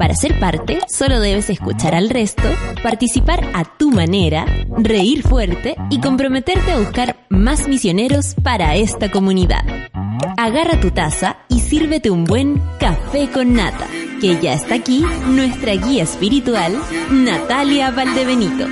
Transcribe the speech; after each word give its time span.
Para 0.00 0.14
ser 0.14 0.40
parte, 0.40 0.78
solo 0.88 1.20
debes 1.20 1.50
escuchar 1.50 1.94
al 1.94 2.08
resto, 2.08 2.44
participar 2.82 3.46
a 3.52 3.64
tu 3.76 3.90
manera, 3.90 4.46
reír 4.78 5.22
fuerte 5.22 5.76
y 5.90 6.00
comprometerte 6.00 6.72
a 6.72 6.78
buscar 6.78 7.26
más 7.28 7.68
misioneros 7.68 8.34
para 8.42 8.76
esta 8.76 9.10
comunidad. 9.10 9.62
Agarra 10.38 10.80
tu 10.80 10.90
taza 10.90 11.36
y 11.50 11.60
sírvete 11.60 12.08
un 12.08 12.24
buen 12.24 12.62
café 12.78 13.28
con 13.28 13.52
nata, 13.52 13.86
que 14.22 14.40
ya 14.40 14.54
está 14.54 14.76
aquí 14.76 15.04
nuestra 15.26 15.74
guía 15.74 16.04
espiritual, 16.04 16.80
Natalia 17.10 17.90
Valdebenito. 17.90 18.68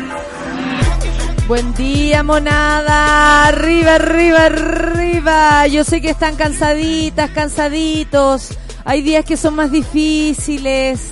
Buen 1.47 1.75
día, 1.75 2.23
monada. 2.23 3.49
Arriba, 3.49 3.97
arriba, 3.97 4.47
arriba. 4.47 5.67
Yo 5.67 5.85
sé 5.85 6.01
que 6.01 6.09
están 6.09 6.37
cansaditas, 6.37 7.31
cansaditos. 7.33 8.57
Hay 8.89 9.03
días 9.03 9.23
que 9.23 9.37
son 9.37 9.55
más 9.55 9.71
difíciles. 9.71 11.11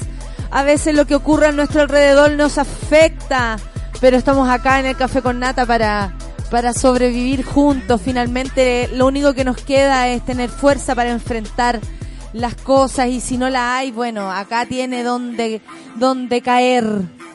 A 0.51 0.63
veces 0.63 0.95
lo 0.95 1.07
que 1.07 1.15
ocurre 1.15 1.49
a 1.49 1.53
nuestro 1.53 1.83
alrededor 1.83 2.31
nos 2.31 2.57
afecta. 2.57 3.59
Pero 4.01 4.17
estamos 4.17 4.49
acá 4.49 4.81
en 4.81 4.87
el 4.87 4.97
Café 4.97 5.21
con 5.21 5.41
Nata 5.41 5.67
para, 5.67 6.17
para 6.51 6.73
sobrevivir 6.73 7.45
juntos. 7.45 8.01
Finalmente, 8.03 8.89
lo 8.95 9.07
único 9.07 9.35
que 9.35 9.45
nos 9.45 9.59
queda 9.59 10.09
es 10.09 10.25
tener 10.25 10.49
fuerza 10.49 10.95
para 10.95 11.11
enfrentar 11.11 11.81
las 12.33 12.55
cosas. 12.55 13.09
Y 13.09 13.21
si 13.21 13.37
no 13.37 13.51
la 13.51 13.77
hay, 13.77 13.91
bueno, 13.91 14.33
acá 14.33 14.65
tiene 14.65 15.03
donde, 15.03 15.61
donde 15.97 16.41
caer. 16.41 16.87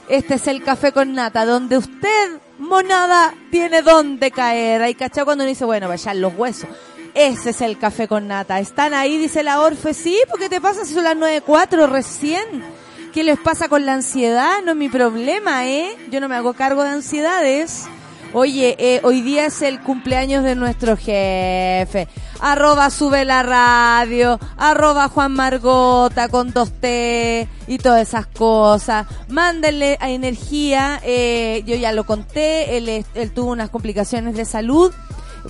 Este 0.10 0.34
es 0.34 0.48
el 0.48 0.64
Café 0.64 0.92
con 0.92 1.14
Nata, 1.14 1.46
donde 1.46 1.78
usted 1.78 2.40
monada 2.58 3.36
tiene 3.52 3.84
donde 3.84 4.32
caer. 4.32 4.82
Hay 4.82 4.96
cachado 4.96 5.26
cuando 5.26 5.44
uno 5.44 5.50
dice, 5.50 5.66
bueno, 5.66 5.88
vayan 5.88 6.20
los 6.20 6.34
huesos. 6.36 6.68
Ese 7.14 7.50
es 7.50 7.62
el 7.62 7.78
café 7.78 8.08
con 8.08 8.28
nata. 8.28 8.59
¿Están 8.59 8.94
ahí? 8.94 9.17
Dice 9.17 9.44
la 9.44 9.62
Orfe. 9.62 9.94
Sí, 9.94 10.17
porque 10.30 10.50
te 10.50 10.62
pasa 10.62 10.86
si 10.86 10.94
son 10.94 11.04
las 11.04 11.16
9.04 11.16 11.90
recién. 11.90 12.64
¿Qué 13.14 13.23
les 13.23 13.38
pasa 13.38 13.68
con 13.68 13.86
la 13.86 13.94
ansiedad? 13.94 14.59
No 14.64 14.72
es 14.72 14.78
mi 14.78 14.88
problema, 14.88 15.68
¿eh? 15.68 15.98
Yo 16.09 16.22
no 16.22 16.30
me 16.30 16.36
hago 16.36 16.53
cargo 16.53 16.84
de 16.84 16.90
ansiedades. 16.90 17.88
Oye, 18.34 18.78
eh, 18.80 19.02
hoy 19.03 19.22
día 19.22 19.45
es 19.48 19.62
el 19.62 19.81
cumpleaños 19.81 20.45
de 20.45 20.56
nuestro 20.56 20.95
jefe. 20.95 22.08
Arroba 22.40 22.90
sube 22.90 23.25
la 23.25 23.44
radio, 23.44 24.40
arroba 24.56 25.09
Juan 25.09 25.34
Margota 25.34 26.30
con 26.30 26.52
dos 26.53 26.72
T 26.72 27.50
y 27.68 27.78
todas 27.78 28.08
esas 28.08 28.28
cosas. 28.28 29.06
Mándenle 29.28 29.98
a 30.00 30.09
energía, 30.09 31.02
eh, 31.03 31.62
yo 31.66 31.75
ya 31.75 31.92
lo 31.92 32.06
conté, 32.06 32.78
él, 32.78 33.06
él 33.14 33.31
tuvo 33.31 33.52
unas 33.52 33.70
complicaciones 33.70 34.36
de 34.36 34.46
salud. 34.46 34.94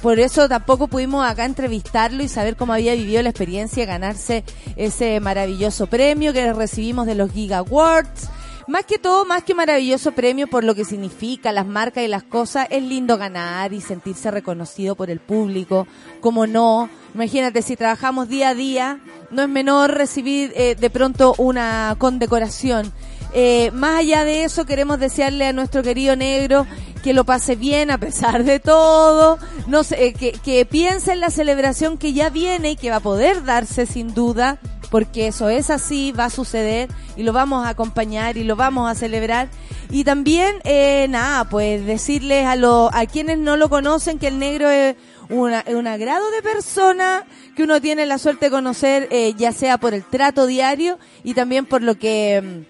Por 0.02 0.20
eso 0.20 0.47
tampoco 0.47 0.88
pudimos 0.88 1.25
acá 1.25 1.45
entrevistarlo 1.45 2.23
y 2.23 2.28
saber 2.28 2.56
cómo 2.56 2.73
había 2.73 2.95
vivido 2.95 3.22
la 3.22 3.30
experiencia 3.30 3.84
de 3.84 3.92
ganarse 3.92 4.44
ese 4.75 5.20
maravilloso 5.20 5.88
premio 5.88 6.34
que 6.34 6.53
recibimos 6.53 7.06
de 7.06 7.16
los 7.16 7.31
Giga 7.31 7.58
Awards. 7.58 8.30
Más 8.67 8.86
que 8.86 9.00
todo, 9.00 9.25
más 9.25 9.44
que 9.44 9.53
maravilloso 9.53 10.14
premio 10.14 10.47
por 10.47 10.64
lo 10.64 10.75
que 10.75 10.86
significa, 10.86 11.52
las 11.52 11.66
marcas 11.66 12.03
y 12.03 12.08
las 12.08 12.23
cosas, 12.23 12.67
es 12.69 12.81
lindo 12.84 13.17
ganar 13.17 13.73
y 13.73 13.81
sentirse 13.81 14.31
reconocido 14.31 14.95
por 14.95 15.09
el 15.09 15.19
público, 15.19 15.88
como 16.22 16.47
no. 16.47 16.89
Imagínate, 17.14 17.64
si 17.64 17.75
trabajamos 17.75 18.30
día 18.30 18.50
a 18.50 18.56
día, 18.56 19.00
no 19.30 19.41
es 19.41 19.50
menor 19.50 19.91
recibir 19.91 20.53
eh, 20.56 20.75
de 20.75 20.90
pronto 20.90 21.35
una 21.38 21.96
condecoración. 21.97 22.94
Eh, 23.34 23.72
más 23.72 24.00
allá 24.00 24.24
de 24.24 24.44
eso, 24.44 24.66
queremos 24.66 25.00
desearle 25.00 25.47
a 25.47 25.53
nuestro 25.53 25.84
querido 25.84 26.16
negro 26.16 26.68
que 27.02 27.14
lo 27.14 27.24
pase 27.24 27.56
bien 27.56 27.90
a 27.92 27.97
pesar 27.97 28.44
de 28.44 28.59
todo, 28.59 29.40
no 29.68 29.84
sé, 29.84 30.06
eh, 30.06 30.14
que, 30.14 30.34
que 30.34 30.66
piense 30.66 31.14
en 31.14 31.19
la 31.19 31.31
celebración 31.31 31.97
que 31.97 32.14
ya 32.14 32.30
viene 32.30 32.72
y 32.72 32.75
que 32.75 32.92
va 32.92 32.97
a 32.97 33.02
poder 33.02 33.44
darse 33.44 33.86
sin 33.86 34.14
duda, 34.14 34.59
porque 34.92 35.28
eso 35.28 35.50
es 35.50 35.69
así, 35.69 36.12
va 36.12 36.25
a 36.25 36.30
suceder 36.30 36.90
y 37.16 37.24
lo 37.24 37.34
vamos 37.34 37.66
a 37.66 37.69
acompañar 37.69 38.38
y 38.38 38.44
lo 38.44 38.56
vamos 38.56 38.90
a 38.90 38.96
celebrar. 38.96 39.48
Y 39.90 40.03
también, 40.03 40.58
eh, 40.63 41.08
nada, 41.09 41.46
pues 41.50 41.86
decirles 41.86 42.46
a, 42.46 42.56
lo, 42.56 42.90
a 42.94 43.06
quienes 43.06 43.38
no 43.38 43.58
lo 43.58 43.69
conocen 43.69 44.19
que 44.19 44.28
el 44.28 44.38
negro 44.38 44.69
es 44.69 44.96
una, 45.30 45.63
un 45.68 45.88
agrado 45.88 46.30
de 46.31 46.42
persona 46.42 47.25
que 47.56 47.63
uno 47.63 47.81
tiene 47.81 48.06
la 48.06 48.18
suerte 48.18 48.46
de 48.46 48.52
conocer, 48.52 49.08
eh, 49.12 49.34
ya 49.38 49.53
sea 49.53 49.78
por 49.78 49.94
el 49.94 50.03
trato 50.03 50.46
diario 50.46 51.00
y 51.24 51.34
también 51.34 51.66
por 51.66 51.81
lo 51.81 51.98
que 51.98 52.66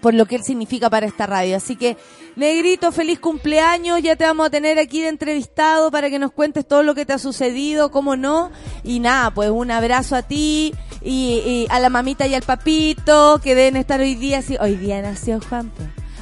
por 0.00 0.14
lo 0.14 0.26
que 0.26 0.36
él 0.36 0.44
significa 0.44 0.90
para 0.90 1.06
esta 1.06 1.26
radio. 1.26 1.56
Así 1.56 1.76
que, 1.76 1.96
Negrito, 2.36 2.92
feliz 2.92 3.18
cumpleaños, 3.18 4.02
ya 4.02 4.16
te 4.16 4.24
vamos 4.24 4.46
a 4.46 4.50
tener 4.50 4.78
aquí 4.78 5.02
de 5.02 5.08
entrevistado 5.08 5.90
para 5.90 6.10
que 6.10 6.18
nos 6.18 6.32
cuentes 6.32 6.66
todo 6.66 6.82
lo 6.82 6.94
que 6.94 7.04
te 7.04 7.12
ha 7.12 7.18
sucedido, 7.18 7.90
cómo 7.90 8.16
no. 8.16 8.50
Y 8.84 9.00
nada, 9.00 9.32
pues 9.32 9.50
un 9.50 9.70
abrazo 9.70 10.16
a 10.16 10.22
ti 10.22 10.74
y, 11.02 11.66
a 11.70 11.80
la 11.80 11.90
mamita 11.90 12.26
y 12.26 12.34
al 12.34 12.42
papito 12.42 13.40
que 13.42 13.54
deben 13.54 13.76
estar 13.76 14.00
hoy 14.00 14.14
día. 14.14 14.42
Sí, 14.42 14.56
hoy 14.60 14.76
día 14.76 15.02
nació 15.02 15.40
Juan, 15.48 15.72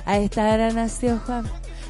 a 0.04 0.18
esta 0.18 0.42
hora 0.42 0.70
nació 0.70 1.20
Juan. 1.24 1.46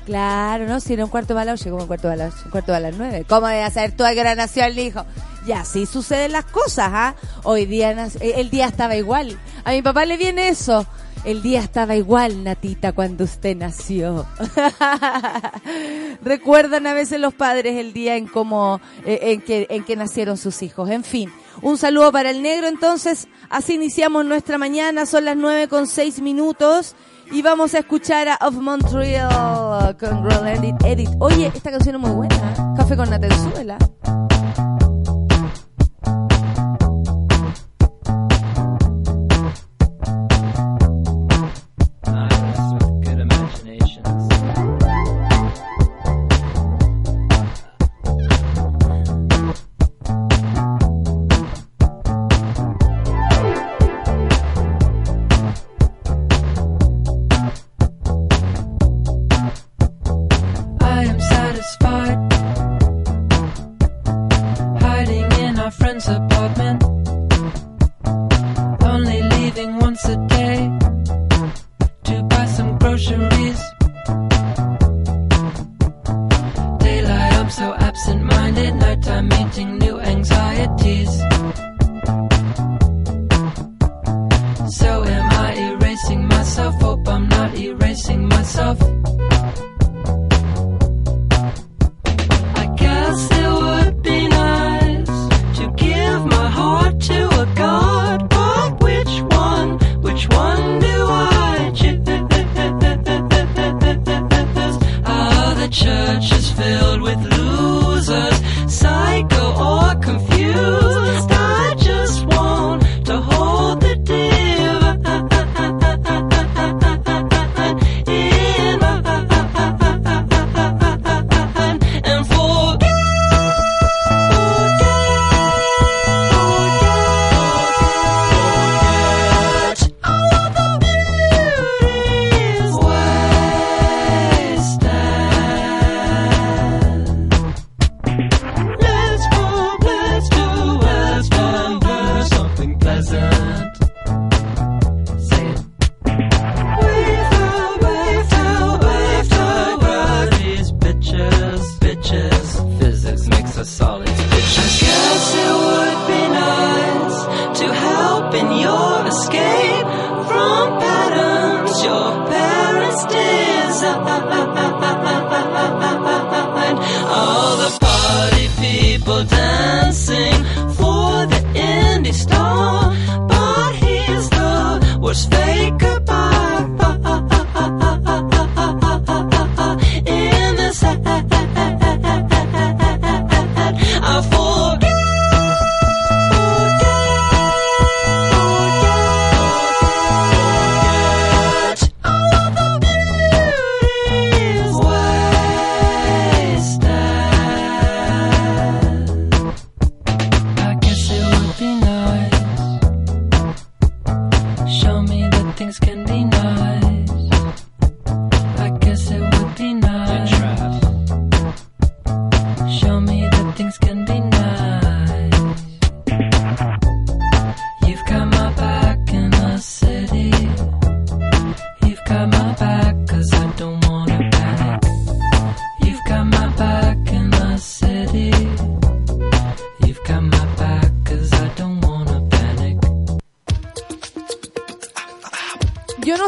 Claro, 0.06 0.68
¿no? 0.68 0.78
Si 0.78 0.92
era 0.92 1.04
un 1.04 1.10
cuarto 1.10 1.34
de 1.34 1.44
las 1.44 1.64
llegó 1.64 1.78
un 1.78 1.88
cuarto 1.88 2.08
de 2.08 2.16
las, 2.16 2.44
un 2.44 2.52
cuarto 2.52 2.72
de 2.72 2.78
las 2.78 2.96
nueve. 2.96 3.26
¿Cómo 3.28 3.48
a 3.48 3.70
saber 3.70 3.90
tú 3.90 4.04
a 4.04 4.12
qué 4.12 4.20
hora 4.20 4.36
nació 4.36 4.64
el 4.64 4.78
hijo? 4.78 5.04
Y 5.46 5.52
así 5.52 5.84
suceden 5.84 6.30
las 6.30 6.44
cosas, 6.44 6.90
¿ah? 6.92 7.14
Hoy 7.42 7.66
día, 7.66 8.08
el 8.20 8.50
día 8.50 8.66
estaba 8.66 8.94
igual. 8.94 9.36
A 9.64 9.72
mi 9.72 9.82
papá 9.82 10.04
le 10.04 10.16
viene 10.16 10.48
eso. 10.48 10.86
El 11.26 11.42
día 11.42 11.58
estaba 11.58 11.96
igual, 11.96 12.44
Natita, 12.44 12.92
cuando 12.92 13.24
usted 13.24 13.56
nació. 13.56 14.24
Recuerdan 16.22 16.86
a 16.86 16.94
veces 16.94 17.18
los 17.18 17.34
padres 17.34 17.78
el 17.78 17.92
día 17.92 18.14
en 18.14 18.28
cómo, 18.28 18.80
eh, 19.04 19.40
en 19.68 19.82
que, 19.82 19.96
nacieron 19.96 20.36
sus 20.36 20.62
hijos. 20.62 20.88
En 20.88 21.02
fin, 21.02 21.32
un 21.62 21.78
saludo 21.78 22.12
para 22.12 22.30
el 22.30 22.42
negro. 22.42 22.68
Entonces, 22.68 23.26
así 23.50 23.74
iniciamos 23.74 24.24
nuestra 24.24 24.56
mañana. 24.56 25.04
Son 25.04 25.24
las 25.24 25.36
nueve 25.36 25.66
con 25.66 25.88
seis 25.88 26.22
minutos. 26.22 26.94
Y 27.32 27.42
vamos 27.42 27.74
a 27.74 27.80
escuchar 27.80 28.28
a 28.28 28.38
Of 28.42 28.54
Montreal 28.54 29.96
con 29.98 30.30
Roland 30.30 30.80
Edit. 30.84 31.10
Oye, 31.18 31.50
esta 31.52 31.72
canción 31.72 31.96
es 31.96 32.00
muy 32.02 32.12
buena. 32.12 32.74
Café 32.76 32.96
con 32.96 33.10
Natenzuela. 33.10 33.78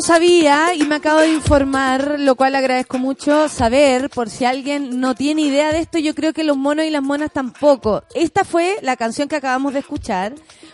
Sabía 0.08 0.74
y 0.74 0.84
me 0.84 0.94
acabo 0.94 1.20
de 1.20 1.34
informar, 1.34 2.18
lo 2.18 2.34
cual 2.34 2.54
agradezco 2.54 2.96
mucho 2.96 3.46
saber, 3.50 4.08
por 4.08 4.30
si 4.30 4.46
alguien 4.46 5.00
no 5.00 5.14
tiene 5.14 5.42
idea 5.42 5.70
de 5.70 5.80
esto, 5.80 5.98
yo 5.98 6.14
creo 6.14 6.32
que 6.32 6.44
los 6.44 6.56
monos 6.56 6.86
y 6.86 6.90
las 6.90 7.02
monas 7.02 7.30
tampoco. 7.30 8.02
Esta 8.14 8.42
fue 8.42 8.78
la 8.80 8.96
canción 8.96 9.28
que 9.28 9.36
acabamos 9.36 9.74
de 9.74 9.80
escuchar, 9.80 10.32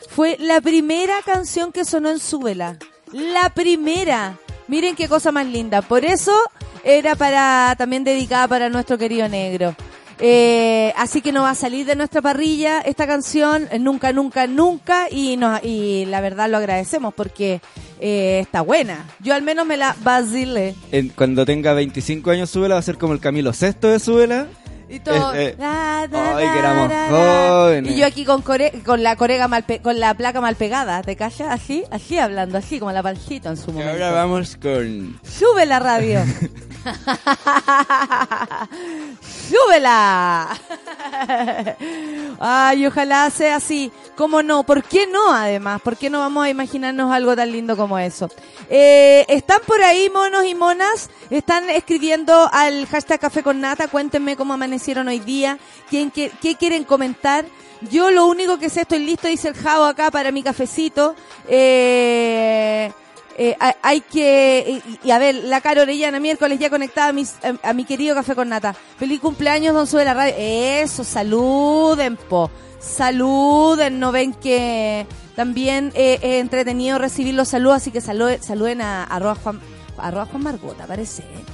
fue 0.09 0.37
la 0.39 0.61
primera 0.61 1.15
canción 1.27 1.73
que 1.73 1.85
sonó 1.85 2.11
en 2.11 2.21
Súbela. 2.21 2.79
La 3.11 3.51
primera. 3.51 4.39
Miren 4.69 4.95
qué 4.95 5.09
cosa 5.09 5.33
más 5.33 5.47
linda. 5.47 5.83
Por 5.83 6.05
eso 6.05 6.33
era 6.85 7.17
para 7.17 7.75
también 7.77 8.05
dedicada 8.05 8.47
para 8.47 8.69
nuestro 8.69 8.99
querido 8.99 9.29
negro. 9.29 9.75
Eh, 10.21 10.93
así 10.97 11.21
que 11.23 11.33
no 11.33 11.43
va 11.43 11.51
a 11.51 11.55
salir 11.57 11.87
de 11.87 11.97
nuestra 11.97 12.23
parrilla 12.23 12.81
esta 12.83 13.05
canción 13.09 13.69
nunca, 13.81 14.13
nunca, 14.13 14.47
nunca 14.47 15.09
y, 15.11 15.37
no, 15.37 15.59
y 15.61 16.05
la 16.05 16.21
verdad 16.21 16.49
lo 16.49 16.59
agradecemos 16.59 17.13
porque 17.15 17.61
eh, 18.07 18.41
está 18.41 18.61
buena. 18.61 19.07
Yo 19.21 19.35
al 19.35 19.41
menos 19.43 19.65
me 19.67 19.77
la 19.79 19.97
vacilé. 20.03 20.75
En- 20.93 21.09
cuando 21.09 21.47
tenga 21.47 21.73
25 21.73 22.31
años, 22.31 22.51
súbela, 22.51 22.75
va 22.75 22.81
a 22.81 22.83
ser 22.83 22.99
como 22.99 23.15
el 23.15 23.21
Camilo 23.21 23.53
Sexto 23.55 23.89
de 23.89 23.99
súbela. 23.99 24.47
Y 24.87 25.01
todo. 25.01 25.35
Eh, 25.35 25.57
eh, 25.59 25.65
ay, 25.65 26.09
que 26.53 26.59
éramos 26.59 26.93
jóvenes. 27.11 27.93
Y 27.93 27.97
yo 27.99 28.07
aquí 28.07 28.27
con, 28.27 28.43
core- 28.45 28.83
con 28.85 29.03
la 29.03 29.17
corega 29.17 29.49
mal 29.49 29.65
pe- 29.65 29.81
con 29.81 29.99
la 29.99 30.13
placa 30.15 30.43
mal 30.43 30.55
pegada, 30.57 31.03
¿te 31.03 31.17
callas? 31.17 31.49
Así, 31.51 31.85
así 31.91 32.19
hablando, 32.19 32.59
así 32.59 32.79
como 32.79 32.93
la 32.93 33.03
panjita 33.03 33.49
en 33.49 33.57
su 33.57 33.71
Y 33.71 33.73
momento. 33.73 33.93
ahora 33.93 34.11
vamos 34.13 34.57
con... 34.61 35.19
Sube 35.23 35.65
la 35.65 35.79
radio. 35.81 36.21
¡Súbela! 39.23 40.49
Ay, 42.41 42.87
ojalá 42.87 43.31
sea 43.31 43.57
así. 43.57 43.93
¿Cómo 44.17 44.43
no? 44.43 44.63
¿Por 44.65 44.83
qué 44.83 45.07
no, 45.07 45.33
además? 45.33 45.81
¿Por 45.83 45.97
qué 45.97 46.11
no 46.11 46.21
vamos 46.21 46.45
a 46.45 46.51
imaginarnos 46.51 47.13
algo 47.13 47.35
tan 47.35 47.51
lindo 47.53 47.77
como 47.77 47.99
eso? 47.99 48.31
Eh, 48.71 49.25
¿Están 49.29 49.61
por 49.67 49.83
ahí, 49.83 50.11
monos 50.11 50.45
y 50.45 50.55
monas? 50.55 51.11
¿Están 51.31 51.69
escribiendo 51.71 52.49
al 52.53 52.87
hashtag 52.87 53.21
Café 53.21 53.43
con 53.43 53.61
Nata? 53.61 53.89
Cuéntenme 53.89 54.37
cómo 54.37 54.55
amanecieron 54.55 55.09
hoy 55.09 55.19
día. 55.21 55.59
¿Quién, 55.89 56.11
qué, 56.11 56.31
quieren 56.59 56.85
comentar? 56.85 57.45
Yo 57.91 58.11
lo 58.11 58.27
único 58.27 58.59
que 58.59 58.71
sé, 58.71 58.83
estoy 58.83 59.01
listo, 59.01 59.29
dice 59.29 59.49
el 59.49 59.55
Jao 59.55 59.85
acá 59.85 60.11
para 60.11 60.33
mi 60.33 60.43
cafecito. 60.43 61.15
Eh... 61.49 62.93
Eh, 63.37 63.57
hay- 63.83 64.01
que, 64.01 64.81
y, 65.03 65.11
a 65.11 65.19
ver, 65.19 65.35
la 65.35 65.61
Caro 65.61 65.83
Orellana, 65.83 66.21
miércoles 66.21 66.59
ya 66.59 66.71
conectada 66.71 67.13
a, 67.63 67.73
mi 67.73 67.85
querido 67.85 68.15
Café 68.15 68.35
con 68.35 68.49
Nata. 68.49 68.75
Feliz 68.99 69.21
cumpleaños, 69.21 69.75
don 69.75 69.87
Sube 69.87 70.05
la 70.05 70.15
Radio. 70.15 70.35
Eso, 70.39 71.03
saluden, 71.05 72.17
po. 72.17 72.51
Saluden, 72.79 73.99
no 73.99 74.13
ven 74.13 74.35
que 74.35 75.07
también 75.35 75.91
eh, 75.95 76.19
entretenido 76.39 76.99
recibir 76.99 77.35
los 77.35 77.49
saludos, 77.49 77.79
así 77.79 77.91
que 77.91 78.01
saluden, 78.01 78.43
saluden 78.43 78.81
a 78.83 79.05
arroba 79.05 79.35
Juan, 79.37 79.61
arroba 79.99 80.27
Juan 80.27 80.43
Margota, 80.43 80.87
parece. 80.87 81.23
¿eh? 81.23 81.45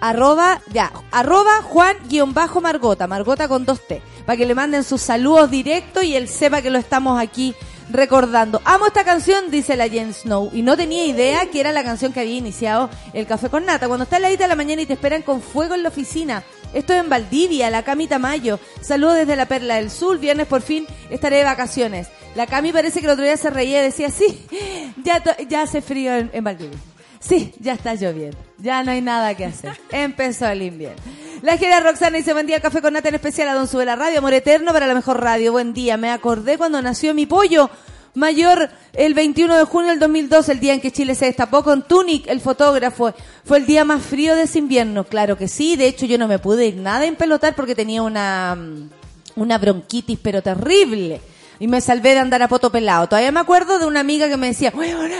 Arroba, 0.00 0.60
ya, 0.72 0.92
arroba 1.10 1.60
Juan 1.62 1.96
guion 2.08 2.32
bajo 2.32 2.60
Margota, 2.60 3.06
Margota 3.06 3.48
con 3.48 3.64
dos 3.64 3.80
T, 3.86 4.00
para 4.24 4.36
que 4.36 4.46
le 4.46 4.54
manden 4.54 4.84
sus 4.84 5.02
saludos 5.02 5.50
directos 5.50 6.04
y 6.04 6.14
él 6.16 6.28
sepa 6.28 6.62
que 6.62 6.70
lo 6.70 6.78
estamos 6.78 7.20
aquí 7.20 7.54
recordando. 7.90 8.60
Amo 8.64 8.86
esta 8.86 9.04
canción, 9.04 9.50
dice 9.50 9.76
la 9.76 9.88
Jen 9.88 10.12
Snow, 10.12 10.50
y 10.52 10.62
no 10.62 10.76
tenía 10.76 11.06
idea 11.06 11.50
que 11.50 11.60
era 11.60 11.72
la 11.72 11.84
canción 11.84 12.12
que 12.12 12.20
había 12.20 12.36
iniciado 12.36 12.90
el 13.12 13.26
Café 13.26 13.48
con 13.48 13.64
Nata. 13.64 13.88
Cuando 13.88 14.04
está 14.04 14.18
en 14.18 14.48
la 14.48 14.56
mañana 14.56 14.82
y 14.82 14.86
te 14.86 14.94
esperan 14.94 15.22
con 15.22 15.40
fuego 15.40 15.74
en 15.74 15.82
la 15.82 15.88
oficina. 15.88 16.42
Esto 16.74 16.92
es 16.92 17.00
en 17.00 17.08
Valdivia, 17.08 17.70
la 17.70 17.82
Cami 17.82 18.06
Tamayo. 18.06 18.60
Saludos 18.82 19.16
desde 19.16 19.36
la 19.36 19.46
Perla 19.46 19.76
del 19.76 19.90
Sur, 19.90 20.18
viernes 20.18 20.46
por 20.46 20.60
fin 20.60 20.86
estaré 21.08 21.36
de 21.36 21.44
vacaciones. 21.44 22.08
La 22.34 22.46
Cami 22.46 22.72
parece 22.72 23.00
que 23.00 23.06
el 23.06 23.12
otro 23.12 23.24
día 23.24 23.36
se 23.36 23.50
reía 23.50 23.80
y 23.80 23.84
decía, 23.84 24.10
sí, 24.10 24.46
ya, 25.02 25.22
ya 25.48 25.62
hace 25.62 25.80
frío 25.80 26.14
en 26.14 26.44
Valdivia. 26.44 26.78
Sí, 27.20 27.52
ya 27.60 27.74
está 27.74 27.94
lloviendo. 27.94 28.38
Ya 28.58 28.82
no 28.82 28.90
hay 28.90 29.00
nada 29.00 29.34
que 29.34 29.44
hacer. 29.44 29.78
Empezó 29.90 30.46
el 30.48 30.62
invierno. 30.62 31.02
La 31.42 31.56
Jera 31.56 31.80
Roxana 31.80 32.16
dice, 32.16 32.32
buen 32.32 32.46
día, 32.46 32.60
café 32.60 32.80
con 32.80 32.92
nata 32.92 33.08
en 33.08 33.14
especial 33.14 33.48
a 33.48 33.54
Don 33.54 33.68
Sube 33.68 33.84
la 33.84 33.96
Radio, 33.96 34.18
amor 34.18 34.34
eterno 34.34 34.72
para 34.72 34.86
la 34.86 34.94
mejor 34.94 35.20
radio. 35.20 35.52
Buen 35.52 35.72
día, 35.72 35.96
me 35.96 36.10
acordé 36.10 36.58
cuando 36.58 36.82
nació 36.82 37.14
mi 37.14 37.26
pollo 37.26 37.70
mayor 38.14 38.68
el 38.92 39.14
21 39.14 39.56
de 39.56 39.64
junio 39.64 39.90
del 39.90 40.00
2002, 40.00 40.48
el 40.48 40.60
día 40.60 40.74
en 40.74 40.80
que 40.80 40.90
Chile 40.90 41.14
se 41.14 41.26
destapó 41.26 41.62
con 41.62 41.86
Tunic, 41.86 42.26
el 42.26 42.40
fotógrafo. 42.40 43.14
Fue 43.44 43.58
el 43.58 43.66
día 43.66 43.84
más 43.84 44.02
frío 44.02 44.34
de 44.34 44.42
ese 44.42 44.58
invierno. 44.58 45.04
Claro 45.04 45.38
que 45.38 45.48
sí, 45.48 45.76
de 45.76 45.86
hecho 45.86 46.06
yo 46.06 46.18
no 46.18 46.28
me 46.28 46.38
pude 46.38 46.66
ir 46.66 46.76
nada 46.76 47.06
en 47.06 47.16
pelotar 47.16 47.54
porque 47.54 47.74
tenía 47.74 48.02
una, 48.02 48.56
mm, 48.56 48.90
una 49.36 49.58
bronquitis, 49.58 50.18
pero 50.20 50.42
terrible. 50.42 51.20
Y 51.60 51.66
me 51.66 51.80
salvé 51.80 52.10
de 52.10 52.20
andar 52.20 52.42
a 52.42 52.48
poto 52.48 52.70
pelado. 52.70 53.08
Todavía 53.08 53.32
me 53.32 53.40
acuerdo 53.40 53.78
de 53.78 53.86
una 53.86 54.00
amiga 54.00 54.28
que 54.28 54.36
me 54.36 54.48
decía, 54.48 54.72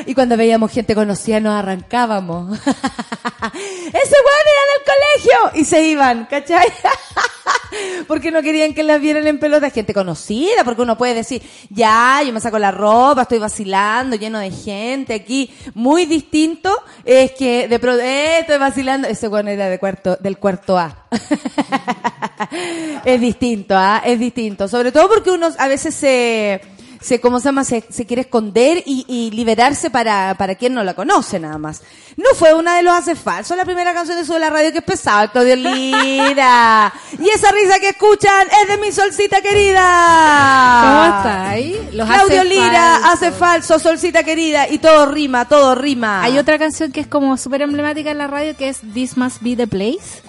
y 0.06 0.14
cuando 0.14 0.36
veíamos 0.36 0.70
gente 0.70 0.94
conocida 0.94 1.40
nos 1.40 1.54
arrancábamos. 1.54 2.58
¡Ese 2.66 2.66
weón 2.66 4.46
era 4.46 4.64
del 4.72 4.84
colegio! 4.84 5.60
Y 5.60 5.64
se 5.64 5.82
iban, 5.84 6.26
¿cachai? 6.26 6.68
porque 8.06 8.30
no 8.30 8.42
querían 8.42 8.74
que 8.74 8.82
las 8.82 9.00
vieran 9.00 9.26
en 9.26 9.38
pelota. 9.38 9.70
Gente 9.70 9.94
conocida, 9.94 10.64
porque 10.64 10.82
uno 10.82 10.96
puede 10.96 11.14
decir, 11.14 11.42
ya, 11.70 12.22
yo 12.24 12.32
me 12.32 12.40
saco 12.40 12.58
la 12.58 12.70
ropa, 12.70 13.22
estoy 13.22 13.38
vacilando, 13.38 14.16
lleno 14.16 14.38
de 14.38 14.50
gente 14.50 15.14
aquí. 15.14 15.52
Muy 15.74 16.06
distinto 16.06 16.74
es 17.04 17.32
que 17.32 17.68
de 17.68 17.78
pronto, 17.78 18.02
eh, 18.02 18.40
estoy 18.40 18.58
vacilando. 18.58 19.08
Ese 19.08 19.28
weón 19.28 19.48
era 19.48 19.68
de 19.68 19.78
cuarto, 19.78 20.16
del 20.20 20.38
cuarto 20.38 20.78
A. 20.78 21.06
es 23.04 23.20
distinto, 23.20 23.74
¿ah? 23.76 24.02
Es 24.04 24.18
distinto. 24.18 24.68
Sobre 24.68 24.92
todo 24.92 25.08
porque 25.08 25.30
uno 25.30 25.48
a 25.58 25.68
veces 25.68 25.94
se, 25.94 26.60
se 27.00 27.20
¿cómo 27.20 27.40
se 27.40 27.46
llama? 27.46 27.64
Se, 27.64 27.84
se 27.88 28.06
quiere 28.06 28.22
esconder 28.22 28.82
y, 28.84 29.04
y 29.08 29.30
liberarse 29.30 29.90
para, 29.90 30.34
para 30.36 30.54
quien 30.54 30.74
no 30.74 30.84
la 30.84 30.94
conoce 30.94 31.38
nada 31.38 31.58
más. 31.58 31.82
No 32.16 32.30
fue 32.34 32.52
una 32.52 32.76
de 32.76 32.82
los 32.82 32.94
hace 32.94 33.14
falso 33.14 33.54
la 33.54 33.64
primera 33.64 33.94
canción 33.94 34.18
de 34.18 34.24
Sube 34.24 34.40
la 34.40 34.50
Radio 34.50 34.72
que 34.72 34.78
es 34.78 34.84
pesado, 34.84 35.30
Claudio 35.30 35.56
Lira. 35.56 36.92
y 37.18 37.28
esa 37.28 37.52
risa 37.52 37.78
que 37.80 37.90
escuchan 37.90 38.48
es 38.62 38.68
de 38.68 38.76
mi 38.78 38.92
solcita 38.92 39.40
querida. 39.40 40.80
¿Cómo 40.82 41.16
está 41.16 41.50
ahí? 41.50 41.88
Los 41.92 42.08
Claudio 42.08 42.40
hace 42.40 42.48
Lira 42.48 42.98
falso. 43.00 43.08
hace 43.08 43.32
falso, 43.32 43.78
solcita 43.78 44.24
querida, 44.24 44.68
y 44.68 44.78
todo 44.78 45.06
rima, 45.06 45.46
todo 45.46 45.74
rima. 45.74 46.22
Hay 46.22 46.38
otra 46.38 46.58
canción 46.58 46.90
que 46.90 47.00
es 47.00 47.06
como 47.06 47.36
súper 47.36 47.62
emblemática 47.62 48.10
en 48.10 48.18
la 48.18 48.26
radio 48.26 48.56
que 48.56 48.68
es 48.68 48.80
This 48.92 49.16
Must 49.16 49.40
Be 49.40 49.54
the 49.54 49.66
Place 49.68 50.27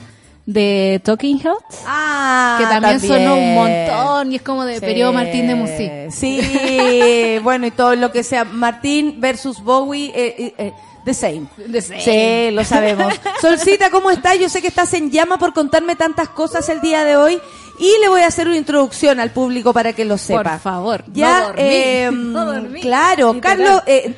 de 0.52 1.00
Talking 1.04 1.38
Heads. 1.40 1.84
Ah, 1.86 2.56
que 2.60 2.66
también, 2.66 3.00
también. 3.00 3.20
sonó 3.20 3.36
un 3.38 3.54
montón 3.54 4.32
y 4.32 4.38
es 4.38 4.42
como 4.42 4.66
de 4.66 4.76
Sí. 4.76 4.82
periodo 4.82 5.14
Martín 5.14 5.48
de 5.48 5.54
Musí. 5.54 5.90
Sí, 6.10 7.38
bueno, 7.44 7.68
y 7.68 7.72
todo 7.72 7.96
lo 7.96 8.12
que 8.12 8.24
sea 8.24 8.46
Martín 8.46 9.22
versus 9.22 9.62
Bowie, 9.64 10.12
eh, 10.16 10.36
eh, 10.40 10.54
eh, 10.58 10.74
the 11.06 11.14
same. 11.14 11.44
The 11.72 11.82
same. 11.84 12.02
Sí, 12.02 12.56
lo 12.56 12.64
sabemos. 12.64 13.14
Solcita, 13.42 13.92
¿cómo 13.92 14.10
estás? 14.10 14.40
Yo 14.40 14.50
sé 14.50 14.60
que 14.62 14.68
estás 14.70 14.92
en 14.96 15.12
llama 15.12 15.38
por 15.38 15.54
contarme 15.54 15.96
tantas 15.96 16.30
cosas 16.30 16.68
el 16.70 16.82
día 16.82 17.04
de 17.04 17.16
hoy 17.16 17.40
y 17.80 18.00
le 18.02 18.10
voy 18.10 18.22
a 18.22 18.28
hacer 18.28 18.48
una 18.48 18.58
introducción 18.58 19.20
al 19.20 19.30
público 19.30 19.72
para 19.72 19.94
que 19.94 20.04
lo 20.04 20.18
sepa. 20.18 20.44
Por 20.44 20.60
favor, 20.60 21.04
Ya, 21.14 21.42
no 21.42 21.46
dormí, 21.48 21.62
eh, 21.64 22.10
no 22.12 22.46
dormí. 22.46 22.82
claro, 22.82 23.34
Literal. 23.34 23.58
Carlos, 23.58 23.84
eh, 23.86 24.16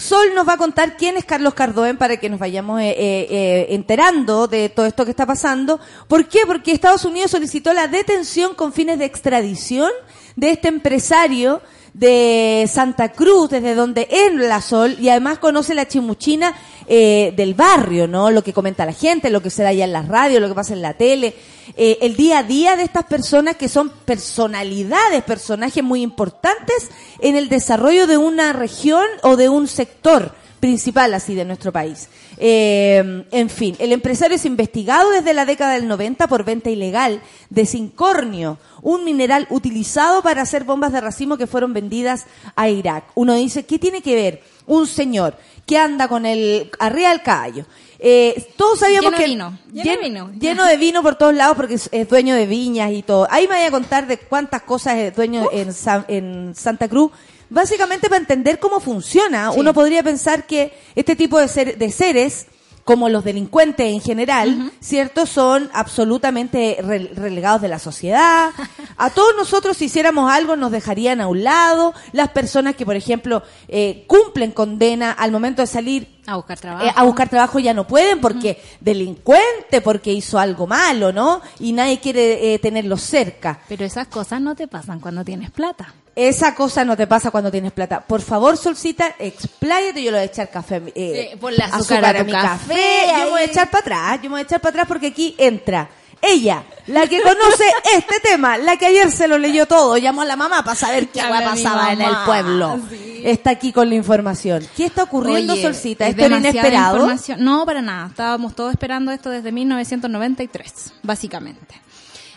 Sol 0.00 0.34
nos 0.34 0.48
va 0.48 0.54
a 0.54 0.56
contar 0.56 0.96
quién 0.96 1.16
es 1.18 1.26
Carlos 1.26 1.52
Cardoen 1.52 1.98
para 1.98 2.16
que 2.16 2.30
nos 2.30 2.40
vayamos 2.40 2.80
eh, 2.80 2.90
eh, 2.90 3.26
eh, 3.30 3.66
enterando 3.70 4.48
de 4.48 4.70
todo 4.70 4.86
esto 4.86 5.04
que 5.04 5.10
está 5.10 5.26
pasando. 5.26 5.78
¿Por 6.08 6.26
qué? 6.26 6.40
Porque 6.46 6.72
Estados 6.72 7.04
Unidos 7.04 7.30
solicitó 7.30 7.74
la 7.74 7.86
detención 7.86 8.54
con 8.54 8.72
fines 8.72 8.98
de 8.98 9.04
extradición 9.04 9.90
de 10.36 10.52
este 10.52 10.68
empresario 10.68 11.60
de 11.94 12.68
Santa 12.72 13.10
Cruz, 13.10 13.50
desde 13.50 13.74
donde 13.74 14.08
es 14.10 14.34
la 14.34 14.60
Sol, 14.60 14.96
y 15.00 15.08
además 15.08 15.38
conoce 15.38 15.74
la 15.74 15.88
chimuchina 15.88 16.54
eh, 16.86 17.32
del 17.36 17.54
barrio, 17.54 18.08
¿no? 18.08 18.30
Lo 18.30 18.42
que 18.42 18.52
comenta 18.52 18.84
la 18.84 18.92
gente, 18.92 19.30
lo 19.30 19.42
que 19.42 19.50
se 19.50 19.62
da 19.62 19.68
allá 19.68 19.84
en 19.84 19.92
la 19.92 20.02
radio, 20.02 20.40
lo 20.40 20.48
que 20.48 20.54
pasa 20.54 20.72
en 20.72 20.82
la 20.82 20.94
tele, 20.94 21.34
eh, 21.76 21.98
el 22.02 22.16
día 22.16 22.38
a 22.38 22.42
día 22.42 22.76
de 22.76 22.82
estas 22.82 23.04
personas 23.04 23.56
que 23.56 23.68
son 23.68 23.90
personalidades, 23.90 25.22
personajes 25.22 25.84
muy 25.84 26.02
importantes 26.02 26.90
en 27.20 27.36
el 27.36 27.48
desarrollo 27.48 28.06
de 28.06 28.16
una 28.16 28.52
región 28.52 29.04
o 29.22 29.36
de 29.36 29.48
un 29.48 29.68
sector 29.68 30.34
principal 30.58 31.14
así 31.14 31.34
de 31.34 31.44
nuestro 31.44 31.72
país. 31.72 32.08
Eh, 32.42 33.24
en 33.30 33.50
fin, 33.50 33.76
el 33.78 33.92
empresario 33.92 34.36
es 34.36 34.46
investigado 34.46 35.10
desde 35.10 35.34
la 35.34 35.44
década 35.44 35.74
del 35.74 35.86
90 35.86 36.26
por 36.26 36.42
venta 36.42 36.70
ilegal 36.70 37.20
de 37.50 37.66
cincornio, 37.66 38.56
un 38.80 39.04
mineral 39.04 39.46
utilizado 39.50 40.22
para 40.22 40.40
hacer 40.40 40.64
bombas 40.64 40.90
de 40.92 41.02
racimo 41.02 41.36
que 41.36 41.46
fueron 41.46 41.74
vendidas 41.74 42.24
a 42.56 42.70
Irak. 42.70 43.04
Uno 43.14 43.34
dice, 43.34 43.66
¿qué 43.66 43.78
tiene 43.78 44.00
que 44.00 44.14
ver 44.14 44.42
un 44.66 44.86
señor 44.86 45.36
que 45.66 45.76
anda 45.76 46.08
con 46.08 46.24
el 46.24 46.70
arriba 46.78 47.10
del 47.10 47.22
caballo? 47.22 47.66
Eh, 47.98 48.52
todos 48.56 48.78
sabíamos 48.78 49.10
Lleno 49.12 49.16
que 49.18 49.22
de 49.22 49.28
vino, 49.28 49.58
lleno 49.74 49.90
de 49.90 49.98
vino. 50.08 50.30
lleno 50.40 50.64
de 50.64 50.76
vino 50.78 51.02
por 51.02 51.16
todos 51.16 51.34
lados 51.34 51.54
porque 51.58 51.74
es, 51.74 51.90
es 51.92 52.08
dueño 52.08 52.34
de 52.34 52.46
viñas 52.46 52.90
y 52.92 53.02
todo. 53.02 53.26
Ahí 53.30 53.46
me 53.48 53.56
voy 53.56 53.66
a 53.66 53.70
contar 53.70 54.06
de 54.06 54.16
cuántas 54.16 54.62
cosas 54.62 54.96
es 54.96 55.14
dueño 55.14 55.50
en, 55.52 55.74
Sa- 55.74 56.06
en 56.08 56.54
Santa 56.56 56.88
Cruz. 56.88 57.10
Básicamente 57.50 58.08
para 58.08 58.20
entender 58.20 58.58
cómo 58.58 58.80
funciona, 58.80 59.50
uno 59.50 59.74
podría 59.74 60.02
pensar 60.02 60.46
que 60.46 60.72
este 60.94 61.16
tipo 61.16 61.38
de, 61.38 61.48
ser- 61.48 61.76
de 61.78 61.90
seres, 61.90 62.46
como 62.84 63.08
los 63.08 63.24
delincuentes 63.24 63.86
en 63.92 64.00
general, 64.00 64.72
¿cierto? 64.80 65.26
Son 65.26 65.68
absolutamente 65.72 66.78
re- 66.80 67.10
relegados 67.14 67.60
de 67.60 67.68
la 67.68 67.78
sociedad. 67.78 68.50
A 68.96 69.10
todos 69.10 69.34
nosotros 69.36 69.76
si 69.76 69.86
hiciéramos 69.86 70.30
algo 70.32 70.56
nos 70.56 70.70
dejarían 70.72 71.20
a 71.20 71.26
un 71.28 71.42
lado. 71.44 71.94
Las 72.12 72.28
personas 72.30 72.76
que, 72.76 72.84
por 72.86 72.96
ejemplo, 72.96 73.42
eh, 73.68 74.04
cumplen 74.06 74.50
condena 74.52 75.10
al 75.12 75.30
momento 75.32 75.62
de 75.62 75.66
salir 75.66 76.19
A 76.26 76.36
buscar 76.36 76.58
trabajo. 76.58 76.86
eh, 76.86 76.92
a 76.94 77.02
buscar 77.04 77.28
trabajo 77.28 77.58
ya 77.58 77.74
no 77.74 77.86
pueden 77.86 78.20
porque 78.20 78.60
delincuente, 78.80 79.80
porque 79.82 80.12
hizo 80.12 80.38
algo 80.38 80.66
malo, 80.66 81.12
¿no? 81.12 81.40
Y 81.58 81.72
nadie 81.72 81.98
quiere 82.00 82.54
eh, 82.54 82.58
tenerlos 82.58 83.02
cerca. 83.02 83.60
Pero 83.68 83.84
esas 83.84 84.06
cosas 84.08 84.40
no 84.40 84.54
te 84.54 84.68
pasan 84.68 85.00
cuando 85.00 85.24
tienes 85.24 85.50
plata. 85.50 85.94
Esa 86.14 86.54
cosa 86.54 86.84
no 86.84 86.96
te 86.96 87.06
pasa 87.06 87.30
cuando 87.30 87.50
tienes 87.50 87.72
plata. 87.72 88.00
Por 88.00 88.20
favor, 88.20 88.56
Solcita, 88.56 89.14
expláyate. 89.18 90.02
Yo 90.02 90.10
le 90.10 90.18
voy 90.18 90.22
a 90.22 90.30
echar 90.30 90.50
café. 90.50 90.82
eh, 90.94 91.28
Sí, 91.32 91.36
ponle 91.38 91.62
azúcar 91.62 92.04
a 92.04 92.18
tu 92.18 92.24
mi 92.26 92.32
café, 92.32 92.48
café. 92.68 93.06
Yo 93.18 93.24
me 93.24 93.30
voy 93.30 93.40
a 93.40 93.44
echar 93.44 93.70
para 93.70 93.80
atrás. 93.80 94.16
Yo 94.16 94.22
me 94.24 94.28
voy 94.30 94.40
a 94.40 94.42
echar 94.42 94.60
para 94.60 94.70
atrás 94.70 94.86
porque 94.88 95.06
aquí 95.08 95.34
entra 95.38 95.88
ella, 96.22 96.64
la 96.86 97.06
que 97.06 97.20
conoce 97.22 97.64
este 97.96 98.20
tema, 98.22 98.58
la 98.58 98.76
que 98.76 98.86
ayer 98.86 99.10
se 99.10 99.26
lo 99.28 99.38
leyó 99.38 99.66
todo. 99.66 99.96
Llamó 99.96 100.22
a 100.22 100.26
la 100.26 100.36
mamá 100.36 100.62
para 100.62 100.74
saber 100.74 101.08
qué 101.08 101.20
Llame 101.20 101.38
mi 101.38 101.44
pasaba 101.44 101.92
en 101.92 102.02
el 102.02 102.14
pueblo. 102.26 102.78
Está 103.24 103.50
aquí 103.50 103.72
con 103.72 103.88
la 103.88 103.94
información. 103.94 104.66
¿Qué 104.76 104.86
está 104.86 105.02
ocurriendo, 105.04 105.52
Oye, 105.54 105.62
Solcita? 105.62 106.06
es 106.06 106.10
¿Esto 106.10 106.24
era 106.24 106.38
inesperado? 106.38 106.96
información. 106.96 107.44
No, 107.44 107.64
para 107.66 107.82
nada. 107.82 108.08
Estábamos 108.08 108.54
todos 108.54 108.72
esperando 108.72 109.12
esto 109.12 109.30
desde 109.30 109.52
1993, 109.52 110.92
básicamente. 111.02 111.80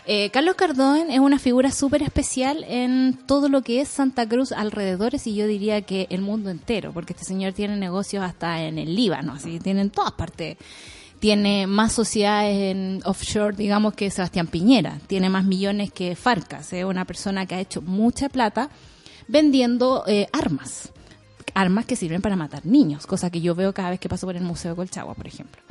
Eh, 0.06 0.30
Carlos 0.32 0.56
Cardón 0.56 1.10
es 1.10 1.20
una 1.20 1.40
figura 1.40 1.72
súper 1.72 2.04
especial 2.04 2.66
en 2.68 3.18
todo 3.26 3.48
lo 3.48 3.62
que 3.62 3.80
es 3.80 3.88
Santa 3.88 4.28
Cruz 4.28 4.52
alrededores 4.52 5.26
y 5.28 5.36
yo 5.36 5.48
diría 5.48 5.82
que 5.84 6.08
el 6.10 6.22
mundo 6.22 6.50
entero, 6.50 6.92
porque 6.92 7.14
este 7.14 7.24
señor 7.26 7.54
tiene 7.54 7.78
negocios 7.78 8.22
hasta 8.22 8.62
en 8.64 8.78
el 8.80 8.94
Líbano, 8.96 9.32
así 9.34 9.60
tiene 9.60 9.80
en 9.80 9.90
todas 9.92 10.12
partes. 10.12 10.58
Tiene 11.24 11.68
más 11.68 11.94
sociedades 11.94 12.58
en 12.76 13.00
offshore, 13.06 13.56
digamos, 13.56 13.94
que 13.94 14.12
Sebastián 14.12 14.48
Piñera. 14.48 15.00
Tiene 15.08 15.30
más 15.30 15.46
millones 15.46 15.90
que 15.94 16.18
Farcas. 16.18 16.74
Es 16.74 16.84
una 16.84 17.06
persona 17.06 17.46
que 17.46 17.56
ha 17.56 17.62
hecho 17.62 17.82
mucha 17.82 18.28
plata 18.28 18.70
vendiendo 19.30 20.04
eh, 20.06 20.28
armas 20.34 20.92
armas 21.54 21.86
que 21.86 21.96
sirven 21.96 22.22
para 22.22 22.36
matar 22.36 22.66
niños, 22.66 23.06
cosa 23.08 23.30
que 23.30 23.40
yo 23.40 23.56
veo 23.56 23.74
cada 23.74 23.92
vez 23.92 24.00
que 24.02 24.10
paso 24.10 24.26
por 24.28 24.36
el 24.36 24.42
Museo 24.44 24.72
de 24.72 24.76
Colchagua, 24.76 25.14
por 25.14 25.28
ejemplo. 25.28 25.62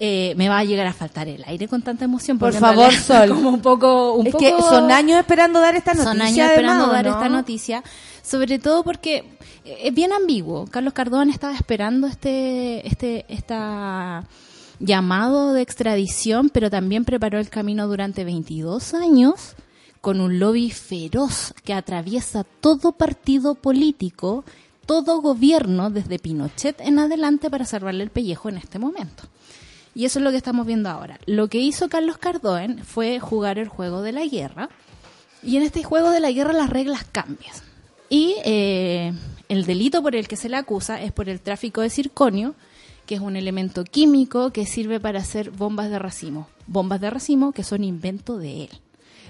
Eh, 0.00 0.34
me 0.36 0.50
va 0.50 0.58
a 0.58 0.64
llegar 0.64 0.86
a 0.86 0.92
faltar 0.92 1.28
el 1.28 1.42
aire 1.46 1.66
con 1.66 1.80
tanta 1.80 2.04
emoción. 2.04 2.38
Por 2.38 2.52
favor, 2.52 2.92
Sol. 2.92 3.28
Como 3.30 3.48
un 3.50 3.62
poco, 3.62 4.12
un 4.14 4.26
es 4.26 4.32
poco- 4.32 4.44
que 4.44 4.60
son 4.60 4.90
años 4.90 5.18
esperando 5.18 5.60
dar 5.60 5.76
esta 5.76 5.92
noticia. 5.94 6.12
son 6.12 6.20
años 6.20 6.50
esperando 6.50 6.84
además, 6.84 6.92
dar 7.04 7.06
¿no? 7.06 7.12
esta 7.18 7.28
noticia, 7.30 7.84
sobre 8.22 8.58
todo 8.58 8.82
porque 8.84 9.24
eh, 9.64 9.78
es 9.84 9.94
bien 9.94 10.12
ambiguo. 10.12 10.66
Carlos 10.66 10.92
Cardón 10.92 11.30
estaba 11.30 11.54
esperando 11.54 12.06
este, 12.08 12.86
este, 12.86 13.24
esta 13.28 14.24
llamado 14.84 15.52
de 15.52 15.62
extradición, 15.62 16.50
pero 16.50 16.70
también 16.70 17.04
preparó 17.04 17.38
el 17.38 17.48
camino 17.48 17.88
durante 17.88 18.24
22 18.24 18.94
años 18.94 19.54
con 20.00 20.20
un 20.20 20.38
lobby 20.38 20.70
feroz 20.70 21.54
que 21.64 21.72
atraviesa 21.72 22.44
todo 22.44 22.92
partido 22.92 23.54
político, 23.54 24.44
todo 24.84 25.22
gobierno 25.22 25.88
desde 25.88 26.18
Pinochet 26.18 26.78
en 26.80 26.98
adelante 26.98 27.48
para 27.48 27.64
salvarle 27.64 28.04
el 28.04 28.10
pellejo 28.10 28.50
en 28.50 28.58
este 28.58 28.78
momento. 28.78 29.24
Y 29.94 30.04
eso 30.04 30.18
es 30.18 30.24
lo 30.24 30.30
que 30.30 30.36
estamos 30.36 30.66
viendo 30.66 30.90
ahora. 30.90 31.18
Lo 31.24 31.48
que 31.48 31.58
hizo 31.58 31.88
Carlos 31.88 32.18
Cardón 32.18 32.80
fue 32.84 33.20
jugar 33.20 33.58
el 33.58 33.68
juego 33.68 34.02
de 34.02 34.12
la 34.12 34.26
guerra. 34.26 34.68
Y 35.42 35.56
en 35.56 35.62
este 35.62 35.84
juego 35.84 36.10
de 36.10 36.20
la 36.20 36.32
guerra 36.32 36.52
las 36.52 36.68
reglas 36.68 37.04
cambian. 37.10 37.54
Y 38.10 38.34
eh, 38.44 39.12
el 39.48 39.64
delito 39.64 40.02
por 40.02 40.16
el 40.16 40.26
que 40.26 40.36
se 40.36 40.48
le 40.48 40.56
acusa 40.56 41.00
es 41.00 41.12
por 41.12 41.28
el 41.28 41.40
tráfico 41.40 41.80
de 41.80 41.90
circonio, 41.90 42.54
que 43.06 43.14
es 43.16 43.20
un 43.20 43.36
elemento 43.36 43.84
químico 43.84 44.50
que 44.50 44.66
sirve 44.66 45.00
para 45.00 45.18
hacer 45.20 45.50
bombas 45.50 45.90
de 45.90 45.98
racimo. 45.98 46.48
Bombas 46.66 47.00
de 47.00 47.10
racimo 47.10 47.52
que 47.52 47.62
son 47.64 47.84
invento 47.84 48.38
de 48.38 48.64
él. 48.64 48.70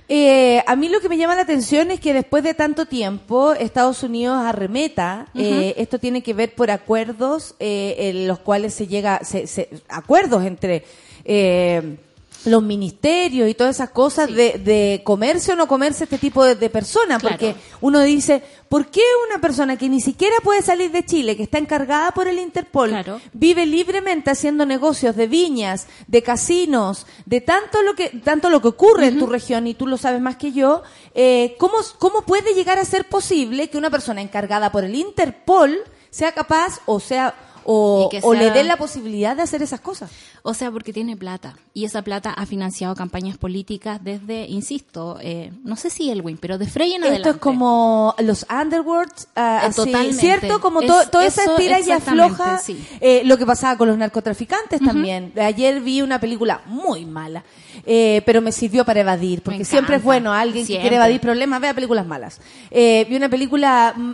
Eh, 0.09 0.63
a 0.67 0.77
mí 0.77 0.91
lo 0.91 1.01
que 1.01 1.09
me 1.09 1.17
llama 1.17 1.35
la 1.35 1.43
atención 1.43 1.91
es 1.91 1.99
que 1.99 2.13
después 2.13 2.45
de 2.45 2.53
tanto 2.53 2.85
tiempo 2.85 3.55
Estados 3.55 4.03
Unidos 4.03 4.37
arremeta. 4.37 5.29
eh, 5.35 5.75
esto 5.79 5.99
tiene 5.99 6.23
que 6.23 6.35
ver 6.35 6.55
por 6.55 6.71
acuerdos 6.71 7.55
eh, 7.59 7.97
en 7.99 8.29
los 8.29 8.39
cuales 8.39 8.75
se 8.75 8.87
llega, 8.87 9.21
se, 9.25 9.47
se- 9.47 9.71
acuerdos 9.89 10.45
entre 10.45 10.85
eh, 11.25 11.97
los 12.45 12.63
ministerios 12.63 13.49
y 13.49 13.55
todas 13.55 13.77
esas 13.77 13.91
cosas 13.91 14.29
de, 14.33 14.59
de 14.59 15.03
comerse 15.05 15.53
o 15.53 15.57
no 15.57 15.67
comerse 15.67 16.05
este 16.05 16.19
tipo 16.19 16.45
de, 16.45 16.55
de 16.55 16.71
personas. 16.71 17.21
Claro. 17.21 17.37
Porque 17.37 17.57
uno 17.81 18.01
dice, 18.03 18.43
¿por 18.69 18.87
qué 18.87 19.03
una 19.29 19.41
persona 19.41 19.77
que 19.77 19.89
ni 19.89 20.01
siquiera 20.01 20.37
puede 20.43 20.63
salir 20.63 20.91
de 20.91 21.05
Chile, 21.05 21.37
que 21.37 21.45
está 21.45 21.59
encargada 21.59 22.11
por 22.13 22.29
el 22.29 22.39
Interpol, 22.39 22.91
Claro. 22.91 23.21
vive 23.33 23.67
libremente 23.67 24.31
haciendo 24.31 24.67
negocios 24.67 25.17
de 25.17 25.27
viñas, 25.27 25.87
de 26.07 26.23
casinos, 26.23 27.07
de 27.27 27.41
tanto 27.41 27.83
lo 27.83 27.95
que 27.95 28.11
tanto 28.23 28.51
lo 28.51 28.61
que 28.61 28.69
ocurre 28.69 29.07
en 29.07 29.19
tu 29.19 29.27
región 29.27 29.67
y 29.67 29.75
tú 29.75 29.87
lo 29.87 29.97
sabes 29.97 30.21
más 30.21 30.37
que 30.37 30.53
yo, 30.53 30.83
eh, 31.15 31.57
¿cómo, 31.59 31.79
¿cómo 31.99 32.23
puede 32.23 32.55
llegar 32.55 32.79
a 32.79 32.85
ser 32.85 33.09
posible 33.09 33.69
que 33.69 33.79
una 33.79 33.91
persona 33.91 34.21
encargada 34.21 34.71
por 34.71 34.85
el 34.85 34.95
Interpol 34.95 35.79
sea 36.11 36.33
capaz 36.33 36.81
o 36.87 37.01
sea 37.01 37.35
o, 37.65 38.11
le 38.35 38.51
dé 38.51 38.65
la 38.65 38.77
posibilidad 38.77 39.35
de 39.37 39.43
hacer 39.43 39.63
esas 39.63 39.81
cosas? 39.81 40.11
O 40.43 40.55
sea, 40.55 40.71
porque 40.71 40.93
tiene 40.93 41.17
plata. 41.17 41.57
Y 41.73 41.85
esa 41.85 42.03
plata 42.03 42.31
ha 42.31 42.47
financiado 42.47 42.95
campañas 42.95 43.39
políticas 43.39 44.03
desde, 44.05 44.47
insisto, 44.47 45.19
eh, 45.21 45.53
no 45.65 45.77
sé 45.77 45.91
si 45.91 46.11
Elwin, 46.11 46.37
pero 46.39 46.59
de 46.59 46.67
Frey 46.67 46.93
en 46.93 47.03
Esto 47.05 47.09
adelante. 47.15 47.31
es 47.31 47.37
como 47.43 48.15
los 48.19 48.47
underworlds, 48.51 49.25
Eh, 49.37 49.41
así. 49.41 50.13
¿cierto? 50.13 50.61
Como 50.61 50.81
Es- 50.83 50.87
to- 50.87 51.09
toda 51.11 51.27
esa 51.27 51.43
eso 51.43 51.57
estira 51.57 51.81
y 51.81 51.91
afloja 51.91 52.59
sí. 52.59 52.83
eh, 53.01 53.23
lo 53.25 53.39
que 53.39 53.47
pasaba 53.47 53.77
con 53.79 53.89
los 53.89 53.97
narcotraficantes 53.99 54.81
también. 54.81 55.33
Ayer 55.41 55.81
vi 55.81 56.03
una 56.03 56.21
película 56.21 56.61
muy 56.67 57.05
mala, 57.07 57.45
eh, 57.87 58.23
pero 58.27 58.41
me 58.43 58.53
sirvió 58.53 58.85
para 58.85 59.01
evadir, 59.01 59.43
porque 59.43 59.65
siempre 59.65 59.97
es 59.97 60.03
bueno 60.03 60.33
alguien 60.33 60.67
que 60.67 60.79
quiere 60.81 60.97
evadir 60.97 61.21
problemas, 61.21 61.61
vea 61.61 61.75
películas 61.75 62.07
malas. 62.07 62.41
Vi 62.71 63.17
una 63.17 63.29
película 63.29 63.95
mm, 63.97 64.13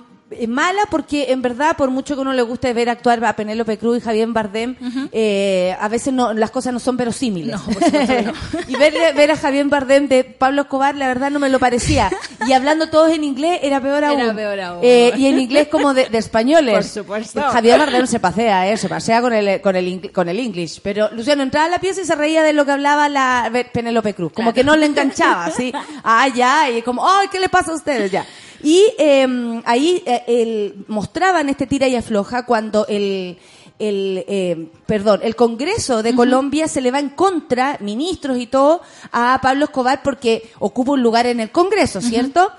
mala 0.49 0.83
porque 0.91 1.33
en 1.33 1.43
verdad 1.43 1.77
por 1.77 1.91
mucho 1.91 2.15
que 2.15 2.21
uno 2.21 2.33
le 2.33 2.43
guste 2.43 2.73
ver 2.73 2.89
actuar 2.89 3.25
a 3.25 3.35
Penélope 3.35 3.79
Cruz 3.79 3.99
y 3.99 4.01
Javier 4.01 4.29
Bardem 4.29 4.77
eh, 5.13 5.77
a 5.79 5.89
veces 5.89 6.13
no 6.13 6.33
las 6.33 6.51
cosas 6.51 6.73
no 6.73 6.79
son 6.79 6.97
verosímiles. 6.97 7.57
No, 7.57 7.65
por 7.65 7.83
y 8.69 8.77
ver, 8.77 8.95
ver 9.15 9.31
a 9.31 9.37
Javier 9.37 9.67
Bardem 9.67 10.09
de 10.09 10.25
Pablo 10.25 10.63
Escobar 10.63 10.95
la 10.95 11.09
verdad 11.09 11.31
no 11.31 11.39
me 11.39 11.49
lo 11.49 11.59
parecía. 11.59 12.11
Y 12.47 12.55
hablando 12.55 12.89
todos 12.89 13.11
en 13.11 13.23
inglés 13.23 13.61
era 13.63 13.81
peor 13.83 14.03
aún, 14.03 14.19
Era 14.19 14.35
peor 14.35 14.61
aún. 14.61 14.81
Eh, 14.83 15.13
y 15.17 15.27
en 15.27 15.39
inglés 15.39 15.69
como 15.69 15.93
de, 15.93 16.09
de 16.09 16.19
españoles. 16.19 16.75
Por 16.75 16.85
supuesto. 16.85 17.43
Javier 17.43 17.79
Bardem 17.79 18.07
se 18.07 18.19
pasea 18.19 18.71
eh, 18.71 18.77
se 18.77 18.89
pasea 18.89 19.21
con 19.21 19.33
el 19.35 19.61
con 19.61 19.77
el 19.77 20.11
con 20.11 20.29
el 20.29 20.39
English. 20.39 20.81
Pero 20.83 21.11
Luciano 21.13 21.43
entraba 21.43 21.67
a 21.67 21.71
la 21.71 21.79
pieza 21.79 22.01
y 22.01 22.05
se 22.07 22.15
reía 22.15 22.43
de 22.43 22.53
lo 22.55 22.65
que 22.65 22.73
hablaba 22.73 23.09
la 23.09 23.51
Penélope 23.73 24.15
Cruz. 24.15 24.33
Como 24.33 24.53
Claro. 24.53 24.55
que 24.55 24.65
no 24.65 24.77
le 24.77 24.87
enganchaba 24.87 25.45
así 25.47 25.73
ah 26.03 26.29
ya 26.35 26.71
y 26.71 26.83
como 26.83 27.07
ay 27.07 27.29
qué 27.31 27.39
le 27.39 27.49
pasa 27.49 27.73
a 27.73 27.75
ustedes 27.75 28.11
ya 28.11 28.25
y 28.63 28.87
eh, 28.99 29.63
ahí 29.65 30.03
eh, 30.07 30.25
el, 30.27 30.85
mostraban 30.89 31.49
este 31.49 31.67
tira 31.67 31.89
y 31.89 31.97
afloja 31.97 32.45
cuando 32.45 32.87
el, 32.87 33.39
el 33.79 34.25
eh, 34.29 34.71
perdón, 34.87 35.21
el 35.23 35.37
Congreso 35.37 36.03
de 36.03 36.15
Colombia 36.15 36.69
se 36.69 36.81
le 36.81 36.91
va 36.91 36.99
en 36.99 37.11
contra, 37.11 37.79
ministros 37.81 38.39
y 38.39 38.47
todo, 38.47 38.83
a 39.13 39.39
Pablo 39.43 39.65
Escobar 39.65 40.03
porque 40.03 40.51
ocupa 40.59 40.93
un 40.93 41.03
lugar 41.03 41.27
en 41.27 41.41
el 41.41 41.51
Congreso, 41.51 42.01
¿cierto? 42.01 42.53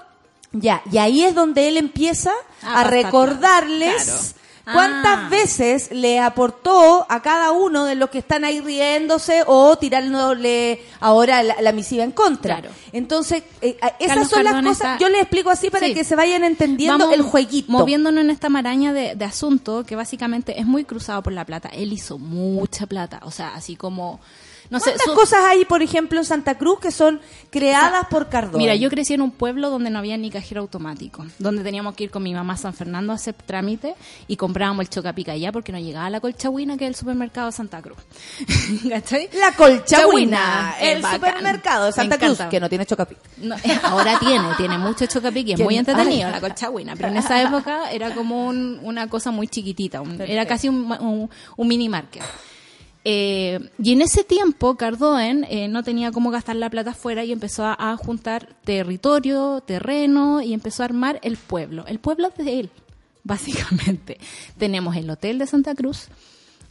Ya, 0.51 0.81
y 0.91 0.97
ahí 0.97 1.23
es 1.23 1.33
donde 1.33 1.69
él 1.69 1.77
empieza 1.77 2.31
A 2.61 2.83
recordarles 2.83 4.35
¿Cuántas 4.63 5.17
Ah. 5.25 5.27
veces 5.29 5.89
le 5.91 6.19
aportó 6.19 7.05
a 7.09 7.21
cada 7.21 7.51
uno 7.51 7.85
de 7.85 7.95
los 7.95 8.09
que 8.09 8.19
están 8.19 8.45
ahí 8.45 8.61
riéndose 8.61 9.43
o 9.47 9.75
tirándole 9.77 10.83
ahora 10.99 11.41
la, 11.43 11.61
la 11.61 11.71
misiva 11.71 12.03
en 12.03 12.11
contra? 12.11 12.59
Claro. 12.59 12.73
Entonces, 12.93 13.43
eh, 13.61 13.77
esas 13.99 14.07
Carlos 14.07 14.29
son 14.29 14.43
las 14.43 14.53
cosas. 14.63 14.71
está- 14.73 14.97
Yo 14.99 15.09
les 15.09 15.21
explico 15.21 15.49
así 15.49 15.69
para 15.69 15.87
Sí. 15.87 15.93
que 15.93 16.03
se 16.03 16.15
vayan 16.15 16.43
entendiendo 16.43 16.99
Vamos 16.99 17.13
el 17.15 17.21
jueguito. 17.23 17.71
Moviéndonos 17.71 18.23
en 18.23 18.29
esta 18.29 18.49
maraña 18.49 18.93
de, 18.93 19.15
de 19.15 19.25
asunto 19.25 19.83
que 19.83 19.95
básicamente 19.95 20.59
es 20.59 20.65
muy 20.65 20.83
cruzado 20.85 21.23
por 21.23 21.33
la 21.33 21.45
plata. 21.45 21.69
Él 21.69 21.91
hizo 21.93 22.17
mucha 22.19 22.85
plata, 22.85 23.19
o 23.23 23.31
sea, 23.31 23.55
así 23.55 23.75
como 23.75 24.19
no 24.71 24.79
sé, 24.79 24.85
¿Cuántas 24.85 25.05
su- 25.05 25.13
cosas 25.13 25.39
hay, 25.45 25.65
por 25.65 25.83
ejemplo, 25.83 26.17
en 26.17 26.25
Santa 26.25 26.57
Cruz 26.57 26.79
que 26.79 26.89
son 26.91 27.21
creadas 27.51 28.07
por 28.09 28.27
Cardone? 28.29 28.57
Mira, 28.57 28.73
yo 28.75 28.89
crecí 28.89 29.13
en 29.13 29.21
un 29.21 29.29
pueblo 29.31 29.69
donde 29.69 29.91
no 29.91 29.99
había 29.99 30.17
ni 30.17 30.31
cajero 30.31 30.61
automático, 30.61 31.23
donde 31.37 31.61
teníamos 31.63 31.93
que 31.93 32.05
ir 32.05 32.09
con 32.09 32.23
mi 32.23 32.33
mamá 32.33 32.53
a 32.53 32.57
San 32.57 32.73
Fernando 32.73 33.11
a 33.11 33.15
hacer 33.15 33.35
trámite 33.35 33.93
y 34.27 34.35
comprábamos 34.37 34.81
el 34.81 34.89
chocapica 34.89 35.33
allá 35.33 35.51
porque 35.51 35.71
no 35.71 35.77
llegaba 35.77 36.09
la 36.09 36.19
colchahuina 36.21 36.77
que 36.77 36.85
es 36.85 36.89
el 36.89 36.95
supermercado 36.95 37.47
de 37.47 37.51
Santa 37.51 37.81
Cruz. 37.81 37.97
¿Cachai? 38.89 39.29
La 39.33 39.53
Chahuina, 39.85 40.75
el 40.79 41.01
bacán. 41.01 41.19
supermercado 41.19 41.85
de 41.87 41.91
Santa 41.91 42.17
Cruz, 42.17 42.39
que 42.49 42.59
no 42.59 42.69
tiene 42.69 42.85
chocapic. 42.85 43.17
No, 43.37 43.55
ahora 43.83 44.17
tiene, 44.19 44.47
tiene 44.57 44.77
mucho 44.77 45.05
chocapic 45.05 45.47
y 45.49 45.53
es 45.53 45.59
muy 45.59 45.77
entretenido 45.77 46.27
Ay. 46.27 46.31
la 46.33 46.39
colchahuina, 46.39 46.95
pero 46.95 47.09
en 47.09 47.17
esa 47.17 47.41
época 47.41 47.91
era 47.91 48.13
como 48.15 48.47
un- 48.47 48.79
una 48.83 49.07
cosa 49.09 49.31
muy 49.31 49.47
chiquitita, 49.47 50.01
un- 50.01 50.19
era 50.21 50.45
casi 50.45 50.69
un, 50.69 50.89
un, 50.99 51.29
un 51.57 51.67
mini 51.67 51.89
market. 51.89 52.23
Eh, 53.03 53.59
y 53.81 53.93
en 53.93 54.01
ese 54.01 54.23
tiempo 54.23 54.75
Cardoen 54.75 55.45
eh, 55.49 55.67
no 55.67 55.81
tenía 55.83 56.11
cómo 56.11 56.29
gastar 56.29 56.55
la 56.55 56.69
plata 56.69 56.91
afuera 56.91 57.23
y 57.23 57.31
empezó 57.31 57.65
a, 57.65 57.75
a 57.77 57.97
juntar 57.97 58.55
territorio, 58.63 59.61
terreno 59.65 60.41
y 60.41 60.53
empezó 60.53 60.83
a 60.83 60.85
armar 60.85 61.19
el 61.23 61.37
pueblo. 61.37 61.85
El 61.87 61.99
pueblo 61.99 62.27
es 62.27 62.45
de 62.45 62.59
él, 62.59 62.69
básicamente. 63.23 64.19
tenemos 64.57 64.95
el 64.95 65.09
Hotel 65.09 65.39
de 65.39 65.47
Santa 65.47 65.73
Cruz, 65.73 66.09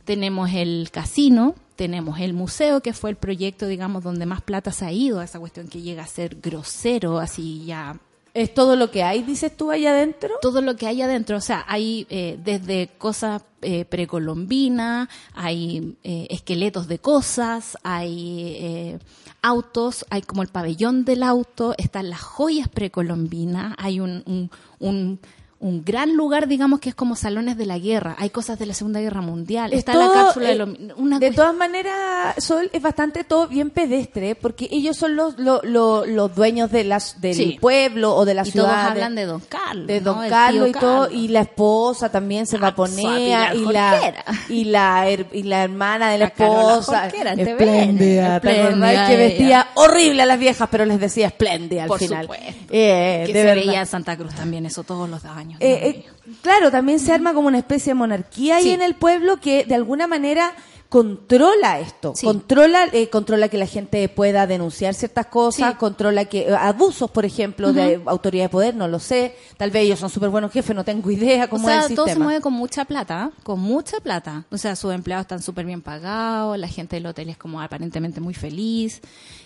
tenemos 0.04 0.50
el 0.52 0.90
casino, 0.92 1.54
tenemos 1.74 2.20
el 2.20 2.32
museo, 2.32 2.80
que 2.80 2.92
fue 2.92 3.10
el 3.10 3.16
proyecto, 3.16 3.66
digamos, 3.66 4.04
donde 4.04 4.26
más 4.26 4.42
plata 4.42 4.70
se 4.70 4.84
ha 4.84 4.92
ido 4.92 5.22
esa 5.22 5.40
cuestión 5.40 5.66
que 5.68 5.82
llega 5.82 6.04
a 6.04 6.06
ser 6.06 6.36
grosero, 6.40 7.18
así 7.18 7.64
ya 7.64 7.98
¿Es 8.32 8.54
todo 8.54 8.76
lo 8.76 8.90
que 8.90 9.02
hay, 9.02 9.22
dices 9.22 9.56
tú, 9.56 9.70
allá 9.70 9.90
adentro? 9.90 10.30
todo 10.40 10.60
lo 10.62 10.76
que 10.76 10.86
hay 10.86 11.02
adentro, 11.02 11.36
o 11.36 11.40
sea, 11.40 11.64
hay 11.66 12.06
eh, 12.10 12.38
desde 12.42 12.88
cosas 12.98 13.42
eh, 13.62 13.84
precolombinas, 13.84 15.08
hay 15.34 15.98
eh, 16.02 16.28
esqueletos 16.30 16.88
de 16.88 16.98
cosas, 16.98 17.76
hay 17.82 18.56
eh, 18.58 18.98
autos, 19.42 20.06
hay 20.08 20.22
como 20.22 20.40
el 20.40 20.48
pabellón 20.48 21.04
del 21.04 21.22
auto, 21.22 21.74
están 21.76 22.08
las 22.08 22.22
joyas 22.22 22.68
precolombinas, 22.68 23.74
hay 23.76 24.00
un, 24.00 24.22
un, 24.24 24.50
un, 24.78 25.20
un 25.60 25.84
gran 25.84 26.14
lugar, 26.16 26.48
digamos, 26.48 26.80
que 26.80 26.88
es 26.88 26.94
como 26.94 27.16
salones 27.16 27.58
de 27.58 27.66
la 27.66 27.78
guerra, 27.78 28.16
hay 28.18 28.30
cosas 28.30 28.58
de 28.58 28.64
la 28.64 28.72
Segunda 28.72 28.98
Guerra 29.00 29.20
Mundial, 29.20 29.72
Es 29.74 29.80
está 29.80 29.92
todo, 29.92 30.08
la 30.08 30.22
cápsula 30.24 30.46
de 30.48 30.52
eh, 30.54 30.56
lo, 30.56 30.74
una 30.96 31.18
de 31.18 31.32
todas 31.32 31.54
maneras, 31.54 32.34
Sol, 32.42 32.70
es 32.72 32.80
bastante 32.80 33.24
todo 33.24 33.46
bien 33.46 33.68
pedestre, 33.68 34.34
porque 34.34 34.68
ellos 34.70 34.96
son 34.96 35.16
los, 35.16 35.38
los, 35.38 35.62
los, 35.64 36.08
los 36.08 36.34
dueños 36.34 36.70
de 36.70 36.84
las, 36.84 37.20
del 37.20 37.34
Sí. 37.34 37.58
pueblo 37.60 38.14
o 38.16 38.24
de 38.24 38.32
la 38.34 38.42
y 38.46 38.50
ciudad. 38.50 38.68
todos 38.68 38.84
hablan 38.92 39.14
de 39.14 39.26
Don 39.26 39.40
Carlos, 39.40 39.86
de. 39.86 40.00
Don 40.00 40.28
Carlos 40.30 40.68
y 40.70 40.72
todo, 40.72 41.02
Carlos. 41.02 41.20
y 41.20 41.28
la 41.28 41.40
esposa 41.42 42.10
también 42.10 42.46
se 42.46 42.56
Ah, 42.56 42.74
Pilar 42.74 43.54
y 43.56 43.64
la, 43.66 44.24
y 44.48 44.64
la, 44.64 45.08
her- 45.10 45.26
y 45.32 45.42
la 45.42 45.64
hermana 45.64 46.10
de 46.10 46.18
la, 46.18 46.24
La 46.24 46.28
esposa, 46.30 47.06
espléndida, 47.08 48.40
¿te 48.40 48.50
acordás 48.62 49.08
que 49.10 49.16
vestía 49.16 49.66
horrible 49.74 50.22
a 50.22 50.26
las 50.26 50.38
viejas, 50.38 50.68
pero 50.70 50.84
les 50.86 50.98
decía 51.00 51.26
espléndida 51.26 51.82
al 51.82 51.88
Por 51.88 51.98
final. 51.98 52.22
supuesto. 52.22 52.46
Eh, 52.70 53.24
que 53.26 53.32
de 53.32 53.40
se 53.40 53.44
verdad. 53.46 53.64
veía 53.66 53.80
en 53.80 53.86
Santa 53.86 54.16
Cruz 54.16 54.34
también, 54.34 54.64
eso 54.66 54.84
todos 54.84 55.08
los 55.08 55.22
años. 55.24 55.49
Eh, 55.58 55.88
eh, 55.88 56.04
claro, 56.42 56.70
también 56.70 56.98
se 57.00 57.12
arma 57.12 57.34
como 57.34 57.48
una 57.48 57.58
especie 57.58 57.90
de 57.90 57.94
monarquía 57.94 58.56
ahí 58.56 58.70
en 58.70 58.82
el 58.82 58.94
pueblo 58.94 59.38
que 59.40 59.64
de 59.64 59.74
alguna 59.74 60.06
manera 60.06 60.52
controla 60.88 61.78
esto, 61.78 62.14
Sí. 62.16 62.26
controla 62.26 62.88
eh, 62.92 63.08
controla 63.08 63.48
que 63.48 63.56
la 63.58 63.66
gente 63.66 64.08
pueda 64.08 64.48
denunciar 64.48 64.92
ciertas 64.94 65.26
cosas, 65.26 65.70
Sí. 65.70 65.76
controla 65.78 66.24
que 66.24 66.48
eh, 66.48 66.54
abusos, 66.58 67.08
por 67.12 67.24
ejemplo, 67.24 67.72
de 67.72 68.00
autoridad 68.06 68.46
de 68.46 68.48
poder, 68.48 68.74
no 68.74 68.88
lo 68.88 68.98
sé, 68.98 69.36
tal 69.56 69.70
vez 69.70 69.84
ellos 69.84 70.00
son 70.00 70.10
súper 70.10 70.30
buenos 70.30 70.50
jefes, 70.52 70.74
no 70.74 70.84
tengo 70.84 71.08
idea 71.12 71.44
O 71.44 71.48
cómo 71.48 71.68
sea, 71.68 71.80
es 71.84 71.90
el 71.90 71.96
todo 71.96 72.08
se 72.08 72.18
mueve 72.18 72.40
con 72.40 72.52
mucha 72.54 72.84
plata, 72.84 73.30
con 73.44 73.60
mucha 73.60 74.00
plata. 74.00 74.44
O 74.50 74.58
sea, 74.58 74.74
sus 74.74 74.92
empleados 74.92 75.24
están 75.24 75.40
súper 75.42 75.64
bien 75.64 75.80
pagados, 75.80 76.58
la 76.58 76.66
gente 76.68 76.96
del 76.96 77.06
hotel 77.06 77.28
es 77.28 77.36
como 77.38 77.60
aparentemente 77.60 78.20
muy 78.20 78.34
feliz. 78.34 79.00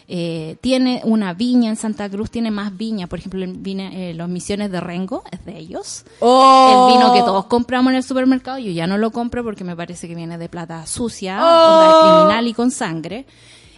Eh, 0.06 0.56
tiene 0.60 1.00
una 1.04 1.32
viña 1.32 1.70
en 1.70 1.76
Santa 1.76 2.08
Cruz, 2.10 2.30
tiene 2.30 2.50
más 2.50 2.76
viña. 2.76 3.06
Por 3.06 3.18
ejemplo, 3.20 3.42
el 3.42 3.54
vine- 3.56 4.10
eh, 4.10 4.14
los 4.14 4.28
misiones 4.28 4.70
de 4.70 4.80
Rengo 4.80 5.24
es 5.30 5.44
de 5.46 5.56
ellos. 5.58 6.04
¡Oh! 6.20 6.88
El 6.90 6.94
vino 6.98 7.12
que 7.14 7.20
todos 7.20 7.46
compramos 7.46 7.90
en 7.92 7.96
el 7.96 8.02
supermercado, 8.02 8.58
yo 8.58 8.70
ya 8.70 8.86
no 8.86 8.98
lo 8.98 9.10
compro 9.12 9.42
porque 9.42 9.64
me 9.64 9.74
parece 9.74 10.06
que 10.06 10.14
viene 10.14 10.36
de 10.36 10.48
plata 10.48 10.84
sucia, 10.86 11.38
¡Oh! 11.42 12.02
criminal 12.20 12.46
y 12.46 12.52
con 12.52 12.70
sangre. 12.70 13.24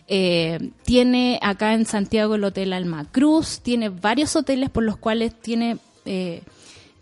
Eh, 0.08 0.70
tiene 0.84 1.38
acá 1.42 1.74
en 1.74 1.84
Santiago 1.86 2.34
el 2.36 2.44
Hotel 2.44 2.72
Alma 2.72 3.06
Cruz, 3.10 3.60
tiene 3.60 3.88
varios 3.88 4.34
hoteles 4.36 4.70
por 4.70 4.82
los 4.84 4.96
cuales 4.96 5.34
tiene 5.40 5.78
eh, 6.04 6.42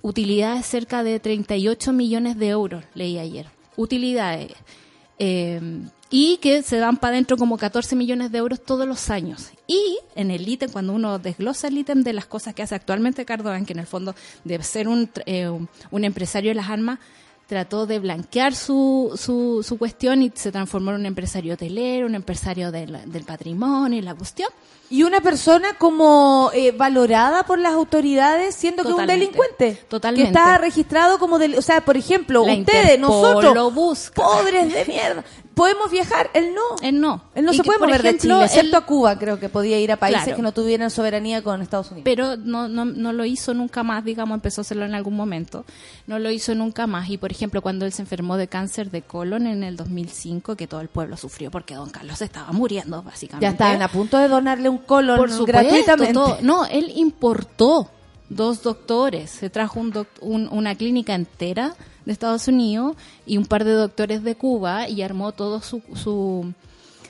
utilidades 0.03 0.67
cerca 0.67 1.03
de 1.03 1.19
38 1.21 1.93
millones 1.93 2.39
de 2.39 2.49
euros, 2.49 2.85
leí 2.95 3.19
ayer. 3.19 3.47
Utilidades. 3.77 4.53
Eh, 5.19 5.61
y 6.17 6.37
que 6.37 6.63
se 6.63 6.77
dan 6.77 6.97
para 6.97 7.15
adentro 7.15 7.37
como 7.37 7.57
14 7.59 7.97
millones 7.97 8.31
de 8.31 8.39
euros 8.39 8.61
todos 8.65 8.87
los 8.87 9.11
años. 9.11 9.49
Y 9.67 9.99
en 10.15 10.31
el 10.31 10.49
ítem, 10.49 10.71
cuando 10.71 10.93
uno 10.93 11.19
desglosa 11.19 11.67
el 11.67 11.77
ítem 11.79 12.05
de 12.05 12.13
las 12.13 12.27
cosas 12.27 12.55
que 12.55 12.63
hace 12.63 12.77
actualmente 12.77 13.25
Cardovan, 13.25 13.67
que 13.67 13.73
en 13.73 13.81
el 13.81 13.87
fondo 13.89 14.15
de 14.45 14.63
ser 14.63 14.87
un, 14.87 15.11
eh, 15.27 15.49
un- 15.49 15.69
un 15.91 16.05
empresario 16.05 16.51
de 16.53 16.55
las 16.55 16.71
armas, 16.71 17.01
trató 17.49 17.85
de 17.87 17.99
blanquear 17.99 18.55
su, 18.55 19.13
su, 19.21 19.63
su 19.67 19.77
cuestión 19.77 20.23
y 20.23 20.31
se 20.35 20.53
transformó 20.53 20.93
en 20.93 20.99
un 21.01 21.07
empresario 21.07 21.55
hotelero, 21.55 22.07
un 22.07 22.15
empresario 22.15 22.71
del, 22.71 22.97
del 23.11 23.25
patrimonio 23.25 23.99
y 23.99 24.03
la 24.03 24.15
cuestión. 24.15 24.49
Y 24.91 25.03
una 25.03 25.21
persona 25.21 25.77
como 25.79 26.51
eh, 26.55 26.71
valorada 26.73 27.45
por 27.45 27.59
las 27.59 27.73
autoridades 27.73 28.55
siendo 28.55 28.83
que 28.83 28.89
es 28.89 28.95
un 28.95 29.01
Totalmente. 29.01 29.27
delincuente. 29.27 29.85
Totalmente. 29.89 30.31
Que 30.33 30.39
está 30.39 30.59
registrado 30.59 31.19
como 31.19 31.39
del, 31.39 31.57
o 31.57 31.63
sea, 31.63 31.81
por 31.85 31.97
ejemplo, 31.97 32.47
La 32.47 32.53
ustedes, 32.55 32.95
Interpol 32.95 33.01
nosotros, 33.01 33.55
lo 33.55 33.71
busca. 33.71 34.23
pobres 34.23 34.73
de 34.73 34.85
mierda, 34.87 35.25
podemos 35.55 35.91
viajar, 35.91 36.31
él 36.35 36.53
no. 36.55 36.63
Él 36.83 37.01
no. 37.01 37.23
Él 37.35 37.45
no 37.45 37.53
Y 37.53 37.57
se 37.57 37.63
que, 37.63 37.67
puede 37.67 37.79
mover 37.79 38.01
ejemplo, 38.01 38.13
de 38.13 38.19
Chile, 38.19 38.45
excepto 38.45 38.77
él- 38.77 38.83
a 38.83 38.87
Cuba, 38.87 39.19
creo 39.19 39.39
que 39.39 39.49
podía 39.49 39.79
ir 39.81 39.93
a 39.93 39.97
países 39.97 40.23
Claro. 40.25 40.37
que 40.37 40.43
no 40.43 40.53
tuvieran 40.53 40.91
soberanía 40.91 41.43
con 41.43 41.63
Estados 41.63 41.91
Unidos. 41.91 42.05
pero 42.05 42.37
no, 42.37 42.69
no, 42.69 42.85
no 42.85 43.13
lo 43.13 43.25
hizo 43.25 43.55
nunca 43.55 43.83
más, 43.83 44.05
digamos, 44.05 44.35
empezó 44.37 44.61
a 44.61 44.63
hacerlo 44.63 44.85
en 44.85 44.95
algún 44.95 45.15
momento, 45.17 45.65
no 46.07 46.19
lo 46.19 46.31
hizo 46.31 46.55
nunca 46.55 46.87
más. 46.87 47.09
Y 47.11 47.19
por 47.19 47.31
ejemplo, 47.31 47.63
cuando 47.63 47.87
él 47.87 47.93
se 47.93 48.03
enfermó 48.03 48.37
de 48.37 48.49
cáncer 48.49 48.91
de 48.91 49.03
colon 49.03 49.47
en 49.47 49.63
el 49.63 49.77
2005, 49.77 50.57
que 50.57 50.67
todo 50.67 50.81
el 50.81 50.89
pueblo 50.89 51.17
sufrió 51.17 51.51
porque 51.51 51.75
don 51.75 51.91
Carlos 51.91 52.21
estaba 52.21 52.53
muriendo, 52.53 53.03
básicamente. 53.03 53.45
ya 53.45 53.51
estaban 53.51 53.83
a 53.83 53.89
punto 53.89 54.19
de 54.19 54.29
donarle 54.29 54.69
un 54.69 54.79
colon 54.79 55.17
por 55.17 55.31
supuesto, 55.31 55.47
gratuitamente. 55.63 56.13
todo. 56.13 56.39
No, 56.43 56.67
él 56.67 56.93
importó 56.97 57.91
dos 58.29 58.63
doctores, 58.63 59.31
se 59.31 59.51
trajo 59.51 59.79
un 59.79 59.91
doc- 59.93 60.09
un- 60.21 60.49
una 60.51 60.75
clínica 60.75 61.15
entera 61.15 61.75
de 62.05 62.13
Estados 62.13 62.49
Unidos 62.49 62.97
y 63.27 63.37
un 63.39 63.47
par 63.47 63.65
de 63.65 63.73
doctores 63.73 64.23
de 64.23 64.35
Cuba 64.35 64.89
y 64.89 65.03
armó 65.03 65.33
todo 65.33 65.61
su, 65.63 65.83
su, 65.95 66.53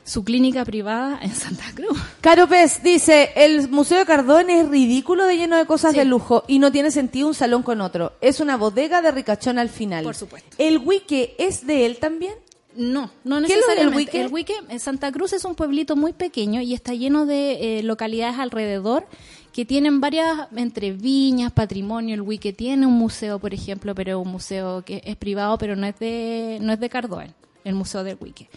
su 0.04 0.24
clínica 0.24 0.64
privada 0.64 1.18
en 1.22 1.34
Santa 1.34 1.64
Cruz. 1.74 1.98
Caro 2.20 2.46
Pez 2.48 2.82
dice, 2.82 3.30
el 3.36 3.68
Museo 3.70 3.98
de 3.98 4.06
Cardón 4.06 4.50
es 4.50 4.68
ridículo 4.68 5.24
de 5.26 5.36
lleno 5.36 5.56
de 5.56 5.66
cosas 5.66 5.92
Sí. 5.92 5.98
de 5.98 6.04
lujo 6.04 6.44
y 6.46 6.58
no 6.58 6.70
tiene 6.72 6.90
sentido 6.90 7.28
un 7.28 7.34
salón 7.34 7.62
con 7.62 7.80
otro. 7.80 8.12
Es 8.20 8.40
una 8.40 8.56
bodega 8.56 9.02
de 9.02 9.10
ricachón 9.10 9.58
al 9.58 9.68
final. 9.68 10.04
Por 10.04 10.14
supuesto. 10.14 10.50
¿El 10.58 10.78
wiki 10.78 11.30
es 11.38 11.66
de 11.66 11.86
él 11.86 11.98
también? 11.98 12.34
No, 12.76 13.08
no 13.22 13.40
¿Qué 13.42 13.52
es 13.52 13.60
necesariamente. 13.60 13.96
Huique? 13.96 14.20
El 14.20 14.32
Huique, 14.32 14.54
en 14.68 14.80
Santa 14.80 15.12
Cruz 15.12 15.32
es 15.32 15.44
un 15.44 15.54
pueblito 15.54 15.94
muy 15.94 16.12
pequeño 16.12 16.60
y 16.60 16.74
está 16.74 16.92
lleno 16.92 17.24
de 17.24 17.78
eh, 17.78 17.82
localidades 17.84 18.36
alrededor 18.40 19.06
que 19.54 19.64
tienen 19.64 20.00
varias, 20.00 20.48
entre 20.56 20.90
viñas, 20.90 21.52
patrimonio. 21.52 22.16
El 22.16 22.22
Huique 22.22 22.52
tiene 22.52 22.86
un 22.86 22.94
museo, 22.94 23.38
por 23.38 23.54
ejemplo, 23.54 23.94
pero 23.94 24.18
un 24.18 24.32
museo 24.32 24.82
que 24.84 25.00
es 25.04 25.14
privado, 25.14 25.56
pero 25.58 25.76
no 25.76 25.86
es 25.86 25.96
de, 26.00 26.58
no 26.60 26.72
es 26.72 26.80
de 26.80 26.88
Cardoen, 26.88 27.32
el 27.62 27.76
museo 27.76 28.02
del 28.02 28.16
Huique. 28.20 28.48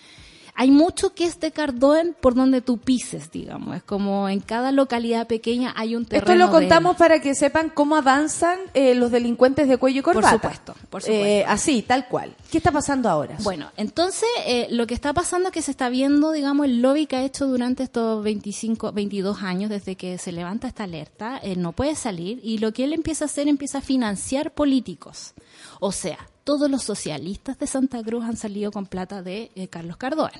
Hay 0.59 0.71
mucho 0.71 1.13
que 1.13 1.25
es 1.25 1.39
de 1.39 1.51
Cardoen 1.51 2.15
por 2.19 2.33
donde 2.33 2.61
tú 2.61 2.79
pises, 2.79 3.29
digamos. 3.31 3.75
Es 3.77 3.83
como 3.83 4.27
en 4.27 4.39
cada 4.39 4.71
localidad 4.71 5.27
pequeña 5.27 5.71
hay 5.77 5.95
un 5.95 6.05
terreno. 6.05 6.33
Esto 6.33 6.35
lo 6.35 6.47
de- 6.47 6.51
contamos 6.51 6.97
para 6.97 7.21
que 7.21 7.35
sepan 7.35 7.69
cómo 7.69 7.95
avanzan 7.95 8.57
eh, 8.73 8.95
los 8.95 9.11
delincuentes 9.11 9.67
de 9.67 9.77
cuello 9.77 9.99
y 9.99 10.01
Por 10.01 10.15
corbata. 10.15 10.33
supuesto, 10.35 10.73
por 10.89 11.01
supuesto. 11.03 11.11
Eh, 11.25 11.45
así, 11.47 11.83
tal 11.83 12.07
cual. 12.07 12.35
¿Qué 12.51 12.57
está 12.57 12.71
pasando 12.71 13.07
ahora? 13.07 13.37
Bueno, 13.43 13.69
entonces 13.77 14.27
eh, 14.47 14.65
lo 14.71 14.87
que 14.87 14.95
está 14.95 15.13
pasando 15.13 15.49
es 15.49 15.53
que 15.53 15.61
se 15.61 15.69
está 15.69 15.89
viendo, 15.89 16.31
digamos, 16.31 16.65
el 16.65 16.81
lobby 16.81 17.05
que 17.05 17.17
ha 17.17 17.23
hecho 17.23 17.45
durante 17.45 17.83
estos 17.83 18.23
25, 18.23 18.93
22 18.93 19.43
años 19.43 19.69
desde 19.69 19.95
que 19.95 20.17
se 20.17 20.31
levanta 20.31 20.67
esta 20.67 20.85
alerta, 20.85 21.37
él 21.37 21.61
no 21.61 21.73
puede 21.73 21.93
salir 21.93 22.39
y 22.43 22.57
lo 22.57 22.73
que 22.73 22.83
él 22.85 22.93
empieza 22.93 23.25
a 23.25 23.27
hacer 23.27 23.47
empieza 23.47 23.77
a 23.77 23.81
financiar 23.81 24.51
políticos. 24.55 25.35
O 25.79 25.91
sea, 25.91 26.17
todos 26.47 26.71
los 26.71 26.81
socialistas 26.83 27.59
de 27.59 27.67
Santa 27.67 28.01
Cruz 28.01 28.23
han 28.23 28.37
salido 28.37 28.71
con 28.71 28.85
plata 28.85 29.21
de 29.21 29.51
eh, 29.55 29.67
Carlos 29.67 29.97
Cardón. 29.97 30.31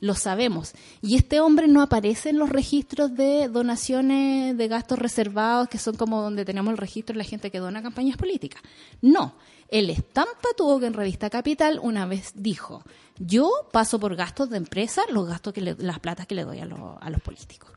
Lo 0.00 0.14
sabemos. 0.14 0.72
Y 1.02 1.16
este 1.16 1.40
hombre 1.40 1.68
no 1.68 1.82
aparece 1.82 2.30
en 2.30 2.38
los 2.38 2.48
registros 2.48 3.14
de 3.14 3.46
donaciones 3.48 4.56
de 4.56 4.68
gastos 4.68 4.98
reservados, 4.98 5.68
que 5.68 5.76
son 5.76 5.96
como 5.96 6.22
donde 6.22 6.46
tenemos 6.46 6.72
el 6.72 6.78
registro 6.78 7.12
de 7.12 7.18
la 7.18 7.24
gente 7.24 7.50
que 7.50 7.58
dona 7.58 7.82
campañas 7.82 8.16
políticas. 8.16 8.62
No. 9.02 9.34
El 9.68 9.90
estampa 9.90 10.48
tuvo 10.56 10.80
que 10.80 10.86
en 10.86 10.94
Revista 10.94 11.28
Capital 11.28 11.78
una 11.82 12.06
vez 12.06 12.32
dijo, 12.34 12.82
yo 13.18 13.50
paso 13.70 14.00
por 14.00 14.16
gastos 14.16 14.48
de 14.48 14.56
empresa 14.56 15.02
los 15.12 15.28
gastos 15.28 15.52
que 15.52 15.60
le- 15.60 15.76
las 15.78 15.98
platas 16.00 16.26
que 16.26 16.34
le 16.34 16.44
doy 16.44 16.58
a, 16.60 16.64
a 16.64 17.10
los 17.10 17.20
políticos. 17.20 17.70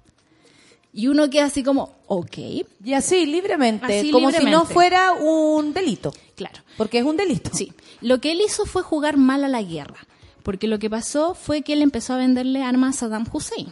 Y 0.93 1.07
uno 1.07 1.29
queda 1.29 1.45
así 1.45 1.63
como, 1.63 1.95
ok, 2.07 2.37
Y 2.83 2.93
así, 2.93 3.25
libremente, 3.25 3.99
Así, 3.99 4.11
como 4.11 4.31
si 4.31 4.45
no 4.45 4.65
fuera 4.65 5.13
un 5.13 5.73
delito. 5.73 6.13
claro. 6.35 6.59
Porque 6.77 6.99
es 6.99 7.05
un 7.05 7.17
delito. 7.17 7.49
Sí, 7.53 7.73
lo 8.01 8.19
que 8.21 8.31
él 8.31 8.41
hizo 8.45 8.65
fue 8.65 8.83
jugar 8.83 9.17
mal 9.17 9.43
a 9.43 9.47
la 9.47 9.63
guerra, 9.63 10.05
porque 10.43 10.67
lo 10.67 10.77
que 10.79 10.89
pasó 10.91 11.33
fue 11.33 11.63
que 11.63 11.73
él 11.73 11.81
empezó 11.81 12.13
a 12.13 12.17
venderle 12.17 12.61
armas 12.63 12.97
a 12.97 12.99
Saddam 13.01 13.25
Hussein. 13.31 13.67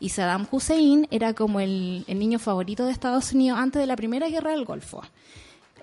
Y 0.00 0.08
Saddam 0.08 0.46
Hussein 0.50 1.06
era 1.10 1.34
como 1.34 1.60
el, 1.60 2.04
el 2.08 2.18
niño 2.18 2.38
favorito 2.38 2.84
de 2.86 2.92
Estados 2.92 3.32
Unidos 3.32 3.58
antes 3.60 3.80
de 3.80 3.86
la 3.86 3.96
primera 3.96 4.28
guerra 4.28 4.50
del 4.52 4.64
Golfo. 4.64 5.02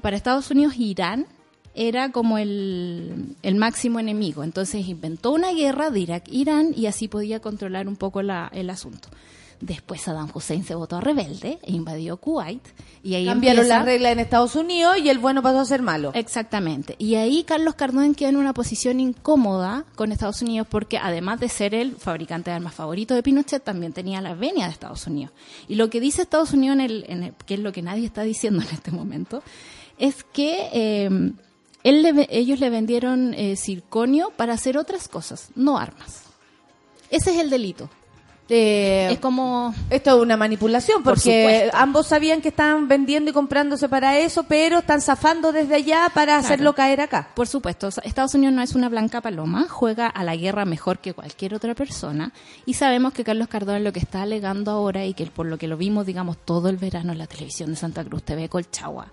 Para 0.01 0.17
Estados 0.17 0.49
Unidos, 0.51 0.73
Irán 0.77 1.27
era 1.75 2.11
como 2.11 2.37
el, 2.39 3.35
el 3.43 3.55
máximo 3.55 3.99
enemigo. 3.99 4.43
Entonces 4.43 4.87
inventó 4.87 5.31
una 5.31 5.51
guerra 5.53 5.91
de 5.91 5.99
Irak-Irán 5.99 6.73
y 6.75 6.87
así 6.87 7.07
podía 7.07 7.39
controlar 7.39 7.87
un 7.87 7.95
poco 7.95 8.21
la- 8.23 8.49
el 8.53 8.69
asunto. 8.71 9.07
Después 9.59 10.01
Saddam 10.01 10.29
Hussein 10.33 10.63
se 10.63 10.75
votó 10.75 10.97
a 10.97 11.01
rebelde 11.01 11.57
e 11.63 11.71
invadió 11.71 12.17
Kuwait. 12.17 12.61
Y 13.03 13.15
ahí 13.15 13.25
Cambiaron 13.25 13.59
empieza- 13.61 13.77
las 13.77 13.85
reglas 13.85 14.11
en 14.11 14.19
Estados 14.19 14.55
Unidos 14.55 14.97
y 15.03 15.09
el 15.09 15.17
bueno 15.17 15.41
pasó 15.41 15.59
a 15.59 15.65
ser 15.65 15.81
malo. 15.81 16.11
Exactamente. 16.13 16.95
Y 16.99 17.15
ahí 17.15 17.43
Carlos 17.43 17.73
Cardón 17.75 18.13
queda 18.13 18.29
en 18.29 18.35
una 18.37 18.53
posición 18.53 18.99
incómoda 18.99 19.85
con 19.95 20.11
Estados 20.11 20.41
Unidos 20.43 20.67
porque 20.69 20.97
además 20.99 21.39
de 21.39 21.49
ser 21.49 21.73
el 21.73 21.95
fabricante 21.95 22.51
de 22.51 22.55
armas 22.57 22.75
favorito 22.75 23.15
de 23.15 23.23
Pinochet, 23.23 23.63
también 23.63 23.93
tenía 23.93 24.21
la 24.21 24.35
venia 24.35 24.65
de 24.65 24.71
Estados 24.73 25.07
Unidos. 25.07 25.33
Y 25.67 25.75
lo 25.75 25.89
que 25.89 25.99
dice 26.01 26.21
Estados 26.21 26.53
Unidos, 26.53 26.75
en 26.75 26.81
el, 26.81 27.05
en 27.07 27.23
el- 27.23 27.33
que 27.45 27.55
es 27.55 27.59
lo 27.59 27.71
que 27.71 27.81
nadie 27.81 28.05
está 28.05 28.21
diciendo 28.21 28.61
en 28.67 28.73
este 28.75 28.91
momento, 28.91 29.41
es 29.97 30.23
que 30.23 30.69
eh, 30.73 31.09
él 31.83 32.01
le 32.03 32.27
ellos 32.29 32.59
le 32.59 32.69
vendieron 32.69 33.33
eh, 33.33 33.55
circonio 33.55 34.31
para 34.35 34.53
hacer 34.53 34.77
otras 34.77 35.07
cosas, 35.07 35.49
no 35.55 35.77
armas. 35.79 36.23
Ese 37.09 37.31
es 37.31 37.37
el 37.39 37.49
delito. 37.49 37.89
Eh, 38.49 39.09
Es 39.11 39.19
como... 39.19 39.73
Esto 39.89 40.15
es 40.15 40.21
una 40.21 40.37
manipulación 40.37 41.03
Por 41.03 41.15
porque 41.15 41.69
ambos 41.73 42.07
sabían 42.07 42.41
que 42.41 42.49
estaban 42.49 42.87
vendiendo 42.87 43.31
y 43.31 43.33
comprándose 43.33 43.89
para 43.89 44.17
eso, 44.17 44.43
pero 44.43 44.79
están 44.79 45.01
zafando 45.01 45.51
desde 45.51 45.75
allá 45.75 46.09
para 46.13 46.37
hacerlo 46.37 46.73
caer 46.73 47.01
acá. 47.01 47.29
Por 47.35 47.47
supuesto, 47.47 47.89
Estados 48.03 48.33
Unidos 48.35 48.53
no 48.53 48.61
es 48.61 48.75
una 48.75 48.89
blanca 48.89 49.21
paloma, 49.21 49.67
juega 49.69 50.07
a 50.07 50.23
la 50.23 50.35
guerra 50.35 50.65
mejor 50.65 50.99
que 50.99 51.13
cualquier 51.13 51.53
otra 51.53 51.75
persona 51.75 52.31
y 52.65 52.73
sabemos 52.75 53.13
que 53.13 53.23
Carlos 53.23 53.47
Cardón 53.47 53.83
lo 53.83 53.91
que 53.93 53.99
está 53.99 54.21
alegando 54.21 54.71
ahora 54.71 55.05
y 55.05 55.13
que 55.13 55.25
por 55.27 55.45
lo 55.45 55.57
que 55.57 55.67
lo 55.67 55.77
vimos, 55.77 56.05
digamos, 56.05 56.37
todo 56.37 56.69
el 56.69 56.77
verano 56.77 57.11
en 57.11 57.17
la 57.17 57.27
televisión 57.27 57.71
de 57.71 57.75
Santa 57.75 58.03
Cruz 58.03 58.23
TV 58.23 58.49
Colchagua, 58.49 59.07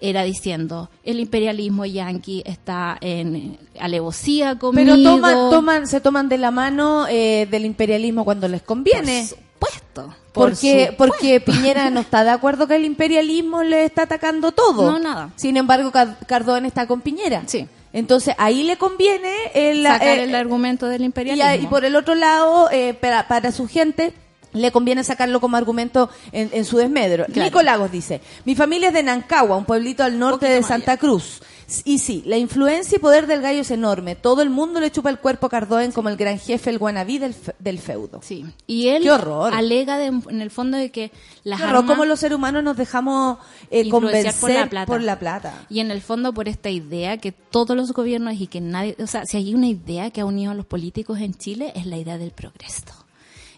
era 0.00 0.22
diciendo 0.22 0.90
el 1.04 1.18
imperialismo 1.20 1.84
yanqui 1.84 2.42
está 2.46 2.96
en 3.00 3.58
alevosía 3.80 4.58
conmigo. 4.58 4.92
Pero 4.96 5.02
toman, 5.02 5.34
toman, 5.50 5.86
se 5.88 6.00
toman 6.00 6.28
de 6.28 6.38
la 6.38 6.50
mano 6.50 7.06
eh, 7.08 7.46
del 7.50 7.64
imperialismo 7.64 8.24
cuando 8.24 8.46
les 8.48 8.62
conviene. 8.62 9.26
Por 9.58 9.70
supuesto. 9.70 10.14
Porque, 10.32 10.88
supuesto. 10.90 10.96
porque 10.96 11.40
Piñera 11.40 11.90
no 11.90 12.00
está 12.00 12.22
de 12.22 12.30
acuerdo 12.30 12.68
que 12.68 12.76
el 12.76 12.84
imperialismo 12.84 13.64
le 13.64 13.84
está 13.84 14.02
atacando 14.02 14.52
todo. 14.52 14.90
No, 14.92 14.98
nada. 15.00 15.30
Sin 15.34 15.56
embargo, 15.56 15.90
Car- 15.90 16.16
Cardón 16.26 16.64
está 16.66 16.86
con 16.86 17.00
Piñera. 17.00 17.42
Sí. 17.46 17.66
Entonces 17.92 18.34
ahí 18.38 18.62
le 18.62 18.76
conviene 18.76 19.32
el, 19.54 19.82
sacar 19.82 20.18
eh, 20.18 20.24
el 20.24 20.34
argumento 20.34 20.86
del 20.86 21.00
y, 21.02 21.04
imperialismo. 21.06 21.50
ahí, 21.50 21.66
por 21.66 21.84
el 21.84 21.96
otro 21.96 22.14
lado, 22.14 22.70
eh, 22.70 22.94
para, 22.94 23.26
para 23.26 23.50
su 23.50 23.66
gente 23.66 24.12
le 24.52 24.72
conviene 24.72 25.04
sacarlo 25.04 25.40
como 25.40 25.56
argumento 25.56 26.08
en, 26.32 26.50
en 26.52 26.64
su 26.64 26.76
desmedro. 26.78 27.24
Claro. 27.26 27.42
Nico 27.42 27.62
Lagos 27.62 27.90
dice, 27.92 28.20
mi 28.44 28.54
familia 28.54 28.88
es 28.88 28.94
de 28.94 29.02
Nancagua, 29.02 29.56
un 29.56 29.64
pueblito 29.64 30.02
al 30.04 30.18
norte 30.18 30.46
de 30.48 30.62
Santa 30.62 30.96
Cruz. 30.96 31.40
Y 31.84 31.98
sí, 31.98 32.22
la 32.24 32.38
influencia 32.38 32.96
y 32.96 32.98
poder 32.98 33.26
del 33.26 33.42
gallo 33.42 33.60
es 33.60 33.70
enorme. 33.70 34.16
Todo 34.16 34.40
el 34.40 34.48
mundo 34.48 34.80
le 34.80 34.90
chupa 34.90 35.10
el 35.10 35.18
cuerpo 35.18 35.48
a 35.48 35.50
Cardón 35.50 35.92
como 35.92 36.08
el 36.08 36.16
gran 36.16 36.38
jefe, 36.38 36.70
el 36.70 36.78
guanabí 36.78 37.18
del, 37.18 37.34
fe- 37.34 37.54
del 37.58 37.78
feudo. 37.78 38.20
Sí. 38.22 38.46
Y 38.66 38.88
él 38.88 39.02
Qué 39.02 39.10
horror. 39.10 39.52
alega 39.52 39.98
de- 39.98 40.06
en 40.06 40.40
el 40.40 40.50
fondo 40.50 40.78
de 40.78 40.90
que 40.90 41.12
las 41.44 41.58
Qué 41.58 41.64
horror, 41.66 41.76
armas... 41.80 41.90
cómo 41.92 42.04
los 42.06 42.20
seres 42.20 42.36
humanos 42.36 42.64
nos 42.64 42.74
dejamos 42.78 43.36
eh, 43.70 43.86
convencer 43.90 44.32
por 44.40 44.50
la 44.50 44.66
plata. 44.70 44.86
por 44.86 45.02
la 45.02 45.18
plata. 45.18 45.66
Y 45.68 45.80
en 45.80 45.90
el 45.90 46.00
fondo 46.00 46.32
por 46.32 46.48
esta 46.48 46.70
idea 46.70 47.18
que 47.18 47.32
todos 47.32 47.76
los 47.76 47.92
gobiernos 47.92 48.40
y 48.40 48.46
que 48.46 48.62
nadie, 48.62 48.96
o 48.98 49.06
sea, 49.06 49.26
si 49.26 49.36
hay 49.36 49.54
una 49.54 49.66
idea 49.66 50.08
que 50.10 50.22
ha 50.22 50.24
unido 50.24 50.52
a 50.52 50.54
los 50.54 50.64
políticos 50.64 51.18
en 51.20 51.34
Chile 51.34 51.72
es 51.76 51.84
la 51.84 51.98
idea 51.98 52.16
del 52.16 52.30
progreso. 52.30 52.97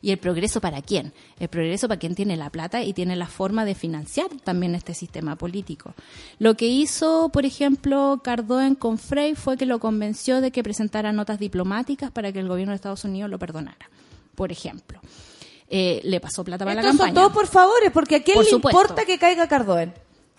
¿Y 0.03 0.13
el 0.13 0.19
progreso 0.19 0.61
para 0.61 0.81
quién? 0.81 1.13
El 1.39 1.49
progreso 1.49 1.87
para 1.87 1.99
quien 1.99 2.15
tiene 2.15 2.37
la 2.37 2.49
plata 2.51 2.83
y 2.83 2.93
tiene 2.95 3.17
la 3.17 3.27
forma 3.27 3.65
de 3.65 3.75
financiar 3.75 4.29
también 4.45 4.75
este 4.75 4.95
sistema 4.95 5.37
político. 5.37 5.95
Lo 6.39 6.57
que 6.57 6.67
hizo, 6.69 7.29
por 7.29 7.45
ejemplo, 7.45 8.21
Cardón 8.25 8.77
con 8.77 8.97
Frey 8.97 9.35
fue 9.35 9.57
que 9.59 9.67
lo 9.67 9.79
convenció 9.79 10.41
de 10.41 10.51
que 10.53 10.63
presentara 10.63 11.13
notas 11.13 11.39
diplomáticas 11.39 12.11
para 12.11 12.33
que 12.33 12.39
el 12.41 12.49
gobierno 12.49 12.73
de 12.73 12.77
Estados 12.77 13.05
Unidos 13.05 13.31
lo 13.31 13.39
perdonara. 13.39 13.91
Por 14.35 14.53
ejemplo. 14.53 15.01
Eh, 15.69 16.01
le 16.03 16.19
pasó 16.19 16.43
plata 16.45 16.65
para 16.65 16.75
la 16.77 16.81
Estos 16.81 16.97
son 16.97 17.07
campaña. 17.07 17.15
todos 17.29 17.33
por 17.33 17.47
favores, 17.47 17.91
porque 17.93 18.17
a 18.17 18.23
quién 18.23 18.35
Por 18.37 18.45
le 18.45 18.51
supuesto. 18.51 18.81
importa 18.81 19.05
que 19.05 19.19
caiga 19.19 19.47
Cardón. 19.49 19.93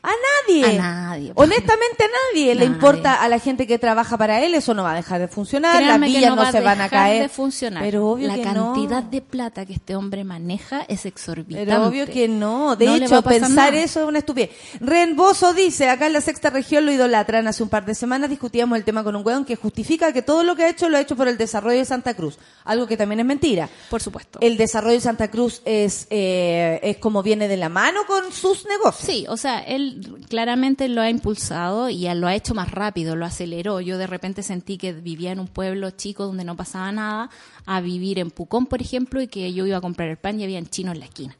A 0.04 0.10
nadie. 0.48 0.66
A 0.66 0.82
nadie. 0.82 1.32
Honestamente 1.36 2.04
a 2.04 2.08
nadie. 2.34 2.56
Le 2.56 2.66
importa 2.66 3.22
a 3.22 3.30
la 3.30 3.38
gente 3.40 3.68
que 3.68 3.78
trabaja 3.78 4.18
para 4.18 4.42
él, 4.44 4.56
eso 4.56 4.74
no 4.74 4.84
va 4.84 4.94
a 4.94 4.96
dejar 4.96 5.20
de 5.22 5.28
funcionar, 5.28 5.78
Créanme 5.78 6.08
las 6.08 6.16
villas 6.16 6.32
no, 6.36 6.42
va 6.42 6.50
a 6.50 6.52
se 6.52 6.60
van 6.62 6.82
a 6.82 6.90
caer. 6.90 7.22
de 7.24 7.30
funcionar. 7.30 7.84
Pero 7.84 8.08
obvio 8.08 8.28
la 8.28 8.36
que 8.36 8.42
cantidad 8.42 9.04
no. 9.04 9.10
de 9.12 9.22
plata 9.22 9.66
que 9.66 9.74
este 9.74 9.96
hombre 9.96 10.24
maneja 10.24 10.82
es 10.88 11.06
exorbitante. 11.06 11.66
Pero 11.72 11.86
obvio 11.86 12.08
que 12.08 12.28
no. 12.28 12.76
De 12.76 12.86
No 12.88 12.96
hecho, 12.96 13.22
pensar 13.22 13.52
nada. 13.52 13.78
eso 13.84 14.02
es 14.02 14.08
una 14.08 14.18
estupidez. 14.20 14.50
Renboso 14.80 15.54
dice, 15.54 15.88
acá 15.90 16.08
en 16.08 16.14
la 16.14 16.22
sexta 16.22 16.50
región 16.50 16.86
lo 16.86 16.92
idolatran. 16.92 17.48
Hace 17.48 17.62
un 17.62 17.70
par 17.70 17.86
de 17.86 17.94
semanas 17.94 18.30
discutíamos 18.30 18.78
el 18.78 18.84
tema 18.84 19.04
con 19.04 19.16
un 19.16 19.26
weón 19.26 19.46
que 19.46 19.56
justifica 19.56 20.12
que 20.12 20.22
todo 20.24 20.44
lo 20.44 20.56
que 20.56 20.64
ha 20.64 20.70
hecho 20.70 20.90
lo 20.90 20.98
ha 20.98 21.02
hecho 21.02 21.16
por 21.16 21.28
el 21.28 21.38
desarrollo 21.38 21.78
de 21.78 21.86
Santa 21.86 22.14
Cruz. 22.16 22.40
Algo 22.66 22.88
que 22.88 22.98
también 22.98 23.20
es 23.20 23.26
mentira. 23.26 23.70
Por 23.90 24.02
supuesto. 24.02 24.40
El 24.42 24.58
desarrollo 24.58 24.96
de 24.96 25.02
Santa 25.02 25.30
Cruz 25.30 25.62
es, 25.66 26.08
eh, 26.10 26.80
es 26.82 26.98
como 26.98 27.22
viene 27.22 27.48
de 27.48 27.58
la 27.58 27.70
mano 27.70 28.02
con 28.08 28.32
sus 28.32 28.66
negocios. 28.66 29.06
Sí, 29.06 29.26
o 29.30 29.38
sea, 29.38 29.60
él 29.60 29.91
claramente 30.30 30.88
lo 30.88 31.02
ha 31.02 31.10
impulsado 31.10 31.90
y 31.90 32.08
lo 32.14 32.28
ha 32.28 32.36
hecho 32.36 32.54
más 32.54 32.72
rápido, 32.72 33.16
lo 33.16 33.26
aceleró. 33.26 33.82
Yo 33.82 33.98
de 33.98 34.08
repente 34.08 34.44
sentí 34.44 34.78
que 34.78 34.94
vivía 34.94 35.32
en 35.32 35.40
un 35.40 35.48
pueblo 35.48 35.92
chico 35.92 36.26
donde 36.26 36.44
no 36.44 36.56
pasaba 36.56 36.92
nada, 36.92 37.30
a 37.66 37.82
vivir 37.82 38.20
en 38.20 38.32
Pucón, 38.32 38.66
por 38.66 38.82
ejemplo, 38.82 39.22
y 39.22 39.28
que 39.28 39.54
yo 39.54 39.66
iba 39.66 39.78
a 39.78 39.82
comprar 39.82 40.10
el 40.10 40.18
pan 40.18 40.40
y 40.40 40.44
había 40.44 40.62
chinos 40.64 40.94
en 40.94 41.00
la 41.00 41.06
esquina. 41.06 41.38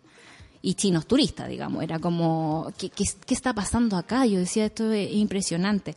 Y 0.62 0.76
chinos 0.76 1.08
turistas, 1.08 1.50
digamos. 1.50 1.84
Era 1.84 2.00
como, 2.00 2.72
¿qué, 2.78 2.92
está 3.30 3.54
pasando 3.54 3.98
acá? 3.98 4.26
Yo 4.26 4.40
decía, 4.40 4.66
esto 4.66 4.92
es 4.92 5.12
impresionante. 5.14 5.96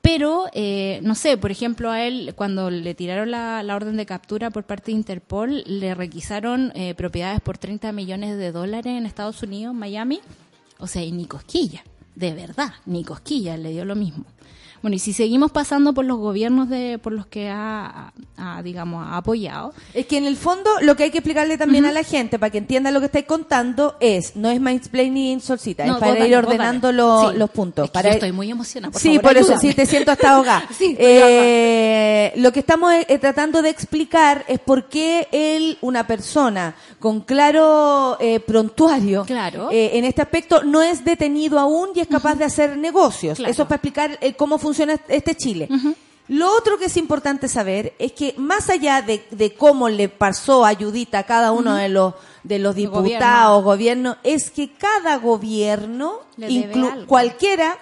Pero, 0.00 0.46
eh, 0.52 0.98
no 1.04 1.14
sé, 1.14 1.36
por 1.36 1.52
ejemplo, 1.52 1.88
a 1.90 2.02
él, 2.04 2.32
cuando 2.34 2.70
le 2.70 2.94
tiraron 2.94 3.30
la, 3.30 3.62
la 3.62 3.76
orden 3.76 3.96
de 3.96 4.04
captura 4.04 4.50
por 4.50 4.64
parte 4.64 4.86
de 4.86 4.98
Interpol, 4.98 5.62
le 5.64 5.94
requisaron 5.94 6.72
eh, 6.74 6.94
propiedades 6.96 7.40
por 7.40 7.56
30 7.56 7.92
millones 7.92 8.36
de 8.36 8.50
dólares 8.50 8.98
en 8.98 9.06
Estados 9.06 9.44
Unidos, 9.44 9.72
Miami. 9.74 10.20
O 10.82 10.88
sea, 10.88 11.04
y 11.04 11.12
ni 11.12 11.26
cosquilla, 11.26 11.84
de 12.16 12.34
verdad, 12.34 12.74
ni 12.86 13.04
cosquilla, 13.04 13.56
le 13.56 13.70
dio 13.70 13.84
lo 13.84 13.94
mismo. 13.94 14.24
Bueno, 14.82 14.96
y 14.96 14.98
si 14.98 15.12
seguimos 15.12 15.52
pasando 15.52 15.92
por 15.94 16.04
los 16.04 16.18
gobiernos 16.18 16.68
de, 16.68 16.98
por 16.98 17.12
los 17.12 17.24
que 17.26 17.48
ha, 17.48 18.12
ha, 18.36 18.62
digamos, 18.62 19.06
ha 19.06 19.16
apoyado, 19.18 19.72
Es 19.94 20.06
que 20.06 20.18
en 20.18 20.26
el 20.26 20.36
fondo 20.36 20.68
lo 20.80 20.96
que 20.96 21.04
hay 21.04 21.10
que 21.12 21.18
explicarle 21.18 21.56
también 21.56 21.86
a 21.86 21.92
la 21.92 22.02
gente 22.02 22.38
para 22.38 22.50
que 22.50 22.58
entienda 22.58 22.90
lo 22.90 22.98
que 22.98 23.06
estáis 23.06 23.26
contando 23.26 23.94
es, 24.00 24.34
no 24.34 24.50
es 24.50 24.60
mansplaining 24.60 25.40
solcita, 25.40 25.86
No, 25.86 25.94
es 25.94 26.00
para 26.00 26.14
vos 26.16 26.26
ir 26.26 26.34
ordenando 26.36 26.90
los, 26.90 27.30
Sí. 27.32 27.38
los 27.38 27.50
puntos. 27.50 27.84
Es 27.84 27.90
que 27.90 27.94
para 27.94 28.08
yo 28.08 28.12
ir- 28.14 28.16
estoy 28.16 28.32
muy 28.32 28.50
emocionada, 28.50 28.90
por 28.90 29.00
sí, 29.00 29.08
favor, 29.16 29.22
por 29.22 29.36
eso 29.36 29.56
sí 29.58 29.72
te 29.72 29.86
siento 29.86 30.10
hasta 30.10 30.32
ahogada. 30.34 30.66
Sí, 30.76 30.96
Eh, 30.98 32.32
lo 32.36 32.52
que 32.52 32.60
estamos 32.60 32.92
eh, 33.08 33.18
tratando 33.18 33.62
de 33.62 33.68
explicar 33.70 34.44
es 34.48 34.58
por 34.58 34.88
qué 34.88 35.28
él, 35.30 35.78
una 35.80 36.06
persona 36.08 36.74
con 36.98 37.20
claro 37.20 38.16
eh, 38.20 38.40
prontuario, 38.40 39.24
Claro. 39.24 39.68
eh, 39.70 39.92
en 39.98 40.04
este 40.04 40.22
aspecto 40.22 40.64
no 40.64 40.82
es 40.82 41.04
detenido 41.04 41.58
aún 41.60 41.90
y 41.94 42.00
es 42.00 42.08
capaz 42.08 42.34
de 42.34 42.44
hacer 42.44 42.76
negocios. 42.76 43.38
Claro. 43.38 43.52
Eso 43.52 43.62
es 43.62 43.68
para 43.68 43.76
explicar 43.76 44.18
eh, 44.20 44.34
cómo 44.34 44.58
funciona 44.58 44.71
este 44.80 45.34
Chile. 45.34 45.68
Lo 46.28 46.56
otro 46.56 46.78
que 46.78 46.84
es 46.86 46.96
importante 46.96 47.48
saber 47.48 47.94
es 47.98 48.12
que 48.12 48.34
más 48.38 48.70
allá 48.70 49.02
de, 49.02 49.24
de 49.32 49.54
cómo 49.54 49.88
le 49.88 50.08
pasó 50.08 50.64
a 50.64 50.74
Judita 50.74 51.18
a 51.20 51.22
cada 51.26 51.52
uno 51.52 51.74
de 51.74 51.88
los 51.88 52.14
de 52.44 52.58
los 52.58 52.74
diputados, 52.74 53.62
gobiernos, 53.62 54.16
es 54.24 54.50
que 54.50 54.72
cada 54.72 55.16
gobierno, 55.18 56.20
inclu- 56.72 57.06
cualquiera, 57.06 57.76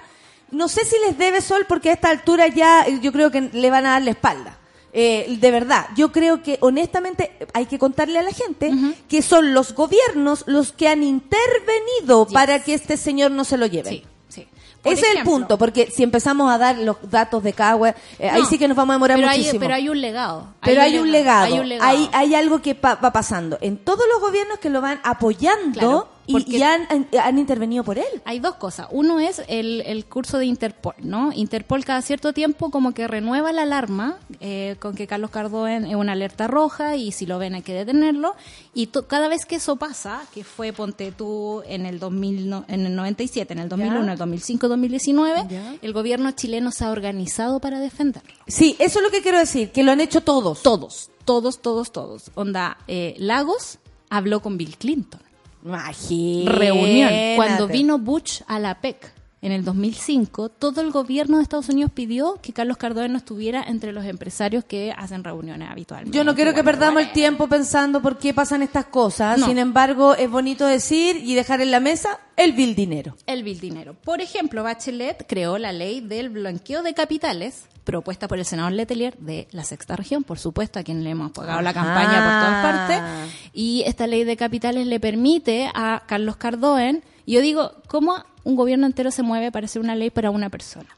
no 0.50 0.68
sé 0.68 0.84
si 0.84 0.96
les 1.06 1.16
debe 1.16 1.40
sol 1.40 1.64
porque 1.68 1.90
a 1.90 1.92
esta 1.94 2.10
altura 2.10 2.48
ya 2.48 2.82
eh, 2.86 2.98
yo 3.00 3.10
creo 3.12 3.30
que 3.30 3.40
le 3.40 3.70
van 3.70 3.86
a 3.86 3.90
dar 3.92 4.02
la 4.02 4.10
espalda. 4.10 4.58
Eh, 4.92 5.36
de 5.40 5.50
verdad, 5.52 5.86
yo 5.96 6.10
creo 6.10 6.42
que 6.42 6.58
honestamente 6.60 7.30
hay 7.54 7.66
que 7.66 7.78
contarle 7.78 8.18
a 8.18 8.22
la 8.22 8.32
gente 8.32 8.72
que 9.08 9.22
son 9.22 9.54
los 9.54 9.72
gobiernos 9.74 10.42
los 10.46 10.72
que 10.72 10.88
han 10.88 11.04
intervenido 11.04 12.26
Yes. 12.26 12.34
para 12.34 12.62
que 12.64 12.74
este 12.74 12.96
señor 12.96 13.30
no 13.30 13.44
se 13.44 13.56
lo 13.56 13.66
lleve. 13.66 13.90
Sí. 13.90 14.04
Por 14.82 14.92
Ese 14.94 15.02
es 15.02 15.16
el 15.16 15.24
punto, 15.24 15.58
porque 15.58 15.90
si 15.90 16.02
empezamos 16.02 16.50
a 16.50 16.56
dar 16.56 16.78
los 16.78 16.96
datos 17.02 17.42
de 17.42 17.52
cada 17.52 17.76
web, 17.76 17.94
eh, 18.18 18.30
ahí 18.30 18.42
sí 18.48 18.58
que 18.58 18.66
nos 18.66 18.76
vamos 18.76 18.94
a 18.94 18.96
demorar 18.96 19.16
pero 19.18 19.28
muchísimo. 19.28 19.52
Hay, 19.52 19.58
pero 19.58 19.74
hay 19.74 19.88
un 19.90 20.00
legado. 20.00 20.46
Pero 20.62 20.80
hay 20.82 20.98
un 20.98 21.12
legado, 21.12 21.44
Hay 21.44 21.58
un 21.58 21.68
legado. 21.68 21.90
Hay, 21.90 22.10
hay 22.14 22.34
algo 22.34 22.62
que 22.62 22.74
pa- 22.74 22.94
va 22.94 23.12
pasando 23.12 23.58
en 23.60 23.76
todos 23.76 24.04
los 24.10 24.20
gobiernos 24.22 24.58
que 24.58 24.70
lo 24.70 24.80
van 24.80 24.98
apoyando 25.04 25.78
Claro, 25.78 26.08
porque- 26.30 26.58
y 26.58 26.62
han, 26.62 26.82
han- 26.90 27.06
han 27.22 27.38
intervenido 27.38 27.82
por 27.84 27.98
él. 27.98 28.04
Hay 28.24 28.38
dos 28.40 28.54
cosas. 28.56 28.86
Uno 28.90 29.18
es 29.20 29.42
el, 29.48 29.80
el 29.86 30.04
curso 30.04 30.38
de 30.38 30.46
Interpol, 30.46 30.94
¿no? 31.02 31.32
Interpol 31.32 31.84
cada 31.84 32.02
cierto 32.02 32.32
tiempo 32.32 32.70
como 32.70 32.92
que 32.92 33.06
renueva 33.08 33.52
la 33.52 33.62
alarma 33.62 34.18
eh, 34.40 34.76
con 34.80 34.94
que 34.94 35.06
Carlos 35.06 35.30
Cardoen 35.30 35.84
es 35.86 35.94
una 35.96 36.12
alerta 36.12 36.46
roja 36.46 36.96
y 36.96 37.12
si 37.12 37.26
lo 37.26 37.38
ven 37.38 37.54
hay 37.54 37.62
que 37.62 37.74
detenerlo. 37.74 38.34
Y 38.74 38.86
to- 38.88 39.06
cada 39.08 39.28
vez 39.28 39.44
que 39.46 39.56
eso 39.56 39.76
pasa, 39.76 40.22
que 40.32 40.44
fue 40.44 40.72
ponte 40.72 41.10
tú 41.12 41.62
en 41.66 41.86
el 41.86 41.98
2000, 41.98 42.48
no- 42.48 42.64
en 42.68 42.86
el 42.86 42.94
97, 42.94 43.52
en 43.52 43.58
el 43.60 43.68
2001, 43.68 44.06
Ya. 44.06 44.12
el 44.12 44.18
2005, 44.18 44.68
2019, 44.68 45.46
Ya. 45.48 45.74
el 45.82 45.92
gobierno 45.92 46.30
chileno 46.32 46.70
se 46.70 46.84
ha 46.84 46.90
organizado 46.90 47.60
para 47.60 47.80
defenderlo. 47.80 48.30
Sí, 48.46 48.76
eso 48.78 48.98
es 49.00 49.04
lo 49.04 49.10
que 49.10 49.22
quiero 49.22 49.38
decir, 49.38 49.70
que 49.70 49.82
lo 49.82 49.92
han 49.92 50.00
hecho 50.00 50.20
todos. 50.20 50.62
Todos, 50.62 51.10
todos, 51.24 51.60
todos, 51.60 51.92
todos. 51.92 52.30
Onda, 52.34 52.78
eh, 52.88 53.14
Lagos 53.18 53.78
habló 54.08 54.40
con 54.40 54.56
Bill 54.56 54.76
Clinton. 54.76 55.20
Imagínate. 55.64 56.58
reunión. 56.58 57.10
Cuando 57.36 57.68
vino 57.68 57.98
Bush 57.98 58.42
a 58.46 58.58
la 58.58 58.80
PEC 58.80 59.12
en 59.42 59.52
el 59.52 59.64
2005, 59.64 60.50
todo 60.50 60.82
el 60.82 60.90
gobierno 60.90 61.38
de 61.38 61.42
Estados 61.42 61.70
Unidos 61.70 61.90
pidió 61.94 62.38
que 62.42 62.52
Carlos 62.52 62.76
Cardoen 62.76 63.12
no 63.12 63.18
estuviera 63.18 63.62
entre 63.62 63.92
los 63.92 64.04
empresarios 64.04 64.64
que 64.64 64.92
hacen 64.92 65.24
reuniones 65.24 65.70
habitualmente. 65.70 66.16
Yo 66.16 66.24
no 66.24 66.34
quiero 66.34 66.52
que 66.52 66.62
perdamos 66.62 67.02
el 67.02 67.12
tiempo 67.12 67.48
pensando 67.48 68.02
por 68.02 68.18
qué 68.18 68.34
pasan 68.34 68.62
estas 68.62 68.86
cosas. 68.86 69.38
No. 69.38 69.46
Sin 69.46 69.58
embargo, 69.58 70.14
es 70.14 70.30
bonito 70.30 70.66
decir 70.66 71.16
y 71.16 71.34
dejar 71.34 71.62
en 71.62 71.70
la 71.70 71.80
mesa 71.80 72.20
el 72.44 72.52
bill 72.52 72.74
dinero. 72.74 73.16
El 73.26 73.42
bill 73.42 73.60
dinero. 73.60 73.94
Por 73.94 74.20
ejemplo, 74.20 74.62
Bachelet 74.62 75.26
creó 75.26 75.58
la 75.58 75.72
ley 75.72 76.00
del 76.00 76.30
blanqueo 76.30 76.82
de 76.82 76.94
capitales 76.94 77.66
propuesta 77.84 78.28
por 78.28 78.38
el 78.38 78.44
senador 78.44 78.72
Letelier 78.72 79.16
de 79.18 79.48
la 79.50 79.64
sexta 79.64 79.96
región, 79.96 80.22
por 80.22 80.38
supuesto, 80.38 80.78
a 80.78 80.82
quien 80.82 81.02
le 81.02 81.10
hemos 81.10 81.32
pagado 81.32 81.60
la 81.60 81.70
Ajá. 81.70 81.82
campaña 81.82 82.24
por 82.24 82.40
todas 82.40 82.62
partes. 82.62 83.32
Y 83.52 83.82
esta 83.86 84.06
ley 84.06 84.24
de 84.24 84.36
capitales 84.36 84.86
le 84.86 85.00
permite 85.00 85.68
a 85.74 86.02
Carlos 86.06 86.36
Cardoen, 86.36 87.02
yo 87.26 87.40
digo, 87.40 87.72
¿cómo 87.88 88.14
un 88.44 88.56
gobierno 88.56 88.86
entero 88.86 89.10
se 89.10 89.22
mueve 89.22 89.50
para 89.50 89.66
hacer 89.66 89.82
una 89.82 89.94
ley 89.94 90.10
para 90.10 90.30
una 90.30 90.50
persona? 90.50 90.88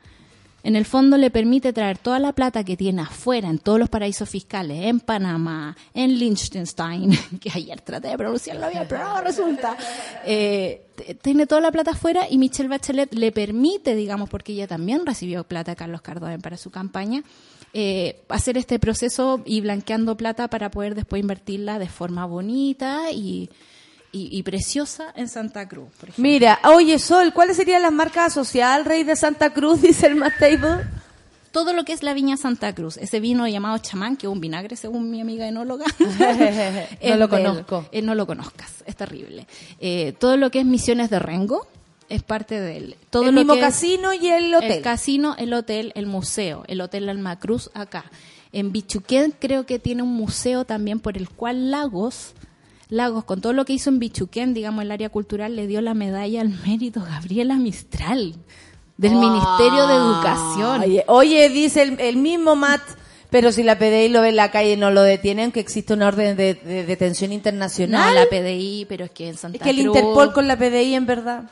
En 0.65 0.77
el 0.77 0.85
fondo 0.85 1.17
le 1.17 1.31
permite 1.31 1.73
traer 1.73 1.99
toda 1.99 2.19
la 2.19 2.33
plata 2.33 2.63
que 2.63 2.77
tiene 2.77 3.03
afuera, 3.03 3.49
en 3.49 3.59
todos 3.59 3.79
los 3.79 3.89
paraísos 3.89 4.29
fiscales, 4.29 4.85
en 4.85 5.01
Panamá, 5.01 5.77
en 5.93 6.19
Liechtenstein, 6.19 7.11
que 7.41 7.51
ayer 7.53 7.81
traté 7.81 8.09
de 8.09 8.19
pronunciarlo 8.19 8.69
bien, 8.71 8.87
pero 8.89 9.05
no 9.05 9.21
resulta. 9.21 9.77
Eh, 10.25 10.87
tiene 11.21 11.47
toda 11.47 11.61
la 11.61 11.73
plata 11.73 11.93
afuera 11.93 12.27
y 12.31 12.39
Michelle 12.39 12.69
Bachelet 12.69 13.13
le 13.15 13.33
permite, 13.33 13.97
digamos, 13.97 14.29
porque 14.29 14.53
ella 14.53 14.69
también 14.69 15.05
recibió 15.05 15.45
plata 15.45 15.73
de 15.73 15.77
Carlos 15.77 16.03
Cardoen 16.03 16.41
para 16.41 16.57
su 16.57 16.71
campaña, 16.71 17.25
eh, 17.73 18.23
hacer 18.29 18.57
este 18.57 18.79
proceso 18.79 19.43
y 19.45 19.63
blanqueando 19.63 20.17
plata 20.17 20.49
para 20.49 20.71
poder 20.71 20.95
después 20.95 21.21
invertirla 21.21 21.79
de 21.79 21.89
forma 21.89 22.27
bonita 22.27 23.11
y, 23.11 23.51
y- 24.13 24.29
y 24.31 24.43
preciosa 24.43 25.13
en 25.17 25.29
Santa 25.29 25.67
Cruz, 25.69 25.89
por 25.99 26.11
ejemplo. 26.11 26.23
Mira, 26.23 26.59
oye 26.65 26.99
Sol, 26.99 27.33
¿cuáles 27.33 27.57
serían 27.57 27.83
las 27.83 27.93
marcas 27.93 28.29
asociadas 28.29 28.77
al 28.77 28.85
rey 28.85 29.05
de 29.05 29.17
Santa 29.17 29.51
Cruz? 29.55 29.81
Dice 29.83 30.07
el 30.07 30.17
Matt 30.17 30.35
Table. 30.39 30.85
todo 31.51 31.73
lo 31.75 31.85
que 31.85 31.93
es 31.93 32.03
la 32.03 32.15
viña 32.15 32.37
Santa 32.37 32.75
Cruz, 32.75 32.97
ese 32.97 33.21
vino 33.21 33.47
llamado 33.47 33.77
chamán, 33.79 34.17
que 34.17 34.27
es 34.27 34.33
un 34.33 34.41
vinagre 34.41 34.75
según 34.77 35.11
mi 35.11 35.21
amiga 35.21 35.47
enóloga. 35.49 35.85
No 37.03 37.17
lo 37.17 37.29
conozco. 37.29 37.87
eh, 37.93 38.03
no 38.03 38.15
lo 38.15 38.27
conozcas, 38.27 38.83
es 38.87 38.97
terrible. 38.97 39.47
Eh, 39.81 40.15
todo 40.19 40.37
lo 40.37 40.51
que 40.51 40.61
es 40.61 40.65
Misiones 40.67 41.11
de 41.11 41.19
Rengo 41.19 41.67
es 42.09 42.23
parte 42.23 42.61
de 42.61 42.77
él. 42.77 42.97
Todo 43.11 43.25
el 43.25 43.35
lo 43.35 43.41
mismo 43.41 43.55
que 43.55 43.61
casino 43.61 44.13
y 44.13 44.29
el 44.29 44.55
hotel. 44.55 44.73
El 44.73 44.83
casino, 44.83 45.35
el 45.39 45.53
hotel, 45.55 45.93
el 45.95 46.07
museo, 46.07 46.65
el 46.69 46.81
hotel 46.81 47.09
Alma 47.09 47.39
Cruz 47.39 47.71
acá. 47.75 48.05
En 48.53 48.71
Bichuquén 48.73 49.33
creo 49.39 49.65
que 49.65 49.79
tiene 49.79 50.03
un 50.03 50.13
museo 50.15 50.65
también 50.67 51.01
por 51.01 51.17
el 51.17 51.29
cual 51.31 51.71
Lagos, 51.71 52.33
Lagos, 52.93 53.25
con 53.25 53.41
todo 53.41 53.53
lo 53.53 53.65
que 53.65 53.73
hizo 53.73 53.91
en 53.91 53.99
Bichuquén, 53.99 54.55
digamos, 54.55 54.83
el 54.85 54.93
área 54.93 55.09
cultural, 55.09 55.57
le 55.57 55.67
dio 55.67 55.81
la 55.81 55.95
medalla 55.95 56.41
al 56.43 56.51
mérito 56.67 57.01
Gabriela 57.03 57.57
Mistral 57.57 58.35
del 58.99 59.15
Ministerio 59.15 59.87
de 59.87 59.95
Educación. 59.95 60.81
Oye, 60.83 61.05
oye, 61.09 61.49
dice 61.49 61.83
el, 61.83 61.99
el 62.01 62.17
mismo 62.19 62.55
Matt, 62.55 62.83
pero 63.31 63.51
si 63.51 63.63
la 63.63 63.79
PDI 63.79 64.09
lo 64.11 64.21
ve 64.21 64.29
en 64.29 64.37
la 64.37 64.51
calle 64.51 64.77
no 64.77 64.91
lo 64.91 65.03
detienen, 65.03 65.53
que 65.53 65.61
existe 65.61 65.95
una 65.95 66.09
orden 66.09 66.37
de, 66.37 66.55
de 66.55 66.85
detención 66.85 67.31
No, 67.31 67.35
internacional. 67.35 68.15
la 68.15 68.27
PDI, 68.27 68.85
pero 68.89 69.07
es 69.07 69.11
que 69.11 69.29
en 69.31 69.37
Santa 69.39 69.57
es 69.57 69.63
que 69.65 69.71
el 69.71 69.79
Interpol 69.81 70.33
con 70.35 70.47
la 70.47 70.57
PDI 70.59 70.95
en 70.95 71.07
verdad. 71.07 71.51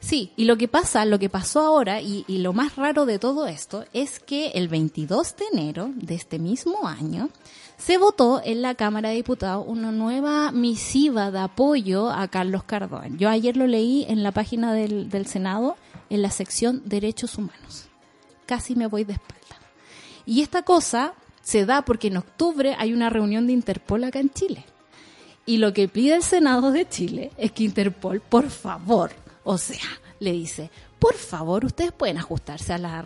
Sí, 0.00 0.32
y 0.36 0.44
lo 0.44 0.56
que 0.56 0.68
pasa, 0.68 1.04
lo 1.04 1.18
que 1.18 1.28
pasó 1.28 1.60
ahora, 1.60 2.00
y, 2.00 2.24
y 2.28 2.38
lo 2.38 2.52
más 2.52 2.76
raro 2.76 3.04
de 3.04 3.18
todo 3.18 3.46
esto, 3.46 3.84
es 3.92 4.20
que 4.20 4.48
el 4.54 4.68
22 4.68 5.34
de 5.36 5.44
enero 5.52 5.90
de 5.96 6.14
este 6.14 6.38
mismo 6.38 6.86
año 6.88 7.28
se 7.78 7.96
votó 7.96 8.42
en 8.44 8.60
la 8.60 8.74
Cámara 8.74 9.08
de 9.08 9.14
Diputados 9.14 9.64
una 9.66 9.92
nueva 9.92 10.50
misiva 10.52 11.30
de 11.30 11.38
apoyo 11.38 12.10
a 12.10 12.26
Carlos 12.28 12.64
Cardón. 12.64 13.16
Yo 13.18 13.30
ayer 13.30 13.56
lo 13.56 13.66
leí 13.66 14.04
en 14.08 14.22
la 14.22 14.32
página 14.32 14.74
del, 14.74 15.08
del 15.08 15.26
Senado, 15.26 15.76
en 16.10 16.20
la 16.20 16.30
sección 16.30 16.82
Derechos 16.84 17.38
Humanos. 17.38 17.88
Casi 18.46 18.74
me 18.74 18.88
voy 18.88 19.04
de 19.04 19.14
espalda. 19.14 19.38
Y 20.26 20.42
esta 20.42 20.62
cosa 20.62 21.14
se 21.40 21.64
da 21.64 21.82
porque 21.82 22.08
en 22.08 22.18
octubre 22.18 22.74
hay 22.78 22.92
una 22.92 23.10
reunión 23.10 23.46
de 23.46 23.54
Interpol 23.54 24.04
acá 24.04 24.18
en 24.18 24.30
Chile. 24.30 24.64
Y 25.46 25.56
lo 25.56 25.72
que 25.72 25.88
pide 25.88 26.16
el 26.16 26.22
Senado 26.22 26.72
de 26.72 26.86
Chile 26.86 27.30
es 27.38 27.52
que 27.52 27.64
Interpol, 27.64 28.20
por 28.20 28.50
favor, 28.50 29.12
o 29.44 29.56
sea, 29.56 29.88
le 30.20 30.32
dice, 30.32 30.70
por 30.98 31.14
favor, 31.14 31.64
ustedes 31.64 31.92
pueden 31.92 32.18
ajustarse 32.18 32.72
a 32.72 32.78
la 32.78 33.04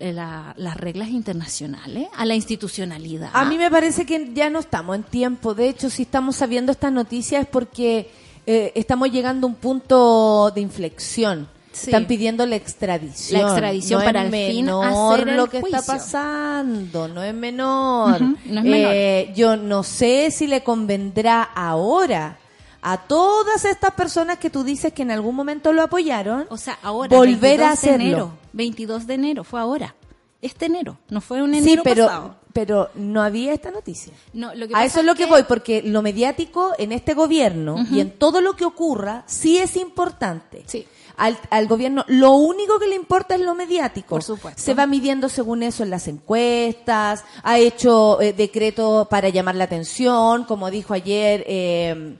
eh, 0.00 0.12
la- 0.12 0.52
las 0.56 0.76
reglas 0.76 1.08
internacionales, 1.08 2.08
a 2.14 2.24
la 2.26 2.34
institucionalidad. 2.34 3.30
A 3.32 3.44
mí 3.46 3.56
me 3.58 3.70
parece 3.70 4.04
que 4.04 4.32
ya 4.34 4.50
no 4.50 4.58
estamos 4.58 4.96
en 4.96 5.02
tiempo. 5.02 5.54
De 5.54 5.68
hecho, 5.68 5.88
si 5.88 6.02
estamos 6.02 6.36
sabiendo 6.36 6.72
estas 6.72 6.92
noticias 6.92 7.42
es 7.42 7.48
porque 7.48 8.10
eh, 8.46 8.72
estamos 8.74 9.10
llegando 9.10 9.46
a 9.46 9.50
un 9.50 9.56
punto 9.56 10.50
de 10.54 10.60
inflexión. 10.60 11.48
Sí. 11.72 11.86
Están 11.86 12.06
pidiendo 12.06 12.44
la 12.44 12.56
extradición. 12.56 13.40
La 13.40 13.48
extradición 13.48 14.00
No 14.00 14.04
para 14.04 14.20
es 14.20 14.26
al 14.26 14.32
fin 14.32 14.64
menor 14.66 14.84
hacer 15.14 15.28
el 15.30 15.36
lo 15.38 15.46
que 15.48 15.58
está 15.60 15.80
pasando, 15.80 17.08
no 17.08 17.22
es 17.22 17.32
menor. 17.32 18.20
No 18.20 18.60
es 18.60 18.66
Eh, 18.66 19.32
yo 19.34 19.56
no 19.56 19.82
sé 19.82 20.30
si 20.30 20.46
le 20.46 20.62
convendrá 20.62 21.42
ahora 21.42 22.38
a 22.82 22.98
todas 22.98 23.64
estas 23.64 23.92
personas 23.92 24.38
que 24.38 24.50
tú 24.50 24.64
dices 24.64 24.92
que 24.92 25.02
en 25.02 25.10
algún 25.12 25.34
momento 25.36 25.72
lo 25.72 25.82
apoyaron, 25.82 26.46
o 26.50 26.56
sea, 26.56 26.78
ahora, 26.82 27.16
volver 27.16 27.58
22 27.60 27.60
a 27.60 27.66
de 27.68 27.72
hacerlo. 27.72 28.04
enero, 28.04 28.32
22 28.52 29.06
de 29.06 29.14
enero, 29.14 29.44
fue 29.44 29.60
ahora. 29.60 29.94
Este 30.40 30.66
enero, 30.66 30.98
no 31.08 31.20
fue 31.20 31.40
un 31.40 31.52
Sí, 31.52 31.58
enero 31.60 31.82
pero, 31.84 32.06
pasado. 32.06 32.36
pero 32.52 32.90
no 32.96 33.22
había 33.22 33.52
esta 33.52 33.70
noticia. 33.70 34.12
No, 34.32 34.52
lo 34.56 34.66
que 34.66 34.74
A 34.74 34.84
eso 34.84 34.98
es 34.98 35.06
lo 35.06 35.14
que, 35.14 35.26
voy, 35.26 35.44
porque 35.44 35.82
lo 35.82 36.02
mediático 36.02 36.72
en 36.78 36.90
este 36.90 37.14
gobierno 37.14 37.76
y 37.92 38.00
en 38.00 38.10
todo 38.10 38.40
lo 38.40 38.56
que 38.56 38.64
ocurra 38.64 39.22
sí 39.26 39.58
es 39.58 39.76
importante. 39.76 40.64
Sí. 40.66 40.84
Al, 41.16 41.38
al 41.50 41.68
gobierno 41.68 42.04
lo 42.08 42.32
único 42.32 42.80
que 42.80 42.88
le 42.88 42.96
importa 42.96 43.36
es 43.36 43.40
lo 43.42 43.54
mediático. 43.54 44.08
Por 44.16 44.24
supuesto. 44.24 44.60
Se 44.60 44.74
va 44.74 44.86
midiendo 44.88 45.28
según 45.28 45.62
eso 45.62 45.84
en 45.84 45.90
las 45.90 46.08
encuestas, 46.08 47.22
ha 47.44 47.58
hecho 47.60 48.20
eh, 48.20 48.32
decretos 48.32 49.06
para 49.06 49.28
llamar 49.28 49.54
la 49.54 49.64
atención, 49.64 50.42
como 50.44 50.72
dijo 50.72 50.92
ayer 50.94 51.44
eh, 51.46 52.16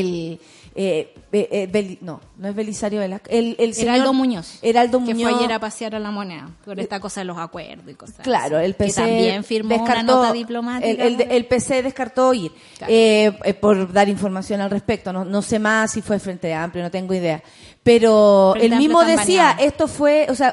el... 0.00 0.40
eh, 0.74 1.14
eh, 1.32 1.68
Beli- 1.70 1.98
no, 2.02 2.20
no 2.38 2.48
es 2.48 2.54
Belisario 2.54 3.00
Velasco. 3.00 3.26
El, 3.30 3.56
el 3.58 3.74
señor- 3.74 3.94
Heraldo 3.94 4.12
Muñoz. 4.12 4.58
Heraldo 4.62 4.98
que 5.04 5.14
Muñoz. 5.14 5.30
fue 5.30 5.38
ayer 5.40 5.52
a 5.52 5.58
pasear 5.58 5.94
a 5.94 5.98
la 5.98 6.10
moneda 6.10 6.48
con 6.64 6.78
esta 6.78 7.00
cosa 7.00 7.20
de 7.20 7.24
los 7.24 7.36
acuerdos 7.38 7.84
y 7.88 7.94
cosas 7.94 8.16
Claro, 8.22 8.56
así. 8.58 8.66
el 8.66 8.74
PC 8.74 8.94
que 9.02 9.06
también 9.08 9.44
firmó 9.44 9.70
descartó, 9.70 9.92
una 9.92 10.02
nota 10.02 10.32
diplomática. 10.32 10.90
El, 10.90 11.20
el- 11.20 11.30
el 11.30 11.46
PC 11.46 11.82
descartó 11.82 12.32
ir 12.34 12.52
Claro. 12.78 12.92
eh, 12.92 13.38
eh, 13.44 13.54
por 13.54 13.92
dar 13.92 14.08
información 14.08 14.60
al 14.60 14.70
respecto. 14.70 15.12
No, 15.12 15.24
no 15.24 15.42
sé 15.42 15.58
más 15.58 15.92
si 15.92 16.02
fue 16.02 16.18
Frente 16.18 16.52
Amplio, 16.54 16.84
no 16.84 16.90
tengo 16.90 17.12
idea. 17.14 17.42
Pero 17.82 18.50
Frente 18.56 18.74
él 18.74 18.80
mismo 18.80 19.02
decía, 19.04 19.56
esto 19.60 19.86
fue, 19.88 20.26
o 20.28 20.34
sea, 20.34 20.52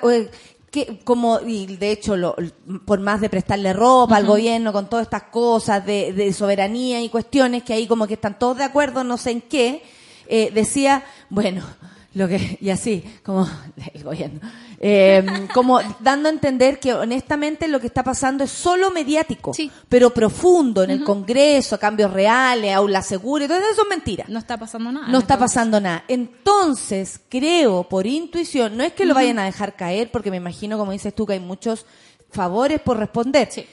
que 0.74 1.02
como 1.04 1.40
y 1.40 1.68
de 1.78 1.92
hecho 1.92 2.18
lo, 2.18 2.36
por 2.84 3.00
más 3.00 3.22
de 3.22 3.30
prestarle 3.30 3.74
ropa 3.74 4.18
al 4.18 4.26
gobierno 4.26 4.74
con 4.74 4.90
todas 4.90 5.06
estas 5.06 5.24
cosas 5.24 5.86
de, 5.86 6.14
de 6.14 6.34
soberanía 6.34 7.00
y 7.00 7.10
cuestiones 7.10 7.62
que 7.62 7.74
ahí 7.74 7.86
como 7.86 8.08
que 8.08 8.16
están 8.16 8.40
todos 8.40 8.58
de 8.58 8.64
acuerdo 8.64 9.04
no 9.04 9.18
sé 9.18 9.30
en 9.30 9.42
qué 9.42 9.84
eh, 10.28 10.50
decía 10.52 11.04
bueno 11.30 11.64
lo 12.16 12.28
que 12.28 12.58
y 12.60 12.72
así 12.72 13.04
como 13.22 13.48
el 13.94 14.04
gobierno 14.04 14.40
eh, 14.86 15.48
como 15.54 15.80
dando 16.02 16.28
a 16.28 16.32
entender 16.34 16.78
que 16.78 16.94
honestamente 16.94 17.70
lo 17.70 17.80
que 17.80 17.88
está 17.88 18.04
pasando 18.04 18.44
es 18.44 18.52
solo 18.52 18.92
mediático 18.92 19.54
Sí. 19.54 19.72
pero 19.88 20.10
profundo 20.10 20.84
en 20.84 20.90
el 20.92 21.04
Congreso 21.06 21.80
cambios 21.80 22.12
reales 22.12 22.74
aula 22.76 23.02
segura 23.02 23.48
todo 23.48 23.58
eso 23.60 23.84
es 23.84 23.88
mentira 23.90 24.26
No 24.28 24.40
está 24.40 24.58
pasando 24.58 24.92
nada. 24.92 25.08
no 25.08 25.20
está 25.20 25.36
Entonces, 25.36 25.56
pasando 25.56 25.80
nada. 25.80 26.04
Entonces, 26.10 27.22
creo, 27.30 27.84
por 27.88 28.06
intuición, 28.06 28.76
no 28.76 28.84
es 28.84 28.92
que 28.94 29.06
lo 29.06 29.14
vayan 29.14 29.40
a 29.40 29.46
dejar 29.46 29.76
caer, 29.78 30.12
porque 30.12 30.30
me 30.32 30.38
imagino, 30.38 30.78
como 30.78 30.92
dices 30.92 31.16
tú, 31.16 31.26
que 31.26 31.34
hay 31.34 31.40
muchos 31.40 31.86
favores 32.32 32.82
por 32.82 32.98
responder. 32.98 33.48
Sí. 33.52 33.66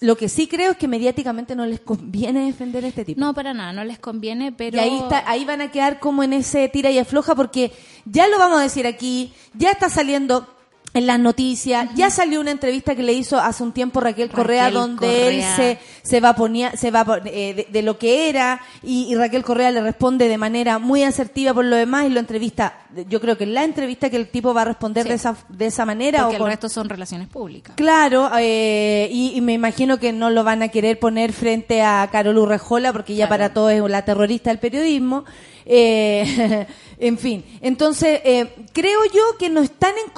Lo 0.00 0.16
que 0.16 0.28
sí 0.28 0.48
creo 0.48 0.72
es 0.72 0.76
que 0.76 0.86
mediáticamente 0.86 1.56
no 1.56 1.64
les 1.64 1.80
conviene 1.80 2.44
defender 2.44 2.84
a 2.84 2.88
este 2.88 3.06
tipo. 3.06 3.18
No, 3.18 3.32
para 3.32 3.54
nada, 3.54 3.72
no 3.72 3.84
les 3.84 3.98
conviene, 3.98 4.52
pero... 4.52 4.76
Y 4.76 4.80
ahí, 4.80 4.98
está, 4.98 5.24
ahí 5.30 5.46
van 5.46 5.62
a 5.62 5.70
quedar 5.70 5.98
como 5.98 6.22
en 6.22 6.34
ese 6.34 6.68
tira 6.68 6.90
y 6.90 6.98
afloja 6.98 7.34
porque 7.34 7.72
ya 8.04 8.28
lo 8.28 8.38
vamos 8.38 8.60
a 8.60 8.64
decir 8.64 8.86
aquí, 8.86 9.32
ya 9.54 9.70
está 9.70 9.88
saliendo 9.88 10.46
en 10.94 11.06
las 11.06 11.18
noticias, 11.18 11.88
ya 11.94 12.10
salió 12.10 12.38
una 12.40 12.50
entrevista 12.50 12.94
que 12.94 13.02
le 13.02 13.14
hizo 13.14 13.38
hace 13.40 13.62
un 13.62 13.72
tiempo 13.72 14.00
Raquel 14.00 14.28
Correa 14.28 14.64
Raquel 14.64 14.74
donde 14.78 15.28
él 15.28 15.42
se, 15.56 15.78
se 16.02 16.20
va 16.20 16.30
a 16.30 16.36
poner, 16.36 16.76
se 16.76 16.90
va 16.90 17.06
eh, 17.24 17.54
de, 17.54 17.66
de 17.72 17.82
lo 17.82 17.98
que 17.98 18.28
era 18.28 18.60
y, 18.82 19.04
y 19.10 19.14
Raquel 19.14 19.42
Correa 19.42 19.70
le 19.70 19.80
responde 19.80 20.28
de 20.28 20.36
manera 20.36 20.78
muy 20.78 21.02
asertiva 21.02 21.54
por 21.54 21.64
lo 21.64 21.76
demás 21.76 22.04
y 22.06 22.10
lo 22.10 22.20
entrevista, 22.20 22.78
yo 23.08 23.22
creo 23.22 23.38
que 23.38 23.44
en 23.44 23.54
la 23.54 23.64
entrevista 23.64 24.10
que 24.10 24.16
el 24.16 24.28
tipo 24.28 24.52
va 24.52 24.62
a 24.62 24.66
responder 24.66 25.04
Sí. 25.04 25.08
de 25.08 25.14
esa, 25.14 25.34
de 25.48 25.66
esa 25.66 25.86
manera 25.86 26.18
Porque 26.24 26.34
o 26.34 26.36
el 26.36 26.38
con- 26.40 26.48
resto 26.50 26.68
son 26.68 26.88
relaciones 26.90 27.28
públicas. 27.28 27.74
Claro, 27.74 28.30
eh, 28.38 29.08
y, 29.10 29.32
y 29.34 29.40
me 29.40 29.54
imagino 29.54 29.98
que 29.98 30.12
no 30.12 30.28
lo 30.28 30.44
van 30.44 30.62
a 30.62 30.68
querer 30.68 30.98
poner 30.98 31.32
frente 31.32 31.80
a 31.80 32.06
Carol 32.12 32.36
Urrejola 32.36 32.92
porque 32.92 33.14
ya 33.14 33.28
Claro. 33.28 33.30
para 33.30 33.54
todo 33.54 33.70
es 33.70 33.80
la 33.90 34.04
terrorista 34.04 34.50
del 34.50 34.58
periodismo. 34.58 35.24
Eh, 35.64 36.66
en 36.98 37.18
fin, 37.18 37.44
entonces 37.60 38.20
eh, 38.24 38.52
creo 38.72 38.98
yo 39.14 39.38
que 39.38 39.48
no 39.48 39.60
están 39.60 39.92
en 40.04 40.12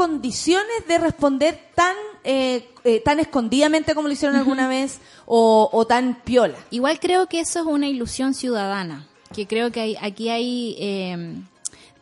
condiciones 0.65 0.89
de 0.89 0.99
responder 0.99 1.59
tan 1.75 1.95
eh, 2.25 2.69
eh, 2.85 3.01
tan 3.01 3.21
escondidamente 3.21 3.95
como 3.95 4.09
lo 4.09 4.15
hicieron 4.15 4.37
alguna 4.37 4.69
vez 4.69 5.01
o, 5.27 5.69
o 5.73 5.87
tan 5.87 6.23
piola. 6.23 6.57
Igual 6.71 6.99
creo 7.01 7.27
que 7.29 7.41
eso 7.41 7.61
es 7.61 7.67
una 7.67 7.89
ilusión 7.89 8.35
ciudadana, 8.35 9.07
que 9.35 9.47
creo 9.47 9.71
que 9.71 9.81
hay, 9.81 9.97
aquí 10.01 10.29
hay 10.31 10.77
eh, 10.79 11.37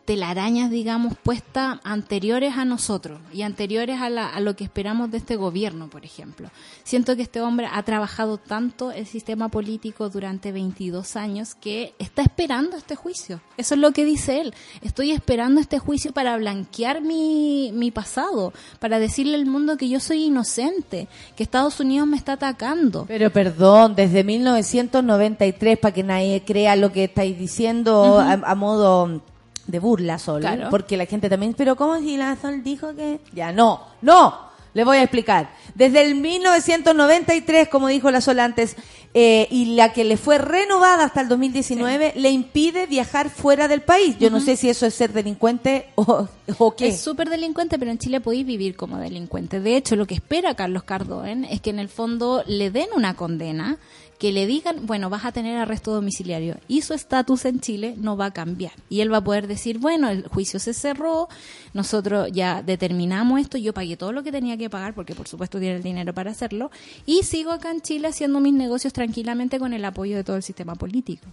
telarañas, 0.05 0.69
digamos, 0.69 1.15
puestas 1.17 1.79
anteriores 1.83 2.57
a 2.57 2.65
nosotros 2.65 3.19
y 3.31 3.43
anteriores 3.43 4.01
a, 4.01 4.09
la- 4.09 4.27
a 4.27 4.39
lo 4.41 4.55
que 4.55 4.63
esperamos 4.65 5.09
de 5.11 5.17
este 5.17 5.35
gobierno, 5.37 5.89
por 5.89 6.03
ejemplo. 6.03 6.49
Siento 6.83 7.15
que 7.15 7.21
este 7.21 7.39
hombre 7.39 7.67
ha 7.71 7.81
trabajado 7.83 8.37
tanto 8.37 8.91
el 8.91 9.05
sistema 9.05 9.47
político 9.49 10.09
durante 10.09 10.51
22 10.51 11.15
años 11.15 11.55
que 11.55 11.93
está 11.99 12.21
esperando 12.21 12.75
este 12.75 12.95
juicio. 12.95 13.39
Eso 13.55 13.75
es 13.75 13.79
lo 13.79 13.91
que 13.91 14.03
dice 14.03 14.41
él. 14.41 14.53
Estoy 14.81 15.11
esperando 15.11 15.61
este 15.61 15.79
juicio 15.79 16.11
para 16.11 16.35
blanquear 16.35 17.01
mi, 17.01 17.71
mi 17.73 17.91
pasado, 17.91 18.51
para 18.79 18.99
decirle 18.99 19.35
al 19.35 19.45
mundo 19.45 19.77
que 19.77 19.87
yo 19.87 19.99
soy 20.01 20.25
inocente, 20.25 21.07
que 21.37 21.43
Estados 21.43 21.79
Unidos 21.79 22.07
me 22.07 22.17
está 22.17 22.33
atacando. 22.33 23.05
Pero 23.07 23.31
perdón, 23.31 23.95
desde 23.95 24.23
1993, 24.23 25.77
para 25.79 25.93
que 25.93 26.03
nadie 26.03 26.43
crea 26.45 26.75
lo 26.75 26.91
que 26.91 27.05
estáis 27.05 27.37
diciendo 27.39 28.19
a, 28.19 28.33
a 28.33 28.55
modo 28.55 29.21
de 29.67 29.79
burla 29.79 30.19
solo, 30.19 30.41
Claro. 30.41 30.67
porque 30.69 30.97
la 30.97 31.05
gente 31.05 31.29
también, 31.29 31.53
pero 31.53 31.75
¿cómo 31.75 31.97
si 31.99 32.17
la 32.17 32.35
Sol 32.35 32.63
dijo 32.63 32.93
que...? 32.95 33.19
Ya, 33.33 33.51
no, 33.51 33.81
no, 34.01 34.37
le 34.73 34.83
voy 34.83 34.97
a 34.97 35.03
explicar. 35.03 35.49
Desde 35.75 36.01
el 36.05 36.15
1993, 36.15 37.69
como 37.69 37.87
dijo 37.87 38.11
la 38.11 38.21
Sol 38.21 38.39
antes, 38.39 38.75
eh, 39.13 39.47
y 39.51 39.75
la 39.75 39.93
que 39.93 40.03
le 40.03 40.17
fue 40.17 40.37
renovada 40.39 41.05
hasta 41.05 41.21
el 41.21 41.27
2019, 41.29 42.13
le 42.15 42.31
impide 42.31 42.87
viajar 42.87 43.29
fuera 43.29 43.67
del 43.67 43.81
país. 43.81 44.17
Yo 44.19 44.29
no 44.31 44.39
sé 44.39 44.55
si 44.55 44.69
eso 44.69 44.85
es 44.87 44.95
ser 44.95 45.13
delincuente 45.13 45.87
o, 45.95 46.27
o 46.57 46.75
qué. 46.75 46.87
Es 46.87 46.99
súper 47.01 47.29
delincuente, 47.29 47.77
pero 47.77 47.91
en 47.91 47.99
Chile 47.99 48.21
podéis 48.21 48.45
vivir 48.45 48.75
como 48.75 48.97
delincuente. 48.97 49.59
De 49.59 49.77
hecho, 49.77 49.95
lo 49.95 50.07
que 50.07 50.15
espera 50.15 50.55
Carlos 50.55 50.83
Cardoen 50.83 51.45
es 51.45 51.61
que 51.61 51.69
en 51.69 51.77
el 51.79 51.89
fondo 51.89 52.43
le 52.47 52.71
den 52.71 52.87
una 52.95 53.13
condena, 53.15 53.77
que 54.23 54.31
le 54.31 54.47
digan, 54.47 54.85
bueno, 54.85 55.09
vas 55.09 55.25
a 55.25 55.33
tener 55.33 55.57
arresto 55.57 55.93
domiciliario 55.93 56.55
y 56.69 56.81
su 56.83 56.93
estatus 56.93 57.43
en 57.43 57.59
Chile 57.59 57.95
no 57.97 58.15
va 58.15 58.27
a 58.27 58.31
cambiar. 58.31 58.71
Y 58.87 59.01
él 59.01 59.11
va 59.11 59.17
a 59.17 59.23
poder 59.25 59.47
decir, 59.47 59.79
bueno, 59.79 60.07
el 60.07 60.25
juicio 60.29 60.61
se 60.61 60.73
cerró, 60.73 61.27
nosotros 61.73 62.29
ya 62.31 62.63
determinamos 62.63 63.41
esto, 63.41 63.57
yo 63.57 63.73
pagué 63.73 63.97
todo 63.97 64.13
lo 64.13 64.23
que 64.23 64.31
tenía 64.31 64.55
que 64.55 64.69
pagar, 64.69 64.93
porque 64.93 65.13
por 65.13 65.27
supuesto 65.27 65.59
tiene 65.59 65.75
el 65.75 65.83
dinero 65.83 66.13
para 66.13 66.31
hacerlo, 66.31 66.71
y 67.05 67.23
sigo 67.23 67.51
acá 67.51 67.69
en 67.71 67.81
Chile 67.81 68.07
haciendo 68.07 68.39
mis 68.39 68.53
negocios 68.53 68.93
tranquilamente 68.93 69.59
con 69.59 69.73
el 69.73 69.83
apoyo 69.83 70.15
de 70.15 70.23
todo 70.23 70.37
el 70.37 70.43
sistema 70.43 70.75
político 70.75 71.27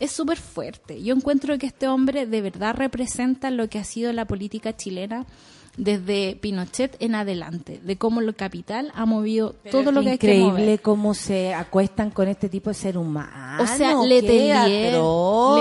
es 0.00 0.12
súper 0.12 0.38
fuerte. 0.38 1.02
Yo 1.02 1.12
encuentro 1.12 1.58
que 1.58 1.66
este 1.66 1.88
hombre 1.88 2.24
de 2.24 2.40
verdad 2.40 2.76
representa 2.76 3.50
lo 3.50 3.68
que 3.68 3.80
ha 3.80 3.84
sido 3.84 4.12
la 4.12 4.26
política 4.26 4.76
chilena 4.76 5.26
desde 5.78 6.36
Pinochet 6.40 6.96
en 7.00 7.14
adelante, 7.14 7.80
de 7.82 7.96
cómo 7.96 8.20
el 8.20 8.34
capital 8.34 8.92
ha 8.94 9.06
movido 9.06 9.54
Pero 9.62 9.78
todo 9.78 9.88
es 9.90 9.94
lo 9.94 10.02
que 10.02 10.10
hay 10.10 10.18
que 10.18 10.34
increíble 10.34 10.78
cómo 10.78 11.14
se 11.14 11.54
acuestan 11.54 12.10
con 12.10 12.28
este 12.28 12.48
tipo 12.48 12.70
de 12.70 12.74
ser 12.74 12.98
humano. 12.98 13.62
O 13.62 13.66
sea, 13.66 13.94
qué 14.02 14.06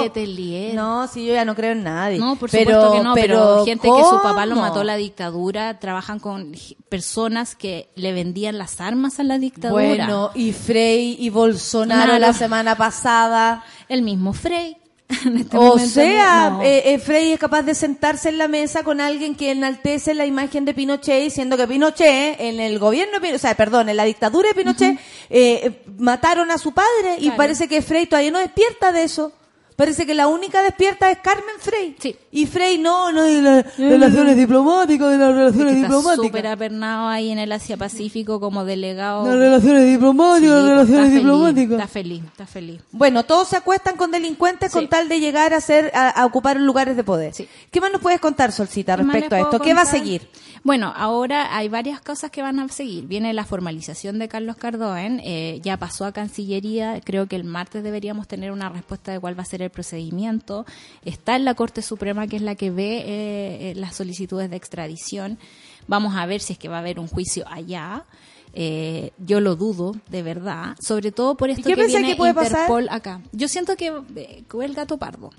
Letelier. 0.04 0.76
No, 0.76 1.08
si 1.08 1.26
yo 1.26 1.34
ya 1.34 1.46
no 1.46 1.56
creo 1.56 1.72
en 1.72 1.84
nadie. 1.84 2.20
No, 2.20 2.36
por 2.36 2.50
Pero- 2.50 2.72
supuesto 2.72 2.98
que 2.98 3.04
no, 3.04 3.14
pero, 3.14 3.66
gente 3.66 3.88
que 3.88 4.04
su 4.04 4.22
papá 4.22 4.46
lo 4.46 4.56
mató 4.56 4.82
a 4.82 4.84
la 4.84 4.98
dictadura, 4.98 5.80
trabajan 5.80 6.20
con 6.20 6.52
personas 6.90 7.56
que 7.56 7.90
le 7.96 8.12
vendían 8.12 8.58
las 8.58 8.82
armas 8.82 9.20
a 9.20 9.24
la 9.24 9.38
dictadura. 9.38 9.88
Bueno, 9.88 10.32
y 10.34 10.52
Frey 10.52 11.16
y 11.20 11.30
Bolsonaro 11.30 12.08
Nada. 12.08 12.20
la 12.20 12.34
semana 12.34 12.76
pasada. 12.76 13.64
el 13.90 14.02
mismo 14.02 14.34
Frey. 14.34 14.78
este 15.38 15.58
O 15.58 15.80
sea, 15.80 16.50
no. 16.50 16.64
eh, 16.64 16.94
eh, 16.94 17.00
Frey 17.00 17.32
es 17.32 17.40
capaz 17.40 17.62
de 17.62 17.74
sentarse 17.76 18.28
en 18.30 18.38
la 18.38 18.48
mesa 18.48 18.84
con 18.84 19.00
alguien 19.00 19.36
que 19.36 19.52
enaltece 19.52 20.14
la 20.14 20.26
imagen 20.26 20.66
de 20.66 20.74
Pinochet 20.74 21.24
diciendo 21.24 21.56
que 21.56 21.68
Pinochet, 21.68 22.40
en 22.40 22.60
el 22.60 22.78
gobierno, 22.78 23.18
o 23.34 23.38
sea, 23.38 23.56
perdón, 23.56 23.88
en 23.90 23.96
la 23.98 24.04
dictadura 24.04 24.50
de 24.50 24.56
Pinochet, 24.56 24.96
eh, 24.96 25.00
eh, 25.30 25.82
mataron 25.98 26.52
a 26.52 26.58
su 26.58 26.74
padre 26.74 27.16
y 27.20 27.24
Claro. 27.24 27.38
parece 27.38 27.68
que 27.68 27.82
Frey 27.82 28.06
todavía 28.08 28.32
no 28.32 28.40
despierta 28.40 28.92
de 28.92 29.04
eso. 29.04 29.32
Parece 29.78 30.08
que 30.08 30.16
la 30.16 30.28
única 30.28 30.64
despierta 30.64 31.12
es 31.12 31.20
Carmen 31.20 31.56
Frey. 31.60 31.96
Sí. 32.00 32.16
Y 32.32 32.48
Frey 32.48 32.80
no, 32.80 33.12
no, 33.12 33.22
de 33.24 33.42
las 33.44 33.78
relaciones 33.78 34.36
diplomáticas, 34.36 35.12
de 35.12 35.18
las 35.20 35.30
Es 35.30 35.36
relaciones 35.36 35.74
que 35.76 35.82
está 35.82 35.94
súper 35.94 36.16
diplomáticas. 36.16 36.52
apernado 36.54 37.08
ahí 37.08 37.30
en 37.30 37.38
el 37.38 37.52
Asia 37.52 37.78
Pacífico 37.78 38.40
como 38.40 38.66
delegado. 38.66 39.26
Las 39.28 39.36
relaciones 39.36 39.86
diplomáticas, 39.86 40.42
Sí, 40.42 40.48
las 40.48 40.64
pues, 40.64 40.70
relaciones 40.90 40.90
está 40.90 41.04
feliz, 41.12 41.14
diplomáticas. 41.24 41.72
Está 41.74 41.88
feliz, 41.88 42.24
está 42.26 42.48
feliz. 42.48 42.82
Bueno, 42.92 43.24
todos 43.24 43.48
se 43.50 43.56
acuestan 43.56 43.98
con 43.98 44.10
delincuentes 44.10 44.72
con 44.72 44.88
tal 44.90 45.08
de 45.10 45.20
llegar 45.20 45.54
a 45.54 45.62
ser 45.62 45.92
a, 45.94 46.10
a 46.10 46.26
ocupar 46.26 46.60
lugares 46.60 46.98
de 46.98 47.04
poder. 47.04 47.36
Sí. 47.36 47.48
¿Qué 47.70 47.80
más 47.80 47.92
nos 47.92 48.02
puedes 48.02 48.20
contar, 48.20 48.52
Solcita, 48.52 48.96
¿Qué 48.98 49.04
más 49.04 49.14
respecto 49.14 49.36
a 49.36 49.40
esto? 49.42 49.60
¿Qué 49.60 49.76
va 49.76 49.82
a 49.82 49.86
seguir? 49.86 50.28
Bueno, 50.64 50.92
ahora 50.98 51.56
hay 51.56 51.70
varias 51.70 52.02
cosas 52.02 52.32
que 52.32 52.42
van 52.42 52.60
a 52.60 52.68
seguir. 52.70 53.06
Viene 53.06 53.32
la 53.32 53.46
formalización 53.46 54.18
de 54.18 54.28
Carlos 54.28 54.58
Cardoen, 54.58 55.22
eh, 55.24 55.60
ya 55.62 55.78
pasó 55.78 56.04
a 56.06 56.12
Cancillería, 56.12 57.00
creo 57.06 57.28
que 57.28 57.36
el 57.36 57.44
martes 57.44 57.84
deberíamos 57.84 58.28
tener 58.28 58.52
una 58.52 58.70
respuesta 58.70 59.12
de 59.12 59.20
cuál 59.20 59.38
va 59.38 59.44
a 59.44 59.46
ser 59.46 59.62
el 59.62 59.67
procedimiento. 59.70 60.66
Está 61.04 61.36
en 61.36 61.46
la 61.46 61.54
Corte 61.54 61.82
Suprema, 61.82 62.28
que 62.28 62.36
es 62.38 62.42
la 62.42 62.56
que 62.56 62.72
ve 62.72 63.04
eh, 63.06 63.74
las 63.76 63.96
solicitudes 63.96 64.50
de 64.50 64.56
extradición. 64.56 65.38
Vamos 65.88 66.16
a 66.16 66.26
ver 66.26 66.42
si 66.42 66.54
es 66.54 66.60
que 66.60 66.70
va 66.70 66.78
a 66.78 66.80
haber 66.80 67.00
un 67.00 67.08
juicio 67.08 67.46
allá. 67.48 68.06
Eh, 68.54 69.12
yo 69.18 69.40
lo 69.40 69.56
dudo, 69.56 69.96
de 70.10 70.24
verdad, 70.24 70.76
sobre 70.80 71.12
todo 71.12 71.36
por 71.36 71.50
esto 71.50 71.68
que 71.68 71.76
viene 71.76 72.08
que 72.08 72.16
puede 72.16 72.34
pasar? 72.34 72.62
Interpol 72.62 72.88
acá. 72.90 73.22
Yo 73.32 73.48
siento 73.48 73.76
que 73.76 73.94
eh, 74.16 74.44
el 74.62 74.74
gato 74.74 74.98
pardo. 74.98 75.30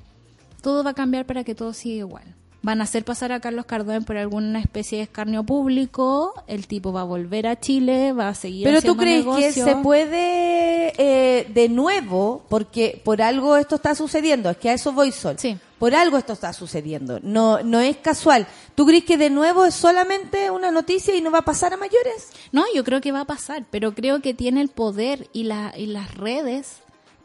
Todo 0.62 0.84
va 0.84 0.90
a 0.90 0.94
cambiar 0.94 1.26
para 1.26 1.44
que 1.44 1.54
todo 1.54 1.72
siga 1.72 1.96
igual. 1.96 2.37
Van 2.60 2.80
a 2.80 2.84
hacer 2.84 3.04
pasar 3.04 3.30
a 3.30 3.38
Carlos 3.38 3.66
Cardoen 3.66 4.04
por 4.04 4.16
alguna 4.16 4.58
especie 4.58 4.98
de 4.98 5.04
escarnio 5.04 5.44
público. 5.44 6.34
El 6.48 6.66
tipo 6.66 6.92
va 6.92 7.02
a 7.02 7.04
volver 7.04 7.46
a 7.46 7.60
Chile, 7.60 8.12
va 8.12 8.28
a 8.28 8.34
seguir 8.34 8.64
Pero 8.64 8.82
tú 8.82 8.96
crees 8.96 9.24
que 9.24 9.52
se 9.52 9.76
puede 9.76 10.92
eh, 10.98 11.46
de 11.48 11.68
nuevo, 11.68 12.44
porque 12.48 13.00
por 13.04 13.22
algo 13.22 13.56
esto 13.56 13.76
está 13.76 13.94
sucediendo, 13.94 14.50
es 14.50 14.56
que 14.56 14.70
a 14.70 14.74
eso 14.74 14.92
voy 14.92 15.12
Sol. 15.12 15.36
Sí. 15.38 15.56
Por 15.78 15.94
algo 15.94 16.18
esto 16.18 16.32
está 16.32 16.52
sucediendo, 16.52 17.20
no 17.22 17.62
no 17.62 17.78
es 17.78 17.96
casual. 17.98 18.48
¿Tú 18.74 18.84
crees 18.84 19.04
que 19.04 19.16
de 19.16 19.30
nuevo 19.30 19.64
es 19.64 19.74
solamente 19.74 20.50
una 20.50 20.72
noticia 20.72 21.14
y 21.14 21.20
no 21.20 21.30
va 21.30 21.38
a 21.38 21.44
pasar 21.44 21.72
a 21.72 21.76
mayores? 21.76 22.30
No, 22.50 22.64
yo 22.74 22.82
creo 22.82 23.00
que 23.00 23.12
va 23.12 23.20
a 23.20 23.24
pasar, 23.24 23.64
pero 23.70 23.94
creo 23.94 24.20
que 24.20 24.34
tiene 24.34 24.60
el 24.60 24.68
poder 24.68 25.28
y, 25.32 25.44
la, 25.44 25.72
y 25.76 25.86
las 25.86 26.12
redes 26.16 26.78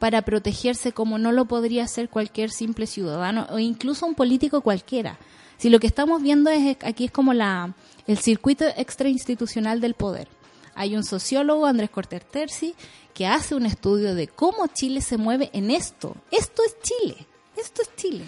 para 0.03 0.23
protegerse 0.23 0.91
como 0.91 1.17
no 1.17 1.31
lo 1.31 1.45
podría 1.45 1.85
hacer 1.85 2.09
cualquier 2.09 2.51
simple 2.51 2.87
ciudadano 2.87 3.47
o 3.51 3.57
incluso 3.57 4.05
un 4.05 4.15
político 4.15 4.59
cualquiera. 4.59 5.17
Si 5.57 5.69
lo 5.69 5.79
que 5.79 5.87
estamos 5.87 6.21
viendo 6.21 6.49
es 6.49 6.75
aquí 6.83 7.05
es 7.05 7.11
como 7.11 7.33
la 7.33 7.73
el 8.05 8.17
circuito 8.17 8.65
extrainstitucional 8.75 9.79
del 9.79 9.93
poder. 9.93 10.27
Hay 10.75 10.97
un 10.97 11.05
sociólogo, 11.05 11.65
Andrés 11.65 11.89
Cortés 11.89 12.25
Terzi, 12.29 12.75
que 13.13 13.27
hace 13.27 13.55
un 13.55 13.65
estudio 13.65 14.13
de 14.13 14.27
cómo 14.27 14.67
Chile 14.67 14.99
se 14.99 15.15
mueve 15.15 15.49
en 15.53 15.71
esto. 15.71 16.17
Esto 16.31 16.63
es 16.67 16.75
Chile. 16.81 17.25
Esto 17.55 17.81
es 17.83 17.95
Chile. 17.95 18.25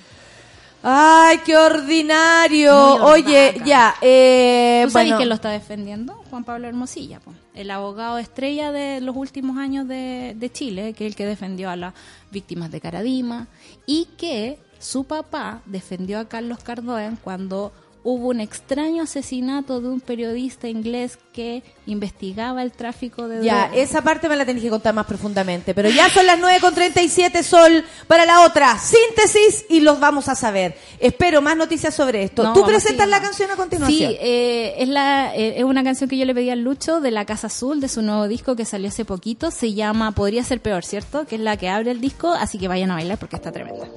Ay, 0.81 1.39
qué 1.45 1.57
ordinario. 1.57 3.03
Oye, 3.03 3.61
ya, 3.65 3.95
eh, 3.99 4.83
¿Tú 4.85 4.91
sabes 4.91 5.07
bueno, 5.07 5.17
quién 5.17 5.27
lo 5.27 5.35
está 5.35 5.49
defendiendo? 5.49 6.23
Juan 6.29 6.45
Pablo 6.45 6.69
Hermosilla, 6.69 7.19
po. 7.19 7.33
El 7.55 7.71
abogado 7.71 8.17
estrella 8.17 8.71
de 8.71 9.01
los 9.01 9.15
últimos 9.15 9.57
años 9.57 9.87
de, 9.87 10.35
de 10.37 10.51
Chile, 10.51 10.93
que 10.93 11.05
es 11.05 11.11
el 11.11 11.15
que 11.15 11.25
defendió 11.25 11.69
a 11.69 11.75
las 11.75 11.93
víctimas 12.31 12.71
de 12.71 12.81
Caradima, 12.81 13.47
y 13.85 14.05
que 14.17 14.59
su 14.79 15.05
papá 15.05 15.61
defendió 15.65 16.19
a 16.19 16.27
Carlos 16.27 16.59
Cardoen 16.63 17.15
cuando 17.15 17.71
hubo 18.05 18.29
un 18.29 18.39
extraño 18.39 19.01
asesinato 19.03 19.81
de 19.81 19.89
un 19.89 19.99
periodista 19.99 20.67
inglés 20.67 21.17
que 21.33 21.63
investigaba 21.87 22.61
el 22.61 22.71
tráfico 22.71 23.27
de 23.27 23.39
drogas. 23.39 23.71
Ya, 23.71 23.75
esa 23.75 24.03
parte 24.03 24.29
me 24.29 24.35
la 24.35 24.45
tenés 24.45 24.61
que 24.61 24.69
contar 24.69 24.93
más 24.93 25.07
profundamente, 25.07 25.73
pero 25.73 25.89
ya 25.89 26.07
son 26.11 26.27
las 26.27 26.39
9.37 26.39 27.41
sol 27.41 27.83
para 28.07 28.25
la 28.25 28.45
otra 28.45 28.77
síntesis 28.77 29.65
y 29.69 29.79
los 29.79 29.99
vamos 29.99 30.29
a 30.29 30.35
saber. 30.35 30.77
Espero 30.99 31.41
más 31.41 31.57
noticias 31.57 31.95
sobre 31.95 32.23
esto. 32.23 32.43
No, 32.43 32.53
Tú 32.53 32.63
presentas 32.63 33.09
la 33.09 33.19
canción 33.19 33.49
a 33.49 33.55
continuación. 33.55 34.11
Sí, 34.11 34.17
eh, 34.21 34.75
es, 34.77 34.87
la, 34.87 35.35
eh, 35.35 35.55
es 35.57 35.63
una 35.63 35.83
canción 35.83 36.07
que 36.07 36.17
yo 36.17 36.25
le 36.25 36.35
pedí 36.35 36.51
al 36.51 36.61
Lucho 36.61 37.01
de 37.01 37.09
La 37.09 37.25
Casa 37.25 37.47
Azul, 37.47 37.81
de 37.81 37.89
su 37.89 38.03
nuevo 38.03 38.27
disco 38.27 38.55
que 38.55 38.65
salió 38.65 38.89
hace 38.89 39.03
poquito. 39.03 39.49
Se 39.49 39.73
llama 39.73 40.11
Podría 40.11 40.43
ser 40.43 40.61
peor, 40.61 40.85
¿cierto? 40.85 41.25
Que 41.25 41.35
es 41.35 41.41
la 41.41 41.57
que 41.57 41.69
abre 41.69 41.89
el 41.89 42.01
disco, 42.01 42.31
así 42.31 42.59
que 42.59 42.67
vayan 42.67 42.91
a 42.91 42.95
bailar 42.95 43.17
porque 43.17 43.35
está 43.35 43.51
tremenda. 43.51 43.87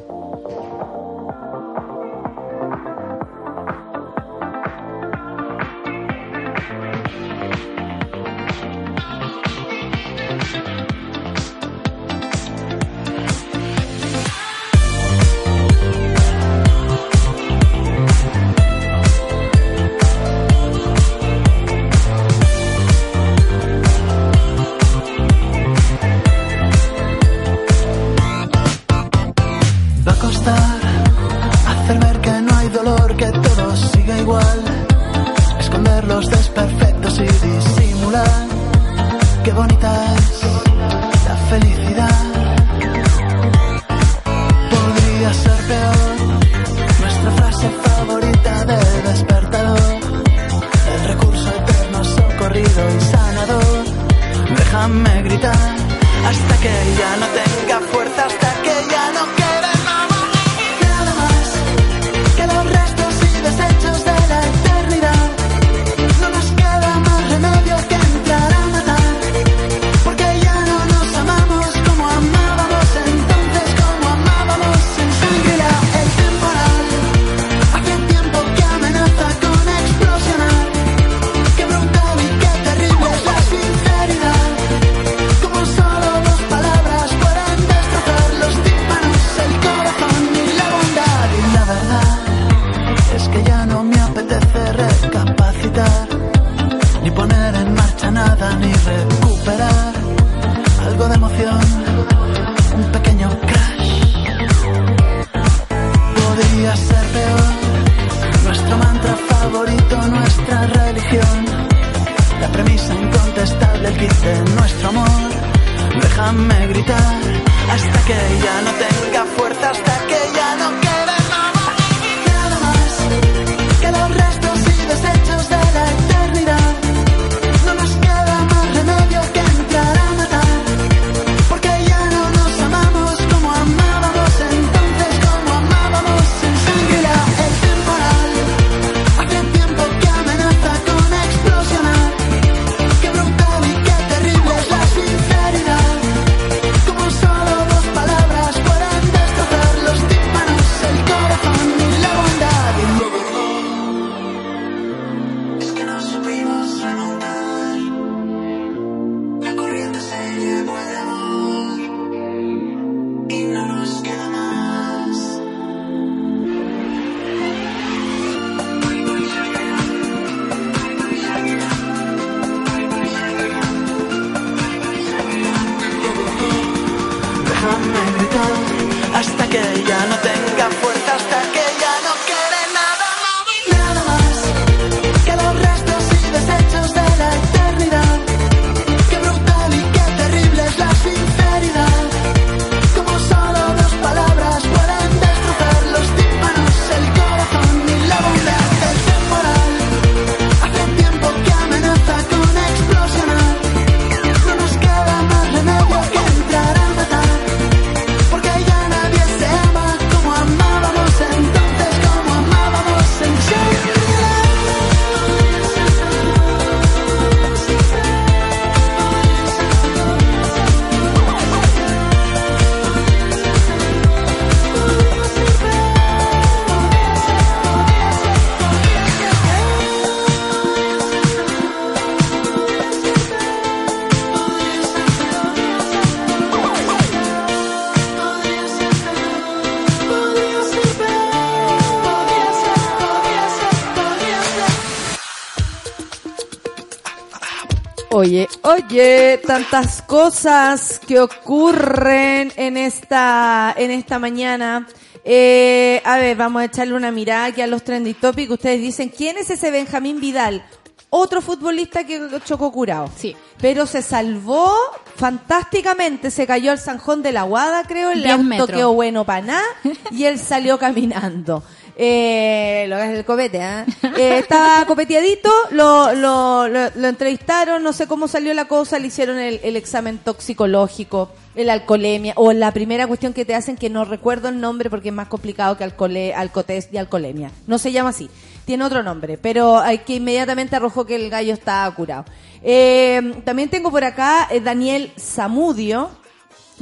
Oye, 248.19 248.49
oye, 248.63 249.41
tantas 249.47 250.03
cosas 250.03 250.99
que 251.07 251.21
ocurren 251.21 252.53
en 252.57 252.77
esta, 252.77 253.73
en 253.79 253.93
esta 253.93 254.19
mañana. 254.19 254.89
Eh, 255.23 256.03
a 256.05 256.19
ver, 256.19 256.37
vamos 256.37 256.63
a 256.63 256.65
echarle 256.65 256.95
una 256.95 257.13
mirada 257.13 257.45
aquí 257.45 257.61
a 257.61 257.69
los 257.69 257.85
trending 257.85 258.17
topics. 258.17 258.51
Ustedes 258.51 258.81
dicen, 258.81 259.11
¿quién 259.17 259.39
es 259.39 259.51
ese 259.51 259.71
Benjamín 259.71 260.19
Vidal? 260.21 260.65
Otro 261.11 261.41
futbolista 261.41 262.03
que 262.03 262.21
chocó 262.45 262.73
curado. 262.73 263.09
Sí. 263.17 263.37
Pero 263.61 263.87
se 263.87 264.03
salvó 264.03 264.75
fantásticamente. 265.15 266.33
Se 266.33 266.45
cayó 266.45 266.73
al 266.73 266.81
zanjón 266.81 267.23
de 267.23 267.31
la 267.31 267.45
guada, 267.45 267.85
creo. 267.85 268.11
El 268.11 268.29
auto 268.29 268.43
metros. 268.43 268.71
quedó 268.71 268.95
bueno 268.95 269.25
para 269.25 269.47
nada. 269.47 269.65
Y 270.11 270.25
él 270.25 270.41
salió 270.41 270.77
caminando. 270.77 271.63
Eh, 272.01 272.87
lo 272.89 272.95
hagas 272.95 273.11
del 273.11 273.25
copete, 273.25 273.61
¿ah? 273.61 273.85
Eh, 274.17 274.39
estaba 274.39 274.87
copeteadito, 274.87 275.51
lo, 275.73 276.15
lo, 276.15 276.69
lo, 276.69 276.91
lo 276.95 277.09
entrevistaron, 277.09 277.83
no 277.83 277.93
sé 277.93 278.07
cómo 278.07 278.29
salió 278.29 278.55
la 278.55 278.67
cosa, 278.67 279.01
le 279.01 279.09
hicieron 279.09 279.37
el, 279.37 279.59
el 279.65 279.75
examen 279.75 280.19
toxicológico, 280.19 281.33
el 281.57 281.69
alcoholemia, 281.69 282.35
o 282.37 282.53
la 282.53 282.71
primera 282.71 283.09
cuestión 283.09 283.33
que 283.33 283.45
te 283.45 283.57
hacen 283.57 283.77
que 283.77 283.91
no 283.91 284.05
recuerdo 284.05 284.49
el 284.49 284.61
nombre 284.61 284.91
porque 284.91 285.09
es 285.09 285.15
más 285.15 285.27
complicado 285.27 285.77
que 285.77 285.83
alcohole, 285.83 286.33
alcotest 286.35 286.95
y 286.95 286.99
alcoholemia. 286.99 287.51
No 287.67 287.79
se 287.79 287.91
llama 287.91 288.11
así, 288.11 288.31
tiene 288.65 288.85
otro 288.85 289.03
nombre, 289.03 289.37
pero 289.37 289.79
hay 289.79 289.99
que 289.99 290.15
inmediatamente 290.15 290.77
arrojó 290.77 291.05
que 291.05 291.17
el 291.17 291.31
gallo 291.31 291.53
está 291.53 291.93
curado. 291.97 292.27
Eh, 292.63 293.43
también 293.45 293.71
tengo 293.71 293.91
por 293.91 294.05
acá 294.05 294.47
eh, 294.53 294.61
Daniel 294.61 295.11
Zamudio, 295.19 296.11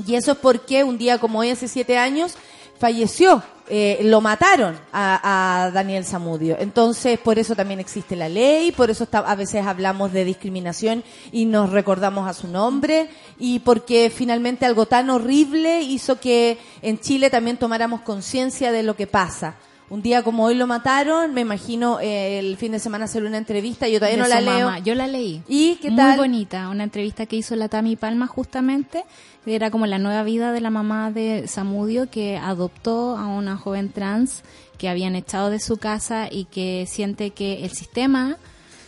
y 0.07 0.15
eso 0.15 0.33
es 0.33 0.39
porque 0.39 0.85
un 0.85 0.99
día 0.99 1.17
como 1.17 1.39
hoy, 1.39 1.49
hace 1.49 1.69
siete 1.69 1.97
años, 1.97 2.37
falleció. 2.79 3.43
Eh, 3.69 3.99
lo 4.05 4.21
mataron 4.21 4.77
a, 4.93 5.65
a 5.65 5.71
Daniel 5.73 6.05
Zamudio. 6.05 6.57
Entonces, 6.61 7.19
por 7.19 7.37
eso 7.37 7.57
también 7.57 7.81
existe 7.81 8.15
la 8.15 8.29
ley, 8.29 8.71
por 8.71 8.91
eso 8.91 9.03
está- 9.03 9.19
a 9.19 9.35
veces 9.35 9.67
hablamos 9.67 10.13
de 10.13 10.25
discriminación 10.25 11.03
y 11.33 11.47
nos 11.47 11.71
recordamos 11.71 12.29
a 12.29 12.33
su 12.33 12.47
nombre, 12.47 13.09
y 13.41 13.59
porque 13.59 14.09
finalmente 14.15 14.67
algo 14.67 14.87
tan 14.87 15.11
horrible 15.11 15.81
hizo 15.83 16.21
que 16.21 16.59
en 16.81 17.01
Chile 17.01 17.29
también 17.29 17.57
tomáramos 17.57 18.03
conciencia 18.03 18.71
de 18.71 18.85
lo 18.85 18.95
que 18.95 19.09
pasa. 19.09 19.57
Un 19.89 20.03
día 20.03 20.23
como 20.23 20.45
hoy 20.45 20.55
lo 20.57 20.67
mataron, 20.69 21.33
me 21.35 21.41
imagino 21.41 21.99
eh, 22.01 22.39
el 22.41 22.57
fin 22.57 22.71
de 22.73 22.79
semana 22.81 23.05
hacer 23.07 23.23
una 23.25 23.37
entrevista, 23.39 23.89
yo 23.89 23.99
todavía 24.01 24.17
de 24.17 24.23
no 24.23 24.29
la 24.29 24.41
leo. 24.41 24.67
mamá. 24.67 24.79
Yo 24.81 24.95
la 24.97 25.07
leí. 25.09 25.43
¿Y 25.49 25.77
qué 25.77 25.91
Muy 25.91 25.97
tal? 25.97 26.17
bonita, 26.19 26.69
una 26.69 26.83
entrevista 26.85 27.27
que 27.27 27.37
hizo 27.37 27.55
la 27.57 27.69
Tami 27.69 27.95
Palma 27.95 28.27
justamente, 28.29 29.05
era 29.47 29.71
como 29.71 29.87
la 29.87 29.99
nueva 29.99 30.23
vida 30.25 30.53
de 30.53 30.61
la 30.61 30.71
mamá 30.71 31.11
de 31.11 31.47
Samudio 31.49 32.11
que 32.11 32.37
adoptó 32.37 33.17
a 33.17 33.27
una 33.27 33.57
joven 33.57 33.91
trans 33.91 34.43
que 34.79 34.89
habían 34.89 35.15
echado 35.17 35.51
de 35.51 35.61
su 35.61 35.77
casa 35.79 36.29
y 36.31 36.45
que 36.47 36.87
siente 36.89 37.31
que 37.31 37.65
el 37.65 37.71
sistema 37.71 38.37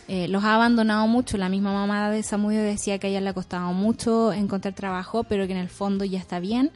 eh, 0.07 0.27
los 0.27 0.43
ha 0.43 0.55
abandonado 0.55 1.07
mucho. 1.07 1.37
La 1.37 1.49
misma 1.49 1.71
mamá 1.73 2.09
de 2.11 2.23
Samudio 2.23 2.61
decía 2.61 2.99
que 2.99 3.07
a 3.07 3.09
ella 3.09 3.21
le 3.21 3.29
ha 3.29 3.33
costado 3.33 3.71
mucho 3.73 4.33
encontrar 4.33 4.73
trabajo, 4.73 5.23
pero 5.23 5.45
que 5.47 5.53
en 5.53 5.59
el 5.59 5.69
fondo 5.69 6.03
ya 6.05 6.19
está 6.19 6.39
bien 6.39 6.71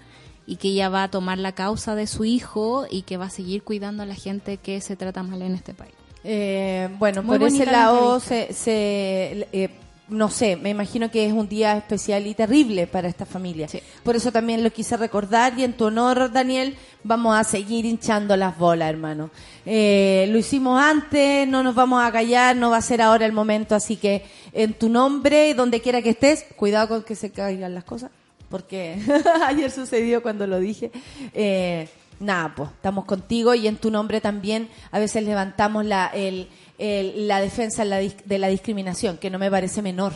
y 0.48 0.56
que 0.58 0.70
ella 0.70 0.90
va 0.90 1.04
a 1.04 1.12
tomar 1.12 1.38
la 1.38 1.52
causa 1.54 1.96
de 1.96 2.06
su 2.08 2.26
hijo 2.26 2.86
y 2.90 3.04
que 3.04 3.18
va 3.18 3.26
a 3.26 3.30
seguir 3.30 3.64
cuidando 3.64 4.04
a 4.04 4.06
la 4.06 4.16
gente 4.16 4.58
que 4.58 4.82
se 4.82 4.96
trata 4.96 5.24
mal 5.24 5.42
en 5.42 5.56
este 5.56 5.74
país. 5.74 5.94
Eh, 6.24 6.90
bueno, 7.00 7.22
Muy 7.24 7.38
por 7.38 7.48
ese 7.48 7.66
lado, 7.66 8.20
se, 8.20 8.54
se- 8.54 9.48
eh, 9.52 9.70
no 10.14 10.30
sé, 10.30 10.56
me 10.56 10.70
imagino 10.70 11.10
que 11.10 11.26
es 11.26 11.34
un 11.34 11.50
día 11.50 11.76
especial 11.76 12.28
y 12.28 12.36
terrible 12.36 12.86
para 12.86 13.08
esta 13.08 13.26
familia. 13.26 13.68
Sí. 13.68 13.82
Por 14.04 14.16
eso 14.16 14.32
también 14.32 14.64
lo 14.64 14.72
quise 14.72 14.96
recordar 14.96 15.58
y 15.58 15.64
en 15.64 15.74
tu 15.74 15.86
honor, 15.86 16.32
Daniel, 16.32 16.76
vamos 17.04 17.36
a 17.36 17.44
seguir 17.44 17.86
hinchando 17.86 18.38
las 18.38 18.56
bolas, 18.58 18.90
hermano. 18.90 19.32
Eh, 19.66 20.28
lo 20.30 20.38
hicimos 20.38 20.80
antes, 20.80 21.48
no 21.48 21.64
nos 21.64 21.74
vamos 21.74 22.04
a 22.04 22.12
callar, 22.12 22.56
no 22.56 22.70
va 22.70 22.78
a 22.78 22.82
ser 22.82 23.02
ahora 23.02 23.26
el 23.26 23.34
momento, 23.34 23.74
así 23.74 23.96
que 23.98 24.24
en 24.54 24.74
tu 24.74 24.88
nombre, 24.88 25.50
y 25.50 25.54
donde 25.54 25.82
quiera 25.82 26.04
que 26.04 26.12
estés, 26.12 26.46
cuidado 26.56 26.90
con 26.90 27.04
que 27.04 27.16
se 27.16 27.32
caigan 27.32 27.74
las 27.74 27.84
cosas, 27.84 28.12
porque 28.50 29.00
ayer 29.48 29.72
sucedió 29.72 30.22
cuando 30.22 30.46
lo 30.46 30.60
dije. 30.60 30.92
Eh, 31.34 31.90
nada, 32.20 32.54
pues 32.56 32.70
estamos 32.70 33.06
contigo 33.06 33.56
y 33.56 33.68
en 33.68 33.78
tu 33.78 33.90
nombre 33.90 34.22
también 34.22 34.70
a 34.92 35.00
veces 35.00 35.24
levantamos 35.24 35.86
la, 35.86 36.08
el, 36.14 36.48
la 36.80 37.40
defensa 37.40 37.86
de 37.86 38.38
la 38.38 38.48
discriminación, 38.48 39.18
que 39.18 39.30
no 39.30 39.40
me 39.40 39.50
parece 39.50 39.82
menor. 39.82 40.14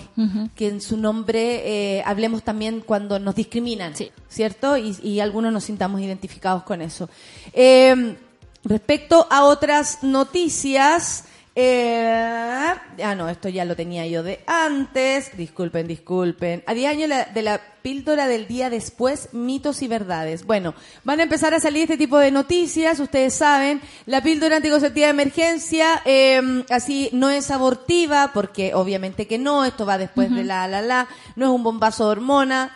Que 0.55 0.68
en 0.68 0.82
su 0.82 0.97
nombre 0.97 1.97
eh, 1.97 2.03
hablemos 2.05 2.43
también 2.43 2.82
cuando 2.82 3.20
nos 3.20 3.36
discriminan, 3.36 3.95
Sí. 3.95 4.12
¿cierto? 4.28 4.78
Y, 4.78 4.97
y 5.03 5.20
algunos 5.20 5.53
nos 5.53 5.64
sintamos 5.66 6.01
identificados 6.01 6.64
con 6.64 6.82
eso. 6.82 7.10
Eh, 7.53 8.16
respecto 8.64 9.28
a 9.30 9.43
otras 9.45 9.99
noticias, 10.03 11.26
eh, 11.60 12.74
ah, 13.03 13.16
no, 13.16 13.28
esto 13.30 13.49
ya 13.49 13.66
lo 13.66 13.76
tenía 13.76 14.05
yo 14.05 14.22
de 14.22 14.41
antes. 14.45 15.36
Disculpen, 15.36 15.88
disculpen. 15.88 16.64
A 16.68 16.76
10 16.76 16.91
años 16.91 17.10
la- 17.10 17.26
de 17.26 17.41
la 17.41 17.60
píldora 17.82 18.28
del 18.28 18.45
día 18.47 18.70
después, 18.70 19.30
mitos 19.32 19.82
y 19.82 19.88
verdades. 19.88 20.45
Bueno, 20.45 20.76
van 21.03 21.20
a 21.20 21.24
empezar 21.24 21.55
a 21.55 21.60
salir 21.60 21.84
este 21.84 21.97
tipo 21.97 22.20
de 22.20 22.30
noticias, 22.30 22.99
ustedes 22.99 23.34
saben. 23.34 23.82
La 24.05 24.22
píldora 24.22 24.58
anticonceptiva 24.58 25.08
de 25.08 25.12
emergencia, 25.12 26.01
eh, 26.05 26.64
así 26.70 27.10
no 27.12 27.32
es 27.32 27.49
abortiva, 27.49 28.30
porque 28.36 28.76
obviamente 28.76 29.26
que 29.26 29.39
no, 29.39 29.66
esto 29.66 29.86
va 29.88 29.97
después 29.97 30.30
de 30.34 30.43
la, 30.43 30.68
la, 30.68 30.82
la. 30.84 31.08
No 31.36 31.45
es 31.47 31.51
un 31.51 31.64
bombazo 31.64 32.05
de 32.05 32.12
hormona. 32.12 32.72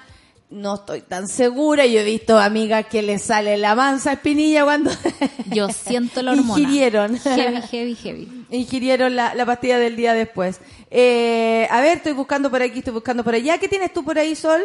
No 0.49 0.75
estoy 0.75 1.01
tan 1.01 1.27
segura. 1.29 1.85
Yo 1.85 1.99
he 1.99 2.03
visto 2.03 2.37
amigas 2.37 2.87
que 2.87 3.01
le 3.01 3.19
sale 3.19 3.57
la 3.57 3.73
mansa 3.75 4.13
espinilla 4.13 4.63
cuando 4.65 4.91
Yo 5.51 5.69
siento 5.69 6.21
la 6.21 6.31
hormona. 6.31 6.59
Ingirieron. 6.59 7.17
Heavy, 7.19 7.61
heavy, 7.71 7.95
heavy. 7.95 8.40
Ingirieron 8.51 9.15
la, 9.15 9.33
la 9.35 9.45
pastilla 9.45 9.79
del 9.79 9.95
día 9.95 10.13
después. 10.13 10.59
Eh, 10.89 11.67
a 11.69 11.81
ver, 11.81 11.97
estoy 11.97 12.13
buscando 12.13 12.51
por 12.51 12.61
aquí, 12.61 12.79
estoy 12.79 12.93
buscando 12.93 13.23
por 13.23 13.33
allá. 13.33 13.57
¿Qué 13.57 13.67
tienes 13.67 13.93
tú 13.93 14.03
por 14.03 14.19
ahí, 14.19 14.35
Sol? 14.35 14.61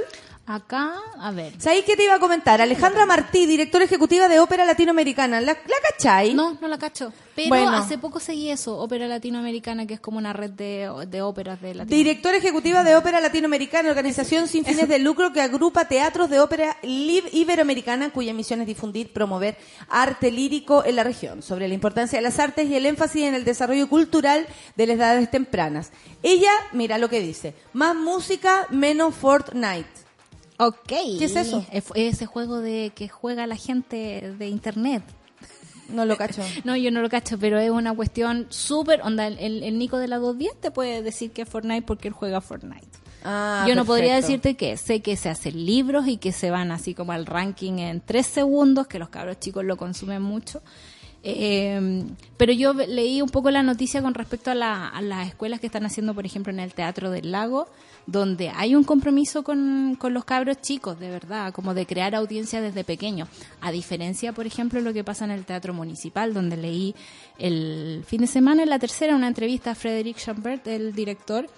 Acá, 0.48 0.94
a 1.18 1.32
ver. 1.32 1.54
¿Sabéis 1.58 1.84
qué 1.84 1.96
te 1.96 2.04
iba 2.04 2.14
a 2.14 2.20
comentar? 2.20 2.60
Alejandra 2.60 3.04
Martí, 3.04 3.46
directora 3.46 3.84
ejecutiva 3.84 4.28
de 4.28 4.38
Ópera 4.38 4.64
Latinoamericana. 4.64 5.40
¿La, 5.40 5.54
la 5.54 5.76
cachai? 5.90 6.34
No, 6.34 6.56
no 6.60 6.68
la 6.68 6.78
cacho. 6.78 7.12
Pero 7.34 7.48
Bueno. 7.48 7.72
hace 7.72 7.98
poco 7.98 8.20
seguí 8.20 8.48
eso, 8.50 8.78
Ópera 8.78 9.08
Latinoamericana, 9.08 9.86
que 9.88 9.94
es 9.94 10.00
como 10.00 10.18
una 10.18 10.32
red 10.32 10.50
de, 10.50 10.88
de 11.08 11.20
óperas 11.22 11.60
de 11.60 11.74
Latinoamérica. 11.74 11.96
Directora 11.96 12.36
ejecutiva 12.36 12.84
de 12.84 12.94
Ópera 12.94 13.20
Latinoamericana, 13.20 13.88
organización 13.90 14.46
sin 14.46 14.64
fines 14.64 14.88
de 14.88 15.00
lucro 15.00 15.32
que 15.32 15.40
agrupa 15.40 15.86
teatros 15.88 16.30
de 16.30 16.38
ópera 16.38 16.76
iberoamericana 16.82 18.10
cuya 18.10 18.32
misión 18.32 18.60
es 18.60 18.68
difundir, 18.68 19.12
promover 19.12 19.56
arte 19.88 20.30
lírico 20.30 20.84
en 20.84 20.94
la 20.94 21.02
región, 21.02 21.42
sobre 21.42 21.66
la 21.66 21.74
importancia 21.74 22.18
de 22.18 22.22
las 22.22 22.38
artes 22.38 22.68
y 22.68 22.76
el 22.76 22.86
énfasis 22.86 23.24
en 23.24 23.34
el 23.34 23.44
desarrollo 23.44 23.88
cultural 23.88 24.46
de 24.76 24.86
las 24.86 24.96
edades 24.96 25.28
tempranas. 25.28 25.90
Ella, 26.22 26.52
mira 26.72 26.98
lo 26.98 27.08
que 27.10 27.20
dice, 27.20 27.54
más 27.72 27.96
música, 27.96 28.66
menos 28.70 29.12
Fortnite. 29.14 30.05
Ok. 30.58 30.86
¿Qué 30.88 31.24
es 31.24 31.36
eso? 31.36 31.64
Es- 31.70 31.84
Ese 31.94 32.26
juego 32.26 32.60
de 32.60 32.92
que 32.94 33.08
juega 33.08 33.46
la 33.46 33.56
gente 33.56 34.34
de 34.38 34.48
internet. 34.48 35.02
No 35.88 36.04
lo 36.04 36.16
cacho. 36.16 36.42
No, 36.64 36.76
yo 36.76 36.90
no 36.90 37.00
lo 37.02 37.08
cacho, 37.08 37.38
pero 37.38 37.58
es 37.58 37.70
una 37.70 37.94
cuestión 37.94 38.46
súper... 38.48 39.02
Onda, 39.02 39.26
el, 39.28 39.78
Nico 39.78 39.98
de 39.98 40.08
la 40.08 40.16
210 40.18 40.60
te 40.60 40.70
puede 40.70 41.02
decir 41.02 41.30
que 41.30 41.42
es 41.42 41.48
Fortnite 41.48 41.82
porque 41.82 42.08
él 42.08 42.14
juega 42.14 42.40
Fortnite. 42.40 42.86
Ah, 43.24 43.64
Yo 43.68 43.74
no 43.74 43.84
podría 43.84 44.14
decirte 44.16 44.56
que 44.56 44.76
sé 44.76 45.00
que 45.02 45.16
se 45.16 45.28
hacen 45.28 45.64
libros 45.66 46.06
y 46.06 46.16
que 46.16 46.30
se 46.32 46.50
van 46.52 46.70
así 46.70 46.94
como 46.94 47.10
al 47.12 47.26
ranking 47.26 47.78
en 47.78 48.00
tres 48.00 48.26
segundos, 48.26 48.86
que 48.86 48.98
los 49.00 49.08
cabros 49.08 49.40
chicos 49.40 49.64
lo 49.64 49.76
consumen 49.76 50.22
mucho. 50.22 50.62
Eh, 51.28 52.04
pero 52.36 52.52
yo 52.52 52.72
leí 52.72 53.20
un 53.20 53.28
poco 53.28 53.50
la 53.50 53.64
noticia 53.64 54.00
con 54.00 54.14
respecto 54.14 54.52
a, 54.52 54.54
la- 54.54 54.92
las 55.02 55.26
escuelas 55.26 55.58
que 55.58 55.66
están 55.66 55.84
haciendo, 55.84 56.14
por 56.14 56.24
ejemplo, 56.24 56.52
en 56.52 56.60
el 56.60 56.72
Teatro 56.72 57.10
del 57.10 57.32
Lago, 57.32 57.66
donde 58.06 58.50
hay 58.50 58.76
un 58.76 58.84
compromiso 58.84 59.42
con, 59.42 59.96
con 59.98 60.14
los 60.14 60.24
cabros 60.24 60.60
chicos, 60.62 61.00
de 61.00 61.10
verdad, 61.10 61.52
como 61.52 61.74
de 61.74 61.84
crear 61.84 62.14
audiencia 62.14 62.60
desde 62.60 62.84
pequeño. 62.84 63.26
A 63.60 63.72
diferencia, 63.72 64.32
por 64.32 64.46
ejemplo, 64.46 64.80
lo 64.80 64.92
que 64.92 65.02
pasa 65.02 65.24
en 65.24 65.32
el 65.32 65.44
Teatro 65.44 65.74
Municipal, 65.74 66.32
donde 66.32 66.56
leí 66.56 66.94
el 67.40 68.04
fin 68.06 68.20
de 68.20 68.28
semana, 68.28 68.62
en 68.62 68.70
la 68.70 68.78
tercera, 68.78 69.16
una 69.16 69.26
entrevista 69.26 69.72
a 69.72 69.74
Frederic 69.74 70.18
Chambert, 70.18 70.64
el 70.68 70.94
director, 70.94 71.48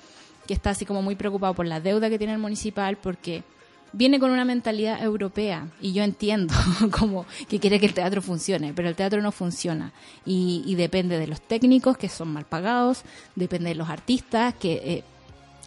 que 0.47 0.55
está 0.55 0.71
así 0.71 0.87
como 0.87 1.03
muy 1.03 1.15
preocupado 1.15 1.53
por 1.53 1.67
la 1.67 1.79
deuda 1.81 2.09
que 2.09 2.17
tiene 2.17 2.33
el 2.33 2.39
municipal 2.39 2.97
porque 2.97 3.43
viene 3.93 4.19
con 4.19 4.31
una 4.31 4.45
mentalidad 4.45 5.03
europea 5.03 5.69
y 5.81 5.93
yo 5.93 6.03
entiendo 6.03 6.55
como 6.91 7.27
que 7.49 7.59
quiere 7.59 7.81
que 7.81 7.87
el 7.87 7.95
teatro 7.95 8.23
funcione, 8.23 8.73
pero 8.75 8.89
el 8.89 8.95
teatro 8.95 9.21
no 9.23 9.33
funciona 9.33 9.93
y, 10.25 10.75
depende 10.75 11.19
de 11.19 11.27
los 11.27 11.41
técnicos 11.41 11.97
que 11.97 12.09
son 12.09 12.33
mal 12.33 12.45
pagados, 12.45 13.03
depende 13.35 13.71
de 13.71 13.75
los 13.75 13.89
artistas 13.89 14.55
que 14.55 14.73
eh, 14.85 15.05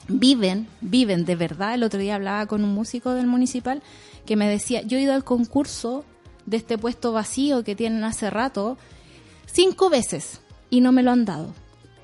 viven, 0.08 0.68
viven 0.80 1.26
de 1.26 1.36
verdad. 1.36 1.74
El 1.74 1.84
otro 1.84 2.00
día 2.00 2.16
hablaba 2.16 2.46
con 2.46 2.64
un 2.64 2.74
músico 2.74 3.12
del 3.12 3.28
municipal 3.28 3.82
que 4.26 4.36
me 4.36 4.48
decía, 4.48 4.82
yo 4.84 4.98
he 4.98 5.02
ido 5.02 5.14
al 5.14 5.24
concurso 5.24 6.06
de 6.46 6.58
este 6.58 6.78
puesto 6.78 7.12
vacío 7.12 7.64
que 7.64 7.76
tienen 7.76 8.04
hace 8.04 8.30
rato 8.30 8.78
cinco 9.46 9.90
veces 9.90 10.42
y 10.70 10.82
no 10.82 10.92
me 10.92 11.04
lo 11.04 11.12
han 11.12 11.26
dado. 11.26 11.54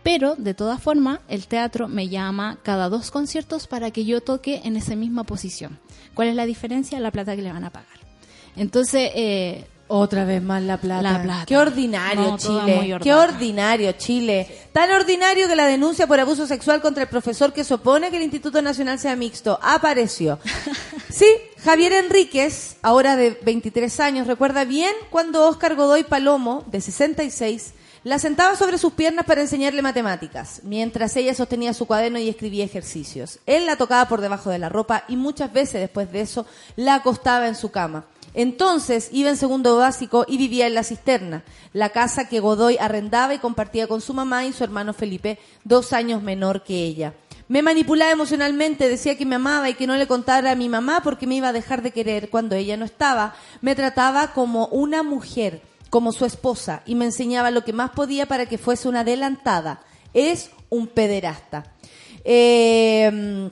Pero, 0.04 0.36
de 0.36 0.54
todas 0.54 0.82
formas, 0.82 1.20
el 1.28 1.48
teatro 1.48 1.90
me 1.90 2.08
llama 2.08 2.60
cada 2.64 2.88
dos 2.88 3.12
conciertos 3.12 3.68
para 3.68 3.92
que 3.92 4.06
yo 4.06 4.22
toque 4.22 4.62
en 4.64 4.78
esa 4.78 4.96
misma 4.96 5.26
posición. 5.26 5.80
¿Cuál 6.18 6.30
es 6.30 6.36
la 6.36 6.48
diferencia? 6.48 7.00
La 7.00 7.12
plata 7.12 7.36
que 7.36 7.44
le 7.44 7.52
van 7.52 7.64
a 7.64 7.70
pagar. 7.70 7.88
Entonces, 8.56 9.12
eh, 9.14 9.68
Otra 9.88 10.26
vez 10.26 10.42
más 10.42 10.64
la 10.64 10.78
plata. 10.78 11.04
La 11.04 11.22
plata. 11.22 11.46
Qué 11.46 11.56
ordinario 11.56 12.22
No, 12.22 12.38
Chile. 12.40 12.98
Qué 13.04 13.14
ordinario 13.14 13.92
Chile. 13.92 14.48
Tan 14.74 14.90
ordinario 14.90 15.48
que 15.48 15.56
la 15.56 15.68
denuncia 15.68 16.08
por 16.08 16.20
abuso 16.20 16.48
sexual 16.48 16.82
contra 16.82 17.04
el 17.04 17.10
profesor 17.10 17.54
que 17.54 17.64
se 17.64 17.76
opone 17.76 18.10
que 18.10 18.18
el 18.18 18.24
Instituto 18.24 18.64
Nacional 18.64 18.98
sea 18.98 19.16
mixto 19.16 19.60
apareció. 19.62 20.40
Sí, 21.10 21.28
Javier 21.64 21.94
Enríquez, 21.94 22.78
ahora 22.82 23.16
de 23.16 23.40
23 23.44 24.00
años, 24.02 24.28
recuerda 24.28 24.66
bien 24.66 24.92
cuando 25.10 25.48
Oscar 25.48 25.76
Godoy 25.76 26.04
Palomo, 26.04 26.66
de 26.68 26.82
66, 26.82 27.74
la 28.08 28.20
sentaba 28.20 28.56
sobre 28.56 28.78
sus 28.78 28.94
piernas 28.94 29.26
para 29.26 29.42
enseñarle 29.42 29.82
matemáticas, 29.82 30.62
mientras 30.64 31.14
ella 31.18 31.34
sostenía 31.34 31.74
su 31.74 31.86
cuaderno 31.86 32.18
y 32.20 32.30
escribía 32.30 32.64
ejercicios. 32.64 33.40
Él 33.46 33.66
la 33.66 33.76
tocaba 33.76 34.08
por 34.08 34.22
debajo 34.22 34.50
de 34.50 34.60
la 34.60 34.70
ropa 34.70 35.04
y 35.10 35.18
muchas 35.18 35.52
veces 35.52 35.82
después 35.82 36.10
de 36.14 36.22
eso 36.22 36.46
la 36.78 36.96
acostaba 36.96 37.50
en 37.50 37.56
su 37.56 37.70
cama. 37.70 38.06
Entonces 38.34 39.10
iba 39.12 39.30
en 39.30 39.36
segundo 39.36 39.76
básico 39.76 40.24
y 40.26 40.38
vivía 40.38 40.68
en 40.68 40.76
la 40.76 40.86
cisterna, 40.86 41.44
la 41.74 41.90
casa 41.90 42.30
que 42.30 42.40
Godoy 42.40 42.78
arrendaba 42.78 43.34
y 43.34 43.40
compartía 43.40 43.88
con 43.88 44.00
su 44.00 44.14
mamá 44.14 44.46
y 44.46 44.54
su 44.54 44.64
hermano 44.64 44.94
Felipe, 44.94 45.38
dos 45.66 45.92
años 45.92 46.24
menor 46.24 46.64
que 46.64 46.86
ella. 46.86 47.14
Me 47.50 47.62
manipulaba 47.62 48.12
emocionalmente, 48.12 48.88
decía 48.88 49.18
que 49.18 49.26
me 49.26 49.36
amaba 49.36 49.70
y 49.70 49.74
que 49.74 49.86
no 49.86 49.98
le 49.98 50.08
contara 50.08 50.52
a 50.52 50.56
mi 50.56 50.70
mamá 50.70 51.02
porque 51.04 51.28
me 51.28 51.36
iba 51.36 51.50
a 51.50 51.54
dejar 51.54 51.82
de 51.82 51.92
querer 51.92 52.30
cuando 52.30 52.56
ella 52.56 52.78
no 52.78 52.86
estaba. 52.86 53.36
Me 53.60 53.76
trataba 53.76 54.32
como 54.32 54.68
una 54.68 55.04
mujer, 55.04 55.62
como 55.90 56.12
su 56.12 56.26
esposa, 56.26 56.84
y 56.86 56.96
me 56.96 57.06
enseñaba 57.06 57.52
lo 57.52 57.64
que 57.64 57.74
más 57.74 57.92
podía 57.92 58.26
para 58.26 58.46
que 58.46 58.58
fuese 58.58 58.88
una 58.88 59.02
adelantada. 59.02 59.82
Es 60.14 60.52
un 60.70 60.88
pederasta. 60.88 61.74
Eh, 62.24 63.50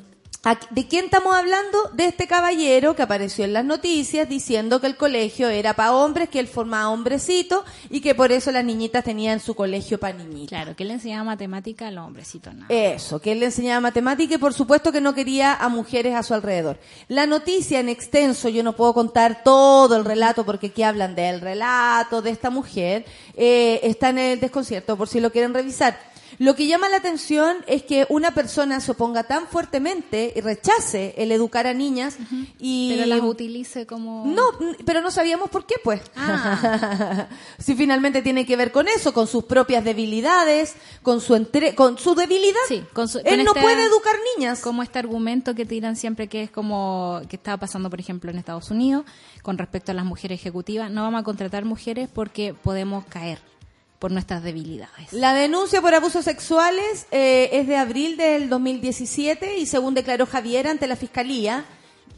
¿De 0.70 0.88
quién 0.88 1.06
estamos 1.06 1.36
hablando? 1.36 1.90
De 1.94 2.06
este 2.06 2.28
caballero 2.28 2.96
que 2.96 3.02
apareció 3.02 3.46
en 3.46 3.54
las 3.54 3.66
noticias 3.66 4.30
diciendo 4.30 4.80
que 4.80 4.86
el 4.86 4.96
colegio 4.96 5.50
era 5.50 5.74
para 5.74 5.94
hombres, 5.94 6.30
que 6.30 6.38
él 6.38 6.48
formaba 6.48 6.90
hombrecitos 6.90 7.64
y 7.90 8.00
que 8.00 8.14
por 8.14 8.32
eso 8.32 8.52
las 8.52 8.64
niñitas 8.64 9.04
tenían 9.04 9.40
su 9.40 9.56
colegio 9.56 10.00
para 10.00 10.16
niñitas. 10.16 10.50
Claro, 10.50 10.76
que 10.76 10.86
le 10.86 10.94
enseñaba 10.94 11.24
matemática 11.24 11.88
al 11.88 11.98
hombrecito, 11.98 12.54
nada. 12.54 12.68
Eso, 12.70 13.20
que 13.20 13.32
él 13.32 13.40
le 13.40 13.48
enseñaba 13.48 13.82
matemática 13.82 14.36
y 14.36 14.38
por 14.38 14.54
supuesto 14.54 14.92
que 14.92 15.02
no 15.02 15.16
quería 15.16 15.56
a 15.56 15.68
mujeres 15.68 16.14
a 16.14 16.22
su 16.22 16.36
alrededor. 16.36 16.78
La 17.08 17.26
noticia 17.26 17.80
en 17.80 17.90
extenso, 17.90 18.48
yo 18.48 18.62
no 18.62 18.76
puedo 18.76 18.94
contar 18.94 19.42
todo 19.44 19.96
el 19.96 20.06
relato 20.06 20.46
porque 20.46 20.68
aquí 20.68 20.84
hablan 20.84 21.16
del 21.16 21.42
relato 21.42 22.22
de 22.22 22.30
esta 22.30 22.52
mujer, 22.52 23.04
eh, 23.36 23.80
está 23.82 24.10
en 24.10 24.20
el 24.20 24.40
desconcierto 24.40 24.96
por 24.96 25.08
si 25.08 25.20
lo 25.20 25.32
quieren 25.32 25.56
revisar. 25.56 25.98
Lo 26.40 26.56
que 26.56 26.68
llama 26.68 26.90
la 26.90 26.98
atención 26.98 27.58
es 27.68 27.84
que 27.84 28.06
una 28.10 28.32
persona 28.34 28.80
se 28.80 28.92
oponga 28.92 29.24
tan 29.24 29.48
fuertemente 29.48 30.34
y 30.36 30.42
rechace 30.42 31.14
el 31.18 31.32
educar 31.32 31.68
a 31.68 31.74
niñas 31.74 32.18
y... 32.60 32.94
Pero 32.96 33.06
las 33.06 33.22
utilice 33.22 33.86
como... 33.86 34.26
No, 34.26 34.44
pero 34.86 35.02
no 35.02 35.12
sabíamos 35.12 35.50
por 35.50 35.66
qué, 35.66 35.76
pues. 35.84 36.02
Ah. 36.16 37.28
si 37.60 37.76
finalmente 37.76 38.22
tiene 38.22 38.46
que 38.46 38.56
ver 38.58 38.72
con 38.72 38.88
eso, 38.88 39.14
con 39.14 39.28
sus 39.28 39.44
propias 39.46 39.84
debilidades, 39.84 40.76
con 41.02 41.22
su 41.22 41.36
entre 41.36 41.76
con 41.76 41.98
su 41.98 42.16
debilidad. 42.16 42.60
Sí, 42.68 42.84
con 42.94 43.08
su- 43.08 43.20
Él 43.20 43.26
con 43.26 43.44
no 43.46 43.52
este- 43.52 43.62
puede 43.62 43.84
educar 43.86 44.16
niñas. 44.38 44.62
Como 44.62 44.84
este 44.84 45.00
argumento 45.00 45.56
que 45.56 45.66
tiran 45.66 45.96
siempre 45.96 46.28
que 46.28 46.44
es 46.44 46.52
como 46.52 47.22
que 47.30 47.36
estaba 47.36 47.58
pasando, 47.58 47.90
por 47.90 48.00
ejemplo, 48.00 48.32
en 48.32 48.38
Estados 48.38 48.72
Unidos 48.72 49.06
con 49.42 49.58
respecto 49.58 49.92
a 49.92 49.96
las 49.96 50.06
mujeres 50.06 50.40
ejecutivas. 50.40 50.92
No 50.92 51.04
vamos 51.04 51.22
a 51.22 51.24
contratar 51.24 51.66
mujeres 51.66 52.10
porque 52.14 52.54
podemos 52.54 53.06
caer 53.06 53.40
por 54.06 54.12
nuestras 54.12 54.44
debilidades. 54.44 55.12
La 55.14 55.34
denuncia 55.34 55.82
por 55.82 55.96
abusos 55.96 56.24
sexuales 56.26 57.08
eh, 57.10 57.50
es 57.54 57.66
de 57.68 57.76
abril 57.76 58.18
del 58.18 58.50
2017 58.50 59.58
y 59.58 59.66
según 59.66 59.96
declaró 59.96 60.28
Javier 60.28 60.68
ante 60.68 60.86
la 60.86 60.96
fiscalía, 60.96 61.66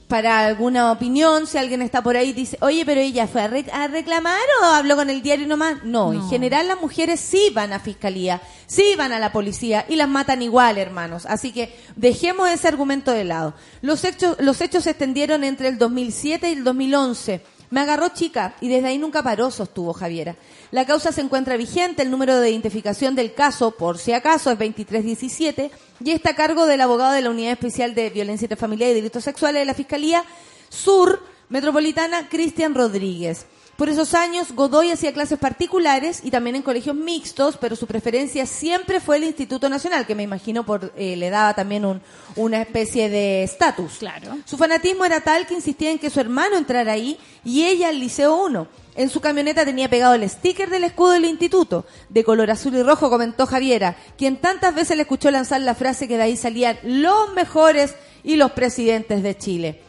para 0.09 0.45
alguna 0.45 0.91
opinión, 0.91 1.47
si 1.47 1.57
alguien 1.57 1.81
está 1.81 2.03
por 2.03 2.17
ahí 2.17 2.33
dice, 2.33 2.57
oye, 2.59 2.85
pero 2.85 2.99
ella 2.99 3.25
fue 3.25 3.41
a, 3.41 3.47
re- 3.47 3.71
a 3.71 3.87
reclamar 3.87 4.41
o 4.61 4.65
habló 4.65 4.97
con 4.97 5.09
el 5.09 5.21
diario 5.21 5.47
nomás. 5.47 5.85
No, 5.85 6.11
en 6.11 6.19
No. 6.19 6.29
general 6.29 6.67
las 6.67 6.81
mujeres 6.81 7.21
sí 7.21 7.51
van 7.53 7.71
a 7.71 7.79
fiscalía, 7.79 8.41
sí 8.65 8.95
van 8.97 9.13
a 9.13 9.19
la 9.19 9.31
policía 9.31 9.85
y 9.87 9.95
las 9.95 10.09
matan 10.09 10.41
igual, 10.41 10.77
hermanos. 10.77 11.25
Así 11.25 11.53
que 11.53 11.73
dejemos 11.95 12.49
ese 12.49 12.67
argumento 12.67 13.11
de 13.13 13.23
lado. 13.23 13.53
Los 13.81 14.03
hechos, 14.03 14.35
los 14.41 14.59
hechos 14.59 14.83
se 14.83 14.89
extendieron 14.89 15.45
entre 15.45 15.69
el 15.69 15.77
2007 15.77 16.49
y 16.49 16.53
el 16.53 16.63
2011. 16.65 17.41
Me 17.69 17.81
agarró 17.81 18.09
chica 18.09 18.55
y 18.61 18.69
desde 18.69 18.87
ahí 18.87 18.97
nunca 18.97 19.23
paró, 19.23 19.51
sostuvo 19.51 19.93
Javiera. 19.93 20.35
La 20.71 20.85
causa 20.85 21.11
se 21.11 21.21
encuentra 21.21 21.57
vigente, 21.57 22.01
el 22.01 22.11
número 22.11 22.39
de 22.39 22.49
identificación 22.49 23.15
del 23.15 23.33
caso, 23.33 23.71
por 23.71 23.97
si 23.97 24.13
acaso, 24.13 24.51
es 24.51 24.57
2317 24.57 25.71
y 26.03 26.11
está 26.11 26.29
a 26.29 26.35
cargo 26.35 26.65
del 26.65 26.81
abogado 26.81 27.13
de 27.13 27.21
la 27.21 27.29
Unidad 27.29 27.53
Especial 27.53 27.93
de 27.93 28.09
Violencia 28.09 28.45
Intrafamiliar 28.45 28.91
y 28.91 28.93
Delitos 28.93 29.23
Sexuales 29.23 29.61
de 29.61 29.65
la 29.65 29.73
Fiscalía 29.73 30.23
Sur 30.69 31.21
Metropolitana, 31.49 32.29
Cristian 32.29 32.73
Rodríguez. 32.73 33.45
Por 33.77 33.89
esos 33.89 34.15
años, 34.15 34.53
Godoy 34.53 34.89
hacía 34.89 35.13
clases 35.13 35.37
particulares 35.37 36.21
y 36.23 36.31
también 36.31 36.55
en 36.55 36.63
colegios 36.63 36.95
mixtos, 36.95 37.57
pero 37.57 37.75
su 37.75 37.85
preferencia 37.85 38.47
siempre 38.47 38.99
fue 38.99 39.17
el 39.17 39.23
Instituto 39.25 39.69
Nacional, 39.69 40.07
que 40.07 40.15
me 40.15 40.23
imagino 40.23 40.65
por, 40.65 40.91
eh, 40.97 41.15
le 41.15 41.29
daba 41.29 41.53
también 41.53 41.85
un- 41.85 42.01
una 42.35 42.59
especie 42.63 43.07
de 43.07 43.43
estatus. 43.43 43.97
Claro. 43.99 44.35
Su 44.45 44.57
fanatismo 44.57 45.05
era 45.05 45.21
tal 45.21 45.45
que 45.45 45.53
insistía 45.53 45.91
en 45.91 45.99
que 45.99 46.09
su 46.09 46.19
hermano 46.19 46.57
entrara 46.57 46.91
ahí 46.93 47.19
y 47.45 47.65
ella 47.65 47.89
al 47.89 47.99
Liceo 47.99 48.35
1. 48.43 48.67
En 48.95 49.11
su 49.11 49.21
camioneta 49.21 49.63
tenía 49.63 49.87
pegado 49.91 50.15
el 50.15 50.27
sticker 50.27 50.71
del 50.71 50.83
escudo 50.85 51.11
del 51.11 51.25
instituto, 51.25 51.85
de 52.09 52.23
color 52.23 52.49
azul 52.49 52.73
y 52.73 52.81
rojo, 52.81 53.11
comentó 53.11 53.45
Javiera, 53.45 53.95
quien 54.17 54.37
tantas 54.37 54.73
veces 54.73 54.97
le 54.97 55.03
escuchó 55.03 55.29
lanzar 55.29 55.61
la 55.61 55.75
frase 55.75 56.07
que 56.07 56.17
de 56.17 56.23
ahí 56.23 56.35
salían 56.35 56.79
los 56.81 57.31
mejores 57.35 57.93
y 58.23 58.37
los 58.37 58.53
presidentes 58.53 59.21
de 59.21 59.37
Chile. 59.37 59.81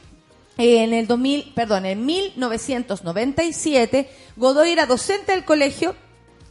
En 0.59 0.93
el 0.93 1.07
2000, 1.07 1.53
perdón, 1.55 1.87
en 1.87 2.05
1997, 2.05 4.11
Godoy 4.37 4.73
era 4.73 4.87
docente 4.87 5.31
del 5.31 5.45
colegio 5.45 5.95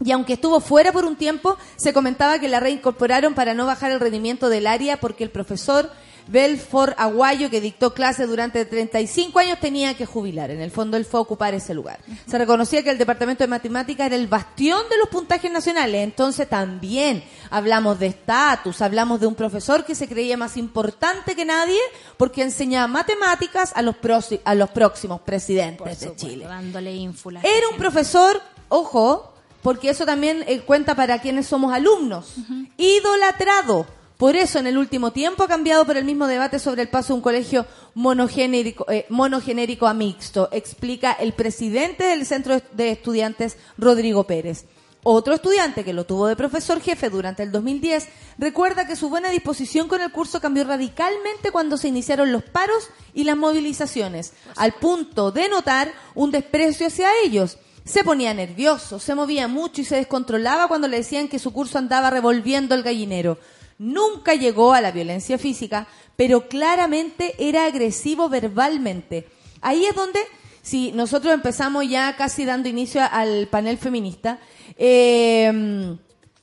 y 0.03 0.11
aunque 0.11 0.33
estuvo 0.33 0.61
fuera 0.61 0.93
por 0.93 1.03
un 1.03 1.17
tiempo, 1.17 1.57
se 1.75 1.91
comentaba 1.91 2.39
que 2.39 2.47
la 2.47 2.61
reincorporaron 2.61 3.33
para 3.33 3.53
no 3.53 3.65
bajar 3.65 3.91
el 3.91 3.99
rendimiento 3.99 4.47
del 4.47 4.65
área 4.65 5.01
porque 5.01 5.25
el 5.25 5.29
profesor 5.29 5.91
Belfort 6.27 6.93
Aguayo, 6.97 7.49
que 7.49 7.61
dictó 7.61 7.93
clases 7.93 8.27
durante 8.27 8.65
35 8.65 9.39
años, 9.39 9.59
tenía 9.59 9.95
que 9.95 10.05
jubilar. 10.05 10.51
En 10.51 10.61
el 10.61 10.71
fondo, 10.71 10.97
él 10.97 11.05
fue 11.05 11.19
a 11.19 11.23
ocupar 11.23 11.53
ese 11.53 11.73
lugar. 11.73 11.99
Se 12.29 12.37
reconocía 12.37 12.83
que 12.83 12.89
el 12.89 12.97
departamento 12.97 13.43
de 13.43 13.47
matemáticas 13.47 14.07
era 14.07 14.15
el 14.15 14.27
bastión 14.27 14.81
de 14.89 14.97
los 14.97 15.09
puntajes 15.09 15.51
nacionales. 15.51 16.03
Entonces, 16.03 16.47
también 16.49 17.23
hablamos 17.49 17.99
de 17.99 18.07
estatus, 18.07 18.81
hablamos 18.81 19.19
de 19.19 19.27
un 19.27 19.35
profesor 19.35 19.85
que 19.85 19.95
se 19.95 20.07
creía 20.07 20.37
más 20.37 20.57
importante 20.57 21.35
que 21.35 21.45
nadie 21.45 21.79
porque 22.17 22.41
enseñaba 22.43 22.87
matemáticas 22.87 23.71
a 23.75 23.81
los, 23.81 23.95
prosi- 23.95 24.41
a 24.43 24.53
los 24.55 24.69
próximos 24.71 25.21
presidentes 25.21 25.77
Por 25.79 25.87
de 25.89 25.95
supuesto, 25.95 26.27
Chile. 26.27 26.45
dándole 26.45 26.93
ínfulas. 26.95 27.43
Era 27.43 27.69
un 27.69 27.77
profesor, 27.77 28.41
ojo, 28.69 29.33
porque 29.61 29.89
eso 29.89 30.05
también 30.05 30.43
eh, 30.47 30.59
cuenta 30.61 30.95
para 30.95 31.19
quienes 31.19 31.47
somos 31.47 31.73
alumnos, 31.73 32.35
idolatrado. 32.77 33.85
Por 34.17 34.35
eso 34.35 34.57
en 34.57 34.65
el 34.65 34.79
último 34.79 35.11
tiempo 35.11 35.43
ha 35.43 35.47
cambiado 35.47 35.85
por 35.85 35.95
el 35.95 36.03
mismo 36.03 36.25
debate 36.25 36.57
sobre 36.57 36.81
el 36.81 36.89
paso 36.89 37.13
de 37.13 37.17
un 37.17 37.21
colegio 37.21 37.67
monogénerico, 37.93 38.89
eh, 38.89 39.05
monogenérico 39.09 39.85
a 39.85 39.93
mixto, 39.93 40.49
explica 40.51 41.11
el 41.11 41.33
presidente 41.33 42.03
del 42.05 42.25
Centro 42.25 42.59
de 42.73 42.91
Estudiantes, 42.91 43.57
Rodrigo 43.77 44.25
Pérez. 44.25 44.65
Otro 45.03 45.35
estudiante 45.35 45.85
que 45.85 45.93
lo 45.93 46.05
tuvo 46.05 46.27
de 46.27 46.35
profesor 46.35 46.81
jefe 46.81 47.09
durante 47.09 47.43
el 47.43 47.51
2010 47.51 48.09
recuerda 48.39 48.87
que 48.87 48.95
su 48.95 49.07
buena 49.07 49.29
disposición 49.29 49.87
con 49.87 50.01
el 50.01 50.11
curso 50.11 50.41
cambió 50.41 50.63
radicalmente 50.63 51.51
cuando 51.51 51.77
se 51.77 51.87
iniciaron 51.87 52.31
los 52.31 52.43
paros 52.43 52.89
y 53.13 53.23
las 53.23 53.37
movilizaciones, 53.37 54.33
al 54.55 54.73
punto 54.73 55.31
de 55.31 55.47
notar 55.47 55.93
un 56.15 56.31
desprecio 56.31 56.87
hacia 56.87 57.07
ellos. 57.23 57.57
Se 57.85 58.03
ponía 58.03 58.33
nervioso, 58.33 58.99
se 58.99 59.15
movía 59.15 59.47
mucho 59.47 59.79
y 59.79 59.85
se 59.85 59.95
descontrolaba 59.95 60.67
cuando 60.67 60.89
le 60.89 60.97
decían 60.97 61.29
que 61.29 61.39
su 61.39 61.53
curso 61.53 61.77
andaba 61.77 62.09
revolviendo 62.09 62.75
el 62.75 62.83
gallinero. 62.83 63.37
Nunca 63.79 64.33
llegó 64.33 64.73
a 64.73 64.81
la 64.81 64.91
violencia 64.91 65.37
física, 65.37 65.87
pero 66.15 66.47
claramente 66.47 67.35
era 67.37 67.65
agresivo 67.65 68.29
verbalmente. 68.29 69.27
Ahí 69.61 69.85
es 69.85 69.95
donde, 69.95 70.19
si 70.61 70.91
nosotros 70.91 71.33
empezamos 71.33 71.87
ya 71.87 72.15
casi 72.15 72.45
dando 72.45 72.69
inicio 72.69 73.01
al 73.11 73.47
panel 73.47 73.77
feminista, 73.77 74.39
eh, 74.77 75.95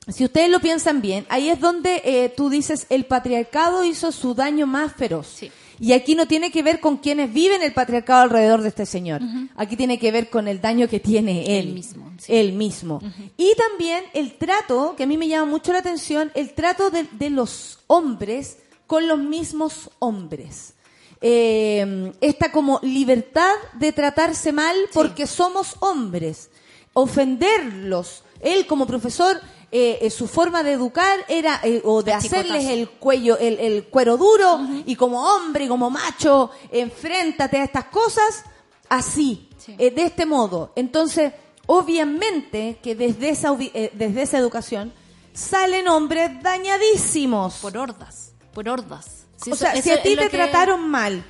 si 0.07 0.23
ustedes 0.23 0.49
lo 0.49 0.59
piensan 0.59 1.01
bien, 1.01 1.25
ahí 1.29 1.49
es 1.49 1.59
donde 1.59 2.01
eh, 2.05 2.29
tú 2.29 2.49
dices 2.49 2.85
el 2.89 3.05
patriarcado 3.05 3.83
hizo 3.83 4.11
su 4.11 4.35
daño 4.35 4.67
más 4.67 4.93
feroz. 4.93 5.27
Sí. 5.27 5.51
Y 5.79 5.93
aquí 5.93 6.15
no 6.15 6.27
tiene 6.27 6.51
que 6.51 6.63
ver 6.63 6.79
con 6.79 6.97
quienes 6.97 7.33
viven 7.33 7.61
el 7.61 7.73
patriarcado 7.73 8.23
alrededor 8.23 8.61
de 8.61 8.69
este 8.69 8.85
señor. 8.85 9.21
Aquí 9.55 9.75
tiene 9.75 9.99
que 9.99 10.11
ver 10.11 10.29
con 10.29 10.47
el 10.47 10.61
daño 10.61 10.87
que 10.87 10.99
tiene 10.99 11.59
él. 11.59 11.67
Él 11.67 11.73
mismo, 11.73 12.11
sí. 12.17 12.33
Él 12.33 12.53
mismo. 12.53 13.01
Y 13.37 13.53
también 13.55 14.03
el 14.13 14.37
trato, 14.37 14.95
que 14.95 15.03
a 15.03 15.07
mí 15.07 15.17
me 15.17 15.27
llama 15.27 15.49
mucho 15.49 15.73
la 15.73 15.79
atención, 15.79 16.31
el 16.35 16.53
trato 16.53 16.89
de, 16.89 17.05
de 17.11 17.29
los 17.29 17.79
hombres 17.87 18.57
con 18.87 19.07
los 19.07 19.19
mismos 19.19 19.89
hombres. 19.99 20.73
Eh, 21.21 22.13
esta 22.21 22.51
como 22.51 22.79
libertad 22.83 23.53
de 23.73 23.91
tratarse 23.91 24.51
mal 24.51 24.75
porque 24.93 25.27
somos 25.27 25.75
hombres. 25.79 26.49
Ofenderlos. 26.93 28.23
Él 28.41 28.67
como 28.67 28.85
profesor, 28.85 29.41
eh, 29.77 29.99
eh, 30.05 30.09
su 30.09 30.27
forma 30.27 30.63
de 30.63 30.71
educar 30.71 31.19
era, 31.27 31.59
eh, 31.63 31.81
o 31.83 32.01
de 32.01 32.11
El 32.11 32.17
hacerles 32.17 32.61
chicotazo. 32.61 32.69
el 32.73 32.89
cuello, 32.89 33.37
el, 33.37 33.59
el 33.59 33.83
cuero 33.87 34.15
duro, 34.15 34.59
y 34.85 34.95
como 34.95 35.21
hombre 35.35 35.65
y 35.65 35.67
como 35.67 35.89
macho, 35.89 36.49
enfréntate 36.71 37.57
a 37.57 37.63
estas 37.65 37.85
cosas, 37.85 38.43
así, 38.87 39.49
Sí. 39.57 39.75
eh, 39.77 39.91
de 39.91 40.03
este 40.03 40.25
modo. 40.25 40.71
Entonces, 40.77 41.33
obviamente 41.67 42.79
que 42.81 42.95
desde 42.95 43.29
esa, 43.29 43.51
desde 43.53 44.21
esa 44.21 44.37
educación 44.37 44.93
salen 45.33 45.87
hombres 45.87 46.31
dañadísimos. 46.41 47.55
Por 47.61 47.77
hordas, 47.77 48.31
por 48.53 48.69
hordas. 48.69 49.25
Si 49.43 49.51
o 49.51 49.53
eso- 49.55 49.63
sea, 49.65 49.73
eso 49.73 49.83
si 49.83 49.91
a 49.91 50.01
ti 50.01 50.15
te 50.15 50.29
trataron 50.29 50.87
mal 50.89 51.23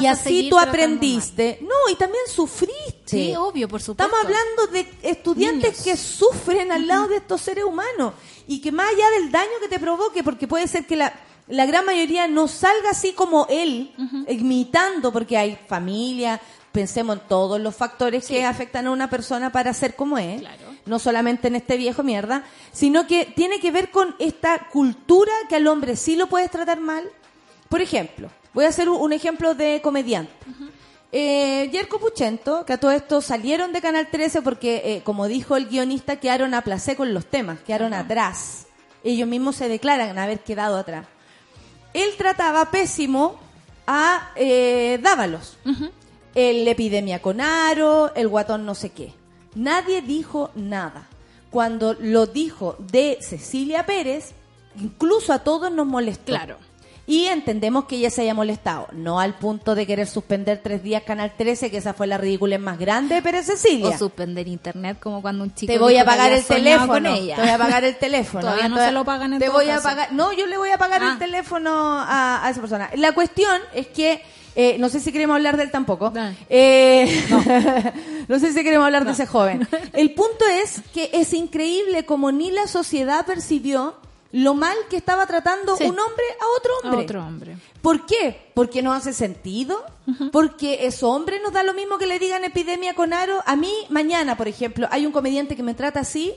y 0.00 0.06
así 0.06 0.48
tú 0.50 0.58
aprendiste, 0.58 1.58
no, 1.62 1.90
y 1.90 1.94
también 1.96 2.24
sufriste. 2.28 2.93
Sí, 3.04 3.34
obvio, 3.36 3.68
por 3.68 3.82
supuesto. 3.82 4.04
Estamos 4.16 4.24
hablando 4.24 4.66
de 4.72 5.08
estudiantes 5.10 5.70
Niños. 5.72 5.84
que 5.84 5.96
sufren 5.96 6.72
al 6.72 6.86
lado 6.86 7.08
de 7.08 7.16
estos 7.16 7.40
seres 7.40 7.64
humanos 7.64 8.14
y 8.46 8.60
que 8.60 8.72
más 8.72 8.88
allá 8.92 9.10
del 9.10 9.30
daño 9.30 9.50
que 9.60 9.68
te 9.68 9.78
provoque, 9.78 10.22
porque 10.24 10.48
puede 10.48 10.66
ser 10.68 10.86
que 10.86 10.96
la, 10.96 11.12
la 11.48 11.66
gran 11.66 11.84
mayoría 11.84 12.26
no 12.28 12.48
salga 12.48 12.90
así 12.90 13.12
como 13.12 13.46
él, 13.50 13.92
imitando, 14.28 15.12
porque 15.12 15.36
hay 15.36 15.58
familia, 15.68 16.40
pensemos 16.72 17.18
en 17.18 17.28
todos 17.28 17.60
los 17.60 17.74
factores 17.74 18.26
que 18.26 18.44
afectan 18.44 18.86
a 18.86 18.90
una 18.90 19.08
persona 19.10 19.52
para 19.52 19.72
ser 19.74 19.94
como 19.94 20.18
es, 20.18 20.40
Claro. 20.40 20.62
no 20.86 20.98
solamente 20.98 21.48
en 21.48 21.56
este 21.56 21.76
viejo 21.76 22.02
mierda, 22.02 22.44
sino 22.72 23.06
que 23.06 23.26
tiene 23.26 23.60
que 23.60 23.70
ver 23.70 23.90
con 23.90 24.14
esta 24.18 24.68
cultura 24.70 25.32
que 25.48 25.56
al 25.56 25.66
hombre 25.66 25.96
sí 25.96 26.16
lo 26.16 26.26
puedes 26.28 26.50
tratar 26.50 26.80
mal. 26.80 27.04
Por 27.68 27.80
ejemplo, 27.80 28.28
voy 28.52 28.64
a 28.64 28.68
hacer 28.68 28.88
un, 28.88 29.00
un 29.00 29.12
ejemplo 29.12 29.54
de 29.54 29.80
comediante. 29.82 30.32
Eh, 31.16 31.70
Yerko 31.70 32.00
Puchento, 32.00 32.66
que 32.66 32.72
a 32.72 32.80
todo 32.80 32.90
esto 32.90 33.20
salieron 33.20 33.72
de 33.72 33.80
Canal 33.80 34.08
13 34.10 34.42
porque, 34.42 34.82
eh, 34.84 35.02
como 35.04 35.28
dijo 35.28 35.56
el 35.56 35.66
guionista, 35.66 36.16
quedaron 36.16 36.54
a 36.54 36.62
placé 36.62 36.96
con 36.96 37.14
los 37.14 37.24
temas, 37.26 37.60
quedaron 37.60 37.94
atrás. 37.94 38.66
Ellos 39.04 39.28
mismos 39.28 39.54
se 39.54 39.68
declaran 39.68 40.18
haber 40.18 40.40
quedado 40.40 40.76
atrás. 40.76 41.06
Él 41.92 42.08
trataba 42.18 42.72
pésimo 42.72 43.38
a 43.86 44.32
eh, 44.34 44.98
Dávalos. 45.00 45.56
El 46.34 46.66
epidemia 46.66 47.22
con 47.22 47.40
aro, 47.40 48.12
el 48.16 48.26
guatón 48.26 48.66
no 48.66 48.74
sé 48.74 48.90
qué. 48.90 49.14
Nadie 49.54 50.02
dijo 50.02 50.50
nada. 50.56 51.06
Cuando 51.50 51.94
lo 51.94 52.26
dijo 52.26 52.74
de 52.80 53.18
Cecilia 53.20 53.86
Pérez, 53.86 54.32
incluso 54.80 55.32
a 55.32 55.38
todos 55.38 55.70
nos 55.70 55.86
molestó. 55.86 56.32
Claro. 56.32 56.56
Y 57.06 57.26
entendemos 57.26 57.84
que 57.84 57.96
ella 57.96 58.08
se 58.08 58.22
haya 58.22 58.32
molestado, 58.32 58.88
no 58.92 59.20
al 59.20 59.34
punto 59.34 59.74
de 59.74 59.86
querer 59.86 60.06
suspender 60.06 60.60
tres 60.62 60.82
días 60.82 61.02
Canal 61.02 61.32
13, 61.36 61.70
que 61.70 61.76
esa 61.76 61.92
fue 61.92 62.06
la 62.06 62.16
ridícula 62.16 62.56
más 62.58 62.78
grande 62.78 63.16
de 63.16 63.22
Pérez 63.22 63.44
Cecilia. 63.46 63.88
O 63.90 63.98
suspender 63.98 64.48
internet 64.48 64.98
como 65.02 65.20
cuando 65.20 65.44
un 65.44 65.54
chico 65.54 65.70
Te 65.72 65.78
voy 65.78 65.98
a 65.98 66.04
pagar 66.06 66.32
el 66.32 66.42
teléfono. 66.44 66.92
con 66.92 67.04
ella. 67.06 67.36
Te 67.36 67.42
voy 67.42 67.50
a 67.50 67.58
pagar 67.58 67.84
el 67.84 67.96
teléfono. 67.96 68.40
Todavía 68.40 68.64
Ah, 68.64 68.68
no 68.70 68.78
se 68.78 68.90
lo 68.92 69.04
pagan 69.04 69.34
en 69.34 69.38
Te 69.38 69.46
todo 69.46 69.56
voy 69.56 69.68
a 69.68 69.80
pagar. 69.80 70.12
No, 70.14 70.32
yo 70.32 70.46
le 70.46 70.56
voy 70.56 70.70
a 70.70 70.78
pagar 70.78 71.02
Ah. 71.02 71.10
el 71.12 71.18
teléfono 71.18 71.70
a, 72.00 72.46
a 72.46 72.50
esa 72.50 72.60
persona. 72.60 72.88
La 72.96 73.12
cuestión 73.12 73.60
es 73.74 73.86
que 73.88 74.22
eh, 74.56 74.76
no 74.78 74.88
sé 74.88 75.00
si 75.00 75.10
queremos 75.12 75.34
hablar 75.34 75.56
de 75.58 75.64
él 75.64 75.70
tampoco. 75.72 76.12
Eh, 76.48 77.22
no. 78.28 78.38
sé 78.38 78.52
si 78.52 78.62
queremos 78.62 78.86
hablar 78.86 79.04
de 79.04 79.10
ese 79.12 79.26
joven. 79.26 79.66
El 79.92 80.12
punto 80.14 80.44
es 80.62 80.80
que 80.94 81.10
es 81.12 81.32
increíble 81.34 82.04
como 82.06 82.30
ni 82.32 82.50
la 82.50 82.66
sociedad 82.68 83.26
percibió 83.26 83.96
lo 84.36 84.54
mal 84.54 84.76
que 84.90 84.96
estaba 84.96 85.26
tratando 85.26 85.76
Sí. 85.76 85.84
un 85.84 85.98
hombre 85.98 86.24
a 86.40 86.44
otro 86.58 86.72
A 86.82 86.88
hombre. 86.88 87.04
otro 87.04 87.24
hombre. 87.24 87.56
¿Por 87.80 88.04
qué? 88.04 88.50
Porque 88.54 88.82
no 88.82 88.92
hace 88.92 89.12
sentido. 89.12 89.84
Porque 90.32 90.86
es 90.86 91.02
hombre 91.04 91.40
nos 91.40 91.52
da 91.52 91.62
lo 91.62 91.72
mismo 91.72 91.98
que 91.98 92.06
le 92.06 92.18
digan 92.18 92.42
epidemia 92.44 92.94
con 92.94 93.12
aro. 93.12 93.42
A 93.46 93.54
mí, 93.56 93.72
mañana, 93.90 94.36
por 94.36 94.48
ejemplo, 94.48 94.88
hay 94.90 95.06
un 95.06 95.12
comediante 95.12 95.54
que 95.54 95.62
me 95.62 95.74
trata 95.74 96.00
así. 96.00 96.34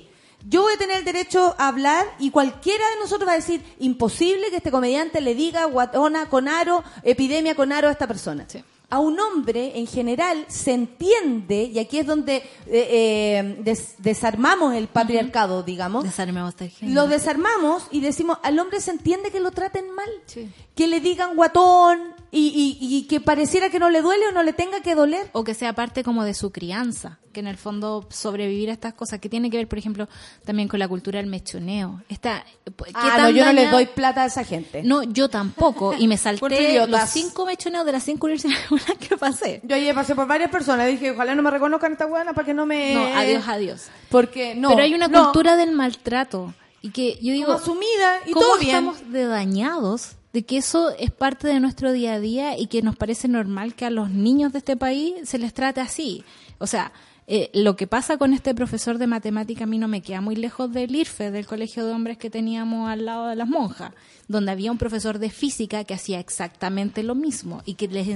Yo 0.48 0.62
voy 0.62 0.74
a 0.74 0.78
tener 0.78 0.98
el 0.98 1.06
derecho 1.06 1.56
a 1.58 1.68
hablar 1.70 2.06
y 2.20 2.30
cualquiera 2.30 2.88
de 2.92 3.00
nosotros 3.02 3.28
va 3.28 3.34
a 3.34 3.38
decir, 3.38 3.64
imposible 3.80 4.52
que 4.52 4.58
este 4.58 4.70
comediante 4.72 5.20
le 5.20 5.34
diga 5.34 5.66
guatona 5.66 6.30
con 6.30 6.48
aro, 6.48 6.84
epidemia 7.02 7.56
con 7.56 7.72
aro 7.74 7.88
a 7.88 7.92
esta 7.92 8.08
persona. 8.08 8.46
Sí. 8.48 8.64
A 8.90 9.00
un 9.00 9.20
hombre, 9.20 9.78
en 9.78 9.86
general, 9.86 10.46
se 10.48 10.72
entiende, 10.74 11.64
y 11.64 11.78
aquí 11.78 12.00
es 12.00 12.06
donde 12.06 12.38
eh, 12.38 12.44
eh, 12.68 13.58
des- 13.60 13.96
desarmamos 13.98 14.74
el 14.76 14.88
patriarcado, 14.88 15.62
digamos. 15.62 16.06
Desarmemos 16.06 16.56
este. 16.58 16.72
Lo 16.86 17.08
desarmamos 17.08 17.84
y 17.92 18.00
decimos, 18.00 18.38
al 18.44 18.58
hombre 18.60 18.80
se 18.80 18.92
entiende 18.92 19.30
que 19.30 19.42
lo 19.42 19.52
traten 19.52 19.90
mal. 19.92 20.10
Sí. 20.26 20.50
Que 20.74 20.88
le 20.88 21.02
digan 21.02 21.36
guatón 21.36 22.00
y, 22.32 22.78
y- 22.82 22.98
y 22.98 23.04
que 23.08 23.22
pareciera 23.22 23.70
que 23.70 23.80
no 23.80 23.90
le 23.90 24.02
duele 24.02 24.28
o 24.28 24.32
no 24.32 24.44
le 24.44 24.54
tenga 24.54 24.82
que 24.82 24.96
doler. 24.96 25.30
o 25.34 25.44
que 25.44 25.54
sea 25.54 25.74
parte 25.74 26.04
como 26.04 26.24
de 26.24 26.34
su 26.34 26.52
crianza, 26.52 27.20
que 27.32 27.40
en 27.40 27.48
el 27.48 27.58
fondo 27.58 28.06
sobrevivir 28.10 28.70
a 28.70 28.74
estas 28.74 28.94
cosas, 28.94 29.20
que 29.20 29.30
tiene 29.30 29.50
que 29.50 29.58
ver, 29.58 29.68
por 29.68 29.78
ejemplo, 29.80 30.08
también 30.46 30.68
con 30.68 30.80
la 30.80 30.88
cultura 30.88 31.20
del 31.20 31.28
mechoneo. 31.28 32.02
Esta, 32.10 32.44
¿qué 32.66 32.92
Ah, 32.94 33.14
tan 33.16 33.22
no, 33.24 33.30
yo 33.30 33.46
no 33.46 33.54
daña- 33.54 33.72
doy 33.72 33.86
plata 33.86 34.24
a 34.24 34.26
esa 34.26 34.44
gente. 34.44 34.84
No, 34.84 35.04
yo 35.04 35.30
tampoco, 35.30 35.94
y 35.98 36.08
me 36.08 36.18
salté 36.18 36.86
los 36.88 37.10
cinco 37.10 37.46
mechoneos 37.46 37.86
de 37.86 37.92
las 37.94 38.04
cinco 38.04 38.28
universidades 38.28 38.66
que 39.08 39.16
pasé. 39.18 39.62
Yo 39.64 39.76
ayer 39.76 39.96
pasé 39.96 40.14
por 40.16 40.28
varias 40.28 40.50
personas, 40.52 40.88
dije, 40.88 41.12
ojalá 41.12 41.34
no 41.36 41.42
me 41.44 41.52
reconozcan 41.52 41.94
esta 41.94 42.06
buena 42.08 42.34
para 42.34 42.46
que 42.46 42.54
no 42.54 42.66
me... 42.66 42.94
No, 42.94 43.04
adiós, 43.16 43.44
adiós. 43.48 43.88
Porque 44.10 44.54
no. 44.56 44.70
Pero 44.70 44.84
hay 44.84 44.94
una 44.94 45.08
no, 45.08 45.24
cultura 45.26 45.56
del 45.56 45.72
maltrato, 45.72 46.54
y 46.82 46.90
que 46.92 47.18
yo 47.22 47.32
digo, 47.34 47.48
como 47.48 47.60
asumida 47.60 48.20
y 48.26 48.32
¿cómo 48.32 48.46
todo 48.46 48.58
bien. 48.60 48.70
estamos 48.76 49.12
de 49.12 49.26
dañados 49.26 50.17
de 50.34 50.46
que 50.46 50.58
eso 50.58 50.90
es 50.98 51.12
parte 51.12 51.48
de 51.48 51.60
nuestro 51.60 51.92
día 51.92 52.14
a 52.14 52.20
día 52.20 52.58
y 52.58 52.68
que 52.68 52.82
nos 52.82 52.96
parece 52.96 53.28
normal 53.28 53.76
que 53.76 53.86
a 53.86 53.90
los 53.90 54.10
niños 54.10 54.54
de 54.54 54.60
este 54.60 54.78
país 54.78 55.14
se 55.24 55.38
les 55.38 55.54
trate 55.54 55.82
así? 55.82 56.24
O 56.60 56.68
sea, 56.68 56.92
eh, 57.30 57.50
lo 57.54 57.76
que 57.76 57.88
pasa 57.88 58.18
con 58.18 58.34
este 58.34 58.56
profesor 58.56 58.98
de 58.98 59.06
matemática 59.06 59.66
a 59.66 59.68
mí 59.68 59.78
no 59.78 59.90
me 59.90 60.02
queda 60.02 60.22
muy 60.22 60.38
lejos 60.38 60.72
del 60.72 60.96
IRFE, 60.96 61.30
del 61.30 61.46
colegio 61.46 61.86
de 61.86 61.92
hombres 61.92 62.18
que 62.18 62.30
teníamos 62.30 62.90
al 62.90 63.06
lado 63.06 63.28
de 63.28 63.36
las 63.36 63.50
monjas, 63.50 63.92
donde 64.30 64.52
había 64.52 64.72
un 64.72 64.78
profesor 64.78 65.20
de 65.20 65.30
física 65.30 65.84
que 65.84 65.94
hacía 65.94 66.22
exactamente 66.22 67.04
lo 67.04 67.16
mismo 67.16 67.62
y 67.66 67.74
que 67.74 67.90
les 67.90 68.08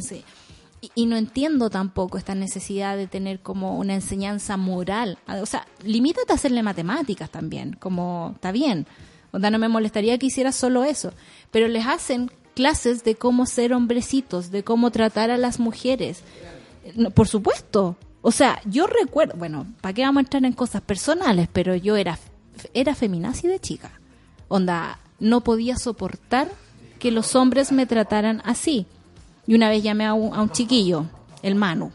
y, 0.82 0.92
y 0.96 1.06
no 1.06 1.18
entiendo 1.18 1.70
tampoco 1.70 2.18
esta 2.18 2.36
necesidad 2.36 2.96
de 2.96 3.08
tener 3.08 3.42
como 3.42 3.78
una 3.78 3.94
enseñanza 3.94 4.56
moral. 4.58 5.18
O 5.28 5.46
sea, 5.46 5.68
limítate 5.84 6.32
a 6.32 6.36
hacerle 6.36 6.64
matemáticas 6.64 7.30
también, 7.30 7.74
como 7.74 8.32
está 8.36 8.52
bien. 8.54 8.88
O 9.32 9.40
sea, 9.40 9.50
no 9.50 9.60
me 9.60 9.70
molestaría 9.70 10.18
que 10.18 10.28
hiciera 10.28 10.52
solo 10.52 10.84
eso. 10.84 11.14
Pero 11.52 11.68
les 11.68 11.86
hacen 11.86 12.32
clases 12.54 13.04
de 13.04 13.16
cómo 13.16 13.46
ser 13.46 13.74
hombrecitos, 13.74 14.52
de 14.52 14.64
cómo 14.64 14.92
tratar 14.92 15.32
a 15.32 15.38
las 15.38 15.60
mujeres. 15.60 16.24
Por 17.14 17.28
supuesto. 17.28 17.96
O 18.22 18.32
sea, 18.32 18.62
yo 18.66 18.86
recuerdo, 18.88 19.36
bueno, 19.36 19.66
¿para 19.82 19.94
qué 19.94 20.04
vamos 20.04 20.20
a 20.20 20.26
entrar 20.26 20.46
en 20.46 20.54
cosas 20.54 20.82
personales? 20.82 21.48
Pero 21.52 21.76
yo 21.76 21.96
era, 21.96 22.20
era 22.74 22.94
feminazi 22.94 23.48
de 23.48 23.60
chica. 23.60 23.92
Onda, 24.48 25.00
no 25.20 25.42
podía 25.42 25.78
soportar 25.78 26.50
que 27.00 27.12
los 27.12 27.36
hombres 27.36 27.72
me 27.72 27.86
trataran 27.86 28.42
así. 28.46 28.86
Y 29.48 29.56
una 29.56 29.70
vez 29.70 29.82
llamé 29.82 30.06
a 30.06 30.14
un, 30.14 30.36
a 30.36 30.42
un 30.42 30.52
chiquillo, 30.52 31.06
el 31.42 31.56
Manu. 31.56 31.92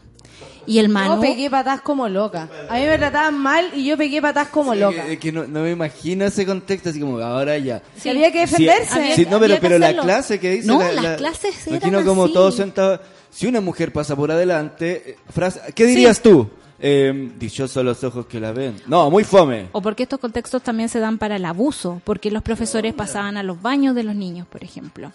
Y 0.67 0.79
el 0.79 0.89
Manu... 0.89 1.15
Yo 1.15 1.21
pegué 1.21 1.49
patas 1.49 1.81
como 1.81 2.07
loca. 2.09 2.49
A 2.69 2.75
mí 2.75 2.85
me 2.85 2.97
trataban 2.97 3.37
mal 3.39 3.69
y 3.73 3.85
yo 3.85 3.97
pegué 3.97 4.21
patas 4.21 4.49
como 4.49 4.73
Sí, 4.73 4.79
loca. 4.79 5.05
que- 5.05 5.13
Es 5.13 5.19
que 5.19 5.31
no, 5.31 5.47
no 5.47 5.61
me 5.61 5.71
imagino 5.71 6.25
ese 6.25 6.45
contexto, 6.45 6.89
así 6.89 6.99
como 6.99 7.17
ahora 7.19 7.57
ya. 7.57 7.81
Que 8.03 8.09
había 8.09 8.31
que 8.31 8.45
Sí, 8.47 8.65
defenderse. 8.65 8.93
había 8.99 9.15
sí, 9.15 9.23
que- 9.25 9.31
no, 9.31 9.39
pero, 9.39 9.55
que 9.55 9.61
pero 9.61 9.79
la 9.79 9.95
clase 9.95 10.39
que 10.39 10.51
dice. 10.51 10.67
No, 10.67 10.79
la- 10.79 10.91
las 10.91 11.03
la- 11.03 11.15
clases 11.15 11.65
eran 11.67 11.79
Imagino 11.79 12.03
como 12.05 12.25
así. 12.25 12.33
todos 12.33 12.55
sentados. 12.55 12.99
Si 13.31 13.47
una 13.47 13.61
mujer 13.61 13.93
pasa 13.93 14.15
por 14.15 14.29
adelante, 14.31 15.03
eh, 15.11 15.17
frase, 15.29 15.61
¿qué 15.73 15.85
dirías 15.85 16.21
tú? 16.21 16.49
Eh, 16.79 17.31
dichosos 17.39 17.83
los 17.83 18.03
ojos 18.03 18.25
que 18.27 18.39
la 18.39 18.51
ven. 18.51 18.75
No, 18.87 19.09
muy 19.09 19.23
fome. 19.23 19.67
O 19.71 19.81
porque 19.81 20.03
estos 20.03 20.19
contextos 20.19 20.61
también 20.61 20.89
se 20.89 20.99
dan 20.99 21.17
para 21.17 21.37
el 21.37 21.45
abuso, 21.45 22.01
porque 22.03 22.29
los 22.29 22.43
profesores 22.43 22.93
pasaban 22.93 23.35
a 23.37 23.41
los 23.41 23.61
baños 23.61 23.95
de 23.95 24.03
los 24.03 24.15
niños, 24.15 24.45
por 24.47 24.63
ejemplo, 24.63 25.11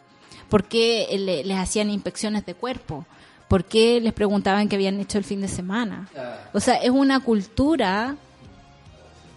porque 0.48 1.06
le- 1.18 1.44
les 1.44 1.58
hacían 1.58 1.90
inspecciones 1.90 2.44
de 2.46 2.54
cuerpo, 2.54 3.06
porque 3.48 4.00
les 4.00 4.12
preguntaban 4.12 4.68
qué 4.68 4.76
habían 4.76 5.00
hecho 5.00 5.18
el 5.18 5.24
fin 5.24 5.40
de 5.40 5.48
semana. 5.48 6.08
O 6.52 6.60
sea, 6.60 6.76
es 6.76 6.90
una 6.90 7.20
cultura 7.20 8.16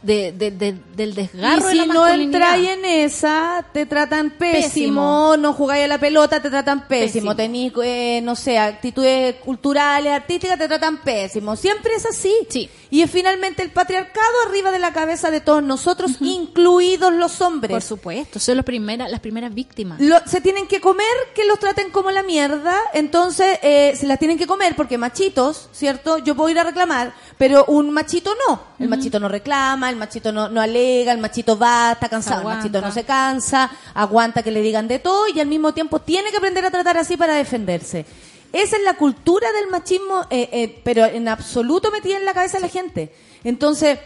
de, 0.05 0.31
de- 0.31 0.51
de- 0.51 0.77
del 0.95 1.15
desgarro 1.15 1.71
y 1.71 1.77
de 1.77 1.81
si 1.83 1.87
la 1.87 1.93
no 1.93 2.07
entráis 2.07 2.69
en 2.69 2.85
esa, 2.85 3.65
te 3.73 3.85
tratan 3.85 4.29
pésimo, 4.31 4.61
Pésimo. 4.63 5.37
no 5.37 5.53
jugáis 5.53 5.85
a 5.85 5.87
la 5.87 5.97
pelota, 5.99 6.41
te 6.41 6.49
tratan 6.49 6.87
pésimo, 6.87 7.31
Pésimo. 7.31 7.35
tenís, 7.35 7.73
eh, 7.83 8.21
no 8.23 8.35
sé, 8.35 8.57
actitudes 8.57 9.35
culturales, 9.43 10.13
artísticas, 10.13 10.57
te 10.57 10.67
tratan 10.67 11.01
pésimo, 11.01 11.55
siempre 11.55 11.93
es 11.95 12.05
así. 12.05 12.33
Sí. 12.49 12.69
Y 12.91 13.01
es 13.01 13.11
finalmente 13.11 13.61
el 13.63 13.71
patriarcado 13.71 14.25
arriba 14.47 14.71
de 14.71 14.79
la 14.79 14.93
cabeza 14.93 15.31
de 15.31 15.41
todos 15.41 15.61
nosotros, 15.63 16.11
incluidos 16.21 17.13
los 17.13 17.41
hombres. 17.41 17.71
Por 17.71 17.81
supuesto, 17.81 18.39
son 18.39 18.55
las 18.57 18.65
primeras, 18.65 19.09
las 19.11 19.19
primeras 19.19 19.53
víctimas. 19.53 19.99
Lo- 19.99 20.19
se 20.25 20.39
tienen 20.41 20.67
que 20.67 20.79
comer 20.79 21.05
que 21.33 21.45
los 21.45 21.59
traten 21.59 21.89
como 21.89 22.11
la 22.11 22.23
mierda, 22.23 22.75
entonces 22.93 23.59
eh, 23.63 23.93
se 23.99 24.05
las 24.07 24.19
tienen 24.19 24.37
que 24.37 24.47
comer 24.47 24.75
porque 24.75 24.97
machitos, 24.97 25.69
¿cierto? 25.73 26.19
Yo 26.19 26.35
puedo 26.35 26.49
ir 26.49 26.59
a 26.59 26.63
reclamar, 26.63 27.13
pero 27.37 27.65
un 27.65 27.89
machito 27.91 28.31
no. 28.47 28.61
El 28.79 28.87
machito 28.89 29.19
no 29.19 29.27
reclama, 29.27 29.89
el 29.95 29.99
machito 29.99 30.31
no, 30.31 30.49
no 30.49 30.61
alega, 30.61 31.11
el 31.11 31.17
machito 31.17 31.57
va, 31.57 31.93
está 31.93 32.07
cansado, 32.09 32.41
Aguanta. 32.41 32.67
el 32.67 32.71
machito 32.71 32.81
no 32.85 32.93
se 32.93 33.03
cansa, 33.03 33.71
aguanta 33.93 34.43
que 34.43 34.51
le 34.51 34.61
digan 34.61 34.87
de 34.87 34.99
todo 34.99 35.27
y 35.33 35.39
al 35.39 35.47
mismo 35.47 35.73
tiempo 35.73 35.99
tiene 35.99 36.29
que 36.31 36.37
aprender 36.37 36.65
a 36.65 36.71
tratar 36.71 36.97
así 36.97 37.17
para 37.17 37.33
defenderse. 37.35 38.05
Esa 38.53 38.77
es 38.77 38.83
la 38.83 38.93
cultura 38.93 39.51
del 39.51 39.67
machismo, 39.69 40.27
eh, 40.29 40.49
eh, 40.51 40.81
pero 40.83 41.05
en 41.05 41.27
absoluto 41.27 41.91
metida 41.91 42.17
en 42.17 42.25
la 42.25 42.33
cabeza 42.33 42.57
de 42.57 42.61
la 42.61 42.69
gente. 42.69 43.13
Entonces, 43.43 43.99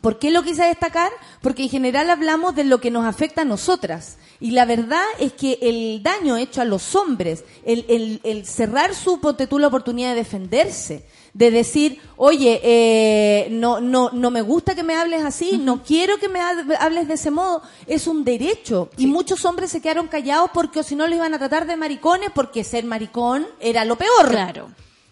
¿Por 0.00 0.18
qué 0.18 0.30
lo 0.30 0.42
quise 0.42 0.64
destacar? 0.64 1.10
Porque 1.42 1.64
en 1.64 1.68
general 1.68 2.08
hablamos 2.08 2.54
de 2.54 2.64
lo 2.64 2.80
que 2.80 2.90
nos 2.90 3.04
afecta 3.04 3.42
a 3.42 3.44
nosotras. 3.44 4.16
Y 4.38 4.52
la 4.52 4.64
verdad 4.64 5.02
es 5.18 5.32
que 5.32 5.58
el 5.60 6.02
daño 6.02 6.36
hecho 6.36 6.62
a 6.62 6.64
los 6.64 6.94
hombres, 6.94 7.44
el, 7.66 7.84
el, 7.88 8.20
el 8.24 8.46
cerrar 8.46 8.94
su 8.94 9.20
ponte 9.20 9.46
tú 9.46 9.58
la 9.58 9.66
oportunidad 9.66 10.10
de 10.10 10.14
defenderse, 10.16 11.04
de 11.32 11.50
decir, 11.50 12.00
oye, 12.16 12.60
eh, 12.64 13.48
no, 13.50 13.80
no, 13.80 14.10
no 14.12 14.30
me 14.30 14.42
gusta 14.42 14.74
que 14.74 14.82
me 14.82 14.94
hables 14.96 15.22
así, 15.24 15.58
no 15.58 15.82
quiero 15.82 16.18
que 16.18 16.28
me 16.28 16.40
ha- 16.40 16.64
hables 16.80 17.06
de 17.08 17.14
ese 17.14 17.30
modo, 17.30 17.62
es 17.86 18.06
un 18.06 18.24
derecho. 18.24 18.90
Y 18.96 19.06
muchos 19.06 19.44
hombres 19.44 19.70
se 19.70 19.80
quedaron 19.80 20.08
callados 20.08 20.50
porque 20.52 20.80
o 20.80 20.82
si 20.82 20.96
no 20.96 21.06
los 21.06 21.16
iban 21.16 21.32
a 21.34 21.38
tratar 21.38 21.66
de 21.66 21.76
maricones, 21.76 22.30
porque 22.34 22.64
ser 22.64 22.84
maricón 22.84 23.46
era 23.60 23.84
lo 23.84 23.96
peor. 23.96 24.28
Claro. 24.28 24.70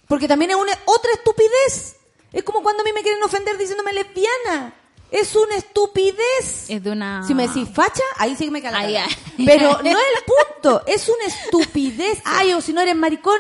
Porque 0.09 0.27
también 0.27 0.51
es 0.51 0.57
una 0.57 0.73
otra 0.87 1.13
estupidez. 1.13 1.97
Es 2.33 2.43
como 2.43 2.63
cuando 2.63 2.83
a 2.83 2.85
mí 2.85 2.93
me 2.93 3.03
quieren 3.03 3.23
ofender 3.23 3.57
diciéndome 3.57 3.93
lesbiana. 3.93 4.75
Es 5.11 5.35
una 5.37 5.55
estupidez. 5.55 6.69
Es 6.69 6.83
de 6.83 6.91
una... 6.91 7.27
Si 7.27 7.35
me 7.35 7.47
decís 7.49 7.69
facha, 7.73 8.03
ahí 8.17 8.37
sí 8.37 8.45
que 8.45 8.51
me 8.51 8.67
ay. 8.67 8.97
Pero 9.47 9.71
no 9.83 9.89
es 9.91 9.97
el 9.97 10.25
punto, 10.27 10.83
es 10.87 11.09
una 11.09 11.25
estupidez. 11.25 12.21
Ay, 12.25 12.53
o 12.53 12.61
si 12.61 12.73
no 12.73 12.81
eres 12.81 12.97
maricón. 12.97 13.39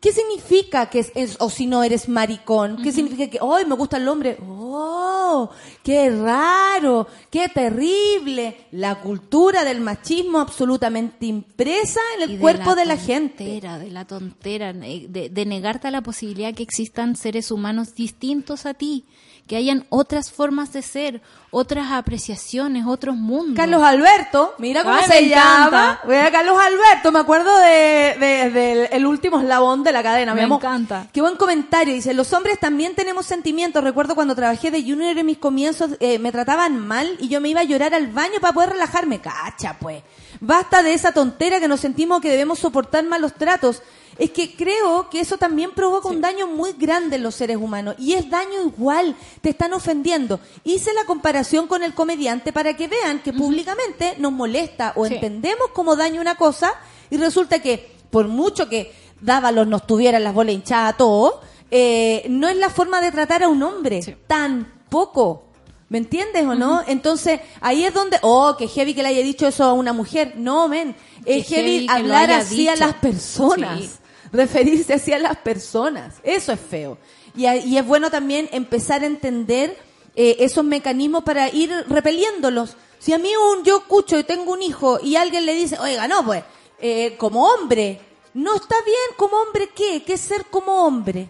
¿Qué 0.00 0.12
significa 0.12 0.90
que 0.90 1.00
es, 1.00 1.12
es- 1.14 1.36
o 1.40 1.50
si 1.50 1.66
no 1.66 1.82
eres 1.82 2.08
maricón? 2.08 2.82
¿Qué 2.82 2.92
significa 2.92 3.28
que, 3.28 3.38
hoy 3.40 3.64
me 3.64 3.74
gusta 3.74 3.96
el 3.96 4.06
hombre? 4.08 4.36
¡Oh! 4.46 5.50
¡Qué 5.82 6.10
raro! 6.10 7.06
¡Qué 7.30 7.48
terrible! 7.48 8.56
La 8.72 9.00
cultura 9.00 9.64
del 9.64 9.80
machismo 9.80 10.38
absolutamente 10.38 11.26
impresa 11.26 12.00
en 12.16 12.22
el 12.30 12.30
Y 12.36 12.38
cuerpo 12.38 12.74
de 12.74 12.84
la, 12.84 12.96
gente. 12.96 13.44
tontera, 13.44 13.78
De 13.78 13.90
la 13.90 14.04
tontera, 14.06 14.72
de, 14.72 15.28
de 15.30 15.46
negarte 15.46 15.88
a 15.88 15.90
la 15.90 16.02
posibilidad 16.02 16.54
que 16.54 16.62
existan 16.62 17.16
seres 17.16 17.50
humanos 17.50 17.94
distintos 17.94 18.66
a 18.66 18.74
ti, 18.74 19.04
que 19.46 19.56
hayan 19.56 19.86
otras 19.90 20.32
formas 20.32 20.72
de 20.72 20.82
ser, 20.82 21.22
otras 21.52 21.92
apreciaciones, 21.92 22.84
otros 22.86 23.16
mundos. 23.16 23.54
Carlos 23.54 23.82
Alberto, 23.82 24.54
mira 24.58 24.82
cómo 24.82 24.96
Ay, 24.96 25.04
se 25.04 25.22
me 25.22 25.28
llama. 25.28 26.00
Mira, 26.04 26.32
Carlos 26.32 26.56
Alberto, 26.58 27.12
me 27.12 27.20
acuerdo 27.20 27.56
de, 27.58 28.88
el 28.90 29.06
último 29.06 29.38
eslabón 29.38 29.84
de 29.84 29.92
la 29.92 30.02
cadena. 30.02 30.34
Me 30.34 30.42
amor. 30.42 30.58
encanta. 30.58 31.06
Qué 31.12 31.20
buen 31.20 31.36
comentario. 31.36 31.94
Dice, 31.94 32.12
los 32.12 32.32
hombres 32.32 32.58
también 32.58 32.96
tenemos 32.96 33.26
sentimientos. 33.26 33.84
Recuerdo 33.84 34.16
cuando 34.16 34.34
trabajé 34.34 34.70
de 34.72 34.82
junior 34.82 35.16
en 35.16 35.26
mis 35.26 35.38
comienzos, 35.38 35.92
eh, 36.00 36.18
me 36.18 36.32
trataban 36.32 36.78
mal 36.78 37.16
y 37.20 37.28
yo 37.28 37.40
me 37.40 37.48
iba 37.48 37.60
a 37.60 37.64
llorar 37.64 37.94
al 37.94 38.08
baño 38.08 38.40
para 38.40 38.52
poder 38.52 38.70
relajarme. 38.70 39.20
Cacha, 39.20 39.76
pues. 39.78 40.02
Basta 40.40 40.82
de 40.82 40.92
esa 40.92 41.12
tontera 41.12 41.60
que 41.60 41.68
nos 41.68 41.80
sentimos 41.80 42.20
que 42.20 42.30
debemos 42.30 42.58
soportar 42.58 43.04
malos 43.04 43.34
tratos. 43.34 43.82
Es 44.18 44.30
que 44.30 44.54
creo 44.54 45.10
que 45.10 45.20
eso 45.20 45.36
también 45.36 45.72
provoca 45.72 46.08
un 46.08 46.20
daño 46.20 46.46
muy 46.46 46.72
grande 46.72 47.16
en 47.16 47.22
los 47.22 47.34
seres 47.34 47.56
humanos. 47.56 47.96
Y 47.98 48.14
es 48.14 48.28
daño 48.30 48.62
igual. 48.64 49.14
Te 49.40 49.50
están 49.50 49.72
ofendiendo. 49.74 50.40
Hice 50.64 50.94
la 50.94 51.04
comparación 51.04 51.66
con 51.66 51.82
el 51.82 51.94
comediante 51.94 52.52
para 52.52 52.74
que 52.74 52.88
vean 52.88 53.20
que 53.22 53.32
públicamente 53.32 54.14
nos 54.18 54.32
molesta 54.32 54.92
o 54.96 55.06
Sí. 55.06 55.14
entendemos 55.14 55.68
como 55.74 55.96
daño 55.96 56.20
una 56.20 56.36
cosa 56.36 56.72
y 57.10 57.16
resulta 57.18 57.60
que 57.60 57.94
por 58.10 58.28
mucho 58.28 58.68
que 58.68 58.92
Dávalos 59.20 59.66
nos 59.66 59.86
tuvieran 59.86 60.22
las 60.24 60.34
bolas 60.34 60.54
hinchadas 60.54 60.92
a 60.94 60.96
todos, 60.98 61.36
eh, 61.70 62.26
no 62.28 62.48
es 62.48 62.56
la 62.56 62.68
forma 62.68 63.00
de 63.00 63.10
tratar 63.10 63.42
a 63.42 63.48
un 63.48 63.62
hombre. 63.62 64.02
Sí. 64.02 64.14
Tampoco. 64.26 65.44
¿Me 65.88 65.98
entiendes 65.98 66.44
o 66.44 66.54
no? 66.54 66.82
Entonces, 66.86 67.40
ahí 67.60 67.84
es 67.84 67.94
donde, 67.94 68.18
oh, 68.22 68.56
que 68.58 68.66
heavy 68.66 68.92
que 68.92 69.02
le 69.02 69.08
haya 69.08 69.22
dicho 69.22 69.46
eso 69.46 69.64
a 69.64 69.72
una 69.72 69.92
mujer. 69.92 70.34
No, 70.36 70.68
men. 70.68 70.96
Es 71.24 71.46
heavy, 71.48 71.86
hablar 71.88 72.30
así 72.30 72.68
a 72.68 72.76
las 72.76 72.94
personas. 72.94 73.80
Sí. 73.80 73.90
Referirse 74.36 74.94
así 74.94 75.12
a 75.14 75.18
las 75.18 75.36
personas. 75.38 76.16
Eso 76.22 76.52
es 76.52 76.60
feo. 76.60 76.98
Y, 77.34 77.46
es 77.46 77.86
bueno 77.86 78.10
también 78.10 78.48
empezar 78.52 79.02
a 79.02 79.06
entender 79.06 79.76
eh, 80.14 80.36
esos 80.40 80.64
mecanismos 80.64 81.24
para 81.24 81.48
ir 81.48 81.70
repeliéndolos. 81.88 82.76
Si 82.98 83.12
a 83.12 83.18
mí 83.18 83.30
un, 83.36 83.64
yo 83.64 83.78
escucho 83.78 84.18
y 84.18 84.24
tengo 84.24 84.52
un 84.52 84.62
hijo 84.62 84.98
y 85.02 85.16
alguien 85.16 85.44
le 85.44 85.54
dice, 85.54 85.78
oiga, 85.78 86.08
no, 86.08 86.24
pues, 86.24 86.44
eh, 86.80 87.14
como 87.18 87.46
hombre, 87.46 88.00
no 88.34 88.54
está 88.56 88.76
bien 88.84 89.16
como 89.16 89.36
hombre, 89.36 89.70
¿qué? 89.74 90.02
¿Qué 90.02 90.14
es 90.14 90.20
ser 90.20 90.46
como 90.46 90.86
hombre? 90.86 91.28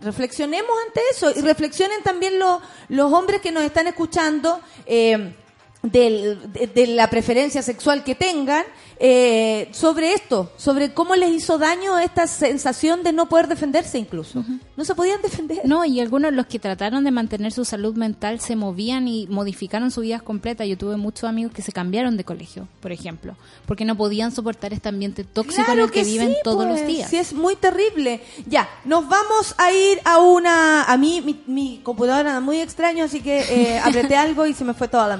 Reflexionemos 0.00 0.70
ante 0.86 1.00
eso 1.10 1.30
y 1.30 1.40
reflexionen 1.42 2.02
también 2.02 2.38
los, 2.38 2.60
los 2.88 3.12
hombres 3.12 3.40
que 3.40 3.52
nos 3.52 3.62
están 3.62 3.86
escuchando 3.86 4.60
eh, 4.86 5.34
del- 5.82 6.52
de, 6.52 6.66
de 6.68 6.86
la 6.88 7.08
preferencia 7.10 7.62
sexual 7.62 8.04
que 8.04 8.14
tengan 8.14 8.64
eh, 9.04 9.68
sobre 9.72 10.12
esto, 10.12 10.52
sobre 10.56 10.94
cómo 10.94 11.16
les 11.16 11.30
hizo 11.30 11.58
daño 11.58 11.98
esta 11.98 12.28
sensación 12.28 13.02
de 13.02 13.12
no 13.12 13.28
poder 13.28 13.48
defenderse 13.48 13.98
incluso. 13.98 14.44
No 14.76 14.84
se 14.84 14.94
podían 14.94 15.20
defender. 15.22 15.58
No, 15.64 15.84
y 15.84 15.98
algunos 15.98 16.30
de 16.30 16.36
los 16.36 16.46
que 16.46 16.60
trataron 16.60 17.02
de 17.02 17.10
mantener 17.10 17.50
su 17.50 17.64
salud 17.64 17.96
mental 17.96 18.38
se 18.38 18.54
movían 18.54 19.08
y 19.08 19.26
modificaron 19.26 19.90
su 19.90 20.02
vida 20.02 20.20
completa. 20.20 20.64
Yo 20.64 20.78
tuve 20.78 20.96
muchos 20.96 21.24
amigos 21.24 21.52
que 21.52 21.62
se 21.62 21.72
cambiaron 21.72 22.16
de 22.16 22.22
colegio, 22.22 22.68
por 22.80 22.92
ejemplo, 22.92 23.34
porque 23.66 23.84
no 23.84 23.96
podían 23.96 24.30
soportar 24.30 24.72
este 24.72 24.88
ambiente 24.88 25.24
tóxico 25.24 25.72
en 25.72 25.80
el 25.80 25.90
que, 25.90 26.04
viven 26.04 26.28
sí, 26.28 26.36
todos 26.44 26.64
pues, 26.66 26.80
los 26.80 26.86
días. 26.88 27.10
Sí, 27.10 27.16
es 27.16 27.32
muy 27.32 27.56
terrible. 27.56 28.20
Ya, 28.46 28.68
nos 28.84 29.08
vamos 29.08 29.56
a 29.58 29.72
ir 29.72 29.98
a 30.04 30.18
una... 30.18 30.84
A 30.84 30.96
mí, 30.96 31.20
mi, 31.22 31.42
mi 31.48 31.80
computadora 31.82 32.28
anda 32.30 32.40
muy 32.40 32.60
extraño, 32.60 33.04
así 33.04 33.20
que 33.20 33.40
eh, 33.40 33.80
apreté 33.80 34.14
algo 34.16 34.46
y 34.46 34.54
se 34.54 34.64
me 34.64 34.74
fue 34.74 34.86
toda 34.86 35.08
la 35.08 35.16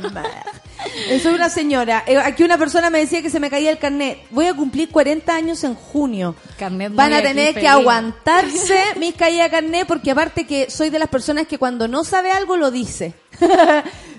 Soy 1.23 1.35
una 1.35 1.49
señora. 1.49 2.03
Eh, 2.07 2.19
aquí 2.19 2.43
una 2.43 2.59
persona 2.59 2.91
me 2.91 2.99
decía 2.99 3.23
que 3.23 3.31
se 3.31 3.39
me 3.41 3.51
caía 3.51 3.71
el 3.71 3.79
carnet. 3.79 4.19
Voy 4.31 4.47
a 4.47 4.55
cumplir 4.55 4.91
40 4.91 5.33
años 5.35 5.63
en 5.65 5.75
junio. 5.75 6.35
Carnet 6.59 6.93
Van 6.95 7.13
a 7.13 7.23
tener 7.23 7.49
que 7.49 7.61
feliz. 7.61 7.71
aguantarse 7.71 8.81
mis 8.99 9.15
caídas 9.15 9.47
de 9.47 9.51
carnet 9.57 9.87
porque 9.87 10.11
aparte 10.11 10.47
que 10.47 10.71
soy 10.71 10.91
de 10.91 10.99
las 10.99 11.09
personas 11.09 11.47
que 11.47 11.59
cuando 11.59 11.87
no 11.89 12.05
sabe 12.05 12.33
algo 12.33 12.57
lo 12.57 12.71
dice. 12.71 13.15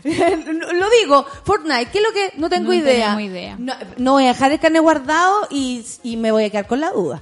lo 0.04 0.90
digo, 1.02 1.26
Fortnite, 1.44 1.88
¿qué 1.92 1.98
es 2.00 2.04
lo 2.04 2.12
que 2.12 2.32
no 2.38 2.50
tengo 2.50 2.68
No 2.70 2.74
idea? 2.74 3.22
idea. 3.22 3.56
No, 3.58 3.74
no 3.98 4.12
voy 4.14 4.26
a 4.26 4.30
dejar 4.30 4.52
el 4.52 4.60
carnet 4.60 4.82
guardado 4.82 5.48
y, 5.50 5.86
y 6.04 6.18
me 6.18 6.32
voy 6.32 6.46
a 6.46 6.50
quedar 6.50 6.68
con 6.68 6.80
la 6.82 6.92
duda. 6.92 7.22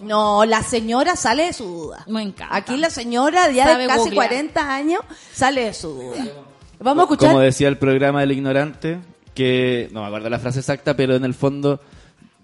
No. 0.00 0.44
la 0.44 0.62
señora 0.62 1.16
sale 1.16 1.46
de 1.46 1.52
su 1.54 1.64
duda. 1.64 2.04
Me 2.08 2.20
encanta. 2.22 2.54
Aquí 2.54 2.76
la 2.76 2.90
señora, 2.90 3.50
ya 3.50 3.64
Sabe 3.64 3.82
de 3.84 3.88
casi 3.88 3.98
googlear. 4.00 4.28
40 4.28 4.74
años, 4.74 5.00
sale 5.32 5.64
de 5.64 5.72
su 5.72 5.88
duda. 5.94 6.26
Vamos 6.84 7.02
a 7.02 7.04
escuchar. 7.04 7.30
Como 7.30 7.40
decía 7.40 7.68
el 7.68 7.78
programa 7.78 8.20
del 8.20 8.32
ignorante, 8.32 8.98
que 9.34 9.88
no 9.92 10.02
me 10.02 10.06
acuerdo 10.06 10.28
la 10.30 10.38
frase 10.38 10.60
exacta, 10.60 10.94
pero 10.94 11.16
en 11.16 11.24
el 11.24 11.34
fondo 11.34 11.80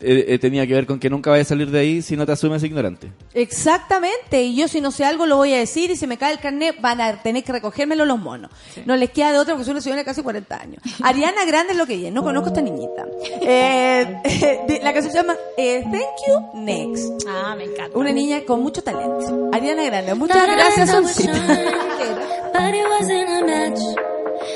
eh, 0.00 0.24
eh, 0.28 0.38
tenía 0.38 0.66
que 0.66 0.72
ver 0.72 0.86
con 0.86 0.98
que 0.98 1.10
nunca 1.10 1.28
vayas 1.30 1.46
a 1.48 1.50
salir 1.50 1.70
de 1.70 1.78
ahí 1.78 2.00
si 2.02 2.16
no 2.16 2.24
te 2.24 2.32
asumes 2.32 2.62
ignorante. 2.64 3.12
Exactamente, 3.34 4.42
y 4.42 4.56
yo 4.56 4.66
si 4.66 4.80
no 4.80 4.90
sé 4.90 5.04
algo 5.04 5.26
lo 5.26 5.36
voy 5.36 5.52
a 5.52 5.58
decir 5.58 5.90
y 5.90 5.96
si 5.96 6.06
me 6.06 6.16
cae 6.16 6.32
el 6.32 6.38
carnet 6.40 6.80
van 6.80 7.02
a 7.02 7.22
tener 7.22 7.44
que 7.44 7.52
recogérmelo 7.52 8.06
los 8.06 8.18
monos. 8.18 8.50
No 8.86 8.96
les 8.96 9.10
queda 9.10 9.30
de 9.32 9.38
otra 9.38 9.52
porque 9.54 9.64
soy 9.66 9.72
una 9.72 9.82
señora 9.82 10.00
de 10.00 10.04
casi 10.06 10.22
40 10.22 10.56
años. 10.60 10.82
Ariana 11.02 11.44
Grande 11.44 11.72
es 11.74 11.78
lo 11.78 11.86
que 11.86 11.94
ella, 11.94 12.10
no 12.10 12.22
conozco 12.22 12.46
a 12.48 12.52
esta 12.52 12.62
niñita. 12.62 13.06
Eh, 13.42 14.64
de- 14.68 14.80
la 14.82 14.92
canción 14.94 15.12
se 15.12 15.18
llama 15.18 15.36
eh, 15.58 15.82
Thank 15.82 16.28
You 16.28 16.60
Next. 16.62 17.26
Ah, 17.28 17.54
me 17.56 17.64
encanta. 17.64 17.96
Una 17.98 18.10
niña 18.10 18.40
con 18.46 18.62
mucho 18.62 18.82
talento. 18.82 19.50
Ariana 19.52 19.84
Grande, 19.84 20.14
muchas 20.14 20.50
gracias, 20.50 20.90
Soncita. 20.90 21.32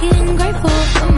Fucking 0.00 0.36
grateful. 0.36 0.70
for 0.70 1.12
my 1.12 1.17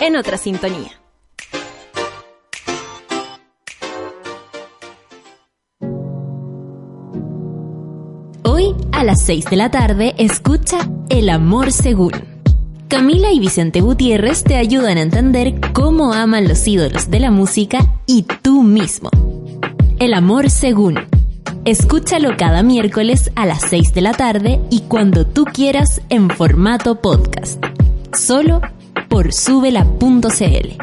En 0.00 0.14
otra 0.14 0.36
sintonía. 0.36 0.92
Hoy 8.44 8.74
a 8.92 9.02
las 9.02 9.22
6 9.22 9.46
de 9.46 9.56
la 9.56 9.70
tarde 9.72 10.14
escucha 10.18 10.88
El 11.08 11.28
amor 11.28 11.72
según. 11.72 12.12
Camila 12.86 13.32
y 13.32 13.40
Vicente 13.40 13.80
Gutiérrez 13.80 14.44
te 14.44 14.54
ayudan 14.54 14.98
a 14.98 15.02
entender 15.02 15.60
cómo 15.72 16.14
aman 16.14 16.46
los 16.46 16.66
ídolos 16.66 17.10
de 17.10 17.18
la 17.18 17.32
música 17.32 17.78
y 18.06 18.22
tú 18.22 18.62
mismo. 18.62 19.10
El 19.98 20.14
amor 20.14 20.48
según. 20.48 20.94
Escúchalo 21.64 22.36
cada 22.38 22.62
miércoles 22.62 23.32
a 23.34 23.46
las 23.46 23.62
6 23.62 23.92
de 23.94 24.00
la 24.00 24.12
tarde 24.12 24.60
y 24.70 24.82
cuando 24.82 25.26
tú 25.26 25.44
quieras 25.44 26.00
en 26.08 26.30
formato 26.30 27.00
podcast. 27.00 27.62
Solo 28.12 28.62
por 29.08 29.32
subela.cl. 29.32 30.76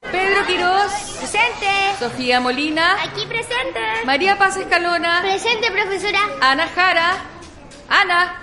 Pedro 0.00 0.46
Quirós, 0.46 0.92
Presente. 1.18 1.66
Sofía 1.98 2.40
Molina, 2.40 3.02
Aquí 3.02 3.24
presente. 3.26 3.80
María 4.04 4.38
Paz 4.38 4.56
Escalona, 4.56 5.22
Presente, 5.22 5.70
profesora. 5.70 6.20
Ana 6.40 6.66
Jara, 6.68 7.16
Ana, 7.88 8.42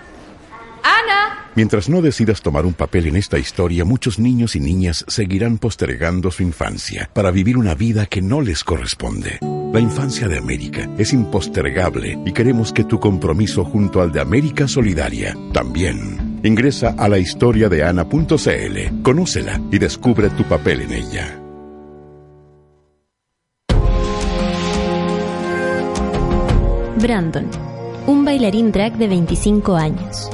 Ana. 0.84 1.50
Mientras 1.56 1.88
no 1.88 2.02
decidas 2.02 2.41
tomar 2.41 2.66
un 2.66 2.74
papel 2.74 3.08
en 3.08 3.16
esta 3.16 3.38
historia, 3.38 3.86
muchos 3.86 4.20
niños 4.20 4.56
y 4.56 4.60
niñas 4.60 5.06
seguirán 5.08 5.58
postergando 5.58 6.32
su 6.32 6.44
infancia 6.44 7.10
para 7.14 7.32
vivir 7.32 7.58
una 7.58 7.76
vida 7.76 8.06
que 8.06 8.22
no 8.22 8.41
les 8.41 8.64
corresponde. 8.64 9.39
La 9.74 9.80
infancia 9.80 10.28
de 10.28 10.38
América 10.38 10.88
es 11.00 11.14
impostergable 11.14 12.20
y 12.28 12.32
queremos 12.32 12.72
que 12.72 12.84
tu 12.84 13.00
compromiso 13.00 13.66
junto 13.66 14.02
al 14.02 14.12
de 14.12 14.22
América 14.22 14.68
Solidaria 14.68 15.36
también. 15.52 16.40
Ingresa 16.44 16.94
a 16.96 17.10
la 17.10 17.18
historia 17.18 17.70
de 17.70 17.84
Ana.cl, 17.84 19.02
conócela 19.02 19.60
y 19.72 19.80
descubre 19.80 20.30
tu 20.30 20.44
papel 20.44 20.82
en 20.82 20.94
ella. 20.94 21.40
Brandon, 27.02 27.48
un 28.06 28.26
bailarín 28.26 28.72
drag 28.72 28.96
de 29.00 29.08
25 29.08 29.76
años. 29.76 30.30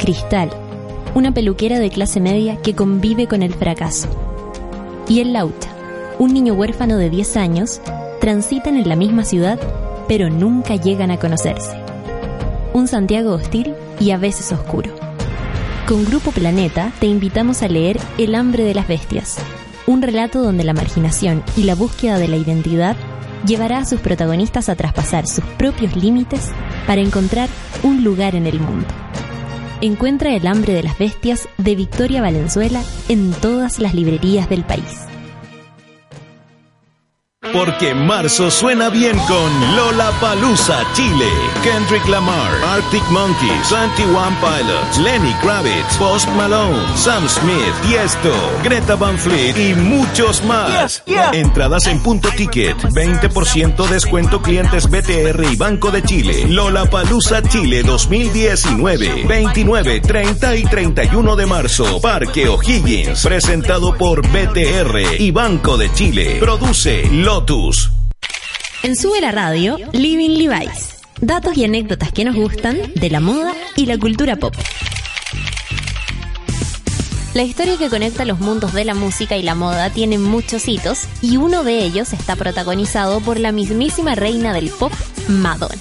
Cristal, 0.00 0.50
una 1.14 1.32
peluquera 1.32 1.78
de 1.78 1.90
clase 1.90 2.18
media 2.18 2.60
que 2.60 2.74
convive 2.74 3.28
con 3.28 3.44
el 3.44 3.54
fracaso. 3.54 4.08
Y 5.06 5.20
el 5.20 5.32
Laucha, 5.32 5.70
un 6.18 6.34
niño 6.34 6.54
huérfano 6.54 6.96
de 6.96 7.08
10 7.08 7.36
años, 7.36 7.80
transitan 8.20 8.76
en 8.76 8.88
la 8.88 8.96
misma 8.96 9.24
ciudad, 9.24 9.58
pero 10.06 10.28
nunca 10.28 10.76
llegan 10.76 11.10
a 11.10 11.18
conocerse. 11.18 11.74
Un 12.74 12.86
Santiago 12.86 13.32
hostil 13.32 13.74
y 13.98 14.10
a 14.10 14.18
veces 14.18 14.52
oscuro. 14.52 14.94
Con 15.88 16.04
Grupo 16.04 16.30
Planeta 16.30 16.92
te 17.00 17.06
invitamos 17.06 17.62
a 17.62 17.68
leer 17.68 17.98
El 18.18 18.34
hambre 18.34 18.62
de 18.62 18.74
las 18.74 18.86
bestias, 18.86 19.38
un 19.86 20.02
relato 20.02 20.42
donde 20.42 20.64
la 20.64 20.74
marginación 20.74 21.42
y 21.56 21.64
la 21.64 21.74
búsqueda 21.74 22.18
de 22.18 22.28
la 22.28 22.36
identidad 22.36 22.94
llevará 23.46 23.78
a 23.78 23.86
sus 23.86 24.00
protagonistas 24.00 24.68
a 24.68 24.76
traspasar 24.76 25.26
sus 25.26 25.44
propios 25.56 25.96
límites 25.96 26.50
para 26.86 27.00
encontrar 27.00 27.48
un 27.82 28.04
lugar 28.04 28.36
en 28.36 28.46
el 28.46 28.60
mundo. 28.60 28.86
Encuentra 29.80 30.34
El 30.34 30.46
hambre 30.46 30.74
de 30.74 30.82
las 30.82 30.98
bestias 30.98 31.48
de 31.56 31.74
Victoria 31.74 32.20
Valenzuela 32.20 32.82
en 33.08 33.32
todas 33.32 33.78
las 33.78 33.94
librerías 33.94 34.48
del 34.50 34.62
país. 34.62 35.09
Porque 37.54 37.94
marzo 37.94 38.50
suena 38.50 38.90
bien 38.90 39.18
con 39.20 39.74
Lola 39.74 40.12
Palusa 40.20 40.84
Chile, 40.92 41.26
Kendrick 41.64 42.06
Lamar, 42.06 42.52
Arctic 42.68 43.02
Monkeys, 43.10 43.70
21 43.70 44.36
Pilots, 44.40 44.98
Lenny 44.98 45.32
Kravitz, 45.40 45.96
Post 45.98 46.28
Malone, 46.36 46.78
Sam 46.96 47.26
Smith, 47.26 47.74
Tiesto, 47.88 48.30
Greta 48.62 48.94
Van 48.94 49.16
Fleet 49.18 49.56
y 49.56 49.74
muchos 49.74 50.44
más. 50.44 51.02
Entradas 51.32 51.86
en 51.86 52.02
punto 52.02 52.28
ticket, 52.36 52.76
20% 52.76 53.88
descuento 53.88 54.42
clientes 54.42 54.90
BTR 54.90 55.42
y 55.50 55.56
Banco 55.56 55.90
de 55.90 56.02
Chile. 56.02 56.46
Lola 56.46 56.84
Palusa 56.90 57.42
Chile 57.42 57.82
2019, 57.82 59.24
29, 59.26 60.00
30 60.02 60.56
y 60.56 60.64
31 60.64 61.36
de 61.36 61.46
marzo. 61.46 62.02
Parque 62.02 62.50
O'Higgins, 62.50 63.22
presentado 63.24 63.96
por 63.96 64.20
BTR 64.28 65.18
y 65.18 65.30
Banco 65.30 65.78
de 65.78 65.90
Chile. 65.94 66.36
Produce 66.38 67.08
En 68.82 68.96
Sube 68.96 69.20
la 69.20 69.30
Radio, 69.30 69.78
Living 69.92 70.30
Levi's. 70.30 70.96
Datos 71.20 71.56
y 71.56 71.64
anécdotas 71.64 72.10
que 72.10 72.24
nos 72.24 72.34
gustan 72.34 72.76
de 72.96 73.08
la 73.08 73.20
moda 73.20 73.54
y 73.76 73.86
la 73.86 73.96
cultura 73.96 74.34
pop. 74.34 74.52
La 77.34 77.44
historia 77.44 77.78
que 77.78 77.88
conecta 77.88 78.24
los 78.24 78.40
mundos 78.40 78.72
de 78.72 78.84
la 78.84 78.94
música 78.94 79.36
y 79.36 79.44
la 79.44 79.54
moda 79.54 79.90
tiene 79.90 80.18
muchos 80.18 80.66
hitos 80.66 81.04
y 81.22 81.36
uno 81.36 81.62
de 81.62 81.84
ellos 81.84 82.12
está 82.12 82.34
protagonizado 82.34 83.20
por 83.20 83.38
la 83.38 83.52
mismísima 83.52 84.16
reina 84.16 84.52
del 84.52 84.68
pop, 84.70 84.92
Madonna. 85.28 85.80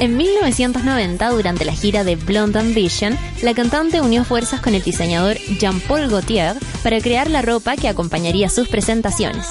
En 0.00 0.16
1990, 0.16 1.30
durante 1.30 1.64
la 1.64 1.74
gira 1.74 2.02
de 2.02 2.16
Blonde 2.16 2.58
Ambition, 2.58 3.16
la 3.40 3.54
cantante 3.54 4.00
unió 4.00 4.24
fuerzas 4.24 4.60
con 4.60 4.74
el 4.74 4.82
diseñador 4.82 5.36
Jean-Paul 5.60 6.08
Gaultier 6.08 6.56
para 6.82 7.00
crear 7.00 7.30
la 7.30 7.40
ropa 7.40 7.76
que 7.76 7.88
acompañaría 7.88 8.48
sus 8.48 8.66
presentaciones. 8.66 9.46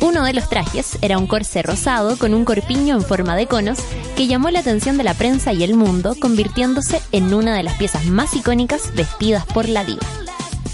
Uno 0.00 0.24
de 0.24 0.32
los 0.32 0.48
trajes 0.48 0.96
era 1.02 1.18
un 1.18 1.26
corsé 1.26 1.62
rosado 1.62 2.16
con 2.18 2.32
un 2.32 2.44
corpiño 2.44 2.94
en 2.94 3.02
forma 3.02 3.34
de 3.34 3.46
conos 3.46 3.78
que 4.16 4.28
llamó 4.28 4.50
la 4.50 4.60
atención 4.60 4.96
de 4.96 5.04
la 5.04 5.14
prensa 5.14 5.52
y 5.52 5.64
el 5.64 5.74
mundo, 5.74 6.14
convirtiéndose 6.20 7.02
en 7.10 7.34
una 7.34 7.56
de 7.56 7.64
las 7.64 7.76
piezas 7.78 8.06
más 8.06 8.34
icónicas 8.36 8.94
vestidas 8.94 9.44
por 9.46 9.68
la 9.68 9.84
diva. 9.84 10.06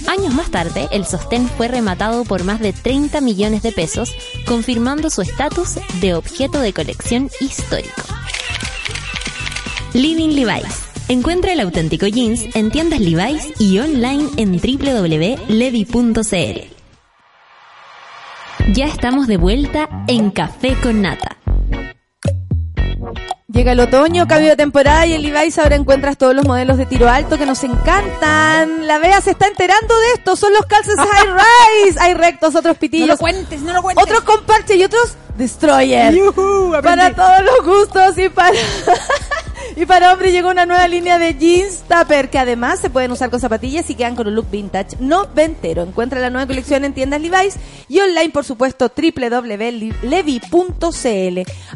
Años 0.07 0.35
más 0.35 0.51
tarde, 0.51 0.89
el 0.93 1.07
sostén 1.07 1.49
fue 1.49 1.69
rematado 1.69 2.25
por 2.25 2.45
más 2.45 2.61
de 2.61 2.75
30 2.75 3.23
millones 3.23 3.63
de 3.63 3.73
pesos, 3.73 4.15
confirmando 4.47 5.09
su 5.09 5.23
estatus 5.23 5.79
de 6.01 6.15
objeto 6.15 6.61
de 6.61 6.75
colección 6.75 7.31
histórico. 7.41 8.03
Living 9.95 10.31
Levi's. 10.31 10.83
Encuentra 11.09 11.53
el 11.53 11.61
auténtico 11.61 12.07
jeans 12.07 12.55
en 12.55 12.71
tiendas 12.71 13.01
Levi's 13.01 13.53
y 13.59 13.79
online 13.79 14.29
en 14.37 14.53
www.levi.cl. 14.53 15.45
Ya 18.73 18.87
estamos 18.87 19.27
de 19.27 19.37
vuelta 19.37 19.89
en 20.09 20.31
Café 20.31 20.75
con 20.83 21.03
Nata. 21.03 21.37
Llega 23.47 23.73
el 23.73 23.81
otoño, 23.81 24.27
cambio 24.27 24.51
de 24.51 24.57
temporada 24.57 25.05
y 25.07 25.13
en 25.13 25.23
Levi's 25.23 25.59
ahora 25.59 25.77
encuentras 25.77 26.17
todos 26.17 26.35
los 26.35 26.47
modelos 26.47 26.79
de 26.79 26.87
tiro 26.87 27.09
alto 27.09 27.37
que 27.37 27.45
nos 27.45 27.63
encantan. 27.63 28.87
La 28.87 28.99
Bea 28.99 29.21
se 29.21 29.33
está 29.33 29.49
enterando 29.49 29.95
de 29.97 30.13
esto, 30.15 30.35
son 30.35 30.55
los 30.55 30.65
calces 30.65 30.97
high 30.99 31.85
rise. 31.85 32.01
Hay 32.01 32.15
rectos, 32.15 32.55
otros 32.55 32.79
pitillos. 32.79 33.09
No 33.09 33.15
lo 33.15 33.19
cuentes, 33.19 33.61
no 33.61 33.73
lo 33.75 33.83
cuentes. 33.83 34.03
Otros 34.03 34.23
con 34.23 34.45
parche 34.45 34.77
y 34.77 34.85
otros 34.85 35.15
destroyer. 35.37 36.15
Para 36.83 37.15
todos 37.15 37.43
los 37.43 37.67
gustos 37.67 38.19
y 38.19 38.31
para 38.31 38.51
y 39.77 39.87
para 39.87 40.13
hombre 40.13 40.33
llegó 40.33 40.51
una 40.51 40.67
nueva 40.67 40.87
línea 40.89 41.19
de 41.19 41.35
jeans 41.35 41.85
tupper 41.89 42.31
que 42.31 42.39
además 42.39 42.81
se 42.81 42.91
pueden 42.91 43.11
usar 43.11 43.31
con 43.31 43.41
zapatillas 43.41 43.89
y 43.91 43.95
quedan 43.95 44.17
con 44.17 44.27
un 44.27 44.35
look 44.35 44.51
vintage 44.51 44.97
noventero. 45.01 45.83
Encuentra 45.83 46.21
la 46.21 46.31
nueva 46.31 46.47
colección 46.47 46.85
en 46.85 46.95
tiendas 46.95 47.21
Levi's 47.21 47.57
y 47.89 48.01
online, 48.01 48.31
por 48.31 48.45
supuesto, 48.45 48.91
www.levi.cl. 48.95 50.01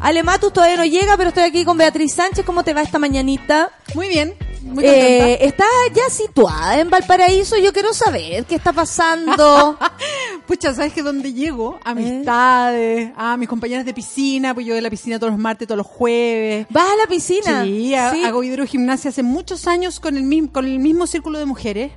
Alematus 0.00 0.52
todavía 0.52 0.76
no 0.76 0.84
llega, 0.84 1.16
pero 1.16 1.28
estoy 1.28 1.44
aquí 1.44 1.64
con 1.64 1.78
Beatriz 1.78 2.14
Sánchez. 2.14 2.44
¿Cómo 2.44 2.64
te 2.64 2.74
va 2.74 2.82
esta 2.82 2.98
mañanita? 2.98 3.70
Muy 3.94 4.08
bien. 4.08 4.34
Eh, 4.82 5.38
¿Estás 5.42 5.66
ya 5.94 6.08
situada 6.10 6.80
en 6.80 6.90
Valparaíso? 6.90 7.56
Yo 7.58 7.72
quiero 7.72 7.92
saber 7.94 8.44
qué 8.44 8.54
está 8.56 8.72
pasando. 8.72 9.78
Pucha, 10.46 10.74
¿sabes 10.74 10.92
que 10.92 11.02
dónde 11.02 11.32
llego? 11.32 11.78
Amistades, 11.84 13.10
a 13.16 13.36
mis 13.36 13.48
compañeras 13.48 13.84
de 13.84 13.94
piscina, 13.94 14.54
pues 14.54 14.66
yo 14.66 14.72
voy 14.72 14.78
a 14.78 14.82
la 14.82 14.90
piscina 14.90 15.18
todos 15.18 15.32
los 15.32 15.40
martes, 15.40 15.66
todos 15.68 15.78
los 15.78 15.86
jueves. 15.86 16.66
¿Vas 16.70 16.90
a 16.90 16.96
la 16.96 17.06
piscina? 17.06 17.64
Sí, 17.64 17.94
ha- 17.94 18.10
hago 18.28 18.42
hidrogimnasia 18.42 19.10
hace 19.10 19.22
muchos 19.22 19.66
años 19.66 20.00
con 20.00 20.16
el, 20.16 20.22
mismo, 20.24 20.52
con 20.52 20.64
el 20.66 20.78
mismo 20.78 21.06
círculo 21.06 21.38
de 21.38 21.44
mujeres. 21.46 21.92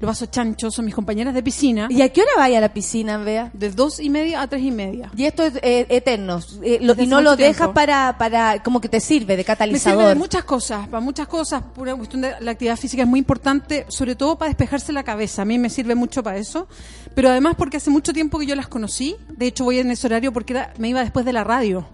Los 0.00 0.08
vasos 0.08 0.30
chanchos 0.30 0.74
son 0.74 0.86
mis 0.86 0.94
compañeras 0.94 1.34
de 1.34 1.42
piscina. 1.42 1.86
¿Y 1.90 2.00
a 2.00 2.08
qué 2.08 2.22
hora 2.22 2.30
vaya 2.38 2.56
a 2.56 2.60
la 2.62 2.72
piscina, 2.72 3.18
Bea? 3.18 3.50
De 3.52 3.68
dos 3.70 4.00
y 4.00 4.08
media 4.08 4.40
a 4.40 4.46
tres 4.46 4.62
y 4.62 4.70
media. 4.70 5.10
Y 5.14 5.26
esto 5.26 5.42
es 5.44 5.54
eh, 5.62 5.86
eterno. 5.90 6.40
eh, 6.62 6.78
lo- 6.80 6.94
y 7.00 7.06
no 7.06 7.20
lo 7.20 7.36
dejas 7.36 7.68
para, 7.68 8.16
para, 8.16 8.62
como 8.62 8.80
que 8.80 8.88
te 8.88 8.98
sirve 8.98 9.34
de 9.36 9.42
Me 9.42 9.44
catalizador. 9.44 9.98
sirve 10.00 10.08
de 10.08 10.14
muchas 10.14 10.44
cosas, 10.44 10.88
para 10.88 11.00
muchas 11.02 11.28
cosas. 11.28 11.62
Por 11.74 11.86
una 11.86 11.96
cuestión 11.96 12.22
de 12.22 12.32
la 12.40 12.50
actividad 12.52 12.76
física 12.78 13.02
es 13.02 13.08
muy 13.08 13.18
importante, 13.18 13.84
sobre 13.88 14.14
todo 14.16 14.38
para 14.38 14.48
despejarse 14.48 14.90
la 14.94 15.02
cabeza. 15.02 15.42
A 15.42 15.44
mí 15.44 15.58
me 15.58 15.68
sirve 15.68 15.94
mucho 15.94 16.22
para 16.22 16.38
eso. 16.38 16.66
Pero 17.14 17.28
además 17.28 17.54
porque 17.58 17.76
hace 17.76 17.90
mucho 17.90 18.14
tiempo 18.14 18.38
que 18.38 18.46
yo 18.46 18.54
las 18.54 18.68
conocí. 18.68 19.16
De 19.28 19.48
hecho, 19.48 19.64
voy 19.64 19.80
en 19.80 19.90
ese 19.90 20.06
horario 20.06 20.32
porque 20.32 20.54
era, 20.54 20.72
me 20.78 20.88
iba 20.88 21.00
después 21.00 21.26
de 21.26 21.34
la 21.34 21.44
radio. 21.44 21.86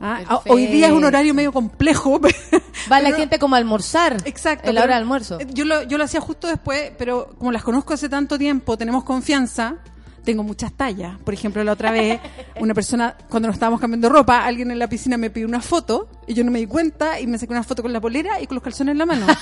Ah, 0.00 0.16
Perfecto. 0.18 0.52
Hoy 0.52 0.66
día 0.66 0.88
es 0.88 0.92
un 0.92 1.04
horario 1.04 1.32
medio 1.34 1.52
complejo. 1.52 2.20
Va 2.92 3.00
la 3.00 3.12
gente 3.12 3.38
como 3.38 3.54
a 3.54 3.58
almorzar. 3.58 4.16
Exacto. 4.24 4.68
En 4.68 4.74
la 4.74 4.82
hora 4.82 4.94
de 4.94 5.00
almuerzo. 5.00 5.40
eh, 5.40 5.46
Yo 5.52 5.64
lo, 5.64 5.82
yo 5.84 5.96
lo 5.98 6.04
hacía 6.04 6.20
justo 6.20 6.46
después, 6.48 6.92
pero 6.98 7.30
como 7.38 7.52
las 7.52 7.62
conozco 7.62 7.94
hace 7.94 8.08
tanto 8.08 8.36
tiempo, 8.38 8.76
tenemos 8.76 9.04
confianza, 9.04 9.76
tengo 10.24 10.42
muchas 10.42 10.72
tallas. 10.72 11.18
Por 11.20 11.32
ejemplo, 11.32 11.62
la 11.64 11.72
otra 11.72 11.90
vez, 11.90 12.20
una 12.60 12.74
persona, 12.74 13.16
cuando 13.28 13.46
nos 13.48 13.54
estábamos 13.56 13.80
cambiando 13.80 14.08
ropa, 14.08 14.44
alguien 14.44 14.70
en 14.70 14.78
la 14.78 14.88
piscina 14.88 15.16
me 15.16 15.30
pidió 15.30 15.46
una 15.46 15.60
foto 15.62 16.08
y 16.26 16.34
yo 16.34 16.44
no 16.44 16.50
me 16.50 16.58
di 16.58 16.66
cuenta 16.66 17.20
y 17.20 17.26
me 17.26 17.38
saqué 17.38 17.52
una 17.52 17.62
foto 17.62 17.82
con 17.82 17.92
la 17.92 18.00
polera 18.00 18.40
y 18.40 18.46
con 18.46 18.56
los 18.56 18.64
calzones 18.64 18.92
en 18.92 18.98
la 18.98 19.06
mano. 19.06 19.26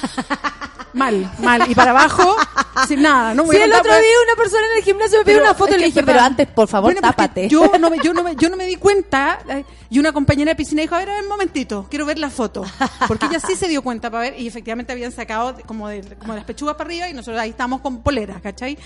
Mal, 0.92 1.30
mal. 1.38 1.70
Y 1.70 1.74
para 1.74 1.90
abajo, 1.92 2.36
sin 2.86 3.02
nada. 3.02 3.34
No 3.34 3.44
voy 3.44 3.56
Sí, 3.56 3.62
a 3.62 3.64
el 3.64 3.72
otro 3.72 3.92
día 3.92 4.14
una 4.26 4.36
persona 4.36 4.62
en 4.72 4.78
el 4.78 4.84
gimnasio 4.84 5.18
me 5.18 5.24
pidió 5.24 5.38
pero 5.38 5.46
una 5.50 5.54
foto 5.54 5.74
y 5.74 5.78
le 5.78 5.86
dije, 5.86 6.02
pero 6.02 6.20
antes, 6.20 6.46
por 6.48 6.68
favor, 6.68 6.92
Bueno, 6.92 7.00
tápate. 7.00 7.48
Yo 7.48 7.70
no, 7.78 7.90
me, 7.90 7.98
yo, 7.98 8.12
no 8.12 8.22
me, 8.22 8.36
yo 8.38 8.48
no 8.50 8.56
me 8.56 8.66
di 8.66 8.76
cuenta. 8.76 9.38
Y 9.90 9.98
una 9.98 10.12
compañera 10.12 10.50
de 10.52 10.56
piscina 10.56 10.82
dijo, 10.82 10.94
a 10.94 10.98
ver, 10.98 11.10
a 11.10 11.12
ver, 11.14 11.22
un 11.22 11.28
momentito, 11.28 11.86
quiero 11.88 12.06
ver 12.06 12.18
la 12.18 12.30
foto. 12.30 12.64
Porque 13.08 13.26
ella 13.26 13.40
sí 13.40 13.56
se 13.56 13.68
dio 13.68 13.82
cuenta 13.82 14.10
para 14.10 14.24
ver 14.30 14.40
y 14.40 14.46
efectivamente 14.46 14.92
habían 14.92 15.12
sacado 15.12 15.56
como 15.66 15.88
de, 15.88 16.02
como 16.16 16.32
de 16.32 16.38
las 16.38 16.44
pechugas 16.46 16.76
para 16.76 16.88
arriba 16.88 17.08
y 17.08 17.12
nosotros 17.14 17.40
ahí 17.40 17.50
estábamos 17.50 17.80
con 17.80 18.02
poleras, 18.02 18.40
¿cachai? 18.42 18.76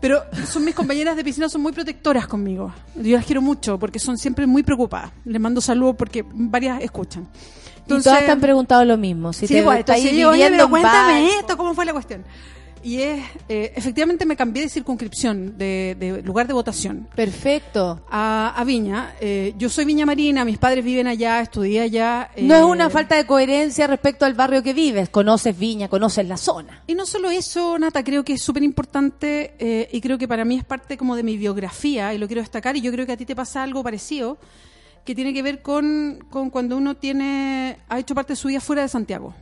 Pero 0.00 0.22
son 0.46 0.64
mis 0.64 0.76
compañeras 0.76 1.16
de 1.16 1.24
piscina, 1.24 1.48
son 1.48 1.60
muy 1.60 1.72
protectoras 1.72 2.28
conmigo. 2.28 2.72
Yo 2.94 3.16
las 3.16 3.26
quiero 3.26 3.42
mucho 3.42 3.78
porque 3.80 3.98
son 3.98 4.16
siempre 4.16 4.46
muy 4.46 4.62
preocupadas. 4.62 5.10
Les 5.24 5.40
mando 5.40 5.60
saludos 5.60 5.96
porque 5.98 6.24
varias 6.32 6.80
escuchan. 6.82 7.28
Y 7.88 8.02
todas 8.02 8.24
te 8.24 8.30
han 8.30 8.40
preguntado 8.40 8.84
lo 8.84 8.96
mismo. 8.96 9.32
Si 9.32 9.46
Sí, 9.46 9.54
te 9.54 9.62
bueno, 9.62 9.80
estáis 9.80 10.04
entonces 10.04 10.20
yo, 10.20 10.28
oye, 10.30 10.44
viviendo 10.44 10.56
pero 10.56 10.64
en 10.64 10.70
cuéntame 10.70 11.30
esto, 11.38 11.56
¿cómo 11.56 11.74
fue 11.74 11.84
la 11.84 11.92
cuestión? 11.92 12.24
Y 12.80 13.00
es, 13.02 13.24
eh, 13.48 13.72
efectivamente 13.74 14.24
me 14.24 14.36
cambié 14.36 14.62
de 14.62 14.68
circunscripción, 14.68 15.58
de, 15.58 15.96
de 15.98 16.22
lugar 16.22 16.46
de 16.46 16.52
votación. 16.52 17.08
Perfecto. 17.14 18.00
A, 18.08 18.54
a 18.56 18.64
Viña. 18.64 19.14
Eh, 19.20 19.52
yo 19.58 19.68
soy 19.68 19.84
Viña 19.84 20.06
Marina, 20.06 20.44
mis 20.44 20.58
padres 20.58 20.84
viven 20.84 21.08
allá, 21.08 21.40
estudié 21.40 21.80
allá. 21.80 22.30
No 22.36 22.54
es 22.54 22.60
eh, 22.60 22.64
una 22.64 22.88
falta 22.88 23.16
de 23.16 23.26
coherencia 23.26 23.88
respecto 23.88 24.24
al 24.24 24.34
barrio 24.34 24.62
que 24.62 24.74
vives. 24.74 25.08
Conoces 25.08 25.58
Viña, 25.58 25.88
conoces 25.88 26.26
la 26.28 26.36
zona. 26.36 26.84
Y 26.86 26.94
no 26.94 27.04
solo 27.04 27.30
eso, 27.30 27.76
Nata, 27.80 28.04
creo 28.04 28.24
que 28.24 28.34
es 28.34 28.42
súper 28.42 28.62
importante 28.62 29.54
eh, 29.58 29.88
y 29.90 30.00
creo 30.00 30.16
que 30.16 30.28
para 30.28 30.44
mí 30.44 30.56
es 30.56 30.64
parte 30.64 30.96
como 30.96 31.16
de 31.16 31.24
mi 31.24 31.36
biografía 31.36 32.14
y 32.14 32.18
lo 32.18 32.28
quiero 32.28 32.42
destacar 32.42 32.76
y 32.76 32.80
yo 32.80 32.92
creo 32.92 33.06
que 33.06 33.12
a 33.12 33.16
ti 33.16 33.26
te 33.26 33.34
pasa 33.34 33.64
algo 33.64 33.82
parecido 33.82 34.38
que 35.08 35.14
tiene 35.14 35.32
que 35.32 35.40
ver 35.42 35.62
con, 35.62 36.22
con 36.28 36.50
cuando 36.50 36.76
uno 36.76 36.94
tiene 36.94 37.78
ha 37.88 37.98
hecho 37.98 38.14
parte 38.14 38.34
de 38.34 38.36
su 38.36 38.48
vida 38.48 38.60
fuera 38.60 38.82
de 38.82 38.88
Santiago. 38.88 39.34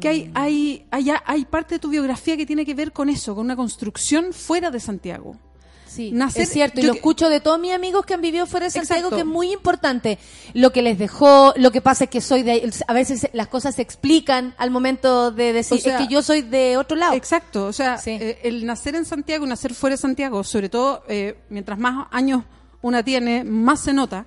Que 0.00 0.08
hay, 0.08 0.30
hay, 0.34 0.86
hay, 0.90 1.12
hay 1.24 1.44
parte 1.44 1.76
de 1.76 1.78
tu 1.78 1.88
biografía 1.90 2.36
que 2.36 2.44
tiene 2.44 2.66
que 2.66 2.74
ver 2.74 2.90
con 2.90 3.08
eso, 3.08 3.36
con 3.36 3.44
una 3.44 3.54
construcción 3.54 4.32
fuera 4.32 4.72
de 4.72 4.80
Santiago. 4.80 5.36
Sí, 5.86 6.10
Nacer- 6.12 6.42
es 6.42 6.48
cierto, 6.50 6.80
y 6.80 6.84
lo 6.84 6.92
que- 6.92 6.98
escucho 6.98 7.28
de 7.28 7.40
todos 7.40 7.60
mis 7.60 7.72
amigos 7.72 8.04
que 8.04 8.14
han 8.14 8.20
vivido 8.20 8.46
fuera 8.46 8.66
de 8.66 8.70
Santiago, 8.70 8.98
Exacto. 9.08 9.16
que 9.16 9.20
es 9.22 9.26
muy 9.26 9.52
importante. 9.52 10.18
Lo 10.54 10.72
que 10.72 10.82
les 10.82 10.98
dejó, 10.98 11.52
lo 11.56 11.70
que 11.70 11.80
pasa 11.80 12.04
es 12.04 12.10
que 12.10 12.20
soy 12.20 12.42
de, 12.42 12.68
a 12.88 12.92
veces 12.92 13.28
las 13.32 13.46
cosas 13.46 13.76
se 13.76 13.82
explican 13.82 14.54
al 14.58 14.70
momento 14.72 15.30
de 15.30 15.52
decir, 15.52 15.78
O 15.78 15.80
sea, 15.80 15.98
es 16.00 16.06
que 16.08 16.12
yo 16.12 16.22
soy 16.22 16.42
de 16.42 16.76
otro 16.76 16.96
lado. 16.96 17.14
Exacto, 17.14 17.66
o 17.66 17.72
sea, 17.72 17.98
Sí. 17.98 18.10
eh, 18.10 18.40
el 18.42 18.66
nacer 18.66 18.96
en 18.96 19.04
Santiago 19.04 19.46
nacer 19.46 19.72
fuera 19.74 19.94
de 19.94 19.98
Santiago, 20.02 20.42
sobre 20.42 20.68
todo 20.68 21.04
eh, 21.08 21.36
mientras 21.48 21.78
más 21.78 22.08
años 22.10 22.42
una 22.82 23.02
tiene, 23.02 23.44
más 23.44 23.80
se 23.80 23.92
nota, 23.92 24.26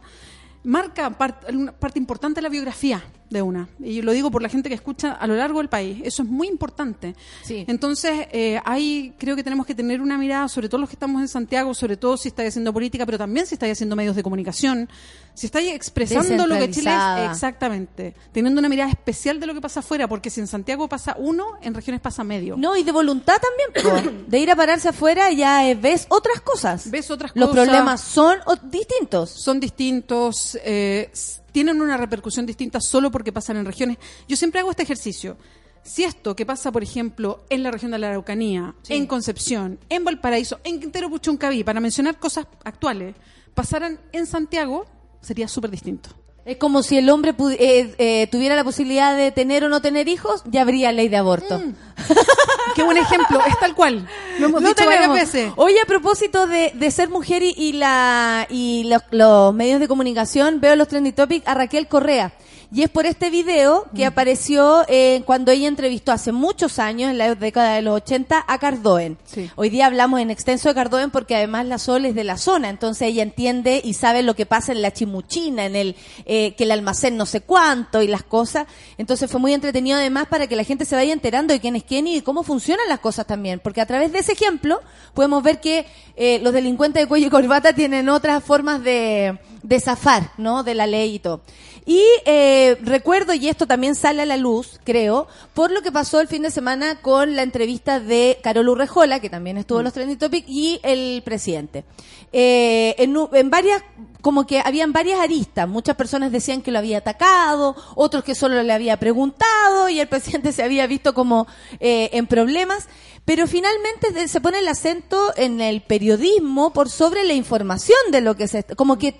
marca 0.63 1.15
una 1.51 1.71
parte 1.71 1.99
importante 1.99 2.39
de 2.39 2.43
la 2.43 2.49
biografía 2.49 3.03
de 3.33 3.41
una. 3.41 3.67
Y 3.79 4.01
lo 4.01 4.11
digo 4.13 4.31
por 4.31 4.41
la 4.41 4.49
gente 4.49 4.69
que 4.69 4.75
escucha 4.75 5.13
a 5.13 5.27
lo 5.27 5.35
largo 5.35 5.59
del 5.59 5.67
país. 5.67 6.01
Eso 6.03 6.23
es 6.23 6.29
muy 6.29 6.47
importante. 6.47 7.15
Sí. 7.43 7.65
Entonces, 7.67 8.27
eh, 8.31 8.61
ahí 8.63 9.13
creo 9.17 9.35
que 9.35 9.43
tenemos 9.43 9.65
que 9.65 9.75
tener 9.75 10.01
una 10.01 10.17
mirada, 10.17 10.47
sobre 10.47 10.69
todo 10.69 10.79
los 10.79 10.89
que 10.89 10.95
estamos 10.95 11.21
en 11.21 11.27
Santiago, 11.27 11.73
sobre 11.73 11.97
todo 11.97 12.15
si 12.15 12.29
estáis 12.29 12.49
haciendo 12.49 12.71
política, 12.71 13.05
pero 13.05 13.17
también 13.17 13.45
si 13.45 13.55
estáis 13.55 13.73
haciendo 13.73 13.95
medios 13.95 14.15
de 14.15 14.23
comunicación, 14.23 14.87
si 15.33 15.47
estáis 15.47 15.73
expresando 15.73 16.47
lo 16.47 16.55
que 16.55 16.71
Chile 16.71 16.91
es. 17.25 17.31
Exactamente. 17.31 18.13
Teniendo 18.31 18.59
una 18.59 18.69
mirada 18.69 18.89
especial 18.89 19.39
de 19.39 19.47
lo 19.47 19.53
que 19.53 19.61
pasa 19.61 19.81
afuera, 19.81 20.07
porque 20.07 20.29
si 20.29 20.39
en 20.39 20.47
Santiago 20.47 20.87
pasa 20.87 21.15
uno, 21.17 21.57
en 21.61 21.73
regiones 21.73 21.99
pasa 21.99 22.23
medio. 22.23 22.55
No, 22.55 22.77
y 22.77 22.83
de 22.83 22.91
voluntad 22.91 23.35
también, 23.41 24.13
po. 24.13 24.23
de 24.27 24.39
ir 24.39 24.51
a 24.51 24.55
pararse 24.55 24.89
afuera 24.89 25.31
ya 25.31 25.67
eh, 25.67 25.75
ves 25.75 26.05
otras 26.09 26.41
cosas. 26.41 26.89
Ves 26.91 27.09
otras 27.09 27.31
Los 27.33 27.49
cosas. 27.49 27.65
problemas 27.65 28.01
son 28.01 28.37
distintos. 28.63 29.29
son 29.31 29.59
distintos, 29.59 30.57
eh, 30.63 31.11
tienen 31.53 31.81
una 31.81 31.95
repercusión 31.95 32.45
distinta 32.45 32.81
solo 32.81 33.09
porque 33.09 33.31
pasan 33.31 33.55
en 33.55 33.65
regiones. 33.65 33.97
Yo 34.27 34.35
siempre 34.35 34.59
hago 34.59 34.71
este 34.71 34.83
ejercicio. 34.83 35.37
Si 35.83 36.03
esto 36.03 36.35
que 36.35 36.45
pasa, 36.45 36.71
por 36.71 36.83
ejemplo, 36.83 37.45
en 37.49 37.63
la 37.63 37.71
región 37.71 37.91
de 37.91 37.99
la 37.99 38.09
Araucanía, 38.09 38.75
en 38.89 39.05
Concepción, 39.05 39.79
en 39.89 40.03
Valparaíso, 40.03 40.59
en 40.63 40.79
Quintero 40.79 41.09
Puchuncaví, 41.09 41.63
para 41.63 41.79
mencionar 41.79 42.19
cosas 42.19 42.47
actuales, 42.63 43.15
pasaran 43.53 43.99
en 44.11 44.25
Santiago, 44.25 44.85
sería 45.21 45.47
súper 45.47 45.71
distinto. 45.71 46.09
Es 46.45 46.57
como 46.57 46.83
si 46.83 46.97
el 46.97 47.09
hombre 47.09 47.33
pu- 47.35 47.55
eh, 47.57 47.95
eh, 47.97 48.27
tuviera 48.29 48.55
la 48.57 48.65
posibilidad 48.65 49.15
de 49.15 49.31
tener 49.31 49.63
o 49.63 49.69
no 49.69 49.81
tener 49.81 50.09
hijos, 50.09 50.43
ya 50.45 50.61
habría 50.61 50.91
ley 50.91 51.07
de 51.07 51.15
aborto. 51.15 51.61
Qué 52.75 52.83
buen 52.83 52.97
ejemplo, 52.97 53.39
es 53.47 53.57
tal 53.59 53.75
cual. 53.75 54.07
Lo 54.39 54.47
hemos 54.47 54.61
Lo 54.61 54.67
dicho 54.69 54.83
tenemos. 54.83 55.07
varias 55.07 55.31
veces. 55.33 55.53
Oye, 55.55 55.79
a 55.81 55.85
propósito 55.85 56.45
de, 56.47 56.71
de 56.73 56.91
ser 56.91 57.07
mujer 57.09 57.43
y, 57.43 57.53
y 57.55 57.73
la 57.73 58.45
y 58.49 58.83
los, 58.85 59.01
los 59.11 59.53
medios 59.53 59.79
de 59.79 59.87
comunicación, 59.87 60.59
veo 60.59 60.75
los 60.75 60.87
trending 60.89 61.13
topics 61.13 61.47
a 61.47 61.53
Raquel 61.53 61.87
Correa. 61.87 62.33
Y 62.75 62.81
es 62.81 62.89
por 62.89 63.05
este 63.05 63.29
video 63.29 63.85
que 63.95 64.03
apareció 64.03 64.83
eh, 64.87 65.21
cuando 65.27 65.51
ella 65.51 65.67
entrevistó 65.67 66.11
hace 66.11 66.31
muchos 66.31 66.79
años, 66.79 67.11
en 67.11 67.19
la 67.19 67.35
década 67.35 67.75
de 67.75 67.83
los 67.83 67.97
80, 67.97 68.43
a 68.47 68.57
Cardoen. 68.57 69.19
Sí. 69.25 69.47
Hoy 69.55 69.69
día 69.69 69.85
hablamos 69.85 70.19
en 70.19 70.31
extenso 70.31 70.69
de 70.69 70.73
Cardoen 70.73 71.11
porque 71.11 71.35
además 71.35 71.67
la 71.67 71.77
Sol 71.77 72.03
es 72.05 72.15
de 72.15 72.23
la 72.23 72.35
zona, 72.39 72.69
entonces 72.69 73.09
ella 73.09 73.21
entiende 73.21 73.79
y 73.83 73.93
sabe 73.93 74.23
lo 74.23 74.35
que 74.35 74.47
pasa 74.47 74.71
en 74.71 74.81
la 74.81 74.91
chimuchina, 74.91 75.67
en 75.67 75.75
el 75.75 75.95
eh, 76.25 76.55
que 76.55 76.63
el 76.63 76.71
almacén 76.71 77.15
no 77.15 77.27
sé 77.27 77.41
cuánto 77.41 78.01
y 78.01 78.07
las 78.07 78.23
cosas. 78.23 78.65
Entonces 78.97 79.29
fue 79.29 79.39
muy 79.39 79.53
entretenido 79.53 79.99
además 79.99 80.25
para 80.27 80.47
que 80.47 80.55
la 80.55 80.63
gente 80.63 80.85
se 80.85 80.95
vaya 80.95 81.13
enterando 81.13 81.53
de 81.53 81.59
quién 81.59 81.75
es 81.75 81.83
quién 81.83 82.07
y 82.07 82.23
cómo 82.23 82.41
funcionan 82.41 82.89
las 82.89 83.01
cosas 83.01 83.27
también, 83.27 83.59
porque 83.59 83.81
a 83.81 83.85
través 83.85 84.11
de 84.11 84.17
ese 84.17 84.31
ejemplo 84.31 84.81
podemos 85.13 85.43
ver 85.43 85.59
que 85.59 85.85
eh, 86.15 86.39
los 86.41 86.51
delincuentes 86.51 87.03
de 87.03 87.07
cuello 87.07 87.27
y 87.27 87.29
corbata 87.29 87.73
tienen 87.73 88.09
otras 88.09 88.43
formas 88.43 88.83
de, 88.83 89.37
de 89.61 89.79
zafar, 89.79 90.31
¿no? 90.39 90.63
De 90.63 90.73
la 90.73 90.87
ley 90.87 91.13
y 91.13 91.19
todo. 91.19 91.41
Y 91.85 92.01
eh, 92.25 92.77
recuerdo, 92.81 93.33
y 93.33 93.49
esto 93.49 93.67
también 93.67 93.95
sale 93.95 94.21
a 94.21 94.25
la 94.25 94.37
luz, 94.37 94.79
creo, 94.83 95.27
por 95.53 95.71
lo 95.71 95.81
que 95.81 95.91
pasó 95.91 96.21
el 96.21 96.27
fin 96.27 96.41
de 96.43 96.51
semana 96.51 97.01
con 97.01 97.35
la 97.35 97.43
entrevista 97.43 97.99
de 97.99 98.39
Carol 98.41 98.69
Urrejola, 98.69 99.19
que 99.19 99.29
también 99.29 99.57
estuvo 99.57 99.79
en 99.79 99.85
los 99.85 99.93
Trending 99.93 100.17
Topics, 100.17 100.47
y 100.47 100.79
el 100.83 101.21
presidente. 101.23 101.83
Eh, 102.31 102.95
en, 102.97 103.15
en 103.33 103.49
varias, 103.49 103.83
como 104.21 104.47
que 104.47 104.59
habían 104.59 104.93
varias 104.93 105.19
aristas. 105.19 105.67
Muchas 105.67 105.95
personas 105.95 106.31
decían 106.31 106.61
que 106.61 106.71
lo 106.71 106.79
había 106.79 106.99
atacado, 106.99 107.75
otros 107.95 108.23
que 108.23 108.33
solo 108.33 108.63
le 108.63 108.71
había 108.71 108.97
preguntado, 108.97 109.89
y 109.89 109.99
el 109.99 110.07
presidente 110.09 110.53
se 110.53 110.63
había 110.63 110.87
visto 110.87 111.13
como 111.13 111.47
eh, 111.79 112.09
en 112.13 112.27
problemas. 112.27 112.87
Pero 113.25 113.47
finalmente 113.47 114.27
se 114.27 114.41
pone 114.41 114.59
el 114.59 114.67
acento 114.67 115.33
en 115.37 115.61
el 115.61 115.81
periodismo 115.81 116.73
por 116.73 116.89
sobre 116.89 117.23
la 117.23 117.33
información 117.33 117.97
de 118.11 118.19
lo 118.19 118.35
que 118.35 118.49
se... 118.49 118.63
Como 118.63 118.97
que 118.97 119.15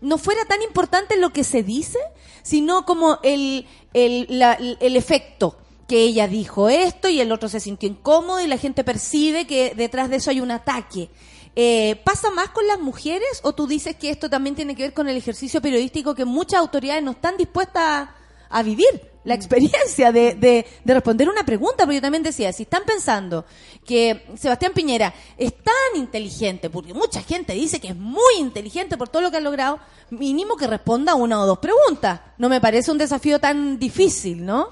no 0.00 0.18
fuera 0.18 0.44
tan 0.44 0.62
importante 0.62 1.16
lo 1.16 1.30
que 1.30 1.44
se 1.44 1.62
dice, 1.62 1.98
sino 2.42 2.84
como 2.86 3.18
el, 3.22 3.66
el, 3.94 4.26
la- 4.28 4.54
el 4.54 4.96
efecto 4.96 5.56
que 5.88 6.02
ella 6.02 6.28
dijo 6.28 6.68
esto 6.68 7.08
y 7.08 7.20
el 7.20 7.32
otro 7.32 7.48
se 7.48 7.60
sintió 7.60 7.88
incómodo 7.88 8.40
y 8.40 8.46
la 8.46 8.58
gente 8.58 8.84
percibe 8.84 9.46
que 9.46 9.74
detrás 9.74 10.10
de 10.10 10.16
eso 10.16 10.30
hay 10.30 10.40
un 10.40 10.50
ataque. 10.50 11.08
Eh, 11.56 12.00
¿Pasa 12.04 12.30
más 12.30 12.50
con 12.50 12.66
las 12.66 12.78
mujeres 12.78 13.40
o 13.42 13.52
tú 13.54 13.66
dices 13.66 13.96
que 13.96 14.10
esto 14.10 14.28
también 14.30 14.54
tiene 14.54 14.76
que 14.76 14.82
ver 14.84 14.92
con 14.94 15.08
el 15.08 15.16
ejercicio 15.16 15.60
periodístico 15.62 16.14
que 16.14 16.24
muchas 16.24 16.60
autoridades 16.60 17.02
no 17.02 17.12
están 17.12 17.36
dispuestas 17.36 17.82
a, 17.82 18.14
a 18.50 18.62
vivir? 18.62 18.86
La 19.28 19.34
experiencia 19.34 20.10
de, 20.10 20.34
de, 20.34 20.66
de 20.82 20.94
responder 20.94 21.28
una 21.28 21.44
pregunta, 21.44 21.84
porque 21.84 21.96
yo 21.96 22.00
también 22.00 22.22
decía, 22.22 22.50
si 22.50 22.62
están 22.62 22.84
pensando 22.86 23.44
que 23.84 24.24
Sebastián 24.38 24.72
Piñera 24.74 25.12
es 25.36 25.52
tan 25.54 26.00
inteligente, 26.00 26.70
porque 26.70 26.94
mucha 26.94 27.20
gente 27.20 27.52
dice 27.52 27.78
que 27.78 27.88
es 27.88 27.96
muy 27.96 28.36
inteligente 28.38 28.96
por 28.96 29.10
todo 29.10 29.20
lo 29.20 29.30
que 29.30 29.36
ha 29.36 29.40
logrado, 29.40 29.80
mínimo 30.08 30.56
que 30.56 30.66
responda 30.66 31.14
una 31.14 31.42
o 31.42 31.46
dos 31.46 31.58
preguntas. 31.58 32.20
No 32.38 32.48
me 32.48 32.58
parece 32.58 32.90
un 32.90 32.96
desafío 32.96 33.38
tan 33.38 33.78
difícil, 33.78 34.46
¿no? 34.46 34.70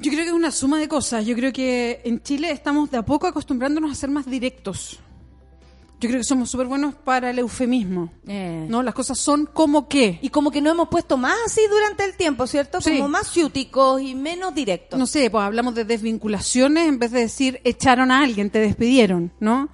Yo 0.00 0.12
creo 0.12 0.24
que 0.24 0.28
es 0.28 0.32
una 0.32 0.50
suma 0.50 0.78
de 0.78 0.88
cosas. 0.88 1.26
Yo 1.26 1.34
creo 1.34 1.52
que 1.52 2.00
en 2.04 2.22
Chile 2.22 2.50
estamos 2.50 2.90
de 2.90 2.96
a 2.96 3.02
poco 3.04 3.26
acostumbrándonos 3.26 3.92
a 3.92 3.94
ser 3.94 4.08
más 4.08 4.24
directos. 4.24 4.98
Yo 6.00 6.08
creo 6.08 6.20
que 6.20 6.24
somos 6.24 6.48
súper 6.48 6.66
buenos 6.68 6.94
para 6.94 7.30
el 7.30 7.38
eufemismo. 7.40 8.12
¿No? 8.24 8.82
Las 8.82 8.94
cosas 8.94 9.18
son 9.18 9.46
como 9.46 9.88
que. 9.88 10.18
Y 10.22 10.28
como 10.28 10.50
que 10.50 10.60
no 10.60 10.70
hemos 10.70 10.88
puesto 10.88 11.16
más 11.16 11.34
así 11.46 11.60
durante 11.68 12.04
el 12.04 12.16
tiempo, 12.16 12.46
¿cierto? 12.46 12.80
Sí. 12.80 12.96
Como 12.98 13.08
más 13.08 13.30
ciúticos 13.32 14.00
y 14.00 14.14
menos 14.14 14.54
directos. 14.54 14.98
No 14.98 15.06
sé, 15.06 15.28
pues 15.30 15.42
hablamos 15.42 15.74
de 15.74 15.84
desvinculaciones 15.84 16.86
en 16.88 16.98
vez 16.98 17.10
de 17.10 17.20
decir 17.20 17.60
echaron 17.64 18.10
a 18.12 18.22
alguien, 18.22 18.50
te 18.50 18.60
despidieron, 18.60 19.32
¿no? 19.40 19.70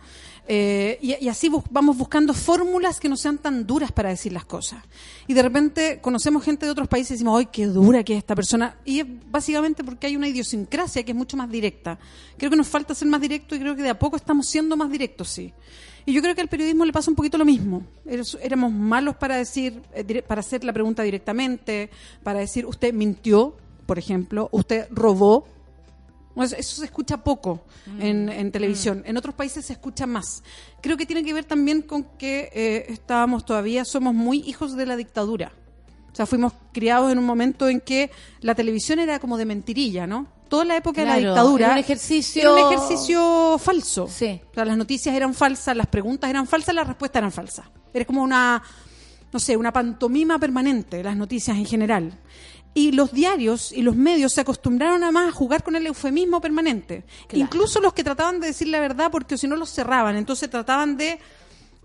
Eh, 0.46 0.98
y, 1.00 1.24
y 1.24 1.28
así 1.28 1.48
bus- 1.48 1.64
vamos 1.70 1.96
buscando 1.96 2.34
fórmulas 2.34 3.00
que 3.00 3.08
no 3.08 3.16
sean 3.16 3.38
tan 3.38 3.66
duras 3.66 3.92
para 3.92 4.10
decir 4.10 4.30
las 4.32 4.44
cosas. 4.44 4.82
Y 5.26 5.32
de 5.32 5.42
repente 5.42 6.00
conocemos 6.02 6.42
gente 6.44 6.66
de 6.66 6.72
otros 6.72 6.86
países 6.88 7.12
y 7.12 7.14
decimos, 7.14 7.38
¡ay, 7.38 7.48
qué 7.50 7.66
dura 7.66 8.02
que 8.04 8.12
es 8.14 8.18
esta 8.18 8.34
persona! 8.34 8.76
Y 8.84 9.00
es 9.00 9.06
básicamente 9.30 9.82
porque 9.84 10.06
hay 10.06 10.16
una 10.16 10.28
idiosincrasia 10.28 11.02
que 11.02 11.12
es 11.12 11.16
mucho 11.16 11.36
más 11.38 11.50
directa. 11.50 11.98
Creo 12.36 12.50
que 12.50 12.56
nos 12.56 12.68
falta 12.68 12.94
ser 12.94 13.08
más 13.08 13.22
directos 13.22 13.56
y 13.56 13.60
creo 13.62 13.74
que 13.74 13.82
de 13.82 13.90
a 13.90 13.98
poco 13.98 14.16
estamos 14.16 14.46
siendo 14.46 14.76
más 14.76 14.90
directos, 14.90 15.28
sí. 15.30 15.52
Y 16.06 16.12
yo 16.12 16.20
creo 16.20 16.34
que 16.34 16.42
al 16.42 16.48
periodismo 16.48 16.84
le 16.84 16.92
pasa 16.92 17.10
un 17.10 17.16
poquito 17.16 17.38
lo 17.38 17.44
mismo. 17.44 17.82
Éramos 18.42 18.72
malos 18.72 19.16
para 19.16 19.36
decir, 19.36 19.80
eh, 19.94 20.22
para 20.22 20.40
hacer 20.40 20.62
la 20.64 20.72
pregunta 20.72 21.02
directamente, 21.02 21.90
para 22.22 22.40
decir, 22.40 22.66
usted 22.66 22.92
mintió, 22.92 23.56
por 23.86 23.98
ejemplo, 23.98 24.48
usted 24.52 24.86
robó. 24.90 25.46
Bueno, 26.34 26.54
Eso, 26.56 26.80
se 26.80 26.84
escucha 26.84 27.18
poco 27.18 27.62
en, 27.98 28.28
en 28.28 28.52
televisión. 28.52 29.02
En 29.06 29.16
otros 29.16 29.34
países 29.34 29.64
se 29.64 29.72
escucha 29.72 30.06
más. 30.06 30.42
Creo 30.82 30.96
que 30.96 31.06
tiene 31.06 31.24
que 31.24 31.32
ver 31.32 31.44
también 31.44 31.80
con 31.80 32.04
que 32.18 32.50
eh, 32.52 32.86
estábamos 32.88 33.46
todavía, 33.46 33.84
somos 33.84 34.14
muy 34.14 34.38
hijos 34.40 34.76
de 34.76 34.84
la 34.84 34.96
dictadura. 34.96 35.52
O 36.14 36.16
sea, 36.16 36.26
fuimos 36.26 36.52
criados 36.72 37.10
en 37.10 37.18
un 37.18 37.26
momento 37.26 37.68
en 37.68 37.80
que 37.80 38.08
la 38.40 38.54
televisión 38.54 39.00
era 39.00 39.18
como 39.18 39.36
de 39.36 39.44
mentirilla, 39.46 40.06
¿no? 40.06 40.28
Toda 40.48 40.64
la 40.64 40.76
época 40.76 41.00
de 41.00 41.08
la 41.08 41.14
Claro, 41.16 41.28
dictadura. 41.34 41.64
era 41.66 41.74
un 41.74 41.80
ejercicio- 41.80 42.40
era 42.42 42.52
un 42.68 42.72
ejercicio 42.72 43.58
falso. 43.58 44.06
Sí. 44.08 44.40
O 44.52 44.54
sea, 44.54 44.64
las 44.64 44.76
noticias 44.76 45.12
eran 45.16 45.34
falsas, 45.34 45.76
las 45.76 45.88
preguntas 45.88 46.30
eran 46.30 46.46
falsas, 46.46 46.72
las 46.72 46.86
respuestas 46.86 47.18
eran 47.20 47.32
falsas. 47.32 47.66
Era 47.92 48.04
como 48.04 48.22
una, 48.22 48.62
no 49.32 49.40
sé, 49.40 49.56
una 49.56 49.72
pantomima 49.72 50.38
permanente, 50.38 51.02
las 51.02 51.16
noticias 51.16 51.56
en 51.56 51.66
general. 51.66 52.12
Y 52.74 52.92
los 52.92 53.12
diarios 53.12 53.72
y 53.72 53.82
los 53.82 53.96
medios 53.96 54.32
se 54.32 54.40
acostumbraron 54.42 55.02
a 55.02 55.10
más 55.10 55.28
a 55.28 55.32
jugar 55.32 55.64
con 55.64 55.74
el 55.74 55.84
eufemismo 55.86 56.40
permanente. 56.40 57.04
Claro. 57.26 57.44
Incluso 57.44 57.80
los 57.80 57.92
que 57.92 58.04
trataban 58.04 58.38
de 58.38 58.48
decir 58.48 58.68
la 58.68 58.78
verdad 58.80 59.10
porque 59.10 59.36
si 59.36 59.48
no 59.48 59.56
los 59.56 59.70
cerraban. 59.70 60.14
Entonces 60.16 60.48
trataban 60.50 60.96
de, 60.96 61.18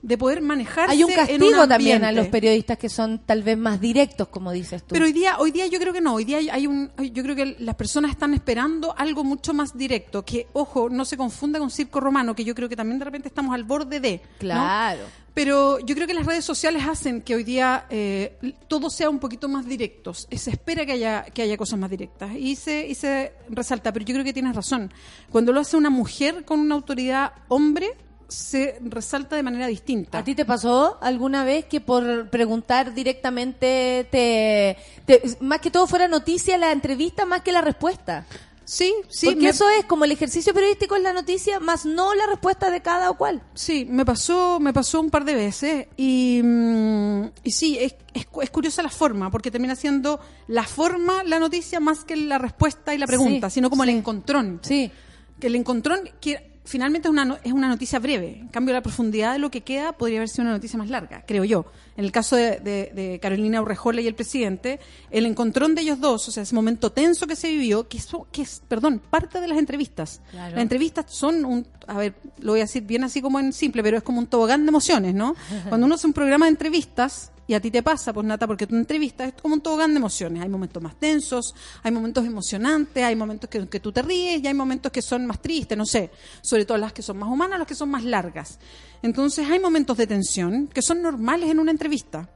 de 0.02 0.18
poder 0.18 0.42
manejarse 0.42 0.92
Hay 0.92 1.04
un 1.04 1.12
en 1.12 1.16
castigo 1.16 1.68
también 1.68 2.04
a 2.04 2.12
los 2.12 2.28
periodistas 2.28 2.78
que 2.78 2.90
son 2.90 3.20
tal 3.20 3.44
vez 3.44 3.58
más 3.58 3.80
directos, 3.82 4.28
como 4.28 4.52
dices 4.52 4.84
tú. 4.84 4.94
Pero 4.94 5.06
hoy 5.06 5.14
día, 5.14 5.38
hoy 5.40 5.52
día 5.52 5.68
yo 5.68 5.80
creo 5.80 5.94
que 5.94 6.02
no. 6.02 6.14
Hoy 6.16 6.26
día 6.26 6.40
hay, 6.52 6.68
un, 6.68 6.92
yo 7.14 7.24
creo 7.24 7.36
que 7.36 7.58
las 7.60 7.76
personas 7.76 8.12
están 8.12 8.34
esperando 8.34 8.94
algo 8.98 9.24
mucho 9.24 9.54
más 9.54 9.78
directo. 9.78 10.24
Que, 10.24 10.48
ojo, 10.54 10.90
no 10.90 11.06
se 11.06 11.18
confunda 11.18 11.60
con 11.60 11.70
circo 11.70 12.00
romano, 12.00 12.36
que 12.36 12.44
yo 12.44 12.56
creo 12.56 12.70
que 12.70 12.76
también 12.76 13.00
de 13.00 13.06
repente 13.06 13.28
estamos 13.28 13.54
al 13.54 13.64
borde 13.64 14.00
de. 14.00 14.22
¿no? 14.24 14.38
Claro. 14.40 15.02
Pero 15.34 15.80
yo 15.80 15.96
creo 15.96 16.08
que 16.08 16.14
las 16.14 16.26
redes 16.26 16.44
sociales 16.44 16.84
hacen 16.88 17.22
que 17.22 17.36
hoy 17.36 17.44
día 17.44 17.86
eh, 17.90 18.38
todo 18.68 18.90
sea 18.90 19.10
un 19.10 19.20
poquito 19.20 19.48
más 19.48 19.66
directos. 19.66 20.28
Se 20.32 20.50
espera 20.50 20.86
que 20.86 20.94
haya, 20.94 21.24
que 21.24 21.42
haya 21.42 21.56
cosas 21.56 21.80
más 21.80 21.90
directas. 21.90 22.32
Y 22.36 22.56
se, 22.56 22.88
y 22.88 22.96
se 22.96 23.34
resalta. 23.50 23.94
Pero 23.94 24.06
yo 24.06 24.14
creo 24.16 24.26
que 24.26 24.34
tienes 24.34 24.56
razón. 24.56 24.92
Cuando 25.30 25.54
lo 25.54 25.62
hace 25.62 25.78
una 25.78 25.90
mujer 25.90 26.44
con 26.46 26.60
una 26.60 26.76
autoridad 26.76 27.34
hombre, 27.48 27.96
se 28.30 28.78
resalta 28.82 29.36
de 29.36 29.44
manera 29.44 29.68
distinta. 29.68 30.20
¿A 30.20 30.24
ti 30.24 30.36
te 30.36 30.46
pasó 30.46 30.98
alguna 31.02 31.44
vez 31.44 31.66
que 31.66 31.82
por 31.82 32.30
preguntar 32.30 32.94
directamente 32.94 34.08
te, 34.12 34.78
te- 35.06 35.22
más 35.42 35.60
que 35.60 35.72
todo 35.72 35.88
fuera 35.88 36.08
noticia 36.08 36.58
la 36.58 36.72
entrevista 36.72 37.26
más 37.26 37.42
que 37.42 37.52
la 37.52 37.62
respuesta? 37.62 38.26
Sí, 38.66 38.94
sí. 39.10 39.26
Porque 39.26 39.42
me- 39.42 39.50
eso 39.50 39.68
es 39.68 39.86
como 39.86 40.06
el 40.06 40.12
ejercicio 40.12 40.54
periodístico 40.54 40.96
es 40.96 41.02
la 41.02 41.12
noticia, 41.12 41.60
más 41.60 41.86
no 41.88 42.14
la 42.14 42.28
respuesta 42.28 42.70
de 42.70 42.82
cada 42.82 43.10
o 43.10 43.18
cual. 43.18 43.42
Sí, 43.56 43.84
me 43.90 44.06
pasó, 44.06 44.60
me 44.60 44.74
pasó 44.74 45.00
un 45.02 45.10
par 45.10 45.26
de 45.26 45.34
veces 45.34 45.88
y, 45.98 46.40
mm, 46.44 47.24
y 47.44 47.52
sí, 47.52 47.80
es, 47.80 47.96
es, 48.14 48.28
cu- 48.28 48.44
es 48.44 48.52
curiosa 48.52 48.84
la 48.84 48.90
forma, 48.90 49.32
porque 49.32 49.50
termina 49.50 49.76
siendo 49.76 50.20
la 50.48 50.64
forma 50.66 51.24
la 51.24 51.40
noticia 51.40 51.80
más 51.80 52.04
que 52.04 52.16
la 52.16 52.38
respuesta 52.38 52.94
y 52.94 53.00
la 53.00 53.08
pregunta, 53.08 53.50
Sí, 53.50 53.56
sino 53.56 53.72
como 53.72 53.86
sí. 53.86 53.90
el 53.90 53.96
encontrón. 53.98 54.60
Sí. 54.62 54.92
Que 55.40 55.48
el 55.48 55.56
encontrón, 55.56 56.02
que 56.22 56.49
finalmente 56.66 57.08
es 57.08 57.12
una, 57.12 57.26
no- 57.26 57.38
es 57.44 57.52
una 57.52 57.68
noticia 57.68 58.00
breve. 58.00 58.38
En 58.40 58.48
cambio, 58.50 58.74
la 58.74 58.82
profundidad 58.82 59.34
de 59.34 59.40
lo 59.40 59.50
que 59.52 59.62
queda 59.62 59.94
podría 59.94 60.20
haber 60.20 60.30
sido 60.30 60.44
una 60.44 60.52
noticia 60.52 60.78
más 60.78 60.90
larga, 60.90 61.24
creo 61.28 61.44
yo. 61.44 61.66
En 61.98 62.06
el 62.06 62.12
caso 62.12 62.36
de, 62.36 62.60
de- 62.60 62.92
de 62.96 63.20
Carolina 63.22 63.62
Urrejola 63.62 64.02
y 64.02 64.08
el 64.08 64.16
presidente, 64.16 64.80
el 65.12 65.26
encontrón 65.26 65.76
de 65.76 65.82
ellos 65.82 66.00
dos, 66.00 66.28
o 66.28 66.32
sea, 66.32 66.44
ese 66.44 66.56
momento 66.56 66.92
tenso 66.92 67.28
que 67.28 67.36
se 67.36 67.50
vivió, 67.50 67.88
que, 67.88 67.98
eso, 67.98 68.28
que 68.32 68.44
es, 68.44 68.62
perdón, 68.68 69.00
parte 69.10 69.42
de 69.42 69.48
las 69.48 69.58
entrevistas. 69.58 70.22
Claro. 70.32 70.54
Las 70.56 70.62
entrevistas 70.62 71.06
son 71.10 71.44
un, 71.44 71.68
a 71.88 71.98
ver, 71.98 72.14
lo 72.40 72.54
voy 72.54 72.62
a 72.62 72.64
decir 72.64 72.84
bien 72.84 73.04
así 73.04 73.22
como 73.22 73.40
en 73.40 73.52
simple, 73.52 73.84
pero 73.84 73.98
es 73.98 74.04
como 74.04 74.20
un 74.20 74.28
tobogán 74.28 74.64
de 74.66 74.70
emociones, 74.70 75.14
¿no? 75.14 75.36
Cuando 75.70 75.86
uno 75.88 75.96
hace 75.96 76.08
un 76.08 76.14
programa 76.14 76.46
de 76.46 76.52
entrevistas, 76.52 77.32
y 77.50 77.56
a 77.56 77.60
ti 77.60 77.72
te 77.72 77.82
pasa, 77.82 78.14
pues 78.14 78.28
Nata, 78.28 78.46
porque 78.46 78.68
tu 78.68 78.76
entrevista 78.76 79.26
es 79.26 79.34
como 79.34 79.56
un 79.56 79.62
tobogán 79.62 79.92
de 79.92 79.98
emociones. 79.98 80.44
Hay 80.44 80.50
momentos 80.50 80.84
más 80.84 81.00
tensos, 81.00 81.56
hay 81.82 81.92
momentos 81.92 82.24
emocionantes, 82.24 83.04
hay 83.04 83.16
momentos 83.16 83.50
que, 83.50 83.80
tú 83.80 83.92
te 83.92 84.04
ríes 84.04 84.44
y 84.44 84.46
hay 84.46 84.54
momentos 84.54 84.92
que 84.92 85.02
son 85.02 85.26
más 85.26 85.42
tristes, 85.42 85.76
no 85.76 85.88
sé. 85.88 86.12
Sobre 86.44 86.66
todo 86.66 86.78
las 86.78 86.94
que 86.94 87.02
son 87.02 87.18
más 87.18 87.28
humanas, 87.28 87.58
las 87.58 87.68
que 87.68 87.74
son 87.74 87.90
más 87.90 88.04
largas. 88.04 88.60
Entonces 89.02 89.50
hay 89.50 89.60
momentos 89.60 89.98
de 89.98 90.06
tensión 90.06 90.68
que 90.68 90.84
son 90.84 91.02
normales 91.02 91.50
en 91.50 91.58
una 91.58 91.72
entrevista. 91.72 92.30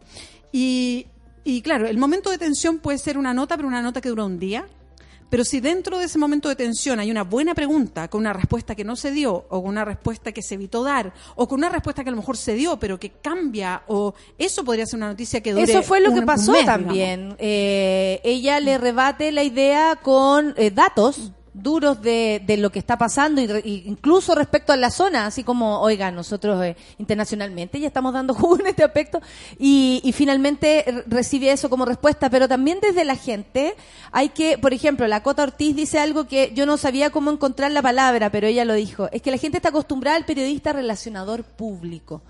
Y, 0.51 1.05
y 1.43 1.61
claro, 1.61 1.85
el 1.85 1.99
momento 1.99 2.31
de 2.31 2.39
tensión 2.39 2.79
puede 2.79 2.97
ser 2.97 3.19
una 3.19 3.35
nota, 3.35 3.55
pero 3.55 3.67
una 3.67 3.83
nota 3.83 4.01
que 4.01 4.09
dura 4.09 4.25
un 4.25 4.39
día. 4.39 4.67
Pero 5.33 5.43
si 5.43 5.59
dentro 5.59 5.97
de 5.97 6.05
ese 6.05 6.19
momento 6.19 6.47
de 6.47 6.55
tensión 6.55 6.99
hay 6.99 7.09
una 7.09 7.23
buena 7.23 7.55
pregunta 7.55 8.07
con 8.07 8.21
una 8.21 8.33
respuesta 8.33 8.75
que 8.75 8.83
no 8.83 8.95
se 8.95 9.09
dio, 9.11 9.33
o 9.49 9.63
con 9.63 9.69
una 9.71 9.83
respuesta 9.83 10.31
que 10.31 10.43
se 10.43 10.53
evitó 10.53 10.83
dar, 10.83 11.11
o 11.35 11.47
con 11.47 11.57
una 11.57 11.69
respuesta 11.69 12.03
que 12.03 12.09
a 12.09 12.11
lo 12.11 12.17
mejor 12.17 12.37
se 12.37 12.53
dio, 12.53 12.77
pero 12.77 12.99
que 12.99 13.09
cambia, 13.13 13.81
o 13.87 14.13
eso 14.37 14.63
podría 14.63 14.85
ser 14.85 14.97
una 14.97 15.07
noticia 15.07 15.41
que 15.41 15.53
dure 15.53 15.63
Eso 15.63 15.81
fue 15.81 16.01
lo 16.01 16.11
un- 16.11 16.19
que 16.19 16.25
pasó 16.27 16.51
mes, 16.51 16.67
también. 16.67 17.35
Eh, 17.39 18.21
ella 18.23 18.59
le 18.59 18.77
rebate 18.77 19.31
la 19.31 19.41
idea 19.41 19.95
con 19.95 20.53
eh, 20.55 20.69
datos 20.69 21.31
duros 21.53 22.01
de, 22.01 22.41
de 22.45 22.57
lo 22.57 22.71
que 22.71 22.79
está 22.79 22.97
pasando 22.97 23.41
y, 23.41 23.45
y 23.63 23.83
incluso 23.85 24.33
respecto 24.35 24.73
a 24.73 24.77
la 24.77 24.89
zona, 24.89 25.27
así 25.27 25.43
como, 25.43 25.79
oiga, 25.79 26.11
nosotros 26.11 26.63
eh, 26.63 26.75
internacionalmente 26.97 27.79
ya 27.79 27.87
estamos 27.87 28.13
dando 28.13 28.33
jugo 28.33 28.59
en 28.59 28.67
este 28.67 28.83
aspecto 28.83 29.21
y, 29.59 30.01
y 30.03 30.11
finalmente 30.13 31.03
recibe 31.07 31.51
eso 31.51 31.69
como 31.69 31.85
respuesta, 31.85 32.29
pero 32.29 32.47
también 32.47 32.79
desde 32.81 33.05
la 33.05 33.15
gente 33.15 33.75
hay 34.11 34.29
que, 34.29 34.57
por 34.57 34.73
ejemplo, 34.73 35.07
la 35.07 35.23
Cota 35.23 35.43
Ortiz 35.43 35.75
dice 35.75 35.99
algo 35.99 36.27
que 36.27 36.51
yo 36.55 36.65
no 36.65 36.77
sabía 36.77 37.09
cómo 37.11 37.31
encontrar 37.31 37.71
la 37.71 37.81
palabra, 37.81 38.31
pero 38.31 38.47
ella 38.47 38.65
lo 38.65 38.73
dijo, 38.73 39.09
es 39.11 39.21
que 39.21 39.31
la 39.31 39.37
gente 39.37 39.57
está 39.57 39.69
acostumbrada 39.69 40.17
al 40.17 40.25
periodista 40.25 40.73
relacionador 40.73 41.43
público. 41.43 42.21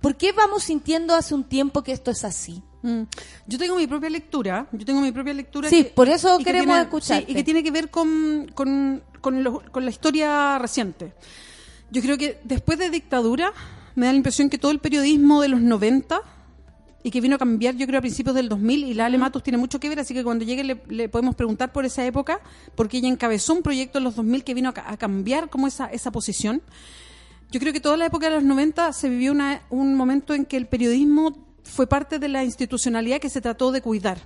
¿Por 0.00 0.16
qué 0.16 0.32
vamos 0.32 0.64
sintiendo 0.64 1.14
hace 1.14 1.34
un 1.34 1.44
tiempo 1.44 1.82
que 1.82 1.92
esto 1.92 2.10
es 2.10 2.24
así? 2.24 2.62
Mm. 2.82 3.02
Yo 3.46 3.58
tengo 3.58 3.76
mi 3.76 3.86
propia 3.86 4.10
lectura, 4.10 4.66
yo 4.72 4.84
tengo 4.84 5.00
mi 5.00 5.12
propia 5.12 5.32
lectura. 5.34 5.68
Sí, 5.70 5.84
que- 5.84 5.90
por 5.90 6.08
eso 6.08 6.38
que 6.38 6.44
queremos 6.44 6.76
sí, 7.04 7.24
y 7.28 7.34
que 7.34 7.44
tiene 7.44 7.62
que 7.62 7.70
ver 7.70 7.90
con, 7.90 8.50
con, 8.54 9.02
con, 9.20 9.42
lo- 9.44 9.62
con 9.70 9.84
la 9.84 9.90
historia 9.90 10.58
reciente. 10.58 11.12
Yo 11.90 12.02
creo 12.02 12.18
que 12.18 12.40
después 12.44 12.78
de 12.78 12.90
dictadura 12.90 13.52
me 13.94 14.06
da 14.06 14.12
la 14.12 14.16
impresión 14.16 14.48
que 14.50 14.58
todo 14.58 14.72
el 14.72 14.78
periodismo 14.80 15.42
de 15.42 15.48
los 15.48 15.60
90 15.60 16.20
y 17.04 17.10
que 17.10 17.20
vino 17.20 17.34
a 17.36 17.38
cambiar, 17.38 17.74
yo 17.76 17.86
creo, 17.86 17.98
a 17.98 18.00
principios 18.00 18.34
del 18.34 18.48
2000 18.48 18.84
y 18.84 18.94
la 18.94 19.06
Ale 19.06 19.18
Matos 19.18 19.42
tiene 19.42 19.58
mucho 19.58 19.78
que 19.80 19.88
ver, 19.88 20.00
así 20.00 20.14
que 20.14 20.22
cuando 20.24 20.44
llegue 20.44 20.64
le, 20.64 20.80
le 20.88 21.08
podemos 21.08 21.34
preguntar 21.34 21.72
por 21.72 21.84
esa 21.84 22.04
época, 22.06 22.40
porque 22.76 22.98
ella 22.98 23.08
encabezó 23.08 23.52
un 23.54 23.62
proyecto 23.62 23.98
en 23.98 24.04
los 24.04 24.14
2000 24.16 24.42
que 24.44 24.54
vino 24.54 24.72
a, 24.74 24.90
a 24.92 24.96
cambiar 24.96 25.50
como 25.50 25.66
esa, 25.66 25.86
esa 25.86 26.10
posición. 26.12 26.62
Yo 27.50 27.60
creo 27.60 27.72
que 27.72 27.80
toda 27.80 27.96
la 27.96 28.06
época 28.06 28.28
de 28.28 28.36
los 28.36 28.44
90 28.44 28.92
se 28.92 29.08
vivió 29.08 29.32
una- 29.32 29.62
un 29.68 29.94
momento 29.94 30.32
en 30.32 30.44
que 30.46 30.56
el 30.56 30.66
periodismo 30.66 31.36
fue 31.64 31.86
parte 31.86 32.18
de 32.18 32.28
la 32.28 32.44
institucionalidad 32.44 33.20
que 33.20 33.30
se 33.30 33.40
trató 33.40 33.72
de 33.72 33.82
cuidar. 33.82 34.18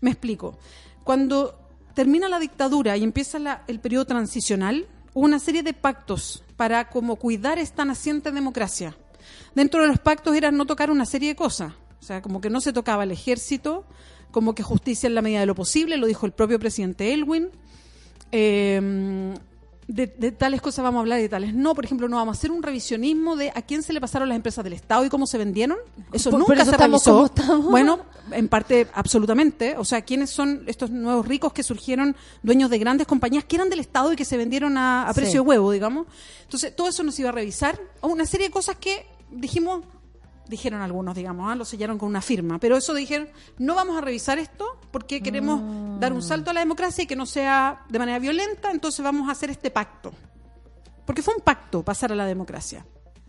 Me 0.00 0.10
explico. 0.10 0.58
Cuando 1.02 1.58
termina 1.94 2.28
la 2.28 2.38
dictadura 2.38 2.96
y 2.96 3.02
empieza 3.04 3.62
el 3.66 3.80
periodo 3.80 4.04
transicional, 4.04 4.86
hubo 5.12 5.24
una 5.24 5.38
serie 5.38 5.62
de 5.62 5.72
pactos 5.72 6.42
para 6.56 6.88
como 6.88 7.16
cuidar 7.16 7.58
esta 7.58 7.84
naciente 7.84 8.32
democracia. 8.32 8.96
Dentro 9.54 9.82
de 9.82 9.88
los 9.88 9.98
pactos 9.98 10.34
era 10.36 10.50
no 10.50 10.66
tocar 10.66 10.90
una 10.90 11.06
serie 11.06 11.30
de 11.30 11.36
cosas. 11.36 11.72
O 12.00 12.02
sea, 12.04 12.20
como 12.20 12.40
que 12.40 12.50
no 12.50 12.60
se 12.60 12.72
tocaba 12.72 13.04
el 13.04 13.12
ejército, 13.12 13.84
como 14.30 14.54
que 14.54 14.62
justicia 14.62 15.06
en 15.06 15.14
la 15.14 15.22
medida 15.22 15.40
de 15.40 15.46
lo 15.46 15.54
posible, 15.54 15.96
lo 15.96 16.06
dijo 16.06 16.26
el 16.26 16.32
propio 16.32 16.58
presidente 16.58 17.12
Elwin. 17.12 17.50
Eh, 18.32 19.34
de, 19.86 20.06
de 20.06 20.32
tales 20.32 20.60
cosas 20.62 20.82
vamos 20.82 20.98
a 20.98 21.00
hablar 21.02 21.18
y 21.18 21.22
de 21.22 21.28
tales 21.28 21.54
no. 21.54 21.74
Por 21.74 21.84
ejemplo, 21.84 22.08
no 22.08 22.16
vamos 22.16 22.36
a 22.36 22.38
hacer 22.38 22.50
un 22.50 22.62
revisionismo 22.62 23.36
de 23.36 23.50
a 23.54 23.62
quién 23.62 23.82
se 23.82 23.92
le 23.92 24.00
pasaron 24.00 24.28
las 24.28 24.36
empresas 24.36 24.64
del 24.64 24.72
Estado 24.72 25.04
y 25.04 25.08
cómo 25.10 25.26
se 25.26 25.38
vendieron. 25.38 25.76
Eso 26.12 26.30
Por- 26.30 26.38
nunca 26.40 26.48
por 26.48 26.56
eso 26.58 26.70
se. 26.70 26.76
Bueno, 27.70 28.00
en 28.30 28.48
parte, 28.48 28.86
absolutamente. 28.94 29.76
O 29.76 29.84
sea, 29.84 30.02
¿quiénes 30.02 30.30
son 30.30 30.62
estos 30.66 30.90
nuevos 30.90 31.26
ricos 31.28 31.52
que 31.52 31.62
surgieron 31.62 32.16
dueños 32.42 32.70
de 32.70 32.78
grandes 32.78 33.06
compañías 33.06 33.44
que 33.44 33.56
eran 33.56 33.68
del 33.70 33.80
Estado 33.80 34.12
y 34.12 34.16
que 34.16 34.24
se 34.24 34.36
vendieron 34.36 34.76
a, 34.78 35.08
a 35.08 35.12
Sí. 35.14 35.20
precio 35.20 35.42
de 35.42 35.48
huevo, 35.48 35.70
digamos? 35.72 36.06
Entonces, 36.44 36.74
todo 36.74 36.88
eso 36.88 37.02
nos 37.02 37.18
iba 37.18 37.28
a 37.28 37.32
revisar. 37.32 37.78
O 38.00 38.08
Una 38.08 38.26
serie 38.26 38.46
de 38.48 38.52
cosas 38.52 38.76
que 38.76 39.06
dijimos, 39.30 39.82
dijeron 40.48 40.82
algunos, 40.82 41.14
digamos, 41.14 41.50
¿ah? 41.50 41.54
lo 41.54 41.64
sellaron 41.64 41.98
con 41.98 42.08
una 42.08 42.20
firma. 42.20 42.58
Pero 42.58 42.76
eso 42.76 42.92
dijeron, 42.94 43.28
no 43.58 43.74
vamos 43.74 43.96
a 43.96 44.00
revisar 44.00 44.38
esto 44.38 44.66
porque 44.90 45.22
queremos 45.22 45.60
Mm. 45.60 46.00
dar 46.00 46.12
un 46.12 46.22
salto 46.22 46.50
a 46.50 46.54
la 46.54 46.60
democracia 46.60 47.04
y 47.04 47.06
que 47.06 47.16
no 47.16 47.26
sea 47.26 47.82
de 47.88 47.98
manera 47.98 48.18
violenta, 48.18 48.70
entonces 48.70 49.02
vamos 49.04 49.28
a 49.28 49.32
hacer 49.32 49.50
este 49.50 49.70
pacto. 49.70 50.12
Porque 51.06 51.22
fue 51.22 51.34
un 51.34 51.40
pacto 51.42 51.82
pasar 51.82 52.12
a 52.12 52.14
la 52.14 52.26
democracia. 52.26 52.84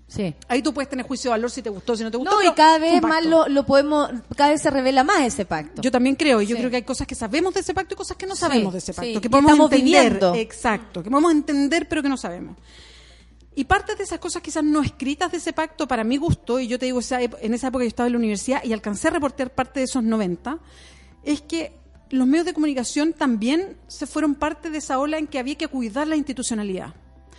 Sí. 0.07 0.35
Ahí 0.47 0.61
tú 0.61 0.71
puedes 0.71 0.87
tener 0.87 1.05
juicio 1.07 1.29
de 1.29 1.37
valor 1.37 1.49
si 1.49 1.63
te 1.63 1.69
gustó, 1.71 1.95
si 1.97 2.03
no 2.03 2.11
te 2.11 2.17
gustó. 2.17 2.35
No, 2.39 2.43
y 2.47 2.53
cada 2.53 2.77
vez 2.77 3.01
más 3.01 3.25
lo, 3.25 3.47
lo 3.47 3.65
podemos, 3.65 4.11
cada 4.37 4.51
vez 4.51 4.61
se 4.61 4.69
revela 4.69 5.03
más 5.03 5.21
ese 5.21 5.45
pacto. 5.45 5.81
Yo 5.81 5.89
también 5.91 6.15
creo, 6.15 6.41
y 6.41 6.45
yo 6.45 6.55
Sí. 6.55 6.59
creo 6.59 6.69
que 6.69 6.75
hay 6.77 6.83
cosas 6.83 7.07
que 7.07 7.15
sabemos 7.15 7.53
de 7.55 7.61
ese 7.61 7.73
pacto 7.73 7.95
y 7.95 7.97
cosas 7.97 8.15
que 8.15 8.27
no 8.27 8.35
Sí, 8.35 8.41
sabemos 8.41 8.71
de 8.71 8.79
ese 8.79 8.93
pacto, 8.93 9.13
que 9.13 9.21
que 9.21 9.29
podemos 9.31 9.51
estamos 9.53 9.71
entender. 9.71 10.03
viviendo. 10.03 10.35
Exacto, 10.35 11.01
que 11.01 11.09
podemos 11.09 11.31
entender 11.31 11.87
pero 11.89 12.03
que 12.03 12.09
no 12.09 12.17
sabemos. 12.17 12.55
Y 13.55 13.63
parte 13.63 13.95
de 13.95 14.03
esas 14.03 14.19
cosas 14.19 14.41
quizás 14.41 14.63
no 14.63 14.81
escritas 14.81 15.31
de 15.31 15.37
ese 15.37 15.53
pacto, 15.53 15.87
para 15.87 16.03
mi 16.03 16.17
gusto, 16.17 16.59
y 16.59 16.67
yo 16.67 16.77
te 16.77 16.85
digo, 16.85 16.99
en 17.09 17.53
esa 17.53 17.67
época 17.67 17.85
yo 17.85 17.87
estaba 17.87 18.07
en 18.07 18.13
la 18.13 18.19
universidad 18.19 18.63
y 18.63 18.73
alcancé 18.73 19.07
a 19.07 19.11
reportear 19.11 19.49
parte 19.53 19.79
de 19.79 19.85
esos 19.85 20.03
90, 20.03 20.59
es 21.23 21.41
que 21.41 21.73
los 22.09 22.27
medios 22.27 22.45
de 22.45 22.53
comunicación 22.53 23.13
también 23.13 23.77
se 23.87 24.07
fueron 24.07 24.35
parte 24.35 24.69
de 24.69 24.77
esa 24.77 24.99
ola 24.99 25.17
en 25.17 25.27
que 25.27 25.39
había 25.39 25.55
que 25.55 25.67
cuidar 25.67 26.05
la 26.07 26.17
institucionalidad. 26.17 26.93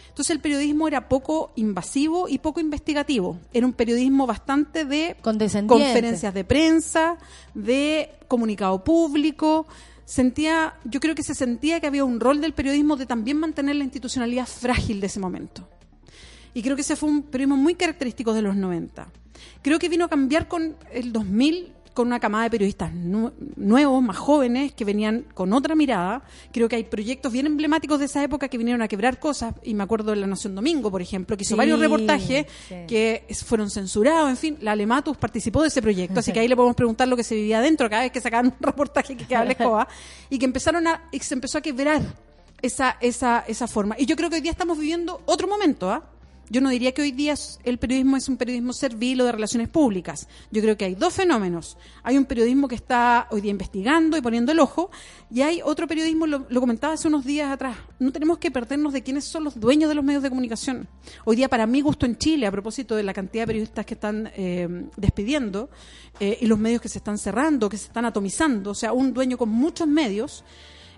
Entonces 0.08 0.30
el 0.30 0.40
periodismo 0.40 0.88
era 0.88 1.10
poco 1.10 1.52
invasivo 1.56 2.26
y 2.26 2.38
poco 2.38 2.58
investigativo. 2.58 3.38
Era 3.52 3.66
un 3.66 3.74
periodismo 3.74 4.26
bastante 4.26 4.86
de 4.86 5.14
conferencias 5.20 6.32
de 6.32 6.42
prensa, 6.42 7.18
de 7.52 8.10
comunicado 8.26 8.82
público. 8.82 9.66
Sentía, 10.06 10.76
yo 10.84 11.00
creo 11.00 11.14
que 11.14 11.22
se 11.22 11.34
sentía 11.34 11.80
que 11.80 11.86
había 11.86 12.04
un 12.04 12.18
rol 12.18 12.40
del 12.40 12.54
periodismo 12.54 12.96
de 12.96 13.04
también 13.04 13.36
mantener 13.36 13.76
la 13.76 13.84
institucionalidad 13.84 14.46
frágil 14.46 15.00
de 15.00 15.08
ese 15.08 15.20
momento. 15.20 15.68
Y 16.56 16.62
creo 16.62 16.74
que 16.74 16.80
ese 16.80 16.96
fue 16.96 17.10
un 17.10 17.22
periodismo 17.22 17.56
muy 17.56 17.74
característico 17.74 18.32
de 18.32 18.40
los 18.40 18.56
90. 18.56 19.06
Creo 19.60 19.78
que 19.78 19.90
vino 19.90 20.06
a 20.06 20.08
cambiar 20.08 20.48
con 20.48 20.74
el 20.90 21.12
2000, 21.12 21.72
con 21.92 22.06
una 22.06 22.18
camada 22.18 22.44
de 22.44 22.50
periodistas 22.50 22.94
nu- 22.94 23.32
nuevos, 23.56 24.02
más 24.02 24.16
jóvenes, 24.16 24.72
que 24.72 24.84
venían 24.86 25.26
con 25.34 25.52
otra 25.52 25.74
mirada. 25.74 26.22
Creo 26.52 26.66
que 26.68 26.76
hay 26.76 26.84
proyectos 26.84 27.30
bien 27.30 27.44
emblemáticos 27.44 27.98
de 27.98 28.06
esa 28.06 28.22
época 28.24 28.48
que 28.48 28.56
vinieron 28.56 28.80
a 28.80 28.88
quebrar 28.88 29.18
cosas. 29.20 29.54
Y 29.64 29.74
me 29.74 29.82
acuerdo 29.82 30.12
de 30.12 30.16
La 30.16 30.26
Nación 30.26 30.54
Domingo, 30.54 30.90
por 30.90 31.02
ejemplo, 31.02 31.36
que 31.36 31.42
hizo 31.42 31.54
Sí, 31.54 31.58
varios 31.58 31.78
reportajes 31.78 32.46
sí. 32.68 32.74
que 32.88 33.26
fueron 33.44 33.68
censurados. 33.70 34.30
En 34.30 34.36
fin, 34.38 34.56
la 34.62 34.72
Alematus 34.72 35.16
participó 35.18 35.60
de 35.60 35.68
ese 35.68 35.82
proyecto. 35.82 36.20
Así 36.20 36.32
que 36.32 36.40
ahí 36.40 36.48
le 36.48 36.56
podemos 36.56 36.74
preguntar 36.76 37.06
lo 37.06 37.16
que 37.16 37.22
se 37.24 37.34
vivía 37.34 37.58
adentro 37.58 37.90
cada 37.90 38.02
vez 38.04 38.12
que 38.12 38.20
sacaban 38.22 38.46
un 38.46 38.54
reportaje 38.60 39.14
que 39.14 39.26
quedaba 39.26 39.44
la 39.44 39.52
escoba. 39.52 39.88
Y 40.30 40.38
que 40.38 40.46
empezaron 40.46 40.86
a, 40.86 41.02
y 41.12 41.18
se 41.20 41.34
empezó 41.34 41.58
a 41.58 41.60
quebrar 41.60 42.00
esa, 42.62 42.96
esa, 43.02 43.44
esa 43.46 43.66
forma. 43.66 43.94
Y 43.98 44.06
yo 44.06 44.16
creo 44.16 44.30
que 44.30 44.36
hoy 44.36 44.42
día 44.42 44.52
estamos 44.52 44.78
viviendo 44.78 45.20
otro 45.26 45.46
momento, 45.48 45.90
¿ah? 45.90 46.02
Yo 46.48 46.60
no 46.60 46.70
diría 46.70 46.92
que 46.92 47.02
hoy 47.02 47.10
día 47.10 47.34
el 47.64 47.78
periodismo 47.78 48.16
es 48.16 48.28
un 48.28 48.36
periodismo 48.36 48.72
servil 48.72 49.20
o 49.20 49.24
de 49.24 49.32
relaciones 49.32 49.68
públicas. 49.68 50.28
Yo 50.52 50.62
creo 50.62 50.76
que 50.76 50.84
hay 50.84 50.94
dos 50.94 51.14
fenómenos. 51.14 51.76
Hay 52.04 52.16
un 52.16 52.24
periodismo 52.24 52.68
que 52.68 52.76
está 52.76 53.26
hoy 53.30 53.40
día 53.40 53.50
investigando 53.50 54.16
y 54.16 54.20
poniendo 54.20 54.52
el 54.52 54.60
ojo, 54.60 54.90
y 55.30 55.42
hay 55.42 55.60
otro 55.64 55.88
periodismo, 55.88 56.26
lo, 56.26 56.46
lo 56.48 56.60
comentaba 56.60 56.94
hace 56.94 57.08
unos 57.08 57.24
días 57.24 57.50
atrás, 57.50 57.76
no 57.98 58.12
tenemos 58.12 58.38
que 58.38 58.50
perdernos 58.50 58.92
de 58.92 59.02
quiénes 59.02 59.24
son 59.24 59.44
los 59.44 59.58
dueños 59.58 59.88
de 59.88 59.94
los 59.94 60.04
medios 60.04 60.22
de 60.22 60.28
comunicación. 60.28 60.88
Hoy 61.24 61.36
día, 61.36 61.48
para 61.48 61.66
mi 61.66 61.80
gusto 61.80 62.06
en 62.06 62.16
Chile, 62.16 62.46
a 62.46 62.52
propósito 62.52 62.94
de 62.94 63.02
la 63.02 63.12
cantidad 63.12 63.42
de 63.42 63.46
periodistas 63.48 63.84
que 63.84 63.94
están 63.94 64.30
eh, 64.36 64.86
despidiendo 64.96 65.68
eh, 66.20 66.38
y 66.40 66.46
los 66.46 66.58
medios 66.58 66.80
que 66.80 66.88
se 66.88 66.98
están 66.98 67.18
cerrando, 67.18 67.68
que 67.68 67.76
se 67.76 67.86
están 67.86 68.04
atomizando, 68.04 68.70
o 68.70 68.74
sea, 68.74 68.92
un 68.92 69.12
dueño 69.12 69.36
con 69.36 69.48
muchos 69.48 69.88
medios, 69.88 70.44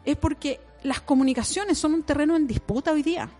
es 0.05 0.17
porque 0.17 0.61
las 0.83 1.01
comunicaciones 1.01 1.79
son 1.79 1.95
un 1.95 2.03
terreno 2.03 2.37
en 2.37 2.47
disputa 2.47 2.93
hoy 2.93 3.03
día. 3.03 3.31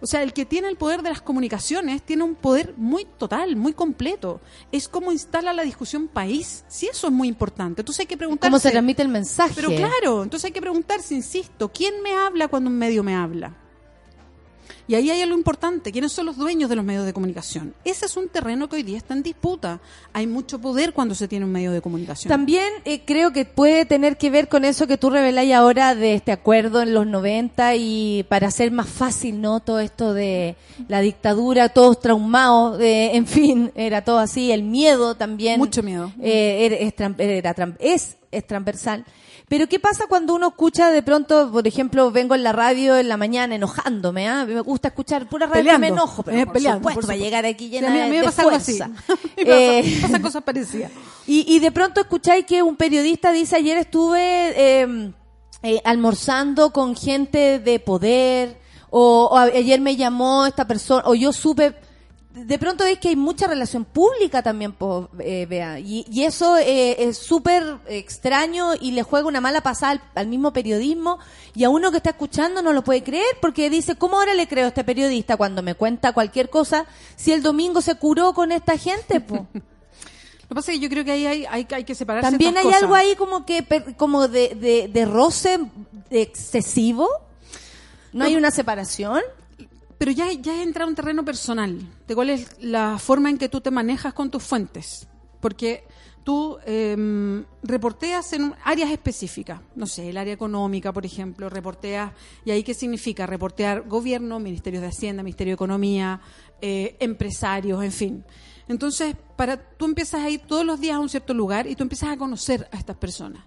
O 0.00 0.06
sea, 0.06 0.22
el 0.22 0.32
que 0.32 0.44
tiene 0.44 0.68
el 0.68 0.76
poder 0.76 1.02
de 1.02 1.08
las 1.08 1.22
comunicaciones 1.22 2.02
tiene 2.02 2.22
un 2.22 2.34
poder 2.34 2.74
muy 2.76 3.06
total, 3.18 3.56
muy 3.56 3.72
completo. 3.72 4.40
Es 4.70 4.88
como 4.88 5.10
instala 5.10 5.52
la 5.52 5.62
discusión 5.62 6.08
país. 6.08 6.64
Sí, 6.68 6.88
eso 6.90 7.06
es 7.06 7.12
muy 7.12 7.28
importante. 7.28 7.80
Entonces 7.80 8.00
hay 8.00 8.06
que 8.06 8.16
preguntarse... 8.16 8.50
¿Cómo 8.50 8.58
se 8.58 8.70
transmite 8.70 9.02
el 9.02 9.08
mensaje? 9.08 9.54
Pero 9.56 9.68
claro, 9.68 10.22
entonces 10.22 10.46
hay 10.46 10.52
que 10.52 10.60
preguntarse, 10.60 11.14
insisto, 11.14 11.70
¿quién 11.72 12.02
me 12.02 12.12
habla 12.12 12.48
cuando 12.48 12.68
un 12.68 12.76
medio 12.76 13.02
me 13.02 13.14
habla? 13.14 13.56
Y 14.88 14.94
ahí 14.94 15.10
hay 15.10 15.22
algo 15.22 15.36
importante, 15.36 15.92
¿quiénes 15.92 16.12
son 16.12 16.26
los 16.26 16.36
dueños 16.36 16.68
de 16.70 16.76
los 16.76 16.84
medios 16.84 17.04
de 17.06 17.12
comunicación? 17.12 17.74
Ese 17.84 18.06
es 18.06 18.16
un 18.16 18.28
terreno 18.28 18.68
que 18.68 18.76
hoy 18.76 18.82
día 18.82 18.98
está 18.98 19.14
en 19.14 19.22
disputa. 19.22 19.80
Hay 20.12 20.26
mucho 20.26 20.58
poder 20.60 20.92
cuando 20.92 21.14
se 21.14 21.28
tiene 21.28 21.44
un 21.44 21.52
medio 21.52 21.72
de 21.72 21.80
comunicación. 21.82 22.28
También 22.28 22.68
eh, 22.84 23.02
creo 23.04 23.32
que 23.32 23.44
puede 23.44 23.84
tener 23.84 24.16
que 24.16 24.30
ver 24.30 24.48
con 24.48 24.64
eso 24.64 24.86
que 24.86 24.96
tú 24.98 25.10
reveláis 25.10 25.52
ahora 25.54 25.94
de 25.94 26.14
este 26.14 26.32
acuerdo 26.32 26.82
en 26.82 26.94
los 26.94 27.06
90 27.06 27.74
y 27.76 28.24
para 28.28 28.48
hacer 28.48 28.70
más 28.70 28.88
fácil, 28.88 29.40
¿no? 29.40 29.60
Todo 29.60 29.80
esto 29.80 30.14
de 30.14 30.56
la 30.88 31.00
dictadura, 31.00 31.68
todos 31.70 32.00
traumados, 32.00 32.78
de, 32.78 33.16
en 33.16 33.26
fin, 33.26 33.72
era 33.74 34.02
todo 34.04 34.18
así, 34.18 34.52
el 34.52 34.62
miedo 34.62 35.14
también. 35.14 35.58
Mucho 35.58 35.82
miedo. 35.82 36.12
eh, 36.20 36.66
era- 36.80 36.92
tram- 36.96 37.20
era 37.20 37.54
tram- 37.54 37.76
es, 37.78 38.16
es 38.30 38.46
transversal. 38.46 39.04
Pero 39.48 39.68
¿qué 39.68 39.78
pasa 39.78 40.04
cuando 40.08 40.34
uno 40.34 40.48
escucha 40.48 40.90
de 40.90 41.02
pronto, 41.02 41.50
por 41.52 41.66
ejemplo, 41.66 42.10
vengo 42.10 42.34
en 42.34 42.42
la 42.42 42.52
radio 42.52 42.96
en 42.96 43.08
la 43.08 43.16
mañana 43.16 43.54
enojándome, 43.54 44.28
¿ah? 44.28 44.44
Me 44.44 44.60
gusta 44.60 44.88
escuchar 44.88 45.28
pura 45.28 45.46
radio 45.46 45.54
que 45.54 45.60
Peleando. 45.64 45.80
me 45.80 45.88
enojo, 45.88 46.22
pero 46.22 46.38
Eh, 46.38 46.44
por 46.46 46.52
peleando, 46.54 46.78
supuesto, 46.80 47.00
por 47.00 47.06
para 47.06 47.18
llegar 47.18 47.46
aquí 47.46 47.68
llena 47.68 47.88
a 47.88 47.90
mí, 47.90 48.00
a 48.00 48.04
mí 48.06 48.10
de, 48.12 48.18
me 48.18 48.24
pasa 48.24 48.42
así. 48.54 48.76
fuerza. 48.78 48.88
Me 49.36 49.44
pasa- 49.44 49.56
Eh, 49.78 49.98
pasan 50.02 50.22
cosas 50.22 50.42
parecidas. 50.42 50.90
y, 51.26 51.44
y 51.54 51.58
de 51.60 51.70
pronto 51.70 52.00
escucháis 52.00 52.44
que 52.44 52.62
un 52.62 52.76
periodista 52.76 53.30
dice, 53.32 53.56
ayer 53.56 53.78
estuve 53.78 54.20
eh, 54.82 55.12
eh, 55.62 55.80
almorzando 55.84 56.72
con 56.72 56.96
gente 56.96 57.58
de 57.60 57.78
poder, 57.80 58.58
o, 58.90 59.36
ayer 59.36 59.80
me 59.80 59.94
llamó 59.96 60.46
esta 60.46 60.66
persona, 60.66 61.02
o 61.06 61.14
yo 61.14 61.32
supe... 61.32 61.74
De 62.36 62.58
pronto 62.58 62.84
veis 62.84 62.98
que 62.98 63.08
hay 63.08 63.16
mucha 63.16 63.46
relación 63.46 63.86
pública 63.86 64.42
también, 64.42 64.72
po, 64.72 65.08
eh, 65.20 65.46
Bea, 65.48 65.80
y, 65.80 66.04
y 66.10 66.24
eso 66.24 66.58
eh, 66.58 67.08
es 67.08 67.16
súper 67.16 67.78
extraño 67.88 68.72
y 68.78 68.90
le 68.90 69.02
juega 69.02 69.26
una 69.26 69.40
mala 69.40 69.62
pasada 69.62 69.92
al, 69.92 70.02
al 70.14 70.26
mismo 70.26 70.52
periodismo 70.52 71.18
y 71.54 71.64
a 71.64 71.70
uno 71.70 71.90
que 71.90 71.96
está 71.96 72.10
escuchando 72.10 72.60
no 72.60 72.74
lo 72.74 72.84
puede 72.84 73.02
creer 73.02 73.24
porque 73.40 73.70
dice, 73.70 73.96
¿cómo 73.96 74.18
ahora 74.18 74.34
le 74.34 74.46
creo 74.48 74.66
a 74.66 74.68
este 74.68 74.84
periodista 74.84 75.38
cuando 75.38 75.62
me 75.62 75.74
cuenta 75.74 76.12
cualquier 76.12 76.50
cosa 76.50 76.84
si 77.16 77.32
el 77.32 77.42
domingo 77.42 77.80
se 77.80 77.94
curó 77.94 78.34
con 78.34 78.52
esta 78.52 78.76
gente? 78.76 79.20
Po? 79.20 79.46
Lo 79.54 80.48
que 80.50 80.54
pasa 80.54 80.72
es 80.72 80.78
que 80.78 80.84
yo 80.84 80.90
creo 80.90 81.04
que 81.06 81.12
ahí 81.12 81.26
hay, 81.26 81.46
hay, 81.46 81.66
hay 81.70 81.84
que 81.84 81.94
separarse 81.94 82.30
También 82.30 82.56
hay 82.58 82.64
cosas. 82.64 82.82
algo 82.82 82.94
ahí 82.94 83.16
como 83.16 83.46
que 83.46 83.64
como 83.96 84.28
de, 84.28 84.54
de, 84.54 84.88
de 84.88 85.04
roce 85.06 85.58
excesivo. 86.10 87.08
¿No 88.12 88.26
hay 88.26 88.36
una 88.36 88.50
separación? 88.50 89.22
Pero 89.98 90.12
ya, 90.12 90.30
ya 90.32 90.62
entra 90.62 90.84
a 90.84 90.88
un 90.88 90.94
terreno 90.94 91.24
personal, 91.24 91.78
de 92.06 92.14
cuál 92.14 92.30
es 92.30 92.56
la 92.60 92.98
forma 92.98 93.30
en 93.30 93.38
que 93.38 93.48
tú 93.48 93.60
te 93.60 93.70
manejas 93.70 94.12
con 94.12 94.30
tus 94.30 94.42
fuentes. 94.42 95.08
Porque 95.40 95.84
tú 96.22 96.58
eh, 96.66 97.44
reporteas 97.62 98.32
en 98.32 98.54
áreas 98.64 98.90
específicas, 98.90 99.60
no 99.74 99.86
sé, 99.86 100.10
el 100.10 100.16
área 100.16 100.34
económica, 100.34 100.92
por 100.92 101.06
ejemplo, 101.06 101.48
reporteas, 101.48 102.12
¿y 102.44 102.50
ahí 102.50 102.62
qué 102.62 102.74
significa? 102.74 103.26
Reportear 103.26 103.88
gobierno, 103.88 104.38
ministerios 104.38 104.82
de 104.82 104.88
Hacienda, 104.88 105.22
Ministerio 105.22 105.52
de 105.52 105.54
Economía, 105.54 106.20
eh, 106.60 106.96
empresarios, 107.00 107.82
en 107.82 107.92
fin. 107.92 108.24
Entonces, 108.68 109.14
para 109.36 109.56
tú 109.56 109.84
empiezas 109.84 110.22
a 110.22 110.28
ir 110.28 110.40
todos 110.40 110.66
los 110.66 110.80
días 110.80 110.96
a 110.96 110.98
un 110.98 111.08
cierto 111.08 111.32
lugar 111.32 111.66
y 111.66 111.76
tú 111.76 111.84
empiezas 111.84 112.10
a 112.10 112.16
conocer 112.16 112.68
a 112.72 112.76
estas 112.76 112.96
personas 112.96 113.44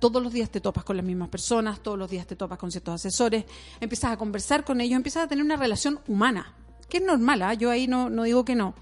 todos 0.00 0.22
los 0.22 0.32
días 0.32 0.50
te 0.50 0.60
topas 0.60 0.82
con 0.82 0.96
las 0.96 1.06
mismas 1.06 1.28
personas, 1.28 1.80
todos 1.80 1.98
los 1.98 2.10
días 2.10 2.26
te 2.26 2.34
topas 2.34 2.58
con 2.58 2.70
ciertos 2.70 2.94
asesores, 2.94 3.44
empiezas 3.78 4.12
a 4.12 4.16
conversar 4.16 4.64
con 4.64 4.80
ellos, 4.80 4.96
empiezas 4.96 5.24
a 5.24 5.28
tener 5.28 5.44
una 5.44 5.56
relación 5.56 6.00
humana, 6.08 6.54
que 6.88 6.96
es 6.96 7.04
normal, 7.04 7.42
¿ah? 7.42 7.54
yo 7.54 7.70
ahí 7.70 7.86
no, 7.86 8.10
no 8.10 8.24
digo 8.24 8.44
que 8.44 8.56
no. 8.56 8.74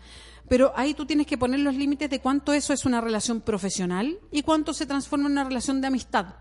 Pero 0.49 0.73
ahí 0.77 0.95
tú 0.95 1.05
tienes 1.05 1.27
que 1.27 1.37
poner 1.37 1.61
los 1.61 1.75
límites 1.75 2.09
de 2.09 2.21
cuánto 2.21 2.55
eso 2.55 2.73
es 2.73 2.87
una 2.87 3.03
relación 3.03 3.43
profesional 3.43 4.19
y 4.31 4.43
cuánto 4.43 4.73
se 4.73 4.87
transforma 4.87 5.27
en 5.27 5.33
una 5.33 5.45
relación 5.45 5.81
de 5.81 5.89
amistad, 5.89 6.37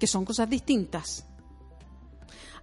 que 0.00 0.08
son 0.08 0.24
cosas 0.24 0.50
distintas. 0.50 1.24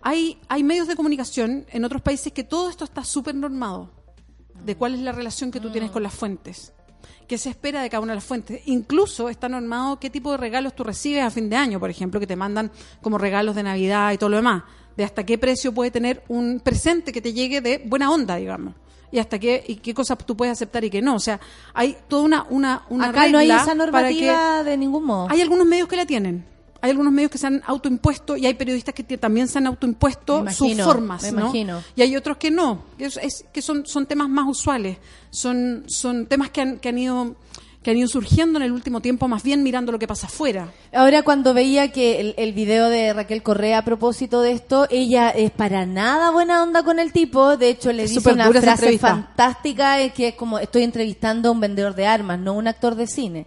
Hay, 0.02 0.40
hay 0.50 0.64
medios 0.64 0.88
de 0.88 0.96
comunicación 0.96 1.66
en 1.70 1.86
otros 1.86 2.02
países 2.02 2.34
que 2.34 2.44
todo 2.44 2.70
esto 2.70 2.84
está 2.84 3.06
súper 3.06 3.36
normado, 3.36 3.92
de 4.66 4.76
cuál 4.76 4.96
es 4.96 5.02
la 5.02 5.12
relación 5.12 5.52
que 5.52 5.60
tú 5.60 5.72
tienes 5.72 5.92
con 5.92 6.04
las 6.04 6.14
fuentes, 6.14 6.74
qué 7.28 7.38
se 7.38 7.50
espera 7.50 7.82
de 7.82 7.90
cada 7.90 8.02
una 8.02 8.14
de 8.14 8.18
las 8.18 8.24
fuentes. 8.26 8.62
Incluso 8.66 9.30
está 9.30 9.50
normado 9.50 10.00
qué 10.00 10.10
tipo 10.10 10.32
de 10.32 10.38
regalos 10.38 10.76
tú 10.76 10.84
recibes 10.84 11.24
a 11.24 11.30
fin 11.32 11.50
de 11.50 11.56
año, 11.56 11.80
por 11.80 11.90
ejemplo, 11.90 12.20
que 12.20 12.28
te 12.28 12.36
mandan 12.36 12.72
como 13.02 13.18
regalos 13.18 13.56
de 13.56 13.64
Navidad 13.64 14.12
y 14.14 14.18
todo 14.18 14.30
lo 14.30 14.38
demás, 14.38 14.64
de 14.98 15.04
hasta 15.04 15.26
qué 15.26 15.38
precio 15.38 15.74
puede 15.74 15.92
tener 15.92 16.24
un 16.28 16.60
presente 16.64 17.12
que 17.12 17.22
te 17.22 17.34
llegue 17.34 17.62
de 17.62 17.82
buena 17.86 18.12
onda, 18.12 18.36
digamos. 18.38 18.74
Y 19.12 19.20
hasta 19.20 19.40
qué, 19.40 19.64
y 19.68 19.76
qué 19.78 19.94
cosas 19.94 20.18
tú 20.26 20.36
puedes 20.36 20.52
aceptar 20.52 20.84
y 20.84 20.90
qué 20.90 21.02
no. 21.02 21.16
O 21.16 21.20
sea, 21.20 21.40
hay 21.74 21.96
toda 22.08 22.24
una, 22.24 22.46
una, 22.50 22.84
una 22.90 23.10
Acá 23.10 23.28
no 23.30 23.38
hay 23.38 23.48
regla 23.48 23.56
esa 23.58 23.66
para 23.66 24.10
que- 24.10 24.16
normativa 24.26 24.64
de 24.64 24.78
ningún 24.78 25.06
modo. 25.06 25.28
hay 25.30 25.42
algunos 25.42 25.66
medios 25.66 25.88
que 25.88 25.96
la 25.96 26.06
tienen. 26.06 26.46
Hay 26.86 26.92
algunos 26.92 27.12
medios 27.12 27.32
que 27.32 27.38
se 27.38 27.48
han 27.48 27.62
autoimpuesto 27.66 28.38
y 28.38 28.46
hay 28.46 28.54
periodistas 28.54 28.94
que 28.94 29.04
también 29.18 29.48
se 29.48 29.58
han 29.58 29.68
autoimpuesto 29.68 30.38
sus 30.56 30.68
formas, 30.86 31.22
¿no? 31.46 31.52
Y 31.96 32.02
hay 32.04 32.16
otros 32.16 32.38
que 32.38 32.52
no, 32.52 32.84
que, 32.98 33.06
es- 33.06 33.18
es- 33.18 33.46
que 33.52 33.62
son, 33.62 33.86
son 33.86 34.06
temas 34.06 34.30
más 34.30 34.46
usuales, 34.48 34.98
son, 35.32 35.84
son 35.88 36.28
temas 36.28 36.50
que 36.52 36.62
han, 36.62 36.78
que 36.80 36.90
han 36.90 36.98
ido 36.98 37.36
que 37.82 37.92
han 37.92 37.98
ido 37.98 38.08
surgiendo 38.08 38.58
en 38.58 38.64
el 38.64 38.72
último 38.72 39.00
tiempo, 39.00 39.28
más 39.28 39.44
bien 39.44 39.62
mirando 39.62 39.92
lo 39.92 40.00
que 40.00 40.08
pasa 40.08 40.26
afuera. 40.26 40.72
Ahora 40.92 41.22
cuando 41.22 41.54
veía 41.54 41.92
que 41.92 42.20
el, 42.20 42.34
el 42.38 42.52
video 42.54 42.90
de 42.90 43.14
Raquel 43.14 43.44
Correa 43.44 43.78
a 43.78 43.86
propósito 43.86 44.42
de 44.42 44.54
esto, 44.54 44.88
ella 44.90 45.30
es 45.30 45.52
para 45.52 45.86
nada 45.86 46.32
buena 46.32 46.64
onda 46.64 46.82
con 46.82 46.98
el 46.98 47.12
tipo, 47.12 47.58
de 47.58 47.70
hecho 47.70 47.92
le 47.94 48.04
Es 48.06 48.10
dice 48.10 48.22
una 48.34 48.46
frase 48.64 48.86
fantástica, 49.12 50.00
es 50.02 50.14
que 50.14 50.30
es 50.30 50.34
como 50.36 50.58
estoy 50.58 50.82
entrevistando 50.82 51.50
a 51.50 51.52
un 51.52 51.60
vendedor 51.60 51.94
de 51.94 52.08
armas, 52.08 52.40
no 52.40 52.54
un 52.54 52.68
actor 52.68 52.96
de 52.96 53.06
cine. 53.06 53.46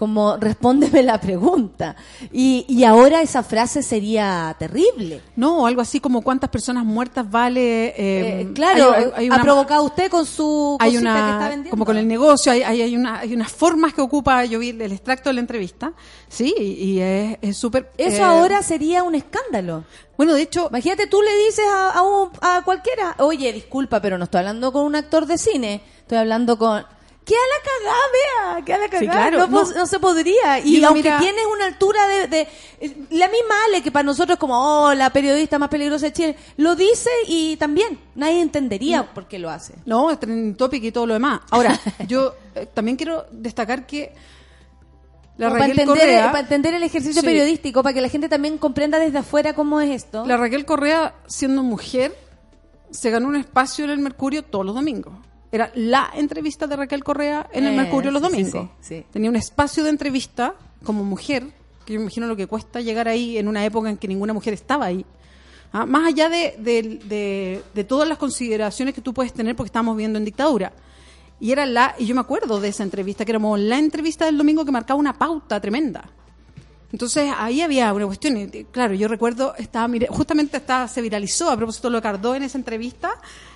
Como 0.00 0.38
respóndeme 0.38 1.02
la 1.02 1.20
pregunta. 1.20 1.94
Y, 2.32 2.64
y 2.70 2.84
ahora 2.84 3.20
esa 3.20 3.42
frase 3.42 3.82
sería 3.82 4.56
terrible. 4.58 5.20
No, 5.36 5.66
algo 5.66 5.82
así 5.82 6.00
como 6.00 6.22
cuántas 6.22 6.48
personas 6.48 6.86
muertas 6.86 7.30
vale. 7.30 7.88
eh, 7.88 8.40
Eh, 8.40 8.50
claro, 8.54 8.92
hay- 8.94 9.12
hay 9.14 9.28
ha 9.30 9.42
provocado 9.42 9.82
usted 9.84 10.10
con 10.10 10.24
su 10.24 10.78
hay 10.80 10.92
que 10.92 10.96
está 10.96 11.48
vendiendo. 11.50 11.68
como 11.70 11.84
con 11.84 11.98
el 11.98 12.08
negocio 12.08 12.50
hay, 12.50 12.62
hay, 12.62 12.80
hay, 12.80 12.96
una, 12.96 13.18
hay 13.18 13.34
unas 13.34 13.52
formas 13.52 13.92
que 13.92 14.00
ocupa 14.00 14.42
yo 14.46 14.58
vi 14.58 14.70
el 14.70 14.90
extracto 14.92 15.28
de 15.28 15.34
la 15.34 15.40
entrevista 15.40 15.92
sí 16.28 16.54
y, 16.58 16.62
y 16.62 17.00
es 17.00 17.36
es 17.42 17.56
súper 17.58 17.90
Eso 17.98 18.22
eh, 18.22 18.24
ahora 18.24 18.62
sería 18.62 19.02
un 19.02 19.14
escándalo. 19.14 19.84
bueno 20.16 20.32
de 20.32 20.40
hecho 20.42 20.68
Imagínate, 20.70 21.08
tú 21.08 21.20
le 21.20 21.36
dices 21.44 21.64
a, 21.70 21.90
a, 21.90 22.02
un- 22.02 22.30
a 22.40 22.62
cualquiera, 22.64 23.16
oye, 23.18 23.52
disculpa, 23.52 24.00
pero 24.00 24.16
no 24.16 24.24
estoy 24.24 24.38
hablando 24.38 24.72
con 24.72 24.86
un 24.86 24.94
actor 24.96 25.26
de 25.26 25.36
cine, 25.36 25.82
estoy 26.00 26.16
hablando 26.16 26.56
con... 26.56 26.84
¿Qué 27.30 27.36
a 27.36 27.38
la 27.38 27.62
cagada, 27.70 28.02
vea? 28.56 28.64
¿Qué 28.64 28.72
a 28.74 28.78
la 28.78 28.88
cagada? 28.88 28.98
Sí, 28.98 29.06
claro, 29.08 29.38
no, 29.46 29.64
no. 29.64 29.70
no 29.72 29.86
se 29.86 30.00
podría. 30.00 30.58
Y, 30.58 30.82
aunque 30.82 31.02
mira- 31.04 31.18
tienes 31.20 31.44
una 31.54 31.66
altura 31.66 32.08
de, 32.08 32.26
de- 32.26 32.48
La 33.10 33.28
misma 33.28 33.54
Ale, 33.68 33.82
que 33.82 33.92
para 33.92 34.02
nosotros 34.02 34.34
es 34.34 34.40
como, 34.40 34.54
oh, 34.86 34.94
la 34.94 35.10
periodista 35.10 35.56
más 35.56 35.68
peligrosa 35.68 36.06
de 36.06 36.12
Chile, 36.12 36.36
lo 36.56 36.74
dice 36.74 37.08
y 37.28 37.56
también 37.56 38.00
nadie 38.16 38.40
entendería 38.40 39.04
por 39.14 39.28
qué 39.28 39.38
lo 39.38 39.48
hace. 39.48 39.74
no 39.86 40.10
es 40.10 40.18
trending 40.18 40.56
topic 40.56 40.82
y 40.82 40.90
todo 40.90 41.06
lo 41.06 41.14
demás 41.14 41.40
ahora 41.50 41.78
yo 42.08 42.34
eh, 42.56 42.66
también 42.74 42.96
quiero 42.96 43.26
destacar 43.30 43.86
que 43.86 44.12
la 45.38 45.46
Como 45.46 45.58
para, 45.58 45.68
Raquel 45.68 45.80
entender, 45.80 45.86
Correa 46.02 46.26
para 46.32 46.40
entender 46.40 46.74
el 46.74 46.82
ejercicio 46.82 47.20
Sí. 47.22 47.26
periodístico, 47.26 47.82
para 47.84 47.94
que 47.94 48.00
la 48.00 48.08
gente 48.08 48.28
también 48.28 48.58
comprenda 48.58 48.98
desde 48.98 49.18
afuera 49.18 49.54
cómo 49.54 49.80
es 49.80 49.90
esto. 49.90 50.26
la 50.26 50.36
Raquel 50.36 50.64
Correa 50.64 51.14
siendo 51.28 51.62
mujer 51.62 52.12
se 52.90 53.10
ganó 53.10 53.28
un 53.28 53.36
espacio 53.36 53.84
en 53.84 53.92
el 53.92 53.98
Mercurio 54.00 54.42
todos 54.42 54.66
los 54.66 54.74
domingos 54.74 55.12
era 55.52 55.70
la 55.74 56.10
entrevista 56.14 56.66
de 56.66 56.76
Raquel 56.76 57.02
Correa 57.04 57.48
en 57.52 57.66
el 57.66 57.74
Eh, 57.74 57.76
Mercurio 57.76 58.10
los 58.10 58.22
domingos 58.22 58.68
sí, 58.80 58.96
sí. 58.98 59.04
tenía 59.12 59.30
un 59.30 59.36
espacio 59.36 59.82
de 59.84 59.90
entrevista 59.90 60.54
como 60.84 61.02
mujer 61.04 61.44
que 61.84 61.94
yo 61.94 61.98
me 61.98 62.04
imagino 62.04 62.26
lo 62.28 62.36
que 62.36 62.46
cuesta 62.46 62.80
llegar 62.80 63.08
ahí 63.08 63.36
en 63.38 63.48
una 63.48 63.64
época 63.64 63.90
en 63.90 63.96
que 63.96 64.06
ninguna 64.08 64.32
mujer 64.32 64.54
estaba 64.54 64.86
ahí 64.86 65.04
Ah, 65.72 65.86
más 65.86 66.08
allá 66.08 66.28
de, 66.28 66.56
de- 66.58 66.98
de- 67.04 67.62
de 67.74 67.84
todas 67.84 68.08
las 68.08 68.18
consideraciones 68.18 68.92
que 68.92 69.00
tú 69.00 69.14
puedes 69.14 69.32
tener 69.32 69.54
porque 69.54 69.68
estamos 69.68 69.94
viviendo 69.96 70.18
en 70.18 70.24
dictadura. 70.24 70.72
Y 71.38 71.52
era 71.52 71.64
la, 71.64 71.94
y 71.96 72.06
yo 72.06 72.14
me 72.16 72.20
acuerdo 72.22 72.58
de 72.60 72.66
esa 72.68 72.82
entrevista, 72.82 73.24
que 73.24 73.30
era 73.30 73.38
como 73.38 73.56
la 73.56 73.78
entrevista 73.78 74.24
del 74.26 74.36
domingo 74.36 74.64
que 74.64 74.72
marcaba 74.72 74.98
una 74.98 75.12
pauta 75.16 75.60
tremenda. 75.60 76.10
Entonces 76.92 77.30
ahí 77.38 77.60
había 77.60 77.92
una 77.92 78.06
cuestión, 78.06 78.50
claro, 78.72 78.94
yo 78.94 79.06
recuerdo, 79.08 79.54
estaba 79.56 79.86
mire- 79.88 80.08
justamente 80.10 80.56
estaba, 80.56 80.88
se 80.88 81.00
viralizó 81.00 81.50
a 81.50 81.56
propósito 81.56 81.88
de 81.88 81.92
lo 81.92 82.02
Cardó 82.02 82.34
en 82.34 82.42
esa 82.42 82.58
entrevista, 82.58 83.10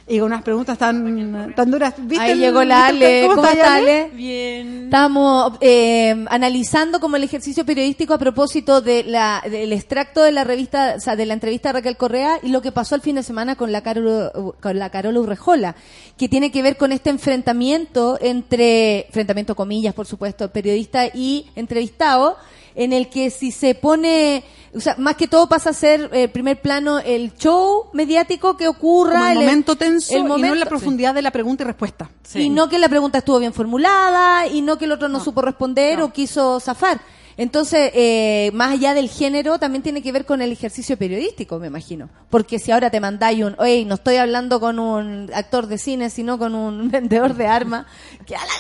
y 0.06 0.18
con 0.18 0.26
unas 0.26 0.42
preguntas 0.42 0.76
tan, 0.76 1.54
tan 1.54 1.70
duras. 1.70 1.94
¿Viste 1.96 2.22
Ahí 2.26 2.32
el- 2.32 2.38
llegó 2.40 2.62
la 2.62 2.86
Ale. 2.88 3.24
¿Cómo, 3.26 3.42
está, 3.42 3.52
está, 3.54 3.74
Ale? 3.76 4.00
Ale? 4.02 4.10
Bien. 4.14 4.84
Estamos 4.84 5.54
eh, 5.62 6.26
analizando 6.28 7.00
como 7.00 7.16
el 7.16 7.24
ejercicio 7.24 7.64
periodístico 7.64 8.12
a 8.12 8.18
propósito 8.18 8.82
de 8.82 9.02
la, 9.04 9.42
del 9.50 9.72
extracto 9.72 10.22
de 10.22 10.30
la 10.30 10.44
revista, 10.44 10.94
o 10.98 11.00
sea, 11.00 11.16
de 11.16 11.24
la 11.24 11.32
entrevista 11.32 11.70
de 11.70 11.72
Raquel 11.78 11.96
Correa 11.96 12.38
y 12.42 12.50
lo 12.50 12.60
que 12.60 12.70
pasó 12.70 12.94
el 12.94 13.00
fin 13.00 13.16
de 13.16 13.22
semana 13.22 13.56
con 13.56 13.72
la 13.72 13.80
Carol, 13.82 14.54
con 14.60 14.78
la 14.78 14.90
Carola 14.90 15.20
Urrejola, 15.20 15.74
que 16.18 16.28
tiene 16.28 16.52
que 16.52 16.62
ver 16.62 16.76
con 16.76 16.92
este 16.92 17.08
enfrentamiento 17.08 18.18
entre, 18.20 19.06
enfrentamiento 19.06 19.56
comillas, 19.56 19.94
por 19.94 20.06
supuesto, 20.06 20.50
periodista 20.52 21.06
y 21.06 21.46
entrevistado, 21.56 22.36
en 22.74 22.92
el 22.92 23.08
que 23.08 23.30
si 23.30 23.50
se 23.52 23.74
pone, 23.74 24.42
o 24.74 24.80
sea, 24.80 24.96
más 24.98 25.14
que 25.16 25.28
todo 25.28 25.48
pasa 25.48 25.70
a 25.70 25.72
ser 25.72 26.10
eh, 26.12 26.28
primer 26.28 26.60
plano 26.60 26.98
el 26.98 27.32
show 27.36 27.86
mediático 27.92 28.56
que 28.56 28.66
ocurra, 28.68 29.12
Como 29.20 29.24
el 29.26 29.38
el- 29.38 29.44
momento 29.44 29.76
tenso 29.76 30.12
el 30.14 30.18
y 30.20 30.22
no 30.22 30.28
momento- 30.28 30.54
la 30.56 30.66
profundidad 30.66 31.14
de 31.14 31.22
la 31.22 31.30
pregunta 31.30 31.62
y 31.62 31.66
respuesta. 31.66 32.10
y 32.34 32.48
no 32.50 32.68
que 32.68 32.78
la 32.78 32.88
pregunta 32.88 33.18
estuvo 33.18 33.38
bien 33.38 33.52
formulada 33.52 34.46
y 34.48 34.60
no 34.62 34.76
que 34.78 34.86
el 34.86 34.92
otro 34.92 35.08
no, 35.08 35.22
supo 35.22 35.40
responder 35.42 36.00
o 36.02 36.12
quiso 36.12 36.58
zafar. 36.60 37.00
Entonces, 37.36 37.90
eh, 37.94 38.50
más 38.54 38.70
allá 38.74 38.94
del 38.94 39.08
género, 39.08 39.58
también 39.58 39.82
tiene 39.82 40.02
que 40.02 40.12
ver 40.12 40.24
con 40.24 40.40
el 40.40 40.52
ejercicio 40.52 40.96
periodístico, 40.96 41.58
me 41.58 41.66
imagino. 41.66 42.08
Porque 42.30 42.60
si 42.60 42.70
ahora 42.70 42.90
te 42.90 43.00
mandáis 43.00 43.42
un, 43.42 43.56
oye, 43.58 43.84
no 43.84 43.96
estoy 43.96 44.18
hablando 44.18 44.60
con 44.60 44.78
un 44.78 45.28
actor 45.34 45.66
de 45.66 45.78
cine, 45.78 46.10
sino 46.10 46.38
con 46.38 46.54
un 46.54 46.88
vendedor 46.92 47.34
de 47.34 47.48
armas, 47.48 47.86
que 48.24 48.36
a 48.36 48.40
la 48.40 48.52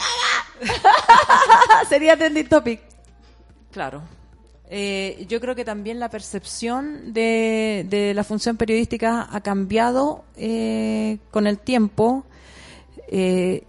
caga 0.66 1.84
sería 1.88 2.16
trending 2.16 2.48
topic. 2.48 2.80
Claro. 3.74 4.02
Eh, 4.70 5.26
yo 5.28 5.40
creo 5.40 5.56
que 5.56 5.64
también 5.64 5.98
la 5.98 6.08
percepción 6.08 7.12
de, 7.12 7.84
de 7.90 8.14
la 8.14 8.22
función 8.22 8.56
periodística 8.56 9.28
ha 9.30 9.40
cambiado 9.40 10.24
eh, 10.36 11.18
con 11.32 11.48
el 11.48 11.58
tiempo. 11.58 12.24
Eh, 13.08 13.64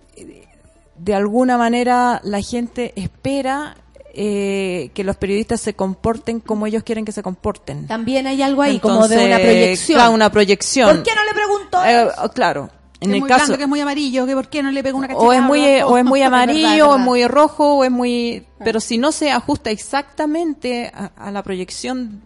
de 0.96 1.16
alguna 1.16 1.58
manera 1.58 2.22
la 2.24 2.40
gente 2.40 2.94
espera 2.96 3.76
eh, 4.14 4.92
que 4.94 5.04
los 5.04 5.18
periodistas 5.18 5.60
se 5.60 5.74
comporten 5.74 6.40
como 6.40 6.68
ellos 6.68 6.84
quieren 6.84 7.04
que 7.04 7.12
se 7.12 7.24
comporten. 7.24 7.88
También 7.88 8.28
hay 8.28 8.44
algo 8.44 8.62
ahí, 8.62 8.80
como 8.80 9.08
de 9.08 9.26
una 9.26 9.38
proyección. 9.38 9.98
claro, 9.98 10.14
una 10.14 10.32
proyección. 10.32 10.96
¿Por 10.98 11.04
qué 11.04 11.12
no 11.16 11.26
le 11.26 11.34
preguntó? 11.34 11.84
Eh, 11.84 12.30
claro. 12.36 12.70
En 13.02 13.10
que 13.10 13.10
es 13.10 13.14
el 13.16 13.20
muy 13.20 13.30
caso, 13.30 13.58
que 13.58 13.64
es 13.64 13.70
muy 13.70 13.80
amarillo, 13.82 14.26
que 14.26 14.34
por 14.34 14.48
qué 14.48 14.64
no 14.64 14.72
le 14.72 14.82
pega 14.84 14.98
una 14.98 15.08
cachetada. 15.08 15.28
o 15.30 15.34
es 15.34 15.42
muy 15.42 15.64
eh, 15.64 15.84
o 15.84 15.98
es 15.98 16.06
muy 16.06 16.22
Es 16.22 16.30
verdad, 16.32 16.44
amarillo 16.44 16.90
o 16.92 16.96
es 16.96 17.02
muy 17.02 17.28
rojo 17.28 17.76
o 17.78 17.84
es 17.84 17.92
muy 17.92 18.46
pero 18.64 18.80
si 18.80 18.98
no 18.98 19.12
se 19.12 19.32
ajusta 19.32 19.70
exactamente 19.70 20.92
a, 20.94 21.12
a 21.18 21.32
la 21.32 21.44
proyección 21.44 22.22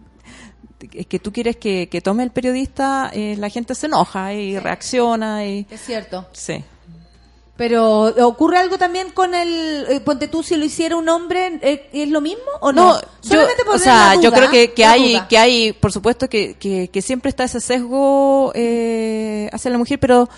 que 0.78 1.04
que 1.04 1.18
tú 1.18 1.32
quieres 1.32 1.56
que, 1.56 1.88
que 1.90 2.00
tome 2.00 2.22
el 2.22 2.30
periodista 2.30 3.10
eh, 3.12 3.34
la 3.38 3.48
gente 3.50 3.74
se 3.74 3.86
enoja 3.86 4.32
y 4.32 4.58
reacciona 4.58 5.44
y 5.44 5.66
Es 5.70 5.80
cierto. 5.84 6.26
sí 6.32 6.64
Pero 7.56 8.04
ocurre 8.26 8.56
algo 8.56 8.78
también 8.78 9.10
con 9.10 9.34
el, 9.34 9.84
eh, 9.90 10.00
ponte 10.00 10.28
tú, 10.28 10.42
si 10.42 10.56
lo 10.56 10.64
hiciera 10.64 10.96
un 10.96 11.06
hombre, 11.10 11.58
eh, 11.60 11.90
¿es 11.92 12.08
lo 12.08 12.22
mismo 12.22 12.50
o 12.62 12.72
no? 12.72 12.94
no, 12.94 13.00
yo, 13.02 13.08
Solamente 13.20 13.64
por 13.66 13.74
o 13.74 13.78
sea, 13.78 14.14
yo 14.14 14.32
creo 14.32 14.48
que, 14.50 14.72
que 14.72 14.82
la 14.82 14.92
hay, 14.92 15.12
duda. 15.12 15.28
que 15.28 15.36
hay, 15.36 15.72
por 15.74 15.92
supuesto 15.92 16.26
que, 16.30 16.54
que, 16.54 16.88
que 16.88 17.02
siempre 17.02 17.28
está 17.28 17.44
ese 17.44 17.60
sesgo 17.60 18.50
eh, 18.54 19.50
hacia 19.52 19.70
la 19.70 19.76
mujer, 19.76 19.98
pero, 20.00 20.30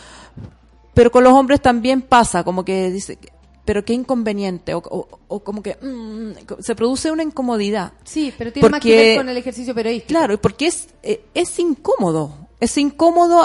pero 0.94 1.10
con 1.10 1.24
los 1.24 1.32
hombres 1.32 1.60
también 1.60 2.02
pasa, 2.02 2.44
como 2.44 2.64
que 2.64 2.90
dice, 2.90 3.18
pero 3.64 3.84
qué 3.84 3.92
inconveniente, 3.92 4.74
o, 4.74 4.78
o, 4.78 5.08
o 5.28 5.40
como 5.40 5.62
que 5.62 5.76
mm, 5.80 6.60
se 6.60 6.74
produce 6.74 7.10
una 7.10 7.22
incomodidad. 7.22 7.92
Sí, 8.04 8.32
pero 8.36 8.52
tiene 8.52 8.68
más 8.68 8.80
que 8.80 8.96
ver 8.96 9.16
con 9.18 9.28
el 9.28 9.36
ejercicio 9.36 9.74
periodístico. 9.74 10.08
Claro, 10.08 10.40
porque 10.40 10.66
es, 10.66 10.88
eh, 11.02 11.24
es 11.34 11.58
incómodo. 11.58 12.48
Es 12.60 12.76
incómodo 12.78 13.42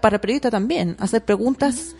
para 0.00 0.16
el 0.16 0.20
periodista 0.20 0.50
también 0.50 0.96
hacer 1.00 1.24
preguntas 1.24 1.96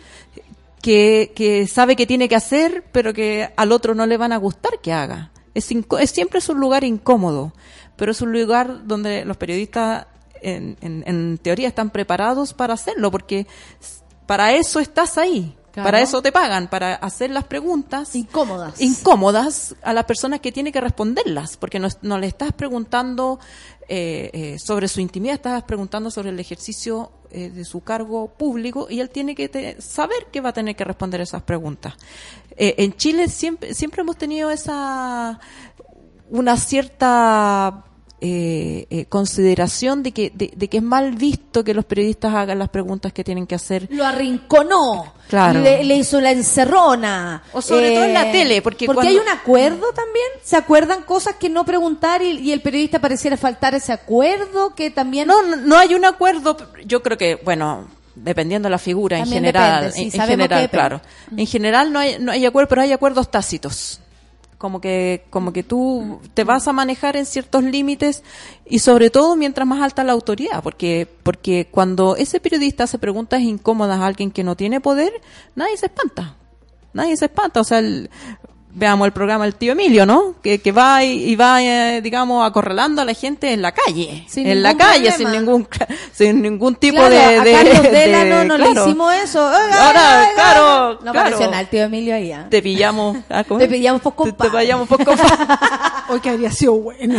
que, 0.81 1.33
que 1.35 1.67
sabe 1.67 1.95
que 1.95 2.05
tiene 2.05 2.29
que 2.29 2.35
hacer, 2.35 2.85
pero 2.91 3.13
que 3.13 3.49
al 3.55 3.71
otro 3.71 3.95
no 3.95 4.05
le 4.05 4.17
van 4.17 4.31
a 4.31 4.37
gustar 4.37 4.79
que 4.81 4.93
haga. 4.93 5.31
Es, 5.53 5.69
es 5.71 6.11
siempre 6.11 6.39
es 6.39 6.49
un 6.49 6.59
lugar 6.59 6.83
incómodo, 6.83 7.53
pero 7.95 8.11
es 8.11 8.21
un 8.21 8.31
lugar 8.31 8.87
donde 8.87 9.25
los 9.25 9.37
periodistas 9.37 10.07
en, 10.41 10.77
en, 10.81 11.03
en 11.05 11.37
teoría 11.37 11.67
están 11.67 11.89
preparados 11.89 12.53
para 12.53 12.73
hacerlo, 12.73 13.11
porque 13.11 13.47
para 14.33 14.53
eso 14.53 14.79
estás 14.79 15.17
ahí. 15.17 15.55
Claro. 15.71 15.87
Para 15.87 16.01
eso 16.01 16.21
te 16.21 16.31
pagan, 16.31 16.67
para 16.67 16.93
hacer 16.95 17.31
las 17.31 17.45
preguntas 17.45 18.15
Incómodas. 18.15 18.79
incómodas 18.79 19.75
a 19.81 19.91
las 19.93 20.05
personas 20.05 20.39
que 20.39 20.51
tiene 20.51 20.71
que 20.71 20.79
responderlas, 20.79 21.57
porque 21.57 21.79
no, 21.79 21.87
no 22.03 22.19
le 22.19 22.27
estás 22.27 22.51
preguntando 22.53 23.39
eh, 23.89 24.29
eh, 24.33 24.59
sobre 24.59 24.87
su 24.87 25.01
intimidad, 25.01 25.33
estás 25.35 25.63
preguntando 25.63 26.11
sobre 26.11 26.29
el 26.29 26.39
ejercicio 26.39 27.11
eh, 27.31 27.49
de 27.49 27.65
su 27.65 27.81
cargo 27.81 28.27
público 28.37 28.85
y 28.87 28.99
él 28.99 29.09
tiene 29.09 29.33
que 29.33 29.49
te- 29.49 29.81
saber 29.81 30.27
que 30.31 30.41
va 30.41 30.49
a 30.49 30.53
tener 30.53 30.75
que 30.75 30.83
responder 30.83 31.21
esas 31.21 31.41
preguntas. 31.41 31.93
En 32.55 32.93
Chile 32.95 33.27
siempre, 33.27 33.73
siempre 33.73 34.01
hemos 34.01 34.15
tenido 34.17 34.51
esa 34.51 35.39
una 36.29 36.55
cierta 36.55 37.83
eh, 38.25 38.87
eh, 38.89 39.05
consideración 39.09 40.01
de 40.01 40.13
que, 40.13 40.31
de, 40.33 40.53
de 40.55 40.69
que 40.69 40.77
es 40.77 40.83
mal 40.83 41.11
visto 41.11 41.61
que 41.61 41.73
los 41.73 41.83
periodistas 41.83 42.33
hagan 42.33 42.57
las 42.57 42.69
preguntas 42.69 43.11
que 43.11 43.21
tienen 43.21 43.45
que 43.45 43.55
hacer. 43.55 43.89
Lo 43.91 44.05
arrinconó. 44.05 45.13
Claro. 45.27 45.59
Le, 45.59 45.83
le 45.83 45.95
hizo 45.97 46.21
la 46.21 46.31
encerrona. 46.31 47.43
O 47.51 47.61
sobre 47.61 47.91
todo 47.93 48.05
en 48.05 48.13
la 48.13 48.31
tele, 48.31 48.61
porque 48.61 48.85
cuando- 48.85 49.01
hay 49.01 49.17
un 49.17 49.27
acuerdo 49.27 49.91
también. 49.93 50.25
¿Se 50.41 50.55
acuerdan 50.55 51.01
cosas 51.03 51.35
que 51.35 51.49
no 51.49 51.65
preguntar 51.65 52.21
y, 52.21 52.39
y 52.39 52.51
el 52.53 52.61
periodista 52.61 52.99
pareciera 52.99 53.35
faltar 53.35 53.75
ese 53.75 53.91
acuerdo 53.91 54.73
que 54.73 54.89
también... 54.89 55.27
No, 55.27 55.41
no, 55.43 55.57
no 55.57 55.77
hay 55.77 55.93
un 55.93 56.05
acuerdo. 56.05 56.55
Yo 56.85 57.03
creo 57.03 57.17
que, 57.17 57.35
bueno, 57.43 57.87
dependiendo 58.15 58.67
de 58.67 58.71
la 58.71 58.77
figura 58.77 59.17
en 59.19 59.25
general, 59.27 59.85
depende, 59.91 59.95
sí, 60.11 60.15
en- 60.15 60.21
en, 60.21 60.27
general, 60.27 60.69
claro. 60.69 61.01
En 61.35 61.47
general 61.47 61.91
no 61.91 61.99
hay, 61.99 62.17
no 62.19 62.31
hay 62.31 62.45
acuerdo, 62.45 62.69
pero 62.69 62.81
hay 62.83 62.93
acuerdos 62.93 63.29
tácitos. 63.29 63.99
Como 64.63 64.79
que, 64.79 65.25
como 65.29 65.51
que 65.51 65.61
tú 65.61 66.21
te 66.33 66.45
vas 66.45 66.69
a 66.69 66.71
manejar 66.71 67.17
en 67.17 67.25
ciertos 67.25 67.65
límites 67.65 68.23
y 68.65 68.79
sobre 68.79 69.09
todo 69.09 69.35
mientras 69.35 69.67
más 69.67 69.81
alta 69.81 70.05
la 70.05 70.13
autoridad, 70.13 70.63
porque, 70.63 71.05
porque 71.21 71.67
cuando 71.69 72.15
ese 72.15 72.39
periodista 72.39 72.85
hace 72.85 72.97
preguntas 72.97 73.41
incómodas 73.41 73.99
a 73.99 74.05
alguien 74.05 74.31
que 74.31 74.41
no 74.45 74.55
tiene 74.55 74.79
poder, 74.79 75.11
nadie 75.53 75.75
se 75.75 75.87
espanta. 75.87 76.37
Nadie 76.93 77.17
se 77.17 77.25
espanta. 77.25 77.59
O 77.59 77.65
sea, 77.65 77.79
el- 77.79 78.09
veamos 78.75 79.05
el 79.05 79.13
programa 79.13 79.45
El 79.45 79.55
Tío 79.55 79.73
Emilio, 79.73 80.05
¿no? 80.05 80.35
Que, 80.41 80.59
que 80.59 80.71
va 80.71 81.03
y, 81.03 81.29
y 81.31 81.35
va, 81.35 81.61
eh, 81.61 82.01
digamos, 82.01 82.45
acorralando 82.45 83.01
a 83.01 83.05
la 83.05 83.13
gente 83.13 83.51
en 83.53 83.61
la 83.61 83.71
calle. 83.71 84.25
Sin 84.27 84.47
en 84.47 84.63
la 84.63 84.75
calle, 84.75 85.11
problema. 85.11 85.17
sin 85.17 85.31
ningún, 85.31 85.67
sin 86.11 86.41
ningún 86.41 86.75
tipo 86.75 86.97
Claro, 86.97 87.13
de, 87.13 87.21
a 87.23 87.43
de- 87.43 87.51
Carlos 87.53 87.81
de- 87.83 87.89
Dela 87.91 88.25
no, 88.25 88.43
no 88.45 88.55
claro. 88.55 88.73
le 88.73 88.81
hicimos 88.81 89.13
eso. 89.15 89.45
Oiga, 89.45 89.85
Ahora, 89.87 90.19
oiga, 90.21 90.33
claro, 90.35 90.99
No 91.03 91.11
claro. 91.11 91.39
nada 91.39 91.59
el 91.61 91.67
tío 91.67 91.83
Emilio 91.83 92.15
ahí. 92.15 92.31
¿ah? 92.31 92.47
Te 92.49 92.61
pillamos. 92.61 93.17
ah, 93.29 93.43
¿cómo 93.43 93.59
Te 93.59 93.67
pillamos 93.67 94.01
por 94.01 94.13
Te, 94.15 94.31
te 94.31 94.49
pillamos 94.49 94.87
por 94.87 95.03
compadre. 95.05 95.35
Hoy 96.09 96.19
que 96.19 96.29
habría 96.31 96.51
sido 96.51 96.73
bueno. 96.73 97.17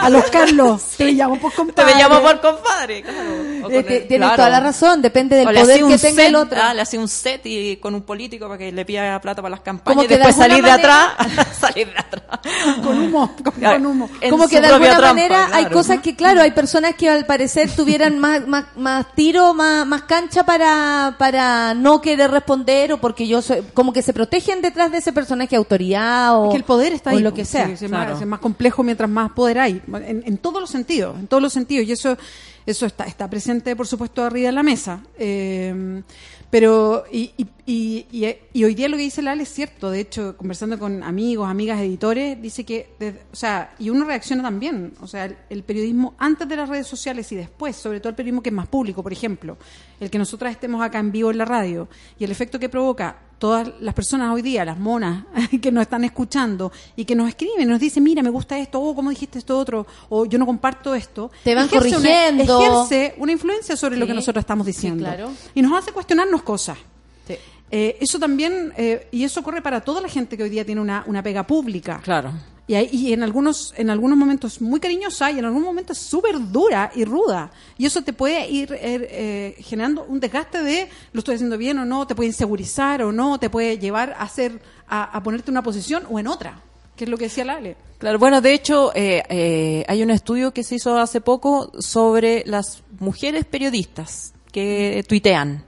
A 0.00 0.10
los 0.10 0.24
Carlos, 0.24 0.82
te 0.96 1.12
llamo 1.12 1.38
por 1.38 1.50
Te 1.52 1.56
compadre. 1.56 1.92
pillamos 1.92 2.20
por 2.20 2.40
compadre. 2.40 3.02
Claro. 3.02 3.68
Te- 3.68 3.96
el- 3.98 4.08
Tienes 4.08 4.34
toda 4.36 4.48
la 4.50 4.60
razón, 4.60 5.00
depende 5.02 5.36
del 5.36 5.44
poder 5.46 5.78
que 5.84 5.98
tenga 5.98 5.98
set, 5.98 6.18
el 6.18 6.34
otro. 6.34 6.58
ah, 6.62 6.74
le 6.74 6.82
hacía 6.82 6.98
un 7.00 7.08
set 7.08 7.42
y 7.44 7.76
con 7.76 7.94
un 7.94 8.02
político 8.02 8.46
para 8.46 8.58
que 8.58 8.72
le 8.72 8.84
pida 8.84 9.20
plata 9.20 9.40
para 9.42 9.50
las 9.50 9.60
Como 9.60 9.78
campañas 9.78 10.04
y 10.04 10.08
de 10.08 10.14
después 10.16 10.36
salir 10.36 10.64
de 10.64 10.70
salir 11.60 11.88
de 11.88 11.98
atrás. 11.98 12.40
Con 12.82 12.98
humo, 12.98 13.34
con, 13.42 13.52
con 13.52 13.86
humo. 13.86 14.10
En 14.20 14.30
como 14.30 14.48
que 14.48 14.60
de 14.60 14.66
alguna 14.66 14.96
trampa, 14.96 15.14
manera 15.14 15.48
hay 15.52 15.66
cosas 15.66 16.00
que, 16.00 16.14
claro, 16.16 16.42
hay 16.42 16.50
personas 16.52 16.94
que 16.94 17.08
al 17.08 17.26
parecer 17.26 17.70
tuvieran 17.74 18.18
más, 18.18 18.46
más, 18.46 18.64
más 18.76 19.14
tiro, 19.14 19.54
más, 19.54 19.86
más 19.86 20.02
cancha 20.02 20.44
para, 20.44 21.16
para 21.18 21.74
no 21.74 22.00
querer 22.00 22.30
responder 22.30 22.92
o 22.92 22.98
porque 22.98 23.26
yo 23.26 23.42
soy, 23.42 23.62
como 23.74 23.92
que 23.92 24.02
se 24.02 24.12
protegen 24.12 24.62
detrás 24.62 24.90
de 24.90 24.98
ese 24.98 25.12
personaje 25.12 25.56
autoridad 25.56 26.38
o, 26.38 26.46
Es 26.46 26.50
que 26.50 26.56
el 26.58 26.64
poder 26.64 26.92
está 26.92 27.10
o 27.10 27.14
ahí. 27.14 27.20
lo 27.20 27.30
po. 27.30 27.36
que 27.36 27.44
sea. 27.44 27.66
Sí, 27.66 27.72
es, 27.72 27.90
claro. 27.90 28.12
más, 28.12 28.22
es 28.22 28.26
más 28.26 28.40
complejo 28.40 28.82
mientras 28.82 29.08
más 29.10 29.32
poder 29.32 29.58
hay. 29.58 29.82
En, 29.86 30.22
en 30.26 30.38
todos 30.38 30.60
los 30.60 30.70
sentidos, 30.70 31.18
en 31.18 31.26
todos 31.26 31.42
los 31.42 31.52
sentidos. 31.52 31.88
Y 31.88 31.92
eso, 31.92 32.16
eso 32.66 32.86
está, 32.86 33.04
está 33.04 33.28
presente, 33.28 33.76
por 33.76 33.86
supuesto, 33.86 34.22
arriba 34.22 34.48
de 34.48 34.52
la 34.52 34.62
mesa. 34.62 35.00
Eh, 35.18 36.02
pero, 36.54 37.02
y, 37.10 37.32
y, 37.36 37.46
y, 37.66 38.36
y- 38.52 38.62
hoy 38.64 38.76
día 38.76 38.88
lo 38.88 38.96
que 38.96 39.02
dice 39.02 39.20
Lal 39.22 39.40
es 39.40 39.48
cierto. 39.48 39.90
De 39.90 39.98
hecho, 39.98 40.36
conversando 40.36 40.78
con 40.78 41.02
amigos, 41.02 41.48
amigas, 41.50 41.80
editores, 41.80 42.40
dice 42.40 42.64
que, 42.64 42.90
o 43.32 43.34
sea, 43.34 43.74
y 43.80 43.90
uno 43.90 44.04
reacciona 44.04 44.40
también. 44.44 44.92
O 45.00 45.08
sea, 45.08 45.24
el, 45.24 45.36
el 45.50 45.64
periodismo 45.64 46.14
antes 46.16 46.48
de 46.48 46.54
las 46.54 46.68
redes 46.68 46.86
sociales 46.86 47.32
y 47.32 47.34
después, 47.34 47.74
sobre 47.74 47.98
todo 47.98 48.10
el 48.10 48.14
periodismo 48.14 48.40
que 48.40 48.50
es 48.50 48.54
más 48.54 48.68
público, 48.68 49.02
por 49.02 49.12
ejemplo, 49.12 49.58
el 49.98 50.10
que 50.10 50.18
nosotras 50.18 50.52
estemos 50.52 50.80
acá 50.80 51.00
en 51.00 51.10
vivo 51.10 51.32
en 51.32 51.38
la 51.38 51.44
radio 51.44 51.88
y 52.20 52.22
el 52.22 52.30
efecto 52.30 52.60
que 52.60 52.68
provoca 52.68 53.16
todas 53.44 53.68
las 53.80 53.92
personas 53.92 54.32
hoy 54.32 54.40
día, 54.40 54.64
las 54.64 54.78
monas 54.78 55.24
que 55.60 55.70
nos 55.70 55.82
están 55.82 56.02
escuchando 56.02 56.72
y 56.96 57.04
que 57.04 57.14
nos 57.14 57.28
escriben, 57.28 57.68
nos 57.68 57.78
dicen, 57.78 58.02
mira, 58.02 58.22
me 58.22 58.30
gusta 58.30 58.58
esto, 58.58 58.80
o 58.80 58.94
cómo 58.94 59.10
dijiste 59.10 59.38
esto 59.38 59.58
otro, 59.58 59.86
o 60.08 60.24
yo 60.24 60.38
no 60.38 60.46
comparto 60.46 60.94
esto. 60.94 61.30
Te 61.44 61.54
van 61.54 61.66
Ejerce 61.66 61.94
una- 61.98 62.28
ejerce 62.42 63.14
una 63.18 63.32
influencia 63.32 63.76
sobre 63.76 63.98
lo 63.98 64.06
que 64.06 64.14
nosotros 64.14 64.40
estamos 64.40 64.66
diciendo. 64.66 65.04
claro. 65.04 65.30
Y 65.54 65.60
nos 65.60 65.72
hace 65.78 65.92
cuestionarnos 65.92 66.42
cosas. 66.42 66.78
Sí. 67.28 67.34
Eh, 67.70 67.98
eso 68.00 68.18
también, 68.18 68.72
eh, 68.78 69.08
y 69.12 69.24
eso 69.24 69.42
corre 69.42 69.60
para 69.60 69.82
toda 69.82 70.00
la 70.00 70.08
gente 70.08 70.38
que 70.38 70.44
hoy 70.44 70.48
día 70.48 70.64
tiene 70.64 70.80
una, 70.80 71.04
una 71.06 71.22
pega 71.22 71.46
pública. 71.46 72.00
Claro. 72.02 72.32
Y, 72.66 72.74
hay- 72.74 72.88
y 72.92 73.12
en 73.12 73.22
algunos 73.22 73.74
en 73.76 73.90
algunos 73.90 74.16
momentos 74.16 74.60
muy 74.62 74.80
cariñosa 74.80 75.30
y 75.30 75.38
en 75.38 75.44
algunos 75.44 75.66
momentos 75.66 75.98
súper 75.98 76.36
dura 76.50 76.90
y 76.94 77.04
ruda. 77.04 77.50
Y 77.76 77.84
eso 77.84 78.00
te 78.02 78.12
puede 78.14 78.48
ir 78.48 78.72
eh, 78.72 78.78
eh, 79.10 79.56
generando 79.62 80.04
un 80.08 80.18
desgaste 80.18 80.62
de 80.62 80.88
lo 81.12 81.18
estoy 81.18 81.34
haciendo 81.34 81.58
bien 81.58 81.78
o 81.78 81.84
no, 81.84 82.06
te 82.06 82.14
puede 82.14 82.28
insegurizar 82.28 83.02
o 83.02 83.12
no, 83.12 83.38
te 83.38 83.50
puede 83.50 83.78
llevar 83.78 84.12
a 84.18 84.22
hacer 84.22 84.62
a, 84.88 85.04
a 85.16 85.22
ponerte 85.22 85.50
en 85.50 85.54
una 85.54 85.62
posición 85.62 86.04
o 86.10 86.18
en 86.18 86.26
otra, 86.26 86.62
que 86.96 87.04
es 87.04 87.10
lo 87.10 87.18
que 87.18 87.24
decía 87.24 87.44
Lale. 87.44 87.76
Claro, 87.98 88.18
bueno, 88.18 88.40
de 88.40 88.54
hecho, 88.54 88.92
eh, 88.94 89.22
eh, 89.28 89.84
hay 89.86 90.02
un 90.02 90.10
estudio 90.10 90.52
que 90.52 90.62
se 90.62 90.74
hizo 90.76 90.98
hace 90.98 91.20
poco 91.20 91.70
sobre 91.78 92.44
las 92.46 92.82
mujeres 92.98 93.44
periodistas 93.44 94.32
que 94.52 95.04
tuitean, 95.08 95.64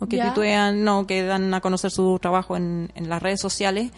o 0.00 0.06
que 0.06 0.16
Ya. 0.16 0.34
tuitean, 0.34 0.82
no, 0.84 1.06
que 1.06 1.22
dan 1.22 1.52
a 1.54 1.60
conocer 1.60 1.90
su 1.92 2.18
trabajo 2.20 2.56
en, 2.56 2.90
en 2.94 3.08
las 3.08 3.22
redes 3.22 3.40
sociales, 3.40 3.90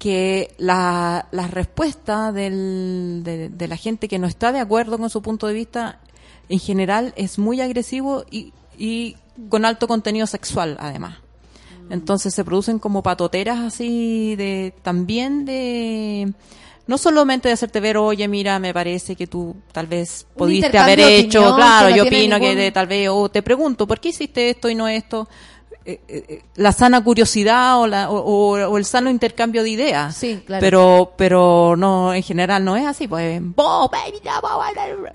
que 0.00 0.52
la, 0.58 1.28
la 1.30 1.46
respuesta 1.46 2.32
del- 2.32 3.20
de, 3.22 3.48
de 3.50 3.68
la 3.68 3.76
gente 3.76 4.08
que 4.08 4.18
no 4.18 4.26
está 4.26 4.50
de 4.50 4.58
acuerdo 4.58 4.98
con 4.98 5.10
su 5.10 5.22
punto 5.22 5.46
de 5.46 5.54
vista, 5.54 6.00
en 6.48 6.58
general, 6.58 7.12
es 7.16 7.38
muy 7.38 7.60
agresivo 7.60 8.24
y, 8.30 8.52
y 8.76 9.16
con 9.48 9.64
alto 9.64 9.86
contenido 9.86 10.26
sexual, 10.26 10.76
además. 10.80 11.18
Entonces 11.90 12.34
se 12.34 12.44
producen 12.44 12.78
como 12.78 13.02
patoteras 13.02 13.58
así 13.60 14.36
de 14.36 14.72
también 14.82 15.44
de 15.44 16.32
no 16.86 16.98
solamente 16.98 17.48
de 17.48 17.54
hacerte 17.54 17.78
ver, 17.80 17.96
oye, 17.98 18.26
mira, 18.26 18.58
me 18.58 18.72
parece 18.74 19.14
que 19.16 19.26
tú 19.26 19.54
tal 19.70 19.86
vez 19.86 20.26
pudiste 20.36 20.76
haber 20.78 20.98
hecho, 21.00 21.38
opinión 21.40 21.56
claro, 21.56 21.90
no 21.90 21.96
yo 21.96 22.02
opino 22.04 22.36
que 22.40 22.56
de, 22.56 22.72
tal 22.72 22.86
vez, 22.88 23.08
o 23.12 23.28
te 23.28 23.42
pregunto, 23.42 23.86
¿por 23.86 24.00
qué 24.00 24.08
hiciste 24.08 24.50
esto 24.50 24.68
y 24.68 24.74
no 24.74 24.88
esto? 24.88 25.28
Eh, 25.90 26.00
eh, 26.08 26.24
eh, 26.28 26.42
la 26.54 26.70
sana 26.72 27.02
curiosidad 27.02 27.80
o, 27.80 27.86
la, 27.86 28.10
o, 28.10 28.76
el 28.78 28.84
sano 28.84 29.10
intercambio 29.10 29.62
de 29.64 29.70
ideas. 29.70 30.14
Sí, 30.16 30.40
claro. 30.46 30.60
Pero, 30.60 31.12
pero 31.16 31.74
no, 31.76 32.14
en 32.14 32.22
general 32.22 32.64
no 32.64 32.76
es 32.76 32.86
así, 32.86 33.08
pues. 33.08 33.40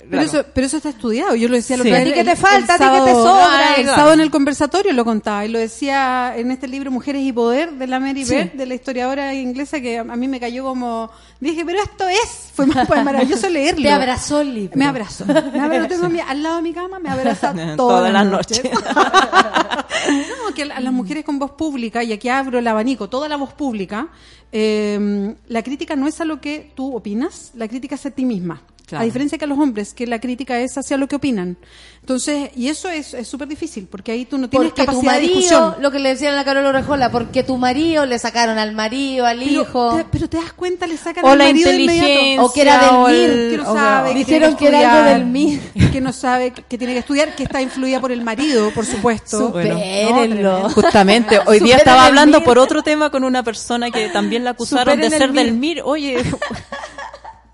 Pero, 0.10 0.22
eso, 0.22 0.44
pero 0.54 0.68
eso 0.68 0.78
está 0.78 0.90
estudiado. 0.90 1.36
Yo 1.36 1.48
lo 1.48 1.56
decía 1.56 1.76
el 1.78 1.84
Sí. 1.84 1.88
otro 1.90 1.96
¿A 1.96 2.00
ti 2.00 2.06
día, 2.06 2.14
qué 2.16 2.20
el- 2.22 2.26
te 2.26 2.32
el 2.34 2.38
falta? 2.38 2.76
¿A 2.76 2.78
ti 2.78 2.84
qué 2.84 2.90
te 2.90 3.12
sábado- 3.12 3.24
sobra? 3.24 3.46
Ah, 3.48 3.74
El 3.78 3.84
Claro. 3.84 3.96
sábado 3.98 4.14
en 4.14 4.20
el 4.22 4.32
conversatorio 4.32 4.94
lo 4.94 5.06
contaba 5.06 5.46
y 5.46 5.50
lo 5.50 5.60
decía 5.60 6.34
en 6.36 6.52
este 6.52 6.68
libro 6.68 6.92
Mujeres 6.92 7.22
y 7.24 7.32
Poder 7.32 7.72
de 7.74 7.88
la 7.88 8.00
Mary 8.00 8.26
Sí. 8.26 8.34
Beard, 8.36 8.52
de 8.54 8.66
la 8.66 8.74
historiadora 8.76 9.34
inglesa 9.34 9.80
que 9.82 10.00
a, 10.00 10.04
mí 10.04 10.28
me 10.28 10.40
cayó 10.40 10.64
como... 10.64 11.10
Dije, 11.40 11.64
pero 11.66 11.82
esto 11.82 12.08
es... 12.08 12.52
Fue, 12.56 12.66
maravilloso 13.04 13.50
leerlo. 13.50 13.84
Te 13.84 13.92
abrazó 13.92 14.40
el 14.42 14.54
libro. 14.54 14.78
Me 14.78 14.86
abrazó. 14.86 15.26
Me 15.26 15.34
abrazó, 15.60 15.80
lo 15.82 15.88
tengo 15.88 16.06
a 16.06 16.10
mi- 16.10 16.20
al 16.22 16.42
lado 16.42 16.56
de 16.58 16.62
mi 16.62 16.74
cama, 16.74 17.00
me 17.00 17.10
abraza 17.10 17.54
todas, 17.54 17.76
Todas 17.78 18.14
las 18.14 18.26
noches. 18.26 18.64
noches. 18.64 18.80
no, 20.48 20.54
que 20.54 20.65
a 20.72 20.80
las 20.80 20.94
mujeres 20.94 21.24
con 21.24 21.40
voz 21.40 21.52
pública, 21.52 22.04
y 22.04 22.14
aquí 22.14 22.30
abro 22.30 22.60
el 22.60 22.68
abanico, 22.68 23.10
toda 23.10 23.28
la 23.28 23.38
voz 23.38 23.54
pública, 23.54 24.10
eh, 24.52 25.36
la 25.48 25.64
crítica 25.64 25.96
no 25.96 26.08
es 26.08 26.22
a 26.22 26.26
lo 26.26 26.42
que 26.42 26.72
tú 26.76 26.96
opinas, 26.96 27.52
la 27.56 27.68
crítica 27.68 27.96
es 27.96 28.06
a 28.06 28.12
ti 28.12 28.26
misma. 28.26 28.62
Claro. 28.86 29.02
A 29.02 29.06
diferencia 29.06 29.38
que 29.38 29.46
a 29.46 29.48
los 29.48 29.58
hombres, 29.58 29.94
que 29.94 30.06
la 30.06 30.20
crítica 30.20 30.60
es 30.60 30.78
hacia 30.78 30.98
lo 30.98 31.08
que 31.08 31.16
opinan. 31.16 31.58
Entonces, 32.02 32.52
y 32.56 32.68
eso 32.68 32.88
es 32.88 33.16
es 33.16 33.28
súper 33.28 33.48
difícil, 33.48 33.88
porque 33.90 34.12
ahí 34.12 34.26
tú 34.26 34.38
no 34.38 34.48
tienes 34.48 34.70
Porque 34.70 34.84
tu 34.84 34.86
capacidad 34.86 35.14
de 35.16 35.20
discusión. 35.22 35.76
lo 35.80 35.90
que 35.90 35.98
le 35.98 36.10
decían 36.10 36.34
a 36.34 36.38
la 36.38 36.46
Carola 36.46 36.70
Orejola, 36.70 37.10
porque 37.12 37.42
tu 37.42 37.58
marido 37.58 38.06
le 38.06 38.20
sacaron 38.20 38.60
al 38.60 38.74
marido, 38.76 39.26
al 39.26 39.40
Pero 39.40 39.62
hijo. 39.64 39.96
te, 39.98 40.06
pero 40.12 40.30
te 40.30 40.38
das 40.38 40.54
cuenta, 40.54 40.86
le 40.86 40.98
sacan 40.98 41.26
O 41.26 41.30
al 41.30 41.40
la 41.40 41.46
marido 41.46 41.72
inteligencia, 41.72 42.44
O 42.44 42.54
que 42.54 42.62
era 42.62 42.80
del 42.80 42.92
MIR, 43.12 43.30
el- 43.32 43.50
que 43.52 43.58
no 43.58 43.74
sabe, 43.74 44.10
que 44.14 44.18
Dijeron 44.20 44.56
que 44.56 44.68
era 44.68 44.92
algo 44.98 45.10
del 45.10 45.26
MIR. 45.26 45.60
que 45.92 46.02
no 46.02 46.14
sabe 46.14 46.52
que 46.52 46.78
tiene 46.78 46.94
que 46.94 47.00
estudiar, 47.00 47.36
que 47.36 47.42
está 47.44 47.62
influida 47.64 48.00
por 48.00 48.12
el 48.12 48.22
marido, 48.22 48.70
por 48.72 48.86
supuesto. 48.86 49.48
Supérenlo. 49.48 50.70
Justamente, 50.70 51.40
hoy 51.40 51.58
día 51.60 51.78
Superen 51.78 51.78
estaba 51.80 52.06
hablando 52.06 52.44
por 52.44 52.60
otro 52.60 52.84
tema 52.84 53.10
con 53.10 53.24
una 53.24 53.42
persona 53.42 53.90
que 53.90 54.10
también 54.10 54.44
la 54.44 54.52
acusaron 54.52 55.00
de 55.00 55.10
ser 55.10 55.24
el 55.24 55.34
del. 55.34 55.54
MIR. 55.54 55.82
Oye, 55.84 56.18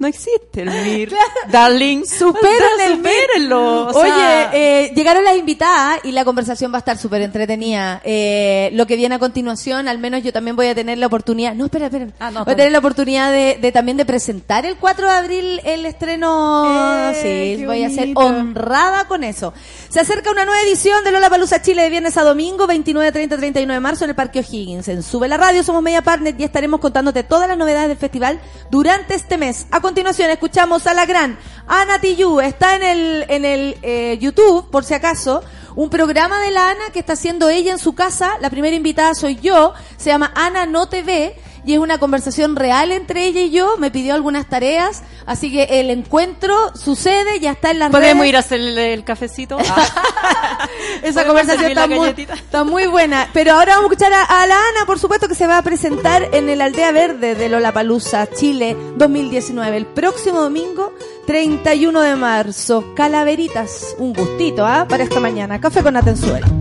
no 0.01 0.07
existe 0.07 0.63
el 0.63 0.69
MIR. 0.69 1.13
Darling, 1.51 2.03
supérenlo. 2.05 3.87
o 3.87 3.99
Oye, 3.99 4.47
eh, 4.51 4.91
llegaron 4.95 5.23
las 5.23 5.37
invitadas 5.37 5.99
y 6.03 6.11
la 6.11 6.25
conversación 6.25 6.71
va 6.73 6.77
a 6.77 6.79
estar 6.79 6.97
súper 6.97 7.21
entretenida. 7.21 8.01
Eh, 8.03 8.71
lo 8.73 8.87
que 8.87 8.95
viene 8.95 9.15
a 9.15 9.19
continuación, 9.19 9.87
al 9.87 9.99
menos 9.99 10.23
yo 10.23 10.33
también 10.33 10.55
voy 10.55 10.67
a 10.67 10.75
tener 10.75 10.97
la 10.97 11.05
oportunidad. 11.05 11.53
No, 11.53 11.65
espera, 11.65 11.85
espera. 11.85 12.07
Ah, 12.19 12.31
no, 12.31 12.43
voy 12.43 12.53
a 12.53 12.57
tener 12.57 12.71
la 12.71 12.79
oportunidad 12.79 13.31
de, 13.31 13.59
de 13.61 13.71
también 13.71 13.95
de 13.95 14.05
presentar 14.05 14.65
el 14.65 14.75
4 14.77 15.07
de 15.07 15.13
abril 15.13 15.61
el 15.63 15.85
estreno. 15.85 17.11
Eh, 17.13 17.57
sí, 17.57 17.65
voy 17.65 17.83
a 17.83 17.89
ser 17.91 18.09
honrada 18.15 19.07
con 19.07 19.23
eso. 19.23 19.53
Se 19.89 19.99
acerca 19.99 20.31
una 20.31 20.45
nueva 20.45 20.61
edición 20.63 21.03
de 21.03 21.11
Lola 21.11 21.29
Palusa 21.29 21.61
Chile 21.61 21.83
de 21.83 21.91
viernes 21.91 22.17
a 22.17 22.23
domingo, 22.23 22.65
29, 22.65 23.11
30, 23.11 23.37
39 23.37 23.73
de 23.75 23.79
marzo 23.79 24.05
en 24.05 24.09
el 24.09 24.15
Parque 24.15 24.39
O'Higgins. 24.39 24.87
En 24.87 25.03
Sube 25.03 25.27
la 25.27 25.37
Radio, 25.37 25.61
somos 25.61 25.83
Media 25.83 26.01
Partner 26.01 26.33
y 26.39 26.43
estaremos 26.43 26.79
contándote 26.79 27.21
todas 27.23 27.47
las 27.47 27.57
novedades 27.57 27.89
del 27.89 27.97
festival 27.97 28.39
durante 28.71 29.13
este 29.13 29.37
mes. 29.37 29.67
A 29.69 29.79
continuación 29.91 30.29
escuchamos 30.29 30.87
a 30.87 30.93
la 30.93 31.05
gran 31.05 31.37
Ana 31.67 31.99
Tillú. 31.99 32.39
Está 32.39 32.77
en 32.77 32.83
el, 32.83 33.25
en 33.27 33.43
el 33.43 33.77
eh, 33.81 34.17
YouTube, 34.21 34.69
por 34.71 34.85
si 34.85 34.93
acaso, 34.93 35.43
un 35.75 35.89
programa 35.89 36.39
de 36.39 36.49
la 36.49 36.69
Ana 36.69 36.85
que 36.93 36.99
está 36.99 37.11
haciendo 37.11 37.49
ella 37.49 37.73
en 37.73 37.77
su 37.77 37.93
casa. 37.93 38.37
La 38.39 38.49
primera 38.49 38.73
invitada 38.73 39.13
soy 39.15 39.35
yo. 39.35 39.73
Se 39.97 40.09
llama 40.09 40.31
Ana 40.33 40.65
No 40.65 40.87
TV 40.87 41.35
y 41.65 41.73
es 41.73 41.79
una 41.79 41.97
conversación 41.97 42.55
real 42.55 42.91
entre 42.91 43.25
ella 43.25 43.41
y 43.41 43.51
yo. 43.51 43.77
Me 43.77 43.91
pidió 43.91 44.13
algunas 44.13 44.47
tareas, 44.47 45.03
así 45.25 45.51
que 45.51 45.79
el 45.79 45.89
encuentro 45.89 46.75
sucede, 46.75 47.39
ya 47.39 47.51
está 47.51 47.71
en 47.71 47.79
la 47.79 47.81
las 47.81 47.91
¿Podemos 47.91 48.25
ir 48.25 48.35
a 48.35 48.39
hacerle 48.39 48.93
el 48.93 49.03
cafecito? 49.03 49.57
Ah. 49.73 50.67
Esa 51.01 51.25
conversación 51.25 51.71
está 51.71 51.87
muy, 51.87 52.09
está 52.09 52.63
muy, 52.63 52.87
buena. 52.87 53.29
Pero 53.33 53.53
ahora 53.53 53.75
vamos 53.75 53.89
a 53.89 53.93
escuchar 53.93 54.13
a, 54.13 54.45
la 54.45 54.55
Ana, 54.55 54.85
por 54.85 54.99
supuesto, 54.99 55.27
que 55.27 55.35
se 55.35 55.47
va 55.47 55.57
a 55.57 55.61
presentar 55.61 56.27
en 56.33 56.49
el 56.49 56.61
Aldea 56.61 56.91
Verde 56.91 57.35
de 57.35 57.47
Lollapalooza, 57.47 58.27
Chile 58.27 58.75
2019, 58.97 59.77
el 59.77 59.85
próximo 59.85 60.41
domingo 60.41 60.93
31 61.27 62.01
de 62.01 62.15
marzo. 62.15 62.93
Calaveritas, 62.95 63.95
un 63.97 64.13
gustito, 64.13 64.65
¿ah? 64.65 64.85
Para 64.87 65.03
esta 65.03 65.19
mañana. 65.19 65.61
Café 65.61 65.81
con 65.81 65.95
Atenzuela. 65.95 66.60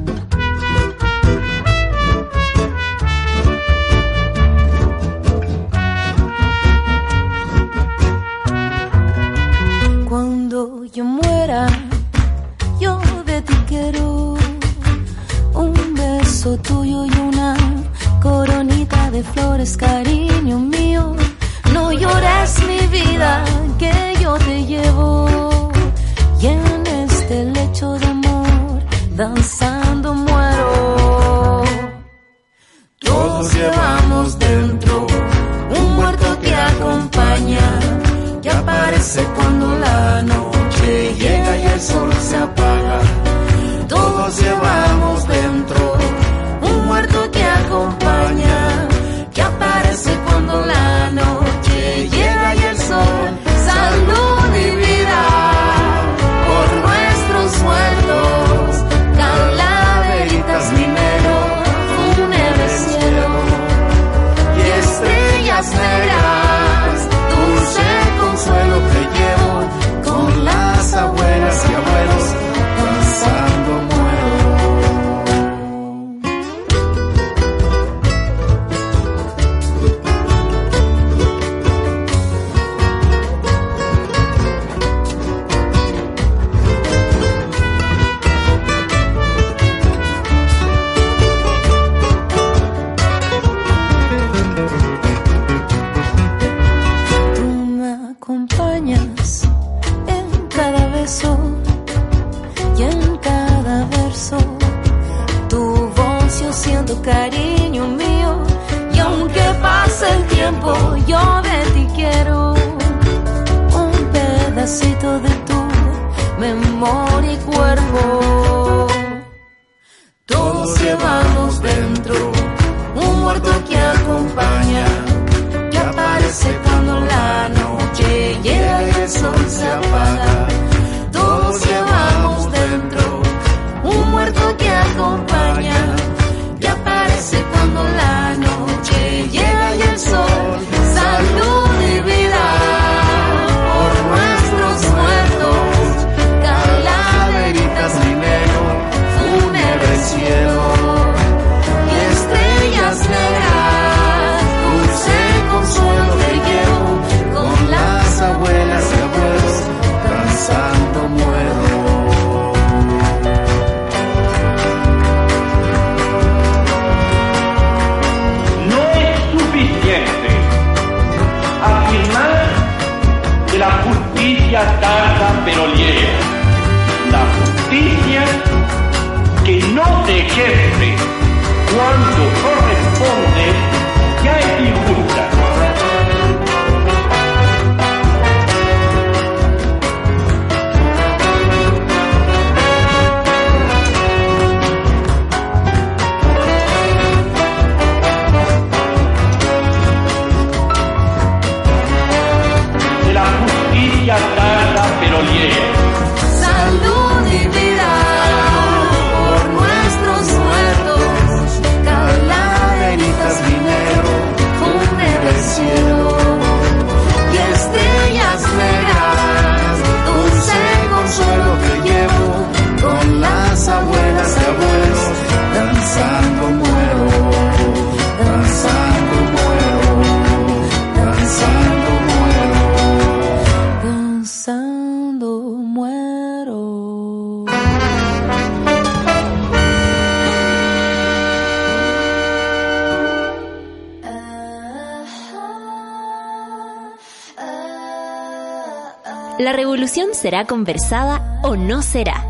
será 249.90 250.44
conversada 250.44 251.40
o 251.42 251.56
no 251.56 251.82
será. 251.82 252.24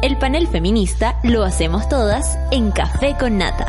El 0.00 0.16
panel 0.16 0.46
feminista 0.46 1.18
lo 1.24 1.42
hacemos 1.42 1.88
todas 1.88 2.38
en 2.52 2.70
Café 2.70 3.16
con 3.18 3.36
Nata. 3.36 3.66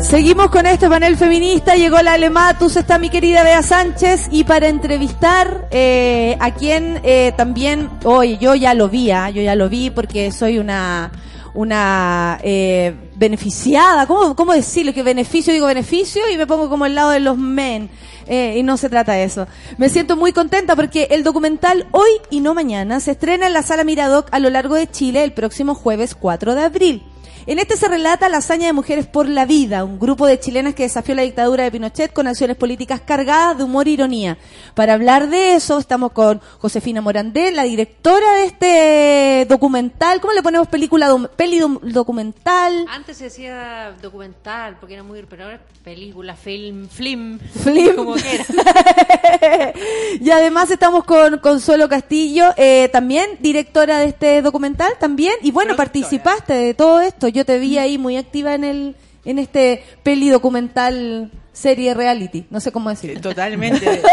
Seguimos 0.00 0.50
con 0.50 0.66
este 0.66 0.88
panel 0.88 1.16
feminista, 1.16 1.74
llegó 1.74 2.00
la 2.02 2.12
Alematus, 2.12 2.76
está 2.76 2.98
mi 2.98 3.10
querida 3.10 3.42
Bea 3.42 3.62
Sánchez 3.62 4.28
y 4.30 4.44
para 4.44 4.68
entrevistar 4.68 5.66
eh, 5.72 6.36
a 6.38 6.52
quien 6.52 7.00
eh, 7.02 7.32
también, 7.36 7.90
hoy 8.04 8.38
yo 8.38 8.54
ya 8.54 8.74
lo 8.74 8.88
vi, 8.88 9.10
ah, 9.10 9.30
yo 9.30 9.42
ya 9.42 9.56
lo 9.56 9.68
vi 9.68 9.90
porque 9.90 10.30
soy 10.30 10.58
una, 10.58 11.10
una 11.54 12.38
eh, 12.42 12.94
beneficiada. 13.22 14.08
¿Cómo, 14.08 14.34
¿Cómo 14.34 14.52
decirlo? 14.52 14.92
Que 14.92 15.04
beneficio 15.04 15.52
digo 15.52 15.66
beneficio 15.66 16.22
y 16.28 16.36
me 16.36 16.48
pongo 16.48 16.68
como 16.68 16.86
al 16.86 16.96
lado 16.96 17.10
de 17.10 17.20
los 17.20 17.38
men. 17.38 17.88
Eh, 18.26 18.56
y 18.58 18.64
no 18.64 18.76
se 18.76 18.88
trata 18.88 19.12
de 19.12 19.22
eso. 19.22 19.46
Me 19.78 19.88
siento 19.88 20.16
muy 20.16 20.32
contenta 20.32 20.74
porque 20.74 21.06
el 21.10 21.22
documental 21.22 21.86
Hoy 21.92 22.10
y 22.30 22.40
no 22.40 22.52
mañana 22.52 22.98
se 22.98 23.12
estrena 23.12 23.46
en 23.46 23.52
la 23.52 23.62
sala 23.62 23.84
Miradoc 23.84 24.26
a 24.32 24.40
lo 24.40 24.50
largo 24.50 24.74
de 24.74 24.90
Chile 24.90 25.22
el 25.22 25.32
próximo 25.32 25.76
jueves 25.76 26.16
4 26.16 26.56
de 26.56 26.62
abril. 26.62 27.11
En 27.46 27.58
este 27.58 27.76
se 27.76 27.88
relata 27.88 28.28
la 28.28 28.38
hazaña 28.38 28.66
de 28.66 28.72
Mujeres 28.72 29.06
por 29.06 29.28
la 29.28 29.44
Vida, 29.46 29.84
un 29.84 29.98
grupo 29.98 30.26
de 30.26 30.38
chilenas 30.38 30.74
que 30.74 30.84
desafió 30.84 31.14
la 31.14 31.22
dictadura 31.22 31.64
de 31.64 31.72
Pinochet 31.72 32.12
con 32.12 32.26
acciones 32.28 32.56
políticas 32.56 33.00
cargadas 33.00 33.58
de 33.58 33.64
humor 33.64 33.88
e 33.88 33.92
ironía. 33.92 34.38
Para 34.74 34.94
hablar 34.94 35.28
de 35.28 35.54
eso 35.54 35.78
estamos 35.78 36.12
con 36.12 36.40
Josefina 36.60 37.00
Morandé, 37.00 37.50
la 37.50 37.64
directora 37.64 38.32
de 38.34 38.44
este 38.44 39.46
documental. 39.48 40.20
¿Cómo 40.20 40.32
le 40.34 40.42
ponemos 40.42 40.68
película, 40.68 41.10
dom- 41.10 41.28
peli 41.30 41.60
documental? 41.82 42.86
Antes 42.88 43.16
se 43.16 43.24
decía 43.24 43.92
documental, 44.00 44.76
porque 44.78 44.94
era 44.94 45.02
muy... 45.02 45.22
Pero 45.28 45.44
ahora 45.44 45.56
es 45.56 45.62
película, 45.82 46.36
film, 46.36 46.88
film. 46.88 47.38
Film. 47.40 47.96
Como 47.96 48.14
quiera. 48.14 48.44
y 50.20 50.30
además 50.30 50.70
estamos 50.70 51.04
con 51.04 51.38
Consuelo 51.38 51.88
Castillo, 51.88 52.46
eh, 52.56 52.88
también 52.92 53.26
directora 53.40 53.98
de 53.98 54.06
este 54.06 54.42
documental, 54.42 54.92
también. 55.00 55.34
Y 55.42 55.50
bueno, 55.50 55.74
participaste 55.76 56.52
de 56.52 56.74
todo 56.74 57.00
esto. 57.00 57.28
Yo 57.32 57.44
te 57.44 57.58
vi 57.58 57.78
ahí 57.78 57.98
muy 57.98 58.16
activa 58.16 58.54
en 58.54 58.64
el 58.64 58.96
en 59.24 59.38
este 59.38 59.82
peli 60.02 60.28
documental 60.28 61.30
serie 61.52 61.92
reality. 61.94 62.44
No 62.50 62.60
sé 62.60 62.72
cómo 62.72 62.88
decirlo. 62.90 63.20
Totalmente, 63.20 63.80
desde, 63.90 64.06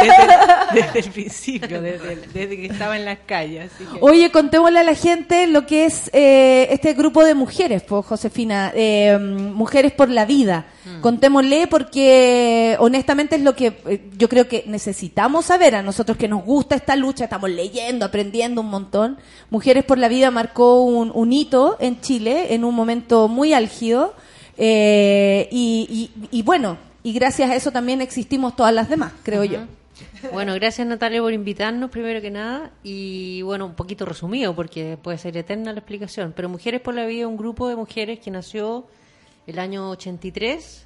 desde 0.73 0.99
el 0.99 1.11
principio, 1.11 1.81
desde, 1.81 2.17
desde 2.33 2.57
que 2.57 2.65
estaba 2.65 2.97
en 2.97 3.05
las 3.05 3.19
calles. 3.25 3.71
así 3.73 3.85
que- 3.85 3.99
Oye, 4.01 4.29
contémosle 4.31 4.79
a 4.79 4.83
la 4.83 4.93
gente 4.95 5.47
lo 5.47 5.65
que 5.65 5.85
es 5.85 6.09
eh, 6.13 6.67
este 6.71 6.93
grupo 6.93 7.23
de 7.23 7.35
mujeres, 7.35 7.81
pues, 7.83 8.05
Josefina, 8.05 8.71
eh, 8.75 9.17
Mujeres 9.19 9.91
por 9.93 10.09
la 10.09 10.25
Vida. 10.25 10.65
Contémosle 11.01 11.67
porque 11.67 12.75
honestamente 12.79 13.35
es 13.35 13.41
lo 13.43 13.55
que 13.55 13.67
eh, 13.87 14.09
yo 14.17 14.27
creo 14.27 14.47
que 14.47 14.63
necesitamos 14.67 15.45
saber 15.45 15.75
a 15.75 15.83
nosotros 15.83 16.17
que 16.17 16.27
nos 16.27 16.43
gusta 16.43 16.75
esta 16.75 16.95
lucha, 16.95 17.25
estamos 17.25 17.49
leyendo, 17.51 18.05
aprendiendo 18.05 18.61
un 18.61 18.69
montón. 18.69 19.17
Mujeres 19.49 19.85
por 19.85 19.97
la 19.97 20.07
Vida 20.09 20.31
marcó 20.31 20.81
un, 20.83 21.11
un 21.13 21.31
hito 21.31 21.77
en 21.79 22.01
Chile 22.01 22.53
en 22.53 22.63
un 22.65 22.73
momento 22.75 23.27
muy 23.27 23.53
álgido 23.53 24.13
eh, 24.57 25.47
y, 25.51 26.11
y- 26.31 26.39
y 26.39 26.41
bueno, 26.41 26.77
y 27.03 27.13
gracias 27.13 27.49
a 27.49 27.55
eso 27.55 27.71
también 27.71 28.01
existimos 28.01 28.55
todas 28.55 28.73
las 28.73 28.89
demás, 28.89 29.13
creo 29.23 29.43
yo. 29.43 29.59
Bueno, 30.31 30.53
gracias 30.53 30.87
Natalia 30.87 31.21
por 31.21 31.33
invitarnos 31.33 31.89
primero 31.89 32.21
que 32.21 32.31
nada. 32.31 32.71
Y 32.83 33.41
bueno, 33.41 33.65
un 33.65 33.73
poquito 33.73 34.05
resumido 34.05 34.55
porque 34.55 34.97
puede 35.01 35.17
ser 35.17 35.35
eterna 35.37 35.73
la 35.73 35.79
explicación, 35.79 36.33
pero 36.35 36.47
Mujeres 36.49 36.81
por 36.81 36.93
la 36.93 37.05
Vida 37.05 37.21
es 37.21 37.27
un 37.27 37.37
grupo 37.37 37.67
de 37.67 37.75
mujeres 37.75 38.19
que 38.19 38.31
nació 38.31 38.85
el 39.47 39.59
año 39.59 39.89
83 39.89 40.85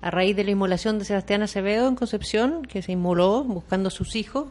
a 0.00 0.10
raíz 0.10 0.36
de 0.36 0.44
la 0.44 0.52
inmolación 0.52 0.98
de 0.98 1.04
Sebastián 1.04 1.42
Acevedo 1.42 1.88
en 1.88 1.96
Concepción, 1.96 2.62
que 2.62 2.82
se 2.82 2.92
inmoló 2.92 3.42
buscando 3.42 3.88
a 3.88 3.90
sus 3.90 4.14
hijos. 4.16 4.46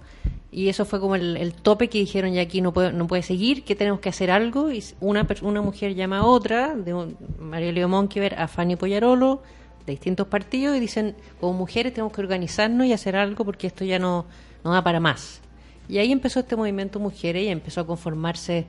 Y 0.51 0.69
eso 0.69 0.85
fue 0.85 0.99
como 0.99 1.15
el, 1.15 1.53
tope 1.53 1.87
que 1.89 1.99
dijeron 1.99 2.33
ya 2.33 2.41
aquí 2.41 2.61
no 2.61 2.73
puede, 2.73 2.91
no 2.91 3.07
puede 3.07 3.21
seguir, 3.23 3.63
que 3.63 3.75
tenemos 3.75 3.99
que 3.99 4.09
hacer 4.09 4.29
algo 4.31 4.71
y 4.71 4.83
una, 4.99 5.25
una 5.41 5.61
mujer 5.61 5.93
llama 5.95 6.19
a 6.19 6.25
otra, 6.25 6.75
de 6.75 6.93
un- 6.93 7.17
María 7.39 7.71
Leo 7.71 7.87
Monkever 7.87 8.35
a 8.39 8.47
Fanny 8.47 8.75
Poyarolo, 8.75 9.41
de 9.87 9.93
distintos 9.93 10.27
partidos 10.27 10.75
y 10.75 10.79
dicen, 10.79 11.15
como 11.39 11.53
mujeres 11.53 11.93
tenemos 11.93 12.13
que 12.13 12.21
organizarnos 12.21 12.85
y 12.85 12.93
hacer 12.93 13.15
algo 13.15 13.43
porque 13.45 13.67
esto 13.67 13.85
ya 13.85 13.97
no, 13.97 14.25
no 14.63 14.71
da 14.71 14.83
para 14.83 14.99
más. 14.99 15.41
Y 15.89 15.97
ahí 15.97 16.11
empezó 16.11 16.41
este 16.41 16.55
movimiento 16.55 16.99
Mujeres 16.99 17.43
y 17.43 17.47
empezó 17.47 17.81
a 17.81 17.87
conformarse 17.87 18.65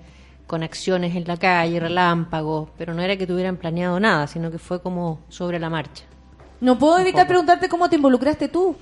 con 0.46 0.62
acciones 0.62 1.14
en 1.16 1.24
la 1.26 1.36
calle, 1.36 1.80
relámpagos, 1.80 2.70
pero 2.78 2.94
no 2.94 3.02
era 3.02 3.16
que 3.16 3.26
tuvieran 3.26 3.56
planeado 3.56 4.00
nada, 4.00 4.26
sino 4.28 4.50
que 4.50 4.58
fue 4.58 4.80
como 4.80 5.20
sobre 5.28 5.58
la 5.58 5.68
marcha. 5.68 6.04
No 6.60 6.78
puedo 6.78 6.98
evitar 6.98 7.26
preguntarte 7.26 7.68
cómo 7.68 7.90
te 7.90 7.96
involucraste 7.96 8.48
tú 8.48 8.76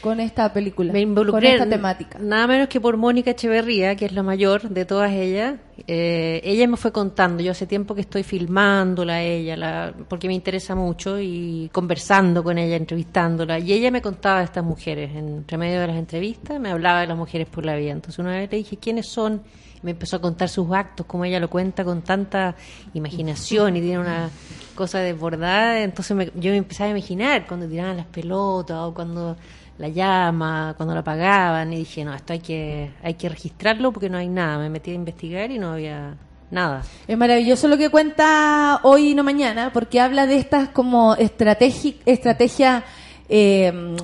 con 0.00 0.20
esta 0.20 0.52
película, 0.52 0.92
Me 0.92 1.00
con 1.00 1.08
involucré 1.10 1.52
esta 1.52 1.64
en- 1.64 1.70
temática. 1.70 2.18
Nada 2.20 2.46
menos 2.46 2.68
que 2.68 2.80
por 2.80 2.96
Mónica 2.96 3.30
Echeverría, 3.32 3.96
que 3.96 4.06
es 4.06 4.12
la 4.12 4.22
mayor 4.22 4.68
de 4.68 4.84
todas 4.84 5.12
ellas. 5.12 5.56
Eh, 5.86 6.40
ella 6.44 6.66
me 6.68 6.76
fue 6.76 6.92
contando, 6.92 7.42
yo 7.42 7.52
hace 7.52 7.66
tiempo 7.66 7.94
que 7.94 8.02
estoy 8.02 8.22
filmándola 8.22 9.14
a 9.14 9.22
ella, 9.22 9.56
la- 9.56 9.94
porque 10.08 10.28
me 10.28 10.34
interesa 10.34 10.74
mucho, 10.74 11.18
y 11.20 11.68
conversando 11.72 12.42
con 12.44 12.58
ella, 12.58 12.76
entrevistándola. 12.76 13.58
Y 13.58 13.72
ella 13.72 13.90
me 13.90 14.02
contaba 14.02 14.38
de 14.40 14.44
estas 14.44 14.64
mujeres, 14.64 15.10
entre 15.14 15.56
medio 15.58 15.80
de 15.80 15.86
las 15.86 15.96
entrevistas, 15.96 16.60
me 16.60 16.70
hablaba 16.70 17.00
de 17.00 17.06
las 17.08 17.16
mujeres 17.16 17.48
por 17.48 17.64
la 17.66 17.74
vida. 17.76 17.92
Entonces 17.92 18.18
una 18.18 18.32
vez 18.32 18.50
le 18.50 18.58
dije, 18.58 18.76
¿quiénes 18.76 19.06
son? 19.06 19.42
Me 19.82 19.92
empezó 19.92 20.16
a 20.16 20.20
contar 20.20 20.50
sus 20.50 20.70
actos, 20.72 21.06
como 21.06 21.24
ella 21.24 21.40
lo 21.40 21.48
cuenta 21.48 21.84
con 21.84 22.02
tanta 22.02 22.54
imaginación 22.92 23.76
y 23.76 23.80
tiene 23.80 23.98
una 23.98 24.28
cosa 24.74 24.98
desbordada. 24.98 25.80
Entonces 25.82 26.14
me- 26.16 26.26
yo 26.34 26.50
me 26.50 26.58
empezaba 26.58 26.88
a 26.88 26.90
imaginar 26.90 27.46
cuando 27.46 27.66
tiraban 27.66 27.96
las 27.96 28.06
pelotas 28.06 28.76
o 28.78 28.92
cuando 28.92 29.36
la 29.80 29.88
llama, 29.88 30.74
cuando 30.76 30.94
la 30.94 31.00
apagaban 31.00 31.72
y 31.72 31.78
dije, 31.78 32.04
no, 32.04 32.14
esto 32.14 32.34
hay 32.34 32.40
que, 32.40 32.90
hay 33.02 33.14
que 33.14 33.28
registrarlo 33.30 33.90
porque 33.92 34.10
no 34.10 34.18
hay 34.18 34.28
nada. 34.28 34.58
Me 34.58 34.68
metí 34.68 34.90
a 34.90 34.94
investigar 34.94 35.50
y 35.50 35.58
no 35.58 35.72
había 35.72 36.16
nada. 36.50 36.82
Es 37.08 37.16
maravilloso 37.16 37.66
lo 37.66 37.78
que 37.78 37.88
cuenta 37.88 38.80
hoy 38.82 39.10
y 39.10 39.14
no 39.14 39.24
mañana, 39.24 39.70
porque 39.72 39.98
habla 39.98 40.26
de 40.26 40.36
estas 40.36 40.68
como 40.68 41.16
estrategi- 41.16 41.96
estrategias 42.04 42.84
eh, 43.30 43.96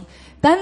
tan 0.46 0.58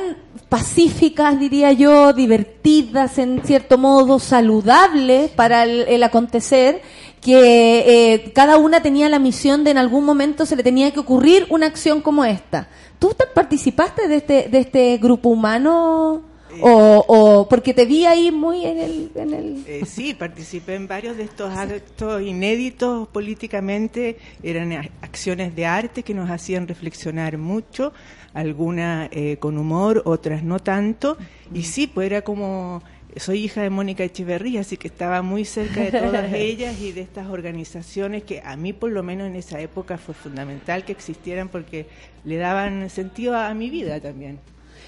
pacíficas, 0.48 1.38
diría 1.38 1.72
yo, 1.72 2.14
divertidas 2.14 3.18
en 3.18 3.42
cierto 3.44 3.76
modo, 3.76 4.18
saludables 4.18 5.30
para 5.30 5.64
el, 5.64 5.80
el 5.88 6.02
acontecer, 6.02 6.80
que 7.20 8.14
eh, 8.14 8.32
cada 8.34 8.56
una 8.56 8.80
tenía 8.80 9.10
la 9.10 9.18
misión 9.18 9.62
de 9.62 9.72
en 9.72 9.78
algún 9.78 10.04
momento 10.06 10.46
se 10.46 10.56
le 10.56 10.62
tenía 10.62 10.90
que 10.90 11.00
ocurrir 11.00 11.46
una 11.50 11.66
acción 11.66 12.00
como 12.00 12.24
esta. 12.24 12.68
¿Tú 12.98 13.08
te- 13.18 13.26
participaste 13.26 14.08
de 14.08 14.16
este, 14.16 14.48
de 14.48 14.58
este 14.58 14.96
grupo 14.96 15.28
humano? 15.28 16.22
O, 16.62 17.04
o 17.08 17.48
porque 17.48 17.74
te 17.74 17.84
vi 17.84 18.06
ahí 18.06 18.30
muy 18.30 18.64
en 18.64 18.78
el, 18.78 19.10
en 19.16 19.34
el 19.34 19.64
Eh, 19.66 19.82
sí, 19.84 20.14
participé 20.14 20.76
en 20.76 20.86
varios 20.86 21.16
de 21.16 21.24
estos 21.24 21.50
actos 21.52 22.22
inéditos 22.22 23.08
políticamente, 23.08 24.18
eran 24.40 24.70
acciones 25.02 25.56
de 25.56 25.66
arte 25.66 26.04
que 26.04 26.14
nos 26.14 26.30
hacían 26.30 26.68
reflexionar 26.68 27.38
mucho, 27.38 27.92
algunas 28.34 29.08
eh, 29.12 29.38
con 29.38 29.56
humor, 29.56 30.02
otras 30.04 30.42
no 30.42 30.58
tanto, 30.58 31.16
y 31.54 31.62
sí, 31.62 31.86
pues 31.86 32.06
era 32.06 32.22
como, 32.22 32.82
soy 33.16 33.44
hija 33.44 33.62
de 33.62 33.70
Mónica 33.70 34.04
Echeverría, 34.04 34.60
así 34.60 34.76
que 34.76 34.88
estaba 34.88 35.22
muy 35.22 35.44
cerca 35.44 35.80
de 35.80 35.92
todas 35.92 36.32
ellas 36.34 36.78
y 36.80 36.92
de 36.92 37.00
estas 37.00 37.28
organizaciones 37.28 38.24
que 38.24 38.42
a 38.44 38.56
mí 38.56 38.72
por 38.72 38.90
lo 38.90 39.02
menos 39.02 39.28
en 39.28 39.36
esa 39.36 39.60
época 39.60 39.96
fue 39.96 40.14
fundamental 40.14 40.84
que 40.84 40.92
existieran 40.92 41.48
porque 41.48 41.86
le 42.24 42.36
daban 42.36 42.90
sentido 42.90 43.34
a, 43.34 43.48
a 43.48 43.54
mi 43.54 43.70
vida 43.70 44.00
también. 44.00 44.38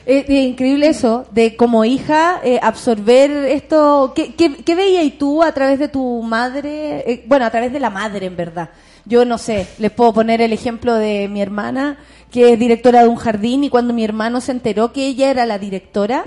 Es 0.06 0.24
es 0.28 0.30
increíble 0.30 0.86
eso, 0.86 1.26
de 1.32 1.56
como 1.56 1.84
hija 1.84 2.40
eh, 2.44 2.60
absorber 2.62 3.30
esto. 3.30 4.12
¿Qué, 4.14 4.34
qué, 4.34 4.54
qué 4.64 4.74
veías 4.76 5.18
tú 5.18 5.42
a 5.42 5.52
través 5.52 5.80
de 5.80 5.88
tu 5.88 6.22
madre? 6.22 6.98
Eh, 7.10 7.24
bueno, 7.26 7.44
a 7.44 7.50
través 7.50 7.72
de 7.72 7.80
la 7.80 7.90
madre, 7.90 8.26
en 8.26 8.36
verdad. 8.36 8.70
Yo 9.04 9.24
no 9.24 9.36
sé, 9.36 9.66
les 9.78 9.90
puedo 9.90 10.12
poner 10.12 10.40
el 10.40 10.52
ejemplo 10.52 10.94
de 10.94 11.26
mi 11.28 11.42
hermana, 11.42 11.98
que 12.30 12.52
es 12.52 12.58
directora 12.58 13.02
de 13.02 13.08
un 13.08 13.16
jardín, 13.16 13.64
y 13.64 13.70
cuando 13.70 13.94
mi 13.94 14.04
hermano 14.04 14.40
se 14.40 14.52
enteró 14.52 14.92
que 14.92 15.06
ella 15.06 15.30
era 15.30 15.46
la 15.46 15.58
directora, 15.58 16.24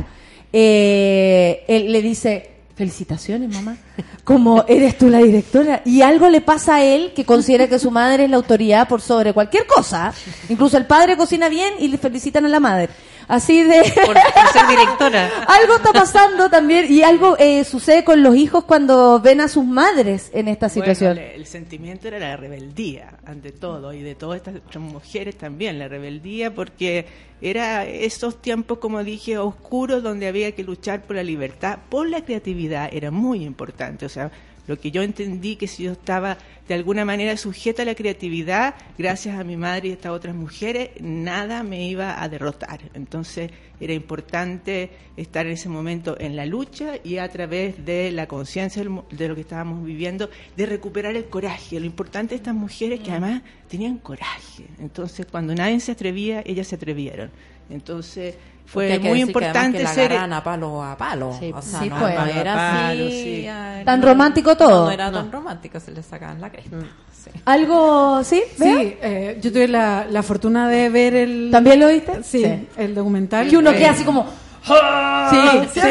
eh, 0.52 1.64
él 1.68 1.92
le 1.92 2.02
dice, 2.02 2.52
felicitaciones, 2.80 3.54
mamá. 3.54 3.76
Como 4.24 4.64
eres 4.66 4.98
tú 4.98 5.10
la 5.10 5.18
directora. 5.18 5.82
Y 5.84 6.02
algo 6.02 6.30
le 6.30 6.40
pasa 6.40 6.76
a 6.76 6.84
él 6.84 7.12
que 7.14 7.26
considera 7.26 7.68
que 7.68 7.78
su 7.78 7.92
madre 7.92 8.24
es 8.24 8.30
la 8.30 8.38
autoridad 8.38 8.88
por 8.88 9.02
sobre 9.02 9.34
cualquier 9.34 9.66
cosa. 9.68 10.14
Incluso 10.48 10.78
el 10.78 10.86
padre 10.86 11.18
cocina 11.18 11.50
bien 11.50 11.74
y 11.80 11.90
le 11.90 11.98
felicitan 11.98 12.46
a 12.46 12.48
la 12.48 12.62
madre. 12.62 12.90
Así 13.30 13.62
de... 13.62 13.84
Por, 13.94 14.16
por 14.16 14.48
ser 14.52 14.68
directora. 14.68 15.30
algo 15.48 15.76
está 15.76 15.94
pasando 15.94 16.50
también 16.50 16.92
y 16.92 17.04
algo 17.04 17.38
eh, 17.38 17.64
sucede 17.64 18.04
con 18.04 18.24
los 18.24 18.36
hijos 18.36 18.64
cuando 18.64 19.20
ven 19.20 19.40
a 19.40 19.48
sus 19.48 19.64
madres 19.64 20.32
en 20.34 20.48
esta 20.48 20.68
situación. 20.68 21.14
Bueno, 21.14 21.30
el, 21.30 21.42
el 21.42 21.46
sentimiento 21.46 22.08
era 22.08 22.18
la 22.18 22.36
rebeldía, 22.36 23.20
ante 23.26 23.52
todo, 23.52 23.94
y 23.94 24.02
de 24.02 24.16
todas 24.16 24.38
estas 24.38 24.56
otras 24.56 24.84
mujeres 24.84 25.38
también, 25.38 25.78
la 25.78 25.88
rebeldía, 25.88 26.56
porque 26.56 27.06
era 27.40 27.86
esos 27.86 28.42
tiempos, 28.42 28.80
como 28.80 29.04
dije, 29.04 29.38
oscuros, 29.38 30.02
donde 30.02 30.28
había 30.28 30.52
que 30.54 30.64
luchar 30.64 31.04
por 31.04 31.16
la 31.16 31.24
libertad, 31.24 31.78
por 31.88 32.10
la 32.10 32.26
creatividad, 32.26 32.90
era 32.92 33.12
muy 33.12 33.46
importante. 33.46 34.08
O 34.08 34.10
sea, 34.10 34.32
Lo 34.70 34.80
que 34.80 34.92
yo 34.92 35.02
entendí 35.02 35.56
que 35.56 35.66
si 35.66 35.82
yo 35.82 35.94
estaba 35.94 36.38
de 36.68 36.76
alguna 36.76 37.04
manera 37.04 37.36
sujeta 37.38 37.82
a 37.82 37.86
la 37.86 37.96
creatividad, 37.96 38.76
gracias 39.00 39.40
a 39.40 39.44
mi 39.44 39.58
madre 39.58 39.88
y 39.88 39.92
a 39.92 39.94
estas 39.96 40.12
otras 40.12 40.36
mujeres, 40.36 40.92
nada 41.00 41.64
me 41.64 41.88
iba 41.90 42.22
a 42.22 42.30
derrotar. 42.30 42.80
Entonces 42.94 43.50
era 43.80 43.94
importante 43.94 44.92
estar 45.18 45.48
en 45.48 45.54
ese 45.54 45.70
momento 45.70 46.16
en 46.20 46.36
la 46.36 46.46
lucha 46.46 47.00
y 47.04 47.18
a 47.18 47.28
través 47.30 47.84
de 47.84 48.12
la 48.12 48.28
conciencia 48.28 48.84
de 48.84 49.28
lo 49.28 49.34
que 49.34 49.42
estábamos 49.42 49.84
viviendo, 49.84 50.30
de 50.56 50.68
recuperar 50.68 51.16
el 51.16 51.26
coraje. 51.26 51.80
Lo 51.80 51.88
importante 51.88 52.36
de 52.36 52.36
estas 52.36 52.54
mujeres 52.54 53.00
que 53.00 53.10
además 53.10 53.42
tenían 53.68 53.98
coraje. 53.98 54.66
Entonces 54.78 55.26
cuando 55.26 55.56
nadie 55.56 55.80
se 55.80 55.94
atrevía, 55.94 56.44
ellas 56.46 56.68
se 56.68 56.76
atrevieron. 56.76 57.32
Entonces 57.72 58.36
fue 58.72 58.92
hay 58.94 59.00
que 59.00 59.08
muy 59.10 59.18
que 59.20 59.26
importante 59.26 59.78
que 59.80 59.84
la 59.84 59.94
ser 59.94 60.14
a 60.14 60.44
palo 60.44 60.84
a 60.84 60.96
palo. 60.96 61.36
Sí, 61.40 61.52
o 61.56 61.62
sea, 61.62 61.80
sí, 61.80 61.90
no, 61.90 61.98
pues. 62.00 62.16
no 62.16 62.26
era 62.26 62.56
Palo, 62.56 63.06
así. 63.06 63.24
sí. 63.44 63.50
Tan 63.86 64.00
no- 64.00 64.06
romántico 64.08 64.56
todo. 64.58 64.86
No, 64.86 64.92
era 64.92 65.10
No. 65.12 65.18
tan 65.20 65.32
romántico, 65.32 65.80
se 65.80 65.92
le 65.92 66.04
sacaban 66.04 66.40
la 66.40 66.50
cresta. 66.52 66.78
Sí. 67.24 67.32
Algo, 67.46 68.24
¿sí? 68.24 68.42
Sí, 68.58 68.64
¿Vea? 68.64 68.82
eh, 69.02 69.40
yo 69.42 69.52
tuve 69.52 69.68
la, 69.68 70.06
la 70.10 70.24
fortuna 70.24 70.70
de 70.70 70.90
ver 70.90 71.16
el... 71.16 71.50
¿También 71.52 71.80
lo 71.80 71.88
viste? 71.88 72.24
Sí, 72.24 72.44
Sí. 72.44 72.68
el 72.78 72.96
documental. 72.96 73.50
Que 73.50 73.58
uno 73.58 73.72
Eh, 73.72 73.76
queda 73.78 73.92
así 73.92 74.04
como... 74.04 74.26
Sí, 74.62 75.36
sí. 75.74 75.82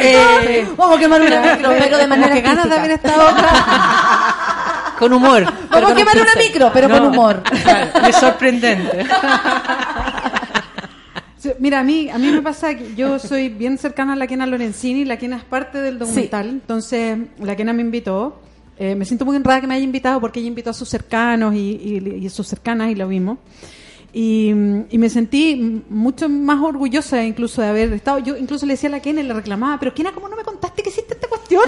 Vamos 0.77 0.97
a 0.97 1.01
quemar 1.01 1.21
una 1.21 1.41
micro, 1.41 1.71
pero 1.79 1.99
de 1.99 2.07
manera 2.07 2.33
que 2.35 2.41
ganas 2.43 2.69
de 2.69 2.77
haber 2.77 2.91
estado. 2.93 3.23
Con 4.99 5.13
humor. 5.13 5.45
Vamos 5.71 5.93
a 5.93 5.95
quemar 5.95 6.17
una 6.17 6.35
micro, 6.37 6.71
pero 6.73 6.89
con 6.89 7.05
humor. 7.07 7.43
es 8.09 8.17
sorprendente. 8.17 9.05
Mira, 11.59 11.81
a 11.81 11.85
mí, 11.85 12.09
a 12.11 12.19
mí 12.19 12.31
me 12.31 12.43
pasa 12.43 12.75
que 12.75 12.95
yo 12.95 13.19
soy 13.19 13.49
bien 13.49 13.79
cercana 13.79 14.15
a 14.15 14.17
la 14.17 14.27
Kena 14.27 14.47
Lorenzini, 14.47 15.05
la 15.05 15.17
Kena 15.19 15.37
es 15.37 15.45
parte 15.45 15.79
del 15.79 15.99
documental, 15.99 16.49
entonces 16.49 17.19
la 17.39 17.55
Kena 17.57 17.73
me 17.73 17.83
invitó. 17.83 18.41
Eh, 18.81 18.95
me 18.95 19.05
siento 19.05 19.25
muy 19.25 19.37
honrada 19.37 19.61
que 19.61 19.67
me 19.67 19.75
haya 19.75 19.85
invitado 19.85 20.21
porque 20.21 20.39
ella 20.39 20.49
invitó 20.49 20.71
a 20.71 20.73
sus 20.73 20.89
cercanos 20.89 21.55
y, 21.55 21.59
y, 21.59 22.19
y 22.23 22.27
a 22.27 22.31
sus 22.31 22.47
cercanas 22.47 22.91
y 22.91 22.95
lo 22.95 23.09
vimos. 23.09 23.39
Y, 24.13 24.53
mm, 24.55 24.87
y 24.91 24.99
me 24.99 25.11
sentí 25.11 25.83
mucho 25.91 26.29
más 26.29 26.61
orgullosa 26.63 27.23
incluso 27.25 27.61
de 27.61 27.69
haber 27.69 27.93
estado. 27.93 28.19
Yo 28.19 28.37
incluso 28.37 28.65
le 28.65 28.73
decía 28.75 28.89
a 28.89 28.93
la 28.93 29.01
Kena 29.01 29.21
y 29.21 29.25
le 29.25 29.35
reclamaba, 29.35 29.79
pero 29.79 29.93
Kena, 29.95 30.13
¿cómo 30.13 30.29
no 30.29 30.37
me 30.37 30.45
contaste 30.45 30.83
que 30.83 30.91
hiciste 30.91 31.15
esta 31.15 31.29
cuestión? 31.29 31.63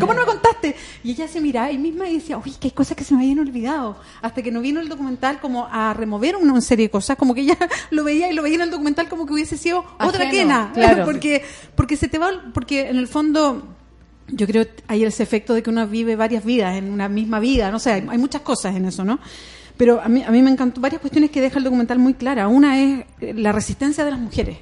¿Cómo 0.00 0.14
no 0.14 0.20
me 0.20 0.26
contaste? 0.26 0.74
Y 1.04 1.10
ella 1.12 1.28
se 1.28 1.40
miraba 1.40 1.70
y 1.70 1.78
misma 1.78 2.08
y 2.08 2.14
decía, 2.14 2.38
uy, 2.38 2.52
que 2.52 2.68
hay 2.68 2.70
cosas 2.72 2.96
que 2.96 3.04
se 3.04 3.14
me 3.14 3.22
habían 3.22 3.40
olvidado. 3.40 3.96
Hasta 4.22 4.42
que 4.42 4.50
no 4.50 4.60
vino 4.60 4.80
el 4.80 4.88
documental 4.88 5.40
como 5.40 5.68
a 5.70 5.92
remover 5.92 6.36
una 6.36 6.60
serie 6.60 6.86
de 6.86 6.90
cosas, 6.90 7.16
como 7.16 7.34
que 7.34 7.42
ella 7.42 7.58
lo 7.90 8.04
veía 8.04 8.30
y 8.30 8.34
lo 8.34 8.42
veía 8.42 8.56
en 8.56 8.62
el 8.62 8.70
documental 8.70 9.08
como 9.08 9.26
que 9.26 9.34
hubiese 9.34 9.58
sido 9.58 9.84
otra 10.00 10.30
Kena. 10.30 10.70
claro. 10.72 11.04
porque, 11.04 11.42
porque 11.74 11.96
se 11.96 12.08
te 12.08 12.18
va, 12.18 12.30
porque 12.54 12.88
en 12.88 12.96
el 12.96 13.08
fondo 13.08 13.62
yo 14.28 14.46
creo 14.46 14.64
que 14.64 14.82
hay 14.88 15.04
ese 15.04 15.22
efecto 15.22 15.52
de 15.52 15.62
que 15.62 15.70
uno 15.70 15.86
vive 15.86 16.16
varias 16.16 16.44
vidas 16.44 16.76
en 16.76 16.90
una 16.90 17.08
misma 17.08 17.38
vida, 17.38 17.70
no 17.70 17.78
sé, 17.78 17.92
hay, 17.92 18.06
hay 18.08 18.18
muchas 18.18 18.42
cosas 18.42 18.74
en 18.74 18.86
eso, 18.86 19.04
¿no? 19.04 19.18
Pero 19.82 20.00
a 20.00 20.08
mí, 20.08 20.22
a 20.22 20.30
mí 20.30 20.42
me 20.42 20.50
encantó 20.52 20.80
varias 20.80 21.00
cuestiones 21.00 21.32
que 21.32 21.40
deja 21.40 21.58
el 21.58 21.64
documental 21.64 21.98
muy 21.98 22.14
clara. 22.14 22.46
Una 22.46 22.80
es 22.80 23.04
eh, 23.20 23.34
la 23.34 23.50
resistencia 23.50 24.04
de 24.04 24.12
las 24.12 24.20
mujeres, 24.20 24.58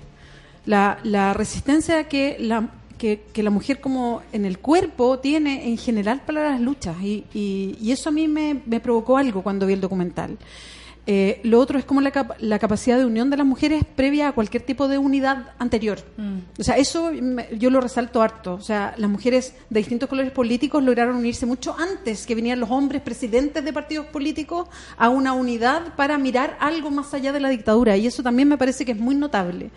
la, 0.64 1.34
resistencia 1.34 2.08
que 2.08 2.38
la, 2.40 2.70
que 2.96 3.42
la 3.42 3.50
mujer 3.50 3.82
como 3.82 4.22
en 4.32 4.46
el 4.46 4.60
cuerpo 4.60 5.18
tiene 5.18 5.68
en 5.68 5.76
general 5.76 6.22
para 6.24 6.52
las 6.52 6.60
luchas 6.62 6.96
y, 7.02 7.26
y, 7.34 7.76
y 7.82 7.92
eso 7.92 8.08
a 8.08 8.12
mí 8.12 8.28
me, 8.28 8.62
me 8.64 8.80
provocó 8.80 9.18
algo 9.18 9.42
cuando 9.42 9.66
vi 9.66 9.74
el 9.74 9.82
documental. 9.82 10.38
Eh, 11.12 11.40
lo 11.42 11.58
otro 11.58 11.76
es 11.76 11.84
como 11.84 12.00
la, 12.00 12.12
cap- 12.12 12.36
la 12.38 12.60
capacidad 12.60 12.96
de 12.96 13.04
unión 13.04 13.30
de 13.30 13.36
las 13.36 13.44
mujeres 13.44 13.82
previa 13.96 14.28
a 14.28 14.32
cualquier 14.32 14.62
tipo 14.62 14.86
de 14.86 14.96
unidad 14.96 15.54
anterior. 15.58 15.98
O 16.56 16.62
sea, 16.62 16.76
eso 16.76 17.10
me- 17.20 17.48
yo 17.58 17.68
lo 17.68 17.80
resalto 17.80 18.22
harto. 18.22 18.54
O 18.54 18.60
sea, 18.60 18.94
las 18.96 19.10
mujeres 19.10 19.54
de 19.70 19.80
distintos 19.80 20.08
colores 20.08 20.30
políticos 20.30 20.84
lograron 20.84 21.16
unirse 21.16 21.46
mucho 21.46 21.74
antes 21.76 22.26
que 22.26 22.36
venían 22.36 22.60
los 22.60 22.70
hombres 22.70 23.02
presidentes 23.02 23.64
de 23.64 23.72
partidos 23.72 24.06
políticos 24.06 24.68
a 24.96 25.08
una 25.08 25.32
unidad 25.32 25.94
para 25.96 26.16
mirar 26.16 26.56
algo 26.60 26.92
más 26.92 27.12
allá 27.12 27.32
de 27.32 27.40
la 27.40 27.48
dictadura. 27.48 27.96
Y 27.96 28.06
eso 28.06 28.22
también 28.22 28.46
me 28.46 28.56
parece 28.56 28.84
que 28.84 28.92
es 28.92 28.98
muy 28.98 29.16
notable. 29.16 29.70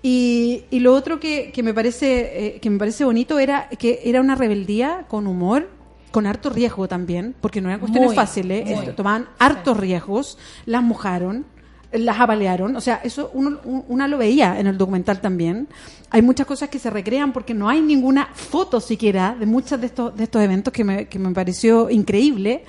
Y, 0.00 0.64
y 0.70 0.78
lo 0.80 0.94
otro 0.94 1.18
que, 1.18 1.50
que 1.52 1.62
me 1.64 1.74
parece 1.74 2.56
eh, 2.56 2.60
que 2.60 2.70
me 2.70 2.78
parece 2.78 3.04
bonito 3.04 3.38
era 3.40 3.68
que 3.68 4.00
era 4.04 4.20
una 4.20 4.36
rebeldía 4.36 5.06
con 5.08 5.26
humor, 5.26 5.68
con 6.12 6.26
harto 6.26 6.50
riesgo 6.50 6.86
también, 6.86 7.34
porque 7.40 7.60
no 7.60 7.68
eran 7.68 7.80
cuestiones 7.80 8.08
Muy, 8.10 8.16
fáciles, 8.16 8.64
muy. 8.64 8.74
esto, 8.74 8.94
tomaban 8.94 9.26
hartos 9.40 9.76
riesgos, 9.76 10.38
las 10.66 10.82
mojaron, 10.84 11.44
las 11.92 12.20
apalearon, 12.20 12.74
o 12.76 12.80
sea, 12.80 13.00
eso 13.04 13.30
uno, 13.34 13.58
un- 13.64 13.84
una 13.88 14.06
lo 14.08 14.16
veía 14.18 14.58
en 14.60 14.66
el 14.66 14.78
documental 14.78 15.20
también. 15.20 15.68
Hay 16.10 16.22
muchas 16.22 16.46
cosas 16.46 16.68
que 16.70 16.78
se 16.78 16.88
recrean 16.90 17.32
porque 17.32 17.52
no 17.54 17.68
hay 17.68 17.80
ninguna 17.80 18.28
foto 18.32 18.80
siquiera 18.80 19.34
de 19.38 19.44
muchos 19.46 19.80
de 19.80 19.86
estos, 19.88 20.16
de 20.16 20.24
estos 20.24 20.40
eventos 20.42 20.72
que 20.72 20.84
me, 20.84 21.06
que 21.08 21.18
me 21.18 21.32
pareció 21.32 21.90
increíble 21.90 22.64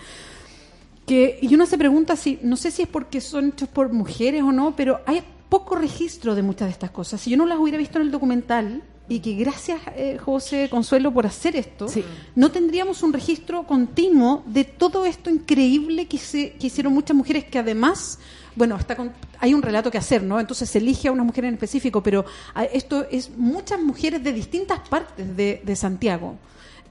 que 1.06 1.38
y 1.41 1.53
uno 1.53 1.65
se 1.65 1.78
pregunta 1.78 2.15
si 2.15 2.40
no 2.44 2.56
sé 2.56 2.72
si 2.72 2.84
es 2.84 2.88
porque 2.88 3.20
son 3.22 3.49
hechos 3.49 3.68
por 3.70 3.91
mujeres 3.91 4.41
o 4.44 4.52
no 4.53 4.74
pero 4.76 5.02
hay 5.06 5.22
poco 5.49 5.76
registro 5.76 6.34
de 6.36 6.41
muchas 6.44 6.68
de 6.68 6.72
estas 6.72 6.91
cosas 6.91 7.20
si 7.20 7.30
yo 7.32 7.36
no 7.38 7.45
las 7.45 7.60
hubiera 7.60 7.78
visto 7.78 7.99
en 7.99 8.06
el 8.06 8.11
documental 8.11 8.82
y 9.09 9.19
que 9.19 9.34
gracias 9.34 9.81
eh, 9.97 10.17
José 10.17 10.69
Consuelo 10.69 11.11
por 11.13 11.25
hacer 11.25 11.55
esto 11.57 11.89
no 12.35 12.51
tendríamos 12.51 13.03
un 13.03 13.11
registro 13.11 13.63
continuo 13.63 14.43
de 14.45 14.63
todo 14.63 15.05
esto 15.05 15.30
increíble 15.30 16.05
que, 16.07 16.17
se, 16.17 16.53
que 16.53 16.67
hicieron 16.67 16.93
muchas 16.93 17.15
mujeres 17.15 17.43
que 17.45 17.59
además 17.59 18.19
bueno, 18.55 18.77
está 18.77 18.95
con- 18.95 19.11
hay 19.39 19.53
un 19.53 19.61
relato 19.63 19.89
que 19.89 19.97
hacer, 19.97 20.21
¿no? 20.23 20.39
Entonces 20.39 20.69
se 20.69 20.77
elige 20.77 21.07
a 21.07 21.11
una 21.11 21.23
mujer 21.23 21.43
en 21.45 21.55
específico, 21.55 22.03
pero 22.03 22.23
ah, 22.53 22.63
esto 22.65 23.05
es 23.11 23.31
muchas 23.35 23.81
mujeres 23.81 24.23
de 24.23 24.31
distintas 24.31 24.80
partes 24.88 25.35
de, 25.35 25.59
de 25.65 25.75
Santiago 25.75 26.38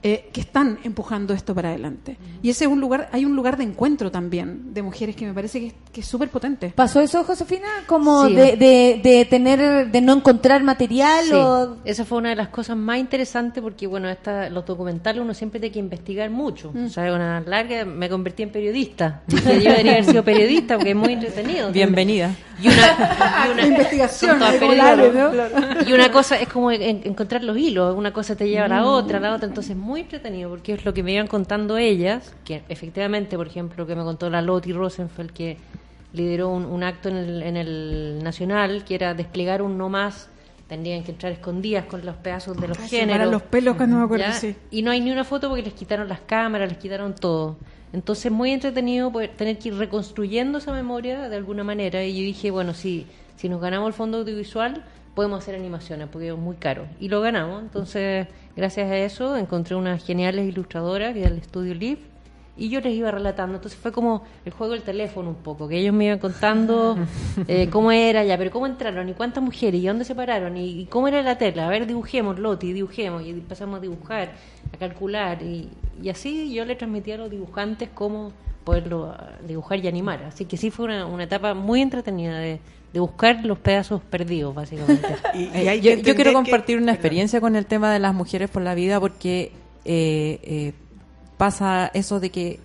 eh, 0.03 0.29
que 0.33 0.41
están 0.41 0.79
empujando 0.83 1.33
esto 1.33 1.55
para 1.55 1.69
adelante. 1.69 2.17
Y 2.41 2.49
ese 2.49 2.65
es 2.65 2.69
un 2.69 2.81
lugar, 2.81 3.09
hay 3.13 3.23
un 3.25 3.35
lugar 3.35 3.55
de 3.57 3.63
encuentro 3.63 4.11
también 4.11 4.73
de 4.73 4.81
mujeres 4.81 5.15
que 5.15 5.25
me 5.25 5.33
parece 5.33 5.59
que 5.61 5.67
es 5.67 5.73
que 5.93 6.01
es 6.01 6.07
súper 6.07 6.29
potente. 6.29 6.73
¿Pasó 6.75 6.99
eso, 7.01 7.23
Josefina? 7.23 7.67
Como 7.85 8.27
Sí. 8.27 8.33
de, 8.33 8.57
de, 8.57 8.99
de 9.03 9.25
tener, 9.29 9.91
de 9.91 10.01
no 10.01 10.13
encontrar 10.13 10.63
material 10.63 11.25
Sí, 11.25 11.33
o... 11.33 11.77
esa 11.85 12.03
fue 12.03 12.17
una 12.17 12.29
de 12.29 12.35
las 12.35 12.47
cosas 12.49 12.75
más 12.75 12.97
interesantes 12.97 13.61
porque, 13.61 13.85
bueno, 13.85 14.09
esta, 14.09 14.49
los 14.49 14.65
documentales 14.65 15.21
uno 15.21 15.33
siempre 15.35 15.59
tiene 15.59 15.71
que 15.71 15.79
investigar 15.79 16.29
mucho. 16.31 16.71
Mm. 16.73 16.85
O 16.85 16.89
sea, 16.89 17.13
una 17.13 17.41
larga, 17.41 17.85
me 17.85 18.09
convertí 18.09 18.41
en 18.43 18.49
periodista. 18.51 19.21
Yo 19.27 19.37
debería 19.41 19.91
haber 19.93 20.05
sido 20.05 20.23
periodista 20.23 20.75
porque 20.75 20.89
es 20.91 20.95
muy 20.95 21.13
entretenido. 21.13 21.71
Bienvenida. 21.71 22.31
Y 22.61 22.67
una, 22.69 22.75
y 23.47 23.51
una- 23.51 23.67
investigación, 23.67 24.37
claro, 24.59 25.11
Y 25.87 25.93
una 25.93 26.11
cosa 26.11 26.39
es 26.39 26.47
como 26.49 26.71
en- 26.71 27.01
encontrar 27.05 27.43
los 27.43 27.55
hilos, 27.57 27.95
una 27.95 28.11
cosa 28.11 28.35
te 28.35 28.49
lleva 28.49 28.65
a 28.65 28.67
la 28.67 28.81
Mm. 28.81 28.85
otra, 28.87 29.17
a 29.19 29.21
la 29.21 29.35
otra, 29.35 29.47
entonces 29.47 29.75
muy 29.77 29.92
entretenido 30.01 30.49
porque 30.49 30.73
es 30.73 30.85
lo 30.85 30.93
que 30.93 31.03
me 31.03 31.13
iban 31.13 31.27
contando 31.27 31.77
ellas, 31.77 32.33
que 32.45 32.63
efectivamente, 32.69 33.37
por 33.37 33.47
ejemplo, 33.47 33.85
que 33.87 33.95
me 33.95 34.03
contó 34.03 34.29
la 34.29 34.41
Loti 34.41 34.73
Rosenfeld 34.73 35.31
que 35.31 35.57
lideró 36.13 36.49
un, 36.49 36.65
un 36.65 36.83
acto 36.83 37.09
en 37.09 37.17
el, 37.17 37.43
en 37.43 37.57
el 37.57 38.19
Nacional, 38.23 38.83
que 38.85 38.95
era 38.95 39.13
desplegar 39.13 39.61
un 39.61 39.77
no 39.77 39.89
más, 39.89 40.29
tendrían 40.67 41.03
que 41.03 41.11
entrar 41.11 41.31
escondidas 41.31 41.85
con 41.85 42.05
los 42.05 42.15
pedazos 42.15 42.59
de 42.59 42.67
los 42.67 42.79
Ay, 42.79 42.89
géneros. 42.89 43.31
los 43.31 43.41
pelos 43.41 43.75
cuando 43.75 43.97
me 43.97 44.03
acuerdo, 44.03 44.25
sí. 44.33 44.55
Y 44.71 44.81
no 44.81 44.91
hay 44.91 45.01
ni 45.01 45.11
una 45.11 45.23
foto 45.23 45.49
porque 45.49 45.63
les 45.63 45.73
quitaron 45.73 46.07
las 46.07 46.21
cámaras, 46.21 46.69
les 46.69 46.77
quitaron 46.77 47.15
todo. 47.15 47.57
Entonces, 47.91 48.31
muy 48.31 48.51
entretenido 48.51 49.11
poder 49.11 49.29
tener 49.35 49.59
que 49.59 49.69
ir 49.69 49.75
reconstruyendo 49.75 50.57
esa 50.57 50.71
memoria 50.71 51.29
de 51.29 51.35
alguna 51.35 51.63
manera. 51.63 52.03
Y 52.03 52.15
yo 52.15 52.23
dije, 52.23 52.49
bueno, 52.49 52.73
si, 52.73 53.05
si 53.35 53.49
nos 53.49 53.61
ganamos 53.61 53.87
el 53.87 53.93
fondo 53.93 54.19
audiovisual, 54.19 54.83
podemos 55.15 55.39
hacer 55.39 55.55
animaciones 55.55 56.07
porque 56.09 56.29
es 56.29 56.37
muy 56.37 56.55
caro. 56.55 56.87
Y 56.99 57.09
lo 57.09 57.21
ganamos. 57.21 57.61
Entonces, 57.61 58.27
gracias 58.55 58.89
a 58.89 58.97
eso, 58.97 59.37
encontré 59.37 59.75
unas 59.75 60.03
geniales 60.03 60.47
ilustradoras 60.47 61.13
del 61.13 61.37
estudio 61.37 61.73
Live. 61.73 61.99
Y 62.55 62.69
yo 62.69 62.81
les 62.81 62.93
iba 62.93 63.09
relatando, 63.09 63.55
entonces 63.55 63.79
fue 63.79 63.91
como 63.91 64.21
el 64.45 64.51
juego 64.51 64.73
del 64.73 64.83
teléfono 64.83 65.29
un 65.29 65.37
poco, 65.37 65.67
que 65.67 65.79
ellos 65.79 65.91
me 65.91 66.05
iban 66.05 66.19
contando 66.19 66.95
eh, 67.47 67.67
cómo 67.71 67.91
era 67.91 68.23
ya, 68.23 68.37
pero 68.37 68.51
cómo 68.51 68.67
entraron 68.67 69.09
y 69.09 69.13
cuántas 69.13 69.43
mujeres 69.43 69.81
y 69.81 69.87
dónde 69.87 70.05
se 70.05 70.13
pararon 70.13 70.55
y, 70.55 70.81
y 70.81 70.85
cómo 70.85 71.07
era 71.07 71.23
la 71.23 71.35
tela. 71.39 71.65
A 71.65 71.69
ver, 71.69 71.87
dibujemos, 71.87 72.37
Loti, 72.37 72.71
dibujemos 72.71 73.23
y 73.23 73.31
empezamos 73.31 73.79
a 73.79 73.81
dibujar, 73.81 74.33
a 74.71 74.77
calcular 74.77 75.41
y, 75.41 75.67
y 75.99 76.09
así 76.09 76.53
yo 76.53 76.63
le 76.65 76.75
transmitía 76.75 77.15
a 77.15 77.17
los 77.17 77.31
dibujantes 77.31 77.89
cómo 77.91 78.31
poderlo 78.63 79.15
ah, 79.17 79.31
dibujar 79.47 79.83
y 79.83 79.87
animar. 79.87 80.23
Así 80.23 80.45
que 80.45 80.55
sí 80.55 80.69
fue 80.69 80.85
una, 80.85 81.07
una 81.07 81.23
etapa 81.23 81.55
muy 81.55 81.81
entretenida 81.81 82.37
de, 82.37 82.59
de 82.93 82.99
buscar 82.99 83.43
los 83.43 83.57
pedazos 83.59 84.01
perdidos, 84.03 84.53
básicamente. 84.55 85.07
Eh, 85.33 85.79
yo, 85.81 85.95
yo 85.95 86.15
quiero 86.15 86.31
compartir 86.33 86.77
una 86.77 86.91
experiencia 86.93 87.41
con 87.41 87.55
el 87.55 87.65
tema 87.65 87.91
de 87.91 87.97
las 87.99 88.13
mujeres 88.13 88.49
por 88.49 88.61
la 88.61 88.75
vida 88.75 88.99
porque 88.99 89.51
eh, 89.83 90.39
eh, 90.43 90.73
pasa 91.37 91.89
eso 91.93 92.19
de 92.19 92.29
que 92.29 92.59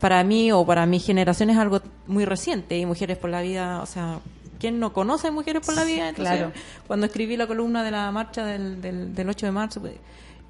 para 0.00 0.22
mí 0.24 0.52
o 0.52 0.64
para 0.64 0.86
mi 0.86 0.98
generación 1.00 1.50
es 1.50 1.58
algo 1.58 1.80
muy 2.06 2.24
reciente 2.24 2.78
y 2.78 2.86
Mujeres 2.86 3.18
por 3.18 3.30
la 3.30 3.42
Vida, 3.42 3.80
o 3.82 3.86
sea, 3.86 4.20
¿quién 4.60 4.78
no 4.80 4.92
conoce 4.92 5.30
Mujeres 5.32 5.64
por 5.66 5.74
la 5.74 5.84
Vida? 5.84 6.08
Entonces, 6.10 6.36
Claro. 6.38 6.52
Cuando 6.86 7.06
escribí 7.06 7.36
la 7.36 7.46
columna 7.48 7.82
de 7.84 7.90
la 7.90 8.10
marcha 8.12 8.44
del, 8.46 8.80
del, 8.80 9.14
del 9.14 9.28
8 9.28 9.46
de 9.46 9.52
marzo 9.52 9.80
pues, 9.80 9.94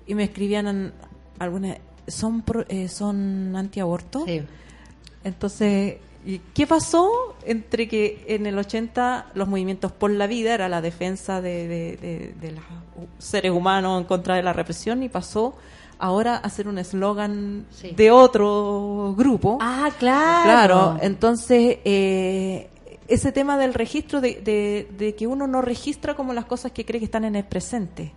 y 0.06 0.14
me 0.14 0.24
escribían 0.24 0.92
algunas, 1.38 1.78
¿son, 2.06 2.42
pro- 2.42 2.64
eh, 2.68 2.88
son 2.88 3.54
antiaborto? 3.56 4.24
Entonces, 5.24 5.96
¿y 6.24 6.38
¿qué 6.54 6.66
pasó 6.66 7.34
entre 7.44 7.88
que 7.88 8.24
en 8.28 8.46
el 8.46 8.56
80 8.58 9.26
los 9.34 9.48
movimientos 9.48 9.90
por 9.92 10.10
la 10.10 10.26
vida 10.26 10.54
era 10.54 10.68
la 10.68 10.80
defensa 10.80 11.40
de, 11.40 11.66
de- 11.68 11.96
de- 11.96 12.34
de 12.40 12.52
los 12.52 12.64
seres 13.18 13.50
humanos 13.52 14.00
en 14.00 14.06
contra 14.06 14.36
de 14.36 14.42
la 14.42 14.52
represión 14.52 15.02
y 15.02 15.08
pasó 15.08 15.54
ahora 15.98 16.36
hacer 16.36 16.66
un 16.68 16.78
eslogan 16.78 17.66
Sí. 17.70 17.92
de 17.96 18.10
otro 18.10 19.14
grupo. 19.16 19.58
Ah, 19.60 19.90
claro. 19.98 20.42
Claro, 20.44 20.98
entonces 21.00 21.78
eh, 21.84 22.68
ese 23.08 23.32
tema 23.32 23.58
del 23.58 23.74
registro, 23.74 24.20
de, 24.20 25.14
que 25.18 25.26
uno 25.26 25.46
no 25.46 25.60
registra 25.62 26.14
como 26.14 26.32
las 26.32 26.44
cosas 26.46 26.72
que 26.72 26.84
cree 26.84 26.98
que 27.00 27.04
están 27.06 27.24
en 27.24 27.36
el 27.36 27.44
presente. 27.44 28.12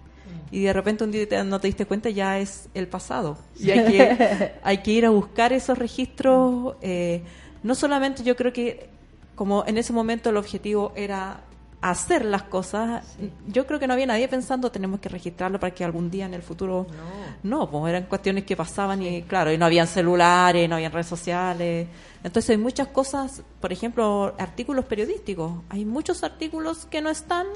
Y 0.52 0.62
de 0.62 0.74
repente 0.74 1.04
un 1.04 1.12
día 1.12 1.28
te- 1.28 1.44
no 1.44 1.60
te 1.60 1.68
diste 1.68 1.86
cuenta, 1.86 2.10
ya 2.12 2.40
es 2.40 2.70
el 2.76 2.88
pasado. 2.88 3.38
Y 3.60 3.72
hay 3.72 3.86
que, 3.92 4.52
hay 4.64 4.78
que 4.80 4.92
ir 4.92 5.06
a 5.06 5.10
buscar 5.10 5.52
esos 5.54 5.78
registros. 5.78 6.76
eh, 6.82 7.24
no 7.66 7.74
solamente 7.74 8.24
yo 8.24 8.36
creo 8.36 8.54
que 8.54 8.90
como 9.34 9.66
en 9.66 9.80
ese 9.80 9.92
momento 9.92 10.30
el 10.30 10.38
objetivo 10.38 10.94
era 10.96 11.42
hacer 11.82 12.24
las 12.24 12.44
cosas, 12.44 13.18
yo 13.48 13.66
creo 13.66 13.80
que 13.80 13.88
no 13.88 13.94
había 13.94 14.06
nadie 14.06 14.28
pensando 14.28 14.72
tenemos 14.72 15.00
que 15.00 15.10
registrarlo 15.10 15.60
para 15.60 15.74
que 15.74 15.84
algún 15.84 16.12
día 16.12 16.28
en 16.28 16.36
el 16.36 16.44
futuro... 16.44 16.86
No, 17.42 17.70
pues 17.70 17.90
eran 17.90 18.04
cuestiones 18.04 18.44
que 18.44 18.56
pasaban 18.56 19.02
y 19.02 19.24
claro, 19.24 19.52
y 19.52 19.58
no 19.58 19.66
habían 19.66 19.88
celulares, 19.88 20.70
no 20.70 20.76
habían 20.76 20.92
redes 20.92 21.08
sociales. 21.08 21.88
Entonces 22.24 22.52
hay 22.52 22.58
muchas 22.58 22.88
cosas, 22.90 23.42
por 23.60 23.74
ejemplo, 23.74 24.36
artículos 24.38 24.86
periodísticos. 24.86 25.52
Hay 25.70 25.86
muchos 25.86 26.24
artículos 26.24 26.86
que 26.86 27.02
no 27.02 27.10
están 27.10 27.48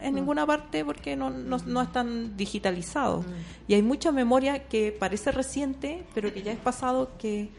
en 0.00 0.14
ninguna 0.14 0.46
parte 0.46 0.84
porque 0.84 1.16
no, 1.16 1.30
no, 1.30 1.58
no 1.58 1.82
están 1.82 2.36
digitalizados. 2.36 3.24
Y 3.66 3.74
hay 3.74 3.82
mucha 3.82 4.12
memoria 4.12 4.68
que 4.68 4.92
parece 4.92 5.32
reciente, 5.32 6.04
pero 6.14 6.32
que 6.32 6.42
ya 6.42 6.52
es 6.52 6.58
pasado 6.58 7.10
que, 7.18 7.50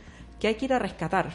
que 0.44 0.50
hay 0.50 0.56
que 0.56 0.66
ir 0.66 0.74
a 0.74 0.80
rescatar. 0.80 1.30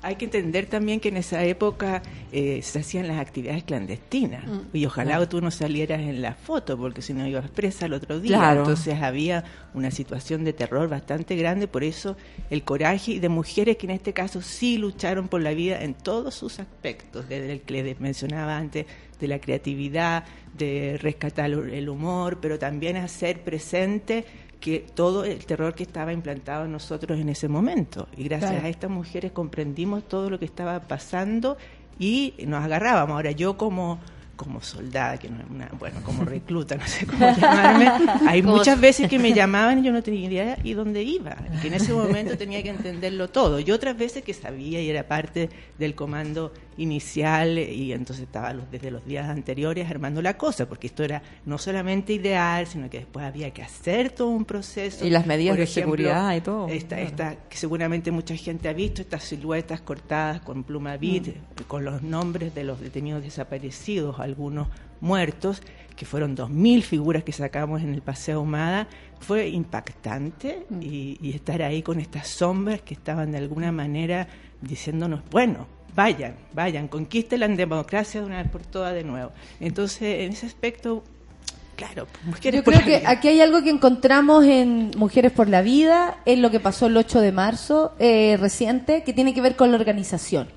Hay 0.00 0.16
que 0.16 0.24
entender 0.24 0.64
también 0.66 0.98
que 1.00 1.10
en 1.10 1.18
esa 1.18 1.44
época 1.44 2.00
eh, 2.32 2.60
se 2.62 2.78
hacían 2.80 3.06
las 3.06 3.18
actividades 3.20 3.62
clandestinas 3.62 4.44
Mm. 4.46 4.60
y 4.76 4.86
ojalá 4.86 5.10
Claro. 5.12 5.28
tú 5.28 5.40
no 5.42 5.50
salieras 5.50 6.00
en 6.00 6.22
la 6.22 6.32
foto 6.34 6.78
porque 6.78 7.02
si 7.02 7.12
no 7.12 7.26
ibas 7.28 7.50
presa 7.50 7.84
el 7.86 7.92
otro 7.92 8.18
día. 8.20 8.38
Claro. 8.38 8.60
Entonces 8.60 9.00
había 9.02 9.44
una 9.74 9.90
situación 9.90 10.44
de 10.44 10.54
terror 10.54 10.88
bastante 10.88 11.36
grande, 11.36 11.68
por 11.68 11.84
eso 11.84 12.16
el 12.48 12.62
coraje 12.64 13.20
de 13.20 13.28
mujeres 13.28 13.76
que 13.76 13.84
en 13.86 13.90
este 13.92 14.14
caso 14.14 14.40
sí 14.40 14.78
lucharon 14.78 15.28
por 15.28 15.42
la 15.42 15.52
vida 15.52 15.82
en 15.84 15.92
todos 15.92 16.34
sus 16.34 16.58
aspectos, 16.58 17.28
desde 17.28 17.52
el 17.52 17.60
que 17.60 17.82
les 17.82 18.00
mencionaba 18.00 18.56
antes, 18.56 18.86
de 19.20 19.28
la 19.28 19.38
creatividad, 19.40 20.24
de 20.56 20.98
rescatar 21.00 21.50
el 21.50 21.88
humor, 21.88 22.38
pero 22.40 22.58
también 22.58 22.96
hacer 22.96 23.42
presente 23.44 24.24
que 24.62 24.86
todo 24.94 25.24
el 25.24 25.44
terror 25.44 25.74
que 25.74 25.82
estaba 25.82 26.12
implantado 26.12 26.64
en 26.64 26.72
nosotros 26.72 27.18
en 27.18 27.28
ese 27.28 27.48
momento. 27.48 28.08
Y 28.16 28.24
gracias 28.24 28.52
Claro. 28.52 28.66
a 28.66 28.70
estas 28.70 28.90
mujeres 28.90 29.32
comprendimos 29.32 30.08
todo 30.08 30.30
lo 30.30 30.38
que 30.38 30.44
estaba 30.46 30.80
pasando 30.80 31.58
y 31.98 32.32
nos 32.46 32.64
agarrábamos. 32.64 33.14
Ahora 33.16 33.32
yo 33.32 33.58
como 33.58 33.98
como 34.34 34.60
soldada, 34.60 35.18
que 35.18 35.28
no 35.28 35.38
es 35.40 35.50
una, 35.50 35.70
bueno, 35.78 36.00
como 36.02 36.24
recluta, 36.36 36.74
no 36.74 36.84
sé 36.86 37.06
cómo 37.06 37.20
llamarme, 37.20 37.88
hay 38.26 38.42
muchas 38.42 38.80
veces 38.80 39.08
que 39.08 39.18
me 39.18 39.32
llamaban 39.34 39.78
y 39.78 39.82
yo 39.86 39.92
no 39.92 40.02
tenía 40.02 40.26
idea 40.26 40.58
y 40.64 40.72
dónde 40.72 41.02
iba, 41.02 41.36
que 41.60 41.68
en 41.68 41.74
ese 41.74 41.92
momento 41.92 42.36
tenía 42.36 42.60
que 42.62 42.70
entenderlo 42.70 43.28
todo, 43.28 43.60
y 43.60 43.70
otras 43.70 43.96
veces 43.96 44.24
que 44.24 44.34
sabía 44.34 44.80
y 44.80 44.90
era 44.90 45.06
parte 45.06 45.48
del 45.78 45.94
comando 45.94 46.52
inicial 46.76 47.58
y 47.58 47.92
entonces 47.92 48.24
estaba 48.24 48.52
los- 48.52 48.70
desde 48.70 48.90
los 48.90 49.04
días 49.04 49.28
anteriores 49.28 49.90
armando 49.90 50.22
la 50.22 50.36
cosa, 50.36 50.68
porque 50.68 50.86
esto 50.86 51.04
era 51.04 51.22
no 51.46 51.58
solamente 51.58 52.12
ideal, 52.12 52.66
sino 52.66 52.88
que 52.88 52.98
después 52.98 53.24
había 53.24 53.50
que 53.52 53.62
hacer 53.62 54.10
todo 54.10 54.28
un 54.28 54.44
proceso. 54.44 55.04
Y 55.06 55.10
las 55.10 55.26
medidas 55.26 55.52
Por 55.52 55.58
de 55.58 55.64
ejemplo, 55.64 55.82
seguridad 55.96 56.36
y 56.36 56.40
todo. 56.40 56.68
Esta, 56.68 56.96
Claro. 56.96 57.02
esta, 57.10 57.36
que 57.48 57.56
seguramente 57.56 58.10
mucha 58.10 58.36
gente 58.36 58.68
ha 58.68 58.72
visto, 58.72 59.02
estas 59.02 59.24
siluetas 59.24 59.80
cortadas 59.80 60.40
con 60.40 60.64
pluma 60.64 60.96
Mm. 60.96 61.64
con 61.68 61.84
los 61.84 62.02
nombres 62.02 62.54
de 62.54 62.64
los 62.64 62.80
detenidos 62.80 63.22
desaparecidos, 63.22 64.18
algunos 64.20 64.68
muertos, 65.00 65.62
que 65.96 66.06
fueron 66.06 66.34
2.000 66.34 66.82
figuras 66.82 67.22
que 67.22 67.32
sacamos 67.32 67.82
en 67.82 67.92
el 67.92 68.00
Paseo 68.02 68.40
Humada, 68.40 68.88
fue 69.20 69.48
impactante 69.48 70.64
Mm. 70.70 70.82
y, 70.82 71.18
y 71.20 71.32
estar 71.34 71.60
ahí 71.62 71.82
con 71.82 72.00
estas 72.00 72.28
sombras 72.28 72.80
que 72.82 72.94
estaban 72.94 73.32
de 73.32 73.38
alguna 73.38 73.72
manera 73.72 74.26
diciéndonos, 74.60 75.22
bueno, 75.30 75.66
vayan, 75.94 76.34
vayan, 76.52 76.88
conquisten 76.88 77.40
la 77.40 77.48
democracia 77.48 78.20
de 78.20 78.26
una 78.26 78.42
vez 78.42 78.50
por 78.50 78.62
todas 78.62 78.94
de 78.94 79.04
nuevo. 79.04 79.32
Entonces, 79.60 80.20
en 80.20 80.32
ese 80.32 80.46
aspecto, 80.46 81.02
claro, 81.76 82.06
mujeres 82.24 82.60
Yo 82.60 82.64
por 82.64 82.74
creo 82.74 82.80
la 82.86 82.92
que 82.92 82.98
vida. 83.00 83.10
aquí 83.10 83.28
hay 83.28 83.40
algo 83.40 83.62
que 83.62 83.70
encontramos 83.70 84.44
en 84.44 84.92
Mujeres 84.96 85.32
por 85.32 85.48
la 85.48 85.62
Vida, 85.62 86.18
en 86.24 86.42
lo 86.42 86.50
que 86.50 86.60
pasó 86.60 86.86
el 86.86 86.96
8 86.96 87.20
de 87.20 87.32
marzo 87.32 87.94
eh, 87.98 88.36
reciente, 88.40 89.02
que 89.02 89.12
tiene 89.12 89.34
que 89.34 89.40
ver 89.40 89.56
con 89.56 89.70
la 89.70 89.76
organización. 89.76 90.48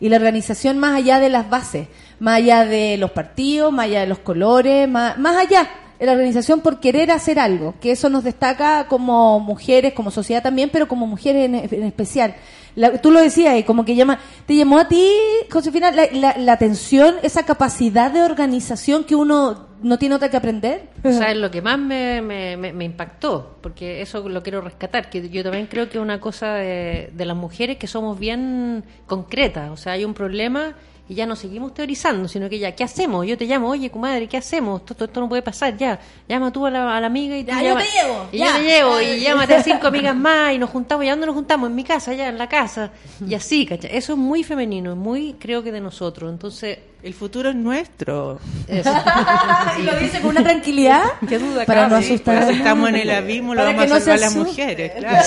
Y 0.00 0.08
la 0.08 0.16
organización 0.16 0.78
más 0.78 0.96
allá 0.96 1.20
de 1.20 1.30
las 1.30 1.48
bases, 1.48 1.88
más 2.18 2.36
allá 2.36 2.64
de 2.64 2.96
los 2.98 3.12
partidos, 3.12 3.72
más 3.72 3.86
allá 3.86 4.00
de 4.00 4.06
los 4.08 4.18
colores, 4.18 4.88
más, 4.88 5.18
más 5.18 5.36
allá 5.36 5.68
de 5.98 6.06
la 6.06 6.12
organización 6.12 6.60
por 6.60 6.80
querer 6.80 7.10
hacer 7.12 7.38
algo, 7.38 7.74
que 7.80 7.92
eso 7.92 8.10
nos 8.10 8.24
destaca 8.24 8.88
como 8.88 9.38
mujeres, 9.38 9.92
como 9.94 10.10
sociedad 10.10 10.42
también, 10.42 10.68
pero 10.70 10.88
como 10.88 11.06
mujeres 11.06 11.44
en, 11.46 11.54
en 11.54 11.84
especial. 11.84 12.34
La- 12.76 12.98
tú 13.00 13.10
lo 13.10 13.20
decías, 13.20 13.56
y 13.58 13.62
como 13.62 13.84
que 13.84 13.94
llama, 13.94 14.18
te 14.46 14.56
llamó 14.56 14.78
a 14.78 14.88
ti, 14.88 15.08
Josefina, 15.50 15.90
la, 15.90 16.06
la, 16.12 16.36
la 16.38 16.52
atención, 16.52 17.14
esa 17.22 17.44
capacidad 17.44 18.10
de 18.10 18.22
organización 18.22 19.04
que 19.04 19.14
uno 19.14 19.68
no 19.82 19.98
tiene 19.98 20.14
otra 20.14 20.30
que 20.30 20.36
aprender. 20.36 20.88
O 21.04 21.12
sea, 21.12 21.30
es 21.30 21.36
lo 21.36 21.50
que 21.50 21.60
más 21.62 21.78
me, 21.78 22.22
me, 22.22 22.56
me- 22.56 22.72
me 22.72 22.84
impactó, 22.84 23.58
porque 23.60 24.00
eso 24.02 24.28
lo 24.28 24.42
quiero 24.42 24.60
rescatar, 24.60 25.10
que 25.10 25.28
yo 25.28 25.42
también 25.42 25.66
creo 25.66 25.88
que 25.88 25.98
es 25.98 26.02
una 26.02 26.20
cosa 26.20 26.54
de 26.54 27.12
las 27.16 27.36
mujeres 27.36 27.76
que 27.76 27.86
somos 27.86 28.18
bien 28.18 28.84
concretas, 29.06 29.70
o 29.70 29.76
sea, 29.76 29.92
hay 29.92 30.04
un 30.04 30.14
problema 30.14 30.74
y 31.08 31.14
ya 31.14 31.26
no 31.26 31.36
seguimos 31.36 31.74
teorizando, 31.74 32.28
sino 32.28 32.48
que 32.48 32.58
ya, 32.58 32.72
¿qué 32.72 32.82
hacemos? 32.84 33.26
Yo 33.26 33.36
te 33.36 33.44
llamo, 33.44 33.68
oye, 33.68 33.90
comadre, 33.90 34.26
¿qué 34.26 34.38
hacemos? 34.38 34.80
Esto, 34.80 34.94
esto, 34.94 35.04
esto 35.04 35.20
no 35.20 35.28
puede 35.28 35.42
pasar, 35.42 35.76
ya, 35.76 35.98
llama 36.28 36.50
tú 36.50 36.64
a 36.64 36.70
la, 36.70 36.96
a 36.96 37.00
la 37.00 37.06
amiga 37.08 37.36
y 37.36 37.44
tú 37.44 37.50
Ya, 37.50 37.58
yo 37.62 37.68
llama- 37.68 37.80
te 37.82 37.86
llevo, 37.90 38.26
y 38.32 38.38
ya. 38.38 38.46
yo 38.46 38.52
te 38.54 38.62
llevo, 38.62 39.00
y 39.00 39.20
llámate 39.20 39.54
a 39.56 39.62
cinco 39.62 39.86
amigas 39.88 40.16
más 40.16 40.52
y 40.54 40.58
nos 40.58 40.70
juntamos, 40.70 41.04
¿y 41.04 41.08
a 41.08 41.12
dónde 41.12 41.26
nos 41.26 41.34
juntamos? 41.34 41.68
En 41.68 41.76
mi 41.76 41.84
casa, 41.84 42.14
ya, 42.14 42.28
en 42.28 42.38
la 42.38 42.48
casa, 42.48 42.90
y 43.26 43.34
así, 43.34 43.66
¿cachai? 43.66 43.94
Eso 43.94 44.12
es 44.14 44.18
muy 44.18 44.42
femenino, 44.44 44.92
es 44.92 44.96
muy, 44.98 45.34
creo 45.38 45.62
que 45.62 45.72
de 45.72 45.80
nosotros, 45.80 46.30
entonces... 46.32 46.78
El 47.04 47.12
futuro 47.12 47.50
es 47.50 47.54
nuestro. 47.54 48.38
Eso. 48.66 48.90
y 49.78 49.82
lo 49.82 49.94
dice 49.98 50.22
con 50.22 50.30
una 50.30 50.42
tranquilidad 50.42 51.02
¿Qué 51.28 51.38
duda 51.38 51.66
para 51.66 51.86
no 51.86 51.96
asustar. 51.96 52.44
Eso 52.44 52.52
estamos 52.52 52.88
en 52.88 52.94
el 52.94 53.10
abismo, 53.10 53.54
lo 53.54 53.60
Para 53.60 53.76
vamos 53.76 53.84
a 53.84 53.94
no 53.96 54.00
salvar 54.00 54.20
las 54.20 54.30
asuste. 54.34 54.48
mujeres, 54.50 54.92
claro. 54.96 55.22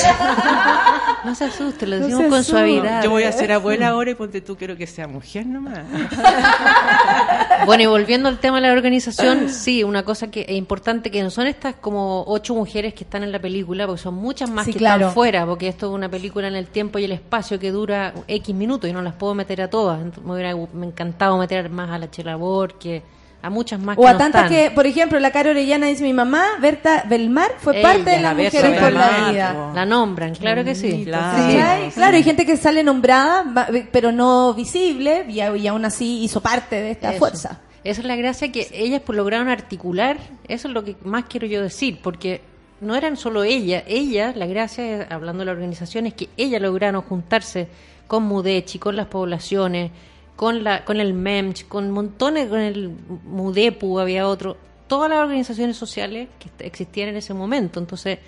No 1.24 1.36
se 1.36 1.46
asuste, 1.46 1.86
lo 1.86 1.98
No 2.00 2.08
decimos 2.08 2.30
con 2.30 2.44
suavidad. 2.44 3.04
Yo 3.04 3.12
voy 3.12 3.26
a 3.26 3.32
ser 3.32 3.52
abuela 3.52 3.90
ahora 3.90 4.10
y 4.10 4.16
ponte 4.16 4.42
tú, 4.42 4.58
quiero 4.58 4.76
que 4.76 4.88
sea 4.88 5.08
mujer 5.08 5.46
nomás. 5.46 5.67
Bueno, 7.66 7.84
y 7.84 7.86
volviendo 7.88 8.30
al 8.30 8.40
tema 8.40 8.62
de 8.62 8.68
la 8.68 8.74
organización, 8.74 9.50
sí, 9.50 9.84
una 9.84 10.04
cosa 10.04 10.30
que 10.32 10.46
es 10.48 10.56
importante 10.56 11.12
que 11.12 11.22
no 11.22 11.30
son 11.30 11.48
estas 11.48 11.76
como 11.76 12.24
ocho 12.28 12.56
mujeres 12.56 12.94
que 12.94 13.04
están 13.04 13.24
en 13.24 13.32
la 13.32 13.40
película, 13.40 13.86
porque 13.86 14.02
son 14.02 14.14
muchas 14.14 14.50
más 14.50 14.66
Sí, 14.66 14.74
que 14.74 14.80
claro. 14.80 15.08
están 15.08 15.14
fuera, 15.14 15.46
porque 15.46 15.68
esto 15.68 15.88
es 15.88 15.94
una 15.94 16.08
película 16.10 16.48
en 16.48 16.56
el 16.56 16.68
tiempo 16.68 17.00
y 17.00 17.06
el 17.06 17.12
espacio 17.12 17.60
que 17.60 17.72
dura 17.72 18.14
X 18.28 18.56
minutos 18.56 18.90
y 18.90 18.94
no 18.94 19.02
las 19.02 19.16
puedo 19.16 19.34
meter 19.34 19.62
a 19.62 19.70
todas. 19.70 20.00
Me 20.24 20.34
hubiera 20.34 20.56
me 20.74 20.86
encantado 20.86 21.38
meter 21.38 21.70
más 21.70 21.90
a 21.90 21.98
la 21.98 22.10
Chela 22.10 22.38
que 22.80 23.02
a 23.42 23.50
muchas 23.50 23.80
más 23.80 23.98
O 23.98 24.02
que 24.02 24.08
a 24.08 24.14
no 24.14 24.18
tantas 24.18 24.46
están. 24.52 24.58
que, 24.70 24.72
por 24.72 24.88
ejemplo, 24.88 25.20
la 25.20 25.32
Caro 25.32 25.52
Orellana 25.52 25.86
dice 25.88 26.04
mi 26.04 26.14
mamá, 26.14 26.44
Berta 26.60 27.04
Belmar, 27.08 27.52
fue 27.60 27.80
Ella, 27.80 27.88
parte 27.90 28.10
de 28.10 28.16
la 28.18 28.22
las 28.34 28.38
Berta 28.38 28.58
mujeres 28.58 28.82
por 28.84 28.92
la 28.94 29.30
vida. 29.32 29.72
La 29.76 29.86
nombran, 29.86 30.36
claro 30.36 30.64
que 30.64 30.76
sí. 30.76 31.06
¿Cachai? 31.10 31.92
Claro, 31.92 32.16
hay 32.18 32.24
gente 32.24 32.46
que 32.46 32.58
sale 32.58 32.84
nombrada, 32.84 33.44
va- 33.44 33.68
pero 33.92 34.12
no 34.12 34.54
visible, 34.54 35.26
y, 35.30 35.40
y 35.42 35.68
aún 35.68 35.86
así 35.86 36.24
hizo 36.24 36.42
parte 36.42 36.76
de 36.82 36.92
esta 36.92 37.10
Eso. 37.12 37.20
fuerza. 37.20 37.62
Esa 37.84 38.02
es 38.02 38.08
la 38.08 38.16
gracia 38.16 38.52
que 38.52 38.68
ellas 38.74 39.02
pues, 39.06 39.16
lograron 39.16 39.48
articular, 39.50 40.18
eso 40.48 40.68
es 40.68 40.74
lo 40.74 40.84
que 40.84 40.96
más 41.04 41.26
quiero 41.26 41.48
yo 41.48 41.62
decir, 41.62 42.00
porque 42.04 42.42
no 42.82 42.96
eran 42.96 43.16
solo 43.18 43.44
ellas, 43.44 43.84
ellas, 43.88 44.36
la 44.36 44.46
gracia, 44.46 45.08
hablando 45.10 45.42
de 45.42 45.46
la 45.46 45.52
organización, 45.54 46.06
es 46.06 46.14
que 46.14 46.28
ellas 46.38 46.62
lograron 46.62 47.02
juntarse 47.02 47.68
con 48.08 48.24
Mudechi, 48.24 48.78
con 48.80 48.96
las 48.96 49.08
poblaciones, 49.08 49.92
con 50.38 50.64
la 50.64 50.86
con 50.86 51.02
el 51.02 51.14
MEMCH, 51.14 51.68
con 51.68 51.92
montones, 51.92 52.48
con 52.48 52.60
el 52.60 52.90
Mudepu, 53.26 54.00
había 54.00 54.26
otro, 54.28 54.56
todas 54.88 55.10
las 55.10 55.20
organizaciones 55.20 55.76
sociales 55.76 56.30
que 56.40 56.66
existían 56.66 57.10
en 57.10 57.18
ese 57.18 57.34
momento, 57.34 57.80
entonces 57.82 58.20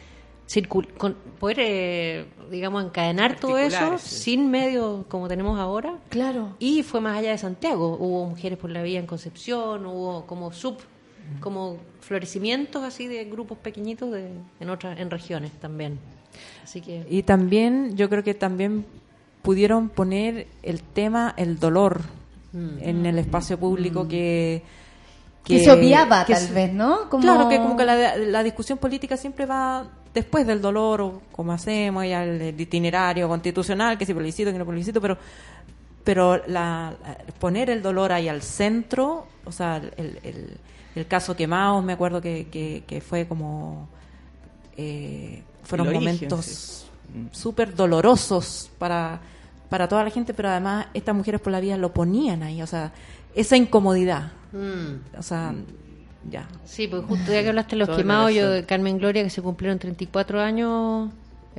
circul 0.48 0.88
con, 0.96 1.16
poder, 1.40 1.58
eh, 1.60 2.26
digamos, 2.50 2.84
encadenar 2.84 3.40
todo 3.40 3.60
eso 3.60 4.00
sí. 4.00 4.16
sin 4.16 4.50
medios 4.50 5.06
como 5.08 5.28
tenemos 5.28 5.60
ahora, 5.60 5.94
Claro. 6.10 6.56
y 6.58 6.82
fue 6.82 7.00
más 7.02 7.18
allá 7.20 7.30
de 7.30 7.38
Santiago. 7.38 7.96
Hubo 8.00 8.26
Mujeres 8.26 8.58
por 8.58 8.72
la 8.72 8.82
Vida 8.82 8.98
en 9.00 9.06
Concepción, 9.06 9.86
hubo 9.86 10.26
como 10.26 10.52
sub, 10.52 10.78
como 11.40 11.78
florecimientos 12.02 12.84
así 12.84 13.06
de 13.06 13.26
grupos 13.26 13.60
pequeñitos 13.60 14.12
de, 14.12 14.32
en 14.60 14.70
otras, 14.72 15.00
en 15.00 15.12
regiones 15.12 15.52
también. 15.62 16.00
Así 16.64 16.82
que 16.82 17.06
Y 17.08 17.22
también, 17.22 17.96
yo 17.96 18.10
creo 18.10 18.24
que 18.24 18.34
también 18.34 18.86
pudieron 19.42 19.90
poner 19.90 20.48
el 20.64 20.82
tema, 20.82 21.34
el 21.38 21.60
dolor, 21.60 22.02
en 22.54 23.06
el 23.06 23.20
espacio 23.20 23.58
público 23.60 24.08
que... 24.08 24.64
Que 25.44 25.64
se 25.64 25.72
obviaba, 25.72 26.26
que 26.26 26.34
tal 26.34 26.44
se- 26.44 26.54
vez, 26.54 26.74
¿no? 26.74 27.10
Como- 27.10 27.24
Claro, 27.24 27.50
que 27.50 27.58
como 27.58 27.76
que 27.78 27.86
la, 27.86 28.16
la 28.18 28.44
discusión 28.44 28.78
política 28.78 29.18
siempre 29.18 29.46
va 29.46 29.88
después 30.14 30.46
del 30.46 30.62
dolor, 30.62 31.02
o 31.02 31.22
como 31.32 31.54
hacemos, 31.54 32.06
ya 32.06 32.24
el, 32.24 32.42
el 32.42 32.60
itinerario 32.62 33.28
constitucional, 33.28 33.98
que 33.98 34.06
si 34.06 34.14
plebiscito, 34.14 34.52
que 34.52 34.58
no 34.60 34.66
plebiscito, 34.66 35.00
pero 35.02 35.18
pero 36.04 36.42
la, 36.48 36.94
poner 37.40 37.70
el 37.70 37.82
dolor 37.82 38.12
ahí 38.12 38.28
al 38.28 38.42
centro, 38.42 39.28
o 39.46 39.52
sea, 39.52 39.78
el, 39.78 40.20
el, 40.24 40.58
el 40.96 41.08
caso 41.08 41.36
Quemados, 41.36 41.84
me 41.84 41.94
acuerdo 41.94 42.20
que, 42.22 42.48
que, 42.52 42.84
que 42.88 43.00
fue 43.02 43.28
como 43.28 43.88
eh, 44.78 45.44
fueron 45.64 45.88
origen, 45.88 46.04
momentos 46.06 46.46
sí. 46.46 46.86
Súper 47.32 47.76
dolorosos 47.76 48.70
para, 48.78 49.20
para 49.70 49.88
toda 49.88 50.04
la 50.04 50.10
gente, 50.10 50.34
pero 50.34 50.50
además 50.50 50.88
estas 50.94 51.16
mujeres 51.16 51.42
por 51.42 51.52
la 51.52 51.60
vida 51.60 51.78
lo 51.78 51.94
ponían 51.94 52.44
ahí, 52.44 52.62
o 52.62 52.68
sea, 52.68 52.92
esa 53.36 53.56
incomodidad. 53.58 54.32
Mm. 54.52 55.18
O 55.18 55.24
sea, 55.24 55.54
ya. 56.30 56.48
Sí, 56.66 56.88
pues 56.88 57.04
justo 57.06 57.32
ya 57.32 57.42
que 57.44 57.50
hablaste 57.50 57.76
de 57.76 57.86
los 57.86 57.96
quemados, 57.98 58.34
yo 58.34 58.50
de 58.50 58.66
Carmen 58.66 58.98
Gloria, 58.98 59.24
que 59.24 59.30
se 59.30 59.42
cumplieron 59.42 59.80
34 59.80 60.42
años 60.42 61.10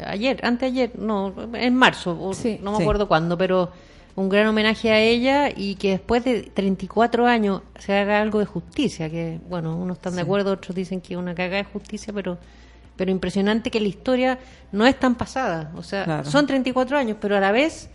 ayer, 0.04 0.40
anteayer, 0.44 0.92
no, 0.98 1.32
en 1.54 1.74
marzo, 1.76 2.12
o 2.12 2.32
no 2.62 2.70
me 2.72 2.76
Sí. 2.76 2.82
acuerdo 2.82 3.06
cuándo, 3.08 3.36
pero 3.36 3.70
un 4.16 4.28
gran 4.28 4.46
homenaje 4.48 4.90
a 4.90 4.98
ella 5.00 5.50
y 5.54 5.76
que 5.76 5.90
después 5.92 6.24
de 6.24 6.42
34 6.42 7.26
años 7.26 7.62
se 7.78 7.96
haga 7.96 8.20
algo 8.20 8.38
de 8.38 8.46
justicia, 8.46 9.08
que 9.08 9.40
bueno, 9.48 9.76
unos 9.76 9.98
están 9.98 10.16
de 10.16 10.22
acuerdo, 10.22 10.52
otros 10.52 10.74
dicen 10.74 11.00
que 11.00 11.16
una 11.16 11.34
cagada 11.34 11.58
de 11.58 11.64
justicia, 11.64 12.12
pero 12.12 12.36
pero 13.00 13.10
impresionante 13.10 13.70
que 13.70 13.80
la 13.80 13.88
historia 13.88 14.38
no 14.72 14.84
es 14.84 14.94
tan 15.00 15.14
pasada, 15.14 15.72
o 15.74 15.82
sea, 15.82 16.04
Claro. 16.04 16.30
son 16.30 16.46
34 16.46 16.98
años, 16.98 17.16
pero 17.18 17.34
a 17.34 17.40
la 17.40 17.50
vez 17.50 17.88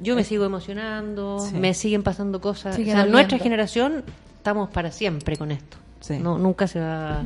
yo 0.00 0.16
me 0.16 0.24
sigo 0.24 0.46
emocionando, 0.46 1.40
Sí. 1.40 1.54
me 1.54 1.74
siguen 1.74 2.02
pasando 2.02 2.40
cosas, 2.40 2.74
Sigue 2.74 2.92
o 2.92 2.94
sea, 2.94 3.04
nuestra 3.04 3.38
generación 3.38 4.02
estamos 4.38 4.70
para 4.70 4.90
siempre 4.92 5.36
con 5.36 5.50
esto. 5.50 5.76
Sí. 6.00 6.18
No, 6.20 6.38
nunca 6.38 6.66
se 6.68 6.80
va, 6.80 7.22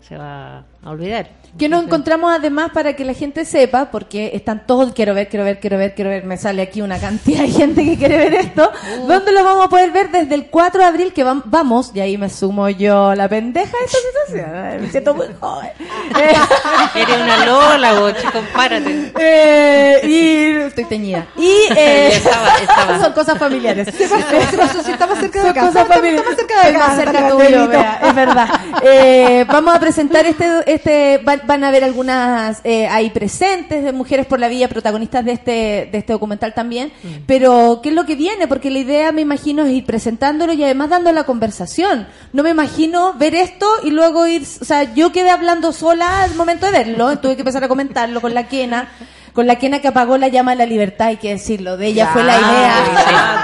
se 0.00 0.16
va 0.16 0.64
a 0.82 0.90
olvidar. 0.90 1.28
Que 1.58 1.68
nos 1.68 1.82
encontramos 1.82 2.32
además 2.32 2.70
para 2.72 2.94
que 2.94 3.04
la 3.04 3.12
gente 3.12 3.44
sepa, 3.44 3.90
porque 3.90 4.30
están 4.34 4.66
todos, 4.68 4.92
quiero 4.92 5.14
ver, 5.14 5.28
quiero 5.28 5.44
ver, 5.44 5.58
quiero 5.58 5.76
ver, 5.78 5.96
quiero 5.96 6.08
ver, 6.10 6.22
me 6.24 6.36
sale 6.36 6.62
aquí 6.62 6.80
una 6.80 7.00
cantidad 7.00 7.40
de 7.42 7.48
gente 7.48 7.84
que 7.84 7.96
quiere 7.98 8.16
ver 8.18 8.34
esto. 8.34 8.70
¿Dónde 9.08 9.32
lo 9.32 9.42
vamos 9.42 9.66
a 9.66 9.68
poder 9.68 9.90
ver? 9.90 10.10
Desde 10.12 10.36
el 10.36 10.46
4 10.46 10.80
de 10.80 10.86
abril 10.86 11.12
que 11.12 11.24
vam- 11.26 11.42
vamos, 11.44 11.90
y 11.92 11.98
ahí 11.98 12.16
me 12.16 12.30
sumo 12.30 12.68
yo 12.68 13.16
la 13.16 13.28
pendeja 13.28 13.76
de 13.76 13.84
esta 13.84 13.98
situación. 13.98 14.82
Me 14.82 14.90
siento 14.92 15.12
muy 15.12 15.26
joven. 15.40 15.70
Eres 16.94 17.16
una 17.20 17.44
Lola, 17.46 18.14
compárate. 18.32 19.12
Eh, 19.18 20.00
y 20.04 20.66
estoy 20.68 20.84
teñida. 20.84 21.26
Y 21.36 21.50
eh, 21.76 22.08
Estaba- 22.14 22.58
estaba. 22.58 23.00
son 23.02 23.12
cosas 23.12 23.38
familiares. 23.38 23.88
Si 23.92 24.04
estamos 24.04 25.18
cerca 25.18 25.42
de 25.42 25.52
Son 25.52 25.66
cosas 25.66 25.88
familiares. 25.88 26.20
Estamos 26.20 26.36
cerca 26.36 26.66
de 26.68 26.78
más 26.78 26.96
cerca 26.96 27.28
tuyo, 27.28 27.68
vea, 27.68 28.00
es 28.04 28.14
verdad. 28.14 28.48
Eh, 28.84 29.44
vamos 29.48 29.74
a 29.74 29.80
presentar 29.80 30.24
este, 30.26 30.69
este, 30.74 31.18
van, 31.18 31.42
van 31.46 31.64
a 31.64 31.68
haber 31.68 31.84
algunas 31.84 32.60
eh, 32.64 32.86
ahí 32.86 33.10
presentes 33.10 33.82
de 33.82 33.92
Mujeres 33.92 34.26
por 34.26 34.40
la 34.40 34.48
Vía, 34.48 34.68
protagonistas 34.68 35.24
de 35.24 35.32
este, 35.32 35.88
de 35.90 35.98
este 35.98 36.12
documental 36.12 36.54
también. 36.54 36.92
Pero, 37.26 37.80
¿qué 37.82 37.90
es 37.90 37.94
lo 37.94 38.06
que 38.06 38.16
viene? 38.16 38.46
Porque 38.48 38.70
la 38.70 38.78
idea, 38.78 39.12
me 39.12 39.20
imagino, 39.20 39.64
es 39.64 39.72
ir 39.72 39.84
presentándolo 39.84 40.52
y 40.52 40.62
además 40.62 40.90
dando 40.90 41.12
la 41.12 41.24
conversación. 41.24 42.06
No 42.32 42.42
me 42.42 42.50
imagino 42.50 43.14
ver 43.14 43.34
esto 43.34 43.66
y 43.82 43.90
luego 43.90 44.26
ir, 44.26 44.42
o 44.42 44.64
sea, 44.64 44.94
yo 44.94 45.12
quedé 45.12 45.30
hablando 45.30 45.72
sola 45.72 46.22
al 46.22 46.34
momento 46.34 46.66
de 46.66 46.72
verlo, 46.72 47.18
tuve 47.18 47.34
que 47.34 47.42
empezar 47.42 47.64
a 47.64 47.68
comentarlo 47.68 48.20
con 48.20 48.34
la 48.34 48.48
quena. 48.48 48.88
Con 49.32 49.46
la 49.46 49.56
quena 49.56 49.80
que 49.80 49.88
apagó 49.88 50.16
la 50.18 50.28
llama 50.28 50.52
de 50.52 50.56
la 50.58 50.66
libertad, 50.66 51.08
hay 51.08 51.16
que 51.16 51.30
decirlo. 51.30 51.76
De 51.76 51.86
ella 51.86 52.08
fue 52.12 52.22
la 52.24 52.38
idea. 52.38 52.74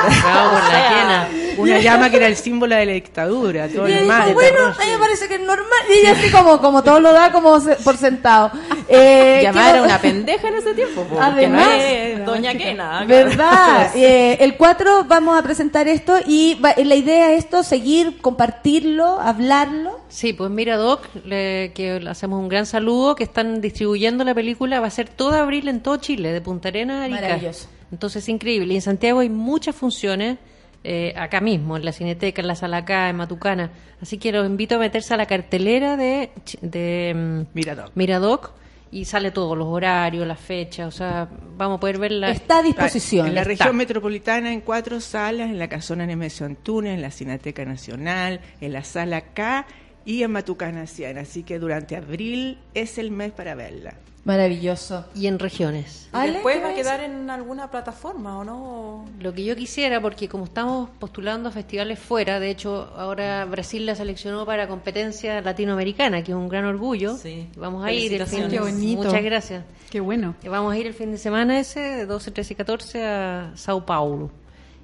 Por 0.00 0.72
la 0.72 0.88
quena. 0.88 1.28
Una 1.58 1.78
llama 1.78 2.10
que 2.10 2.16
era 2.18 2.26
el 2.26 2.36
símbolo 2.36 2.74
de 2.76 2.84
la 2.84 2.92
dictadura. 2.92 3.66
Todo 3.68 3.88
Y 3.88 3.92
dijo, 3.92 4.04
de 4.26 4.34
bueno, 4.34 4.58
a 4.66 4.84
mí 4.84 4.90
me 4.92 4.98
parece 4.98 5.26
que 5.26 5.34
es 5.36 5.40
normal. 5.40 5.66
Y 5.88 5.98
ella 6.00 6.12
así 6.12 6.30
como, 6.30 6.60
como 6.60 6.82
todo 6.82 7.00
lo 7.00 7.12
da 7.12 7.32
como 7.32 7.58
se- 7.60 7.76
por 7.76 7.96
sentado. 7.96 8.50
Eh, 8.88 9.40
Llamar 9.42 9.72
¿qué- 9.72 9.78
a 9.80 9.82
una 9.82 9.98
pendeja 9.98 10.46
en 10.46 10.54
ese 10.54 10.72
tiempo. 10.72 11.02
porque 11.08 11.20
Además, 11.24 11.66
no 11.66 11.72
es 11.72 12.24
Doña 12.24 12.54
Quena. 12.54 13.04
¿Verdad? 13.04 13.90
Eh, 13.96 14.36
el 14.40 14.56
4 14.56 15.06
vamos 15.08 15.36
a 15.36 15.42
presentar 15.42 15.88
esto 15.88 16.14
y 16.24 16.54
va- 16.64 16.72
la 16.76 16.94
idea 16.94 17.32
es 17.32 17.40
esto, 17.46 17.64
seguir, 17.64 18.18
compartirlo, 18.20 19.18
hablarlo. 19.20 19.98
Sí, 20.08 20.32
pues 20.32 20.50
mira, 20.52 20.76
Doc, 20.76 21.04
le- 21.24 21.72
que 21.74 21.98
le 21.98 22.08
hacemos 22.10 22.38
un 22.38 22.48
gran 22.48 22.64
saludo, 22.64 23.16
que 23.16 23.24
están 23.24 23.60
distribuyendo 23.60 24.22
la 24.22 24.34
película, 24.34 24.78
va 24.78 24.86
a 24.86 24.90
ser 24.90 25.08
todo 25.08 25.32
abril 25.36 25.66
en 25.66 25.75
todo 25.82 25.96
Chile, 25.96 26.32
de 26.32 26.40
Punta 26.40 26.68
Arenas 26.68 27.00
a 27.00 27.04
Arica. 27.04 27.20
Maravilloso. 27.20 27.68
Entonces 27.92 28.22
es 28.24 28.28
increíble. 28.28 28.72
Y 28.72 28.76
en 28.76 28.82
Santiago 28.82 29.20
hay 29.20 29.28
muchas 29.28 29.74
funciones, 29.74 30.38
eh, 30.84 31.14
acá 31.16 31.40
mismo, 31.40 31.76
en 31.76 31.84
la 31.84 31.92
Cineteca, 31.92 32.40
en 32.42 32.48
la 32.48 32.54
Sala 32.54 32.84
K, 32.84 33.10
en 33.10 33.16
Matucana. 33.16 33.70
Así 34.00 34.18
que 34.18 34.32
los 34.32 34.46
invito 34.46 34.76
a 34.76 34.78
meterse 34.78 35.14
a 35.14 35.16
la 35.16 35.26
cartelera 35.26 35.96
de, 35.96 36.30
de 36.60 37.14
mm, 37.14 37.54
Miradoc. 37.54 37.90
Miradoc 37.94 38.52
y 38.90 39.04
sale 39.04 39.30
todos 39.30 39.58
los 39.58 39.66
horarios, 39.66 40.26
las 40.26 40.40
fechas, 40.40 40.86
o 40.86 40.96
sea, 40.96 41.28
vamos 41.56 41.78
a 41.78 41.80
poder 41.80 41.98
verla. 41.98 42.30
Está 42.30 42.58
a 42.58 42.62
disposición. 42.62 43.26
En 43.26 43.34
la 43.34 43.42
Está. 43.42 43.48
región 43.48 43.76
metropolitana 43.76 44.52
en 44.52 44.60
cuatro 44.60 45.00
salas, 45.00 45.50
en 45.50 45.58
la 45.58 45.68
Casona 45.68 46.06
Nemesio 46.06 46.46
Antunes, 46.46 46.94
en 46.94 47.02
la 47.02 47.10
Cineteca 47.10 47.64
Nacional, 47.64 48.40
en 48.60 48.72
la 48.72 48.84
Sala 48.84 49.20
K 49.20 49.66
y 50.06 50.22
en 50.22 50.30
Matucana 50.30 50.86
Ciana. 50.86 51.22
Así 51.22 51.42
que 51.42 51.58
durante 51.58 51.96
abril 51.96 52.58
es 52.72 52.96
el 52.96 53.10
mes 53.10 53.32
para 53.32 53.54
verla. 53.54 53.94
Maravilloso. 54.24 55.04
Y 55.14 55.28
en 55.28 55.38
regiones. 55.38 56.08
Ale, 56.10 56.32
Después 56.32 56.56
¿qué 56.56 56.62
va 56.62 56.70
a 56.70 56.74
quedar 56.74 57.00
en 57.00 57.30
alguna 57.30 57.70
plataforma, 57.70 58.38
¿o 58.38 58.44
no? 58.44 59.04
Lo 59.20 59.32
que 59.32 59.44
yo 59.44 59.54
quisiera, 59.54 60.00
porque 60.00 60.28
como 60.28 60.46
estamos 60.46 60.90
postulando 60.98 61.48
a 61.48 61.52
festivales 61.52 62.00
fuera, 62.00 62.40
de 62.40 62.50
hecho 62.50 62.92
ahora 62.96 63.44
Brasil 63.44 63.86
la 63.86 63.94
seleccionó 63.94 64.44
para 64.44 64.66
competencia 64.66 65.40
latinoamericana, 65.42 66.24
que 66.24 66.32
es 66.32 66.36
un 66.36 66.48
gran 66.48 66.64
orgullo. 66.64 67.16
Sí. 67.16 67.48
Vamos 67.56 67.84
a 67.84 67.92
ir 67.92 68.14
el 68.14 68.26
fin 68.26 68.48
de 68.48 68.56
Qué 68.56 68.58
bonito. 68.58 69.04
Muchas 69.04 69.22
gracias. 69.22 69.64
Qué 69.90 70.00
bueno. 70.00 70.34
Eh, 70.42 70.48
Vamos 70.48 70.72
a 70.72 70.78
ir 70.78 70.88
el 70.88 70.94
fin 70.94 71.12
de 71.12 71.18
semana 71.18 71.60
ese, 71.60 71.78
de 71.78 72.06
12, 72.06 72.32
13 72.32 72.52
y 72.52 72.56
14 72.56 73.06
a 73.06 73.52
Sao 73.54 73.86
Paulo. 73.86 74.32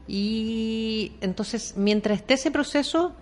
Y 0.07 1.13
entonces, 1.21 1.75
mientras 1.77 2.19
esté 2.19 2.35
ese 2.35 2.53
proceso, 2.53 3.13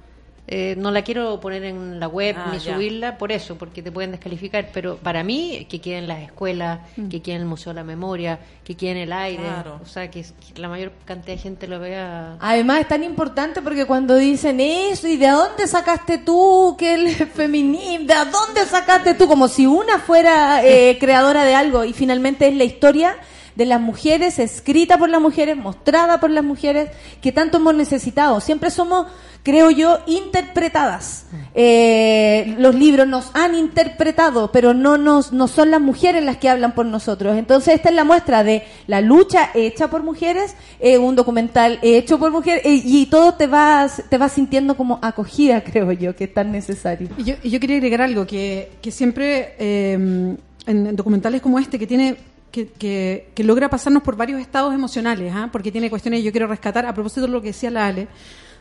eh, 0.47 0.75
no 0.79 0.91
la 0.91 1.03
quiero 1.03 1.39
poner 1.41 1.63
en 1.65 2.01
la 2.01 2.09
web 2.09 2.35
Ah, 2.39 2.51
ni 2.53 2.59
ya. 2.59 2.75
subirla 2.75 3.19
por 3.19 3.31
eso, 3.31 3.57
porque 3.57 3.83
te 3.83 3.93
pueden 3.93 4.11
descalificar. 4.11 4.71
Pero 4.73 4.97
para 4.97 5.23
mí, 5.23 5.67
que 5.71 5.81
quede 5.81 5.99
en 5.99 6.09
las 6.09 6.21
escuelas, 6.23 6.81
que 7.11 7.23
quede 7.23 7.37
en 7.37 7.43
el 7.43 7.47
Museo 7.47 7.73
de 7.73 7.81
la 7.81 7.85
Memoria, 7.85 8.39
que 8.65 8.75
quede 8.77 8.91
en 8.93 8.97
el 8.97 9.13
aire, 9.13 9.43
Claro. 9.45 9.81
o 9.83 9.87
sea, 9.87 10.11
que, 10.11 10.23
que 10.23 10.61
la 10.61 10.69
mayor 10.69 10.93
cantidad 11.05 11.35
de 11.37 11.43
gente 11.43 11.69
lo 11.69 11.79
vea. 11.79 12.37
Además 12.41 12.81
es 12.81 12.89
tan 12.89 13.05
importante 13.05 13.63
porque 13.63 13.85
cuando 13.87 14.17
dicen 14.17 14.61
eso, 14.61 15.07
¿y 15.07 15.17
de 15.17 15.29
dónde 15.29 15.67
sacaste 15.69 16.19
tú 16.19 16.75
que 16.79 16.95
el 16.95 17.09
feminismo? 17.35 18.07
¿De 18.07 18.15
dónde 18.31 18.65
sacaste 18.69 19.15
tú? 19.15 19.29
Como 19.29 19.47
si 19.47 19.67
una 19.67 19.99
fuera 20.01 20.65
eh, 20.65 20.97
creadora 21.01 21.45
de 21.45 21.55
algo 21.55 21.85
y 21.85 21.93
finalmente 21.93 22.49
es 22.49 22.55
la 22.57 22.65
historia 22.65 23.17
de 23.61 23.67
las 23.67 23.81
mujeres, 23.81 24.39
escrita 24.39 24.97
por 24.97 25.11
las 25.11 25.21
mujeres, 25.21 25.55
mostrada 25.55 26.19
por 26.19 26.31
las 26.31 26.43
mujeres, 26.43 26.89
que 27.21 27.31
tanto 27.31 27.59
hemos 27.59 27.75
necesitado. 27.75 28.41
Siempre 28.41 28.71
somos, 28.71 29.07
creo 29.43 29.71
yo, 29.71 29.99
interpretadas. 30.07 31.27
Eh, 31.55 32.55
los 32.59 32.75
libros 32.75 33.07
nos 33.07 33.31
han 33.35 33.55
interpretado, 33.55 34.51
pero 34.51 34.73
no, 34.73 34.97
nos, 34.97 35.35
no 35.35 35.47
son 35.47 35.71
las 35.71 35.83
mujeres 35.83 36.25
las 36.25 36.39
que 36.39 36.49
hablan 36.49 36.75
por 36.75 36.87
nosotros. 36.87 37.37
Entonces 37.37 37.75
esta 37.75 37.91
es 37.91 37.95
la 37.95 38.05
muestra 38.05 38.43
de 38.45 38.63
la 38.87 39.03
lucha 39.03 39.51
hecha 39.53 39.91
por 39.91 40.03
mujeres, 40.05 40.57
eh, 40.79 40.97
un 40.97 41.15
documental 41.15 41.79
hecho 41.83 42.19
por 42.19 42.31
mujeres, 42.31 42.63
eh, 42.65 42.81
y 42.83 43.05
todo 43.11 43.35
te 43.35 43.47
vas, 43.47 44.03
te 44.09 44.17
vas 44.17 44.33
sintiendo 44.33 44.75
como 44.75 45.01
acogida, 45.03 45.63
creo 45.71 45.93
yo, 45.93 46.17
que 46.17 46.25
es 46.25 46.33
tan 46.33 46.51
necesario. 46.51 47.11
Y 47.19 47.25
yo, 47.25 47.35
yo 47.45 47.61
quería 47.61 47.77
agregar 47.77 48.01
algo, 48.01 48.27
que, 48.27 48.71
que 48.81 48.91
siempre 48.91 49.55
en 49.59 50.97
documentales 50.97 51.43
como 51.43 51.59
este, 51.59 51.79
que 51.79 51.87
tiene 51.87 52.17
que, 52.51 52.69
que, 52.69 53.31
que 53.35 53.45
logra 53.45 53.71
pasarnos 53.71 54.03
por 54.03 54.17
varios 54.17 54.41
estados 54.41 54.75
emocionales, 54.75 55.33
¿ah? 55.35 55.49
porque 55.53 55.73
tiene 55.73 55.91
cuestiones 55.91 56.21
que 56.21 56.25
yo 56.25 56.33
quiero 56.33 56.47
rescatar, 56.47 56.87
a 56.87 56.95
propósito 56.95 57.23
de 57.23 57.29
lo 57.29 57.41
que 57.41 57.49
decía 57.49 57.71
la 57.71 57.87
Ale, 57.87 58.09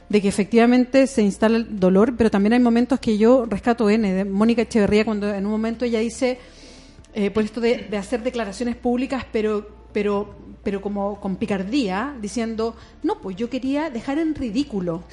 de 0.10 0.22
que 0.22 0.28
efectivamente 0.28 1.08
se 1.08 1.22
instala 1.22 1.58
el 1.58 1.80
dolor, 1.80 2.16
pero 2.18 2.32
también 2.32 2.54
hay 2.54 2.60
momentos 2.60 3.00
que 3.00 3.18
yo 3.18 3.46
rescato 3.46 3.90
N, 3.90 4.12
de 4.12 4.26
Mónica 4.26 4.64
Echeverría, 4.64 5.06
cuando 5.06 5.34
en 5.34 5.46
un 5.46 5.52
momento 5.52 5.86
ella 5.86 6.00
dice, 6.00 6.40
eh, 7.14 7.32
por 7.32 7.44
esto 7.44 7.62
de, 7.62 7.88
de 7.90 7.98
hacer 7.98 8.24
declaraciones 8.24 8.76
públicas, 8.76 9.26
pero, 9.32 9.68
pero, 9.94 10.36
pero 10.64 10.82
como 10.82 11.20
con 11.20 11.36
picardía, 11.36 12.16
diciendo, 12.20 12.76
no, 13.04 13.20
pues 13.20 13.36
yo 13.36 13.50
quería 13.50 13.90
dejar 13.90 14.18
en 14.18 14.34
ridículo, 14.36 15.04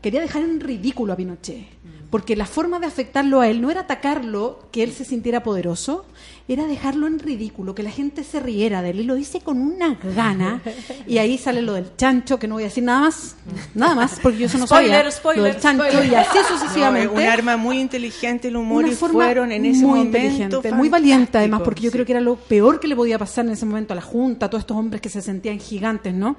quería 0.00 0.20
dejar 0.20 0.42
en 0.42 0.60
ridículo 0.60 1.12
a 1.12 1.16
Pinochet, 1.16 1.66
porque 2.10 2.34
la 2.34 2.46
forma 2.46 2.80
de 2.80 2.86
afectarlo 2.86 3.40
a 3.40 3.48
él 3.48 3.60
no 3.60 3.70
era 3.70 3.82
atacarlo, 3.82 4.66
que 4.72 4.82
él 4.82 4.92
se 4.92 5.04
sintiera 5.04 5.44
poderoso, 5.44 6.04
era 6.48 6.66
dejarlo 6.66 7.06
en 7.06 7.20
ridículo, 7.20 7.76
que 7.76 7.84
la 7.84 7.92
gente 7.92 8.24
se 8.24 8.40
riera 8.40 8.82
de 8.82 8.90
él, 8.90 9.00
y 9.00 9.04
lo 9.04 9.14
dice 9.14 9.40
con 9.40 9.60
una 9.60 9.96
gana, 10.16 10.60
y 11.06 11.18
ahí 11.18 11.38
sale 11.38 11.62
lo 11.62 11.74
del 11.74 11.94
chancho, 11.96 12.40
que 12.40 12.48
no 12.48 12.56
voy 12.56 12.64
a 12.64 12.66
decir 12.66 12.82
nada 12.82 13.02
más, 13.02 13.36
nada 13.76 13.94
más, 13.94 14.18
porque 14.20 14.38
yo 14.38 14.46
eso 14.46 14.58
no 14.58 14.66
Spoiler, 14.66 14.90
sabía, 14.96 15.10
spoiler, 15.12 15.42
lo 15.42 15.52
del 15.52 15.62
chancho, 15.62 15.84
spoiler. 15.84 16.12
y 16.12 16.14
así 16.16 16.38
sucesivamente 16.48 17.14
es 17.14 17.20
un 17.20 17.26
arma 17.28 17.56
muy 17.56 17.78
inteligente 17.78 18.48
el 18.48 18.56
humor 18.56 18.82
una 18.84 18.92
y 18.92 18.96
forma 18.96 19.24
fueron 19.26 19.52
en 19.52 19.66
ese 19.66 19.84
muy 19.84 20.00
momento 20.00 20.18
inteligente, 20.18 20.72
muy 20.72 20.88
valiente 20.88 21.38
además, 21.38 21.62
porque 21.64 21.82
yo 21.82 21.90
sí. 21.90 21.92
creo 21.92 22.06
que 22.06 22.12
era 22.12 22.20
lo 22.20 22.34
peor 22.34 22.80
que 22.80 22.88
le 22.88 22.96
podía 22.96 23.18
pasar 23.18 23.44
en 23.44 23.52
ese 23.52 23.66
momento 23.66 23.92
a 23.92 23.96
la 23.96 24.02
Junta, 24.02 24.46
a 24.46 24.50
todos 24.50 24.62
estos 24.62 24.76
hombres 24.76 25.00
que 25.00 25.08
se 25.08 25.22
sentían 25.22 25.60
gigantes, 25.60 26.12
¿no? 26.12 26.36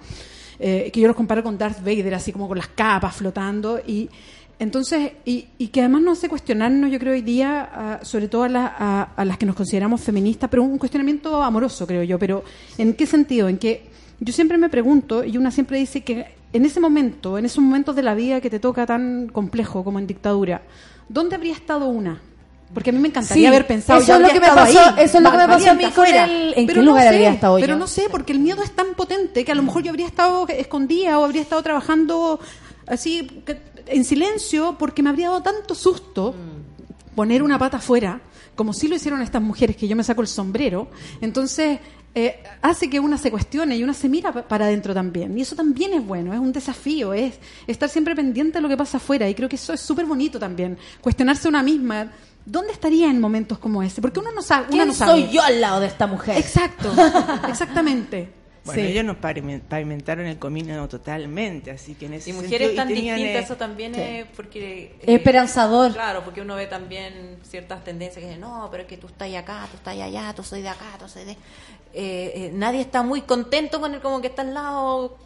Eh, 0.64 0.92
que 0.94 1.00
yo 1.02 1.08
los 1.08 1.16
comparo 1.16 1.42
con 1.42 1.58
Darth 1.58 1.80
Vader, 1.80 2.14
así 2.14 2.32
como 2.32 2.48
con 2.48 2.56
las 2.58 2.68
capas 2.68 3.16
flotando 3.16 3.80
y 3.80 4.08
entonces, 4.60 5.14
y, 5.26 5.48
y 5.58 5.70
que 5.70 5.80
además 5.80 6.04
no 6.04 6.12
hace 6.12 6.30
cuestionarnos, 6.30 6.92
yo 6.92 7.00
creo, 7.00 7.14
hoy 7.14 7.24
día, 7.24 7.68
ah, 7.74 8.00
sobre 8.04 8.28
todo 8.28 8.44
a, 8.44 8.50
la- 8.50 8.68
a 9.16 9.26
las 9.26 9.40
que 9.40 9.48
nos 9.48 9.56
consideramos 9.56 10.02
feministas, 10.02 10.52
pero 10.52 10.62
un 10.62 10.78
cuestionamiento 10.78 11.42
amoroso, 11.42 11.88
creo 11.88 12.04
yo. 12.04 12.20
Pero, 12.20 12.44
¿en 12.78 12.94
qué 12.94 13.08
sentido? 13.08 13.50
En 13.50 13.58
que 13.58 13.90
yo 14.20 14.32
siempre 14.32 14.60
me 14.60 14.70
pregunto, 14.70 15.24
y 15.24 15.36
una 15.36 15.50
siempre 15.50 15.80
dice 15.80 16.02
que 16.02 16.28
en 16.54 16.64
ese 16.64 16.80
momento, 16.80 17.40
en 17.40 17.46
esos 17.46 17.64
momentos 17.64 17.96
de 17.96 18.04
la 18.04 18.14
vida 18.14 18.40
que 18.40 18.52
te 18.52 18.60
toca 18.60 18.86
tan 18.86 19.30
complejo 19.30 19.84
como 19.84 19.98
en 19.98 20.06
dictadura, 20.06 20.62
¿dónde 21.10 21.38
habría 21.38 21.54
estado 21.54 21.88
una? 21.88 22.22
Porque 22.74 22.90
a 22.90 22.94
mí 22.94 23.00
me 23.00 23.10
encantaría 23.10 23.44
Sí, 23.44 23.46
haber 23.48 23.68
pensado. 23.68 24.00
eso 24.00 24.14
es 24.14 24.20
lo 24.20 24.26
habría 24.28 24.34
que 24.34 24.40
me 24.40 24.48
estado 24.48 24.66
pasó- 24.68 24.80
ahí, 24.80 25.04
eso 25.04 25.18
es 25.18 25.24
lo 25.24 25.32
que 25.32 25.38
me 25.38 25.48
pasó 25.48 25.70
a 25.72 25.74
mí 25.74 25.86
con 25.92 26.08
el- 26.08 26.54
¿en 26.56 26.56
qué 26.56 26.66
Pero 26.68 26.82
lugar 26.84 27.04
no 27.04 27.10
habría 27.10 27.30
sé, 27.30 27.36
estado 27.36 27.60
yo? 27.60 27.64
Pero 27.66 27.76
no 27.78 27.88
sé, 27.88 28.08
porque 28.10 28.32
el 28.34 28.40
miedo 28.40 28.64
es 28.64 28.72
tan 28.72 28.94
potente 28.96 29.44
que 29.44 29.52
a 29.52 29.56
lo 29.56 29.64
mejor 29.64 29.84
yo 29.84 29.90
habría 29.90 30.06
estado 30.08 30.48
escondida 30.48 31.20
o 31.20 31.26
habría 31.26 31.42
estado 31.42 31.62
trabajando 31.64 32.40
así 32.88 33.44
en 33.88 34.04
silencio 34.06 34.76
porque 34.80 35.04
me 35.04 35.10
habría 35.10 35.28
dado 35.30 35.42
tanto 35.44 35.76
susto 35.76 36.34
poner 37.16 37.44
una 37.44 37.60
pata 37.60 37.78
afuera, 37.78 38.22
como 38.56 38.74
si 38.74 38.88
lo 38.88 38.96
hicieron 38.96 39.22
estas 39.22 39.42
mujeres 39.42 39.76
que 39.76 39.88
yo 39.88 39.96
me 39.98 40.04
saco 40.04 40.22
el 40.22 40.28
sombrero. 40.28 40.88
Entonces, 41.20 41.80
eh, 42.16 42.42
hace 42.62 42.90
que 42.90 43.00
una 43.00 43.18
se 43.18 43.32
cuestione 43.32 43.76
y 43.78 43.84
una 43.84 43.94
se 43.94 44.08
mira 44.10 44.32
pa- 44.32 44.44
para 44.44 44.66
adentro 44.66 44.94
también. 44.94 45.38
Y 45.38 45.42
eso 45.42 45.56
también 45.56 45.94
es 45.94 46.06
bueno, 46.06 46.34
es 46.34 46.40
un 46.40 46.52
desafío, 46.54 47.14
es 47.14 47.34
estar 47.68 47.90
siempre 47.90 48.16
pendiente 48.16 48.58
de 48.58 48.62
lo 48.62 48.70
que 48.70 48.78
pasa 48.78 48.98
afuera. 48.98 49.28
Y 49.30 49.36
creo 49.36 49.48
que 49.50 49.56
eso 49.56 49.74
es 49.74 49.80
súper 49.82 50.06
bonito 50.06 50.40
también. 50.40 50.78
Cuestionarse 51.02 51.48
una 51.48 51.64
misma. 51.64 52.12
¿Dónde 52.52 52.74
estaría 52.74 53.08
en 53.10 53.20
momentos 53.22 53.58
como 53.60 53.82
ese? 53.82 54.02
Porque 54.02 54.20
uno 54.20 54.32
no 54.32 54.42
sabe. 54.42 54.64
Uno 54.66 54.72
¿Quién 54.72 54.88
no 54.90 54.94
sabe. 54.94 55.12
soy 55.12 55.30
yo 55.32 55.42
al 55.42 55.62
lado 55.62 55.80
de 55.80 55.88
esta 55.88 56.06
mujer? 56.08 56.38
Exacto, 56.38 56.92
exactamente. 57.48 58.30
Bueno, 58.64 58.80
Sí. 58.80 58.88
ellos 58.90 59.04
nos 59.06 59.18
pavimen- 59.18 59.62
pavimentaron 59.62 60.26
el 60.28 60.38
camino 60.38 60.88
totalmente, 60.88 61.72
así 61.72 61.96
que 61.96 62.06
en 62.06 62.14
ese 62.14 62.30
Y 62.30 62.34
mujeres 62.34 62.52
sentido- 62.52 62.74
y 62.74 62.76
tan 62.76 62.88
tenían, 62.90 63.16
distintas, 63.18 63.42
eh, 63.42 63.46
eso 63.46 63.56
también 63.56 63.96
sí. 63.96 64.02
es 64.02 64.26
porque... 64.36 64.96
Es 65.02 65.16
esperanzador. 65.16 65.94
Claro, 65.94 66.24
porque 66.24 66.42
uno 66.42 66.56
ve 66.56 66.68
también 66.68 67.38
ciertas 67.42 67.84
tendencias 67.84 68.20
que 68.22 68.28
dicen, 68.28 68.42
no, 68.42 68.68
pero 68.70 68.84
es 68.84 68.90
que 68.90 68.98
tú 68.98 69.08
estás 69.08 69.34
acá, 69.34 69.68
tú 69.72 69.78
estás 69.78 69.98
allá, 69.98 70.32
tú 70.36 70.44
soy 70.44 70.62
de 70.62 70.70
acá, 70.70 70.86
tú 71.00 71.08
soy 71.10 71.24
de... 71.26 71.32
Eh, 71.32 71.38
eh, 71.94 72.52
nadie 72.54 72.82
está 72.82 73.02
muy 73.02 73.22
contento 73.22 73.80
con 73.82 73.96
el 73.96 74.00
como 74.02 74.22
que 74.22 74.28
está 74.28 74.44
al 74.44 74.54
lado... 74.54 75.18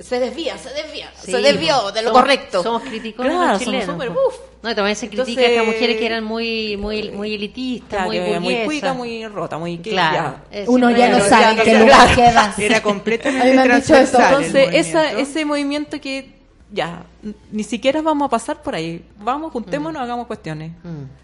Se 0.00 0.18
desvía, 0.18 0.56
se 0.56 0.70
desvía, 0.70 1.10
Sí, 1.22 1.30
se 1.30 1.38
desvió 1.42 1.90
de 1.92 2.02
lo 2.02 2.08
somos- 2.10 2.22
correcto. 2.22 2.62
Somos 2.62 2.82
criticones 2.82 3.32
Claro, 3.32 3.52
los 3.52 3.62
somos 3.62 3.64
chilenos. 3.74 3.94
súper, 3.94 4.08
pues. 4.08 4.26
uf. 4.28 4.34
No, 4.62 4.74
también 4.74 4.96
se 4.96 5.06
critica 5.08 5.22
Entonces- 5.30 5.44
a 5.46 5.50
estas 5.52 5.66
mujeres 5.66 5.96
que 5.98 6.06
eran 6.06 6.24
muy 6.24 6.76
muy 6.76 7.10
muy 7.10 7.34
elitistas, 7.34 8.06
Claro, 8.06 8.10
muy 8.10 8.40
muy 8.40 8.54
cuica, 8.64 8.92
muy 8.94 9.26
rota, 9.26 9.58
muy... 9.58 9.78
Claro. 9.78 10.16
ya. 10.52 10.58
Eh, 10.58 10.64
Uno 10.68 10.90
ya 10.90 11.08
no 11.08 11.20
sabe 11.20 11.50
en 11.52 11.56
ya 11.58 11.64
qué 11.64 11.78
lugar 11.78 12.08
sabe. 12.08 12.14
queda. 12.14 12.54
Era 12.58 12.82
completamente 12.82 13.42
A 13.46 13.50
mí 13.50 13.56
me 13.56 13.62
han 13.74 13.80
dicho 13.80 13.94
eso. 13.96 14.16
transversal 14.18 14.42
el 14.42 14.46
Entonces, 14.46 14.86
esa, 14.86 14.98
movimiento. 15.02 15.30
ese 15.30 15.44
movimiento 15.44 16.00
que 16.00 16.40
ya, 16.72 17.02
ni 17.50 17.62
siquiera 17.64 18.00
vamos 18.00 18.26
a 18.26 18.30
pasar 18.30 18.62
por 18.62 18.74
ahí. 18.74 19.02
Vamos, 19.18 19.52
juntémonos, 19.52 20.00
hagamos 20.00 20.26
cuestiones. 20.26 20.72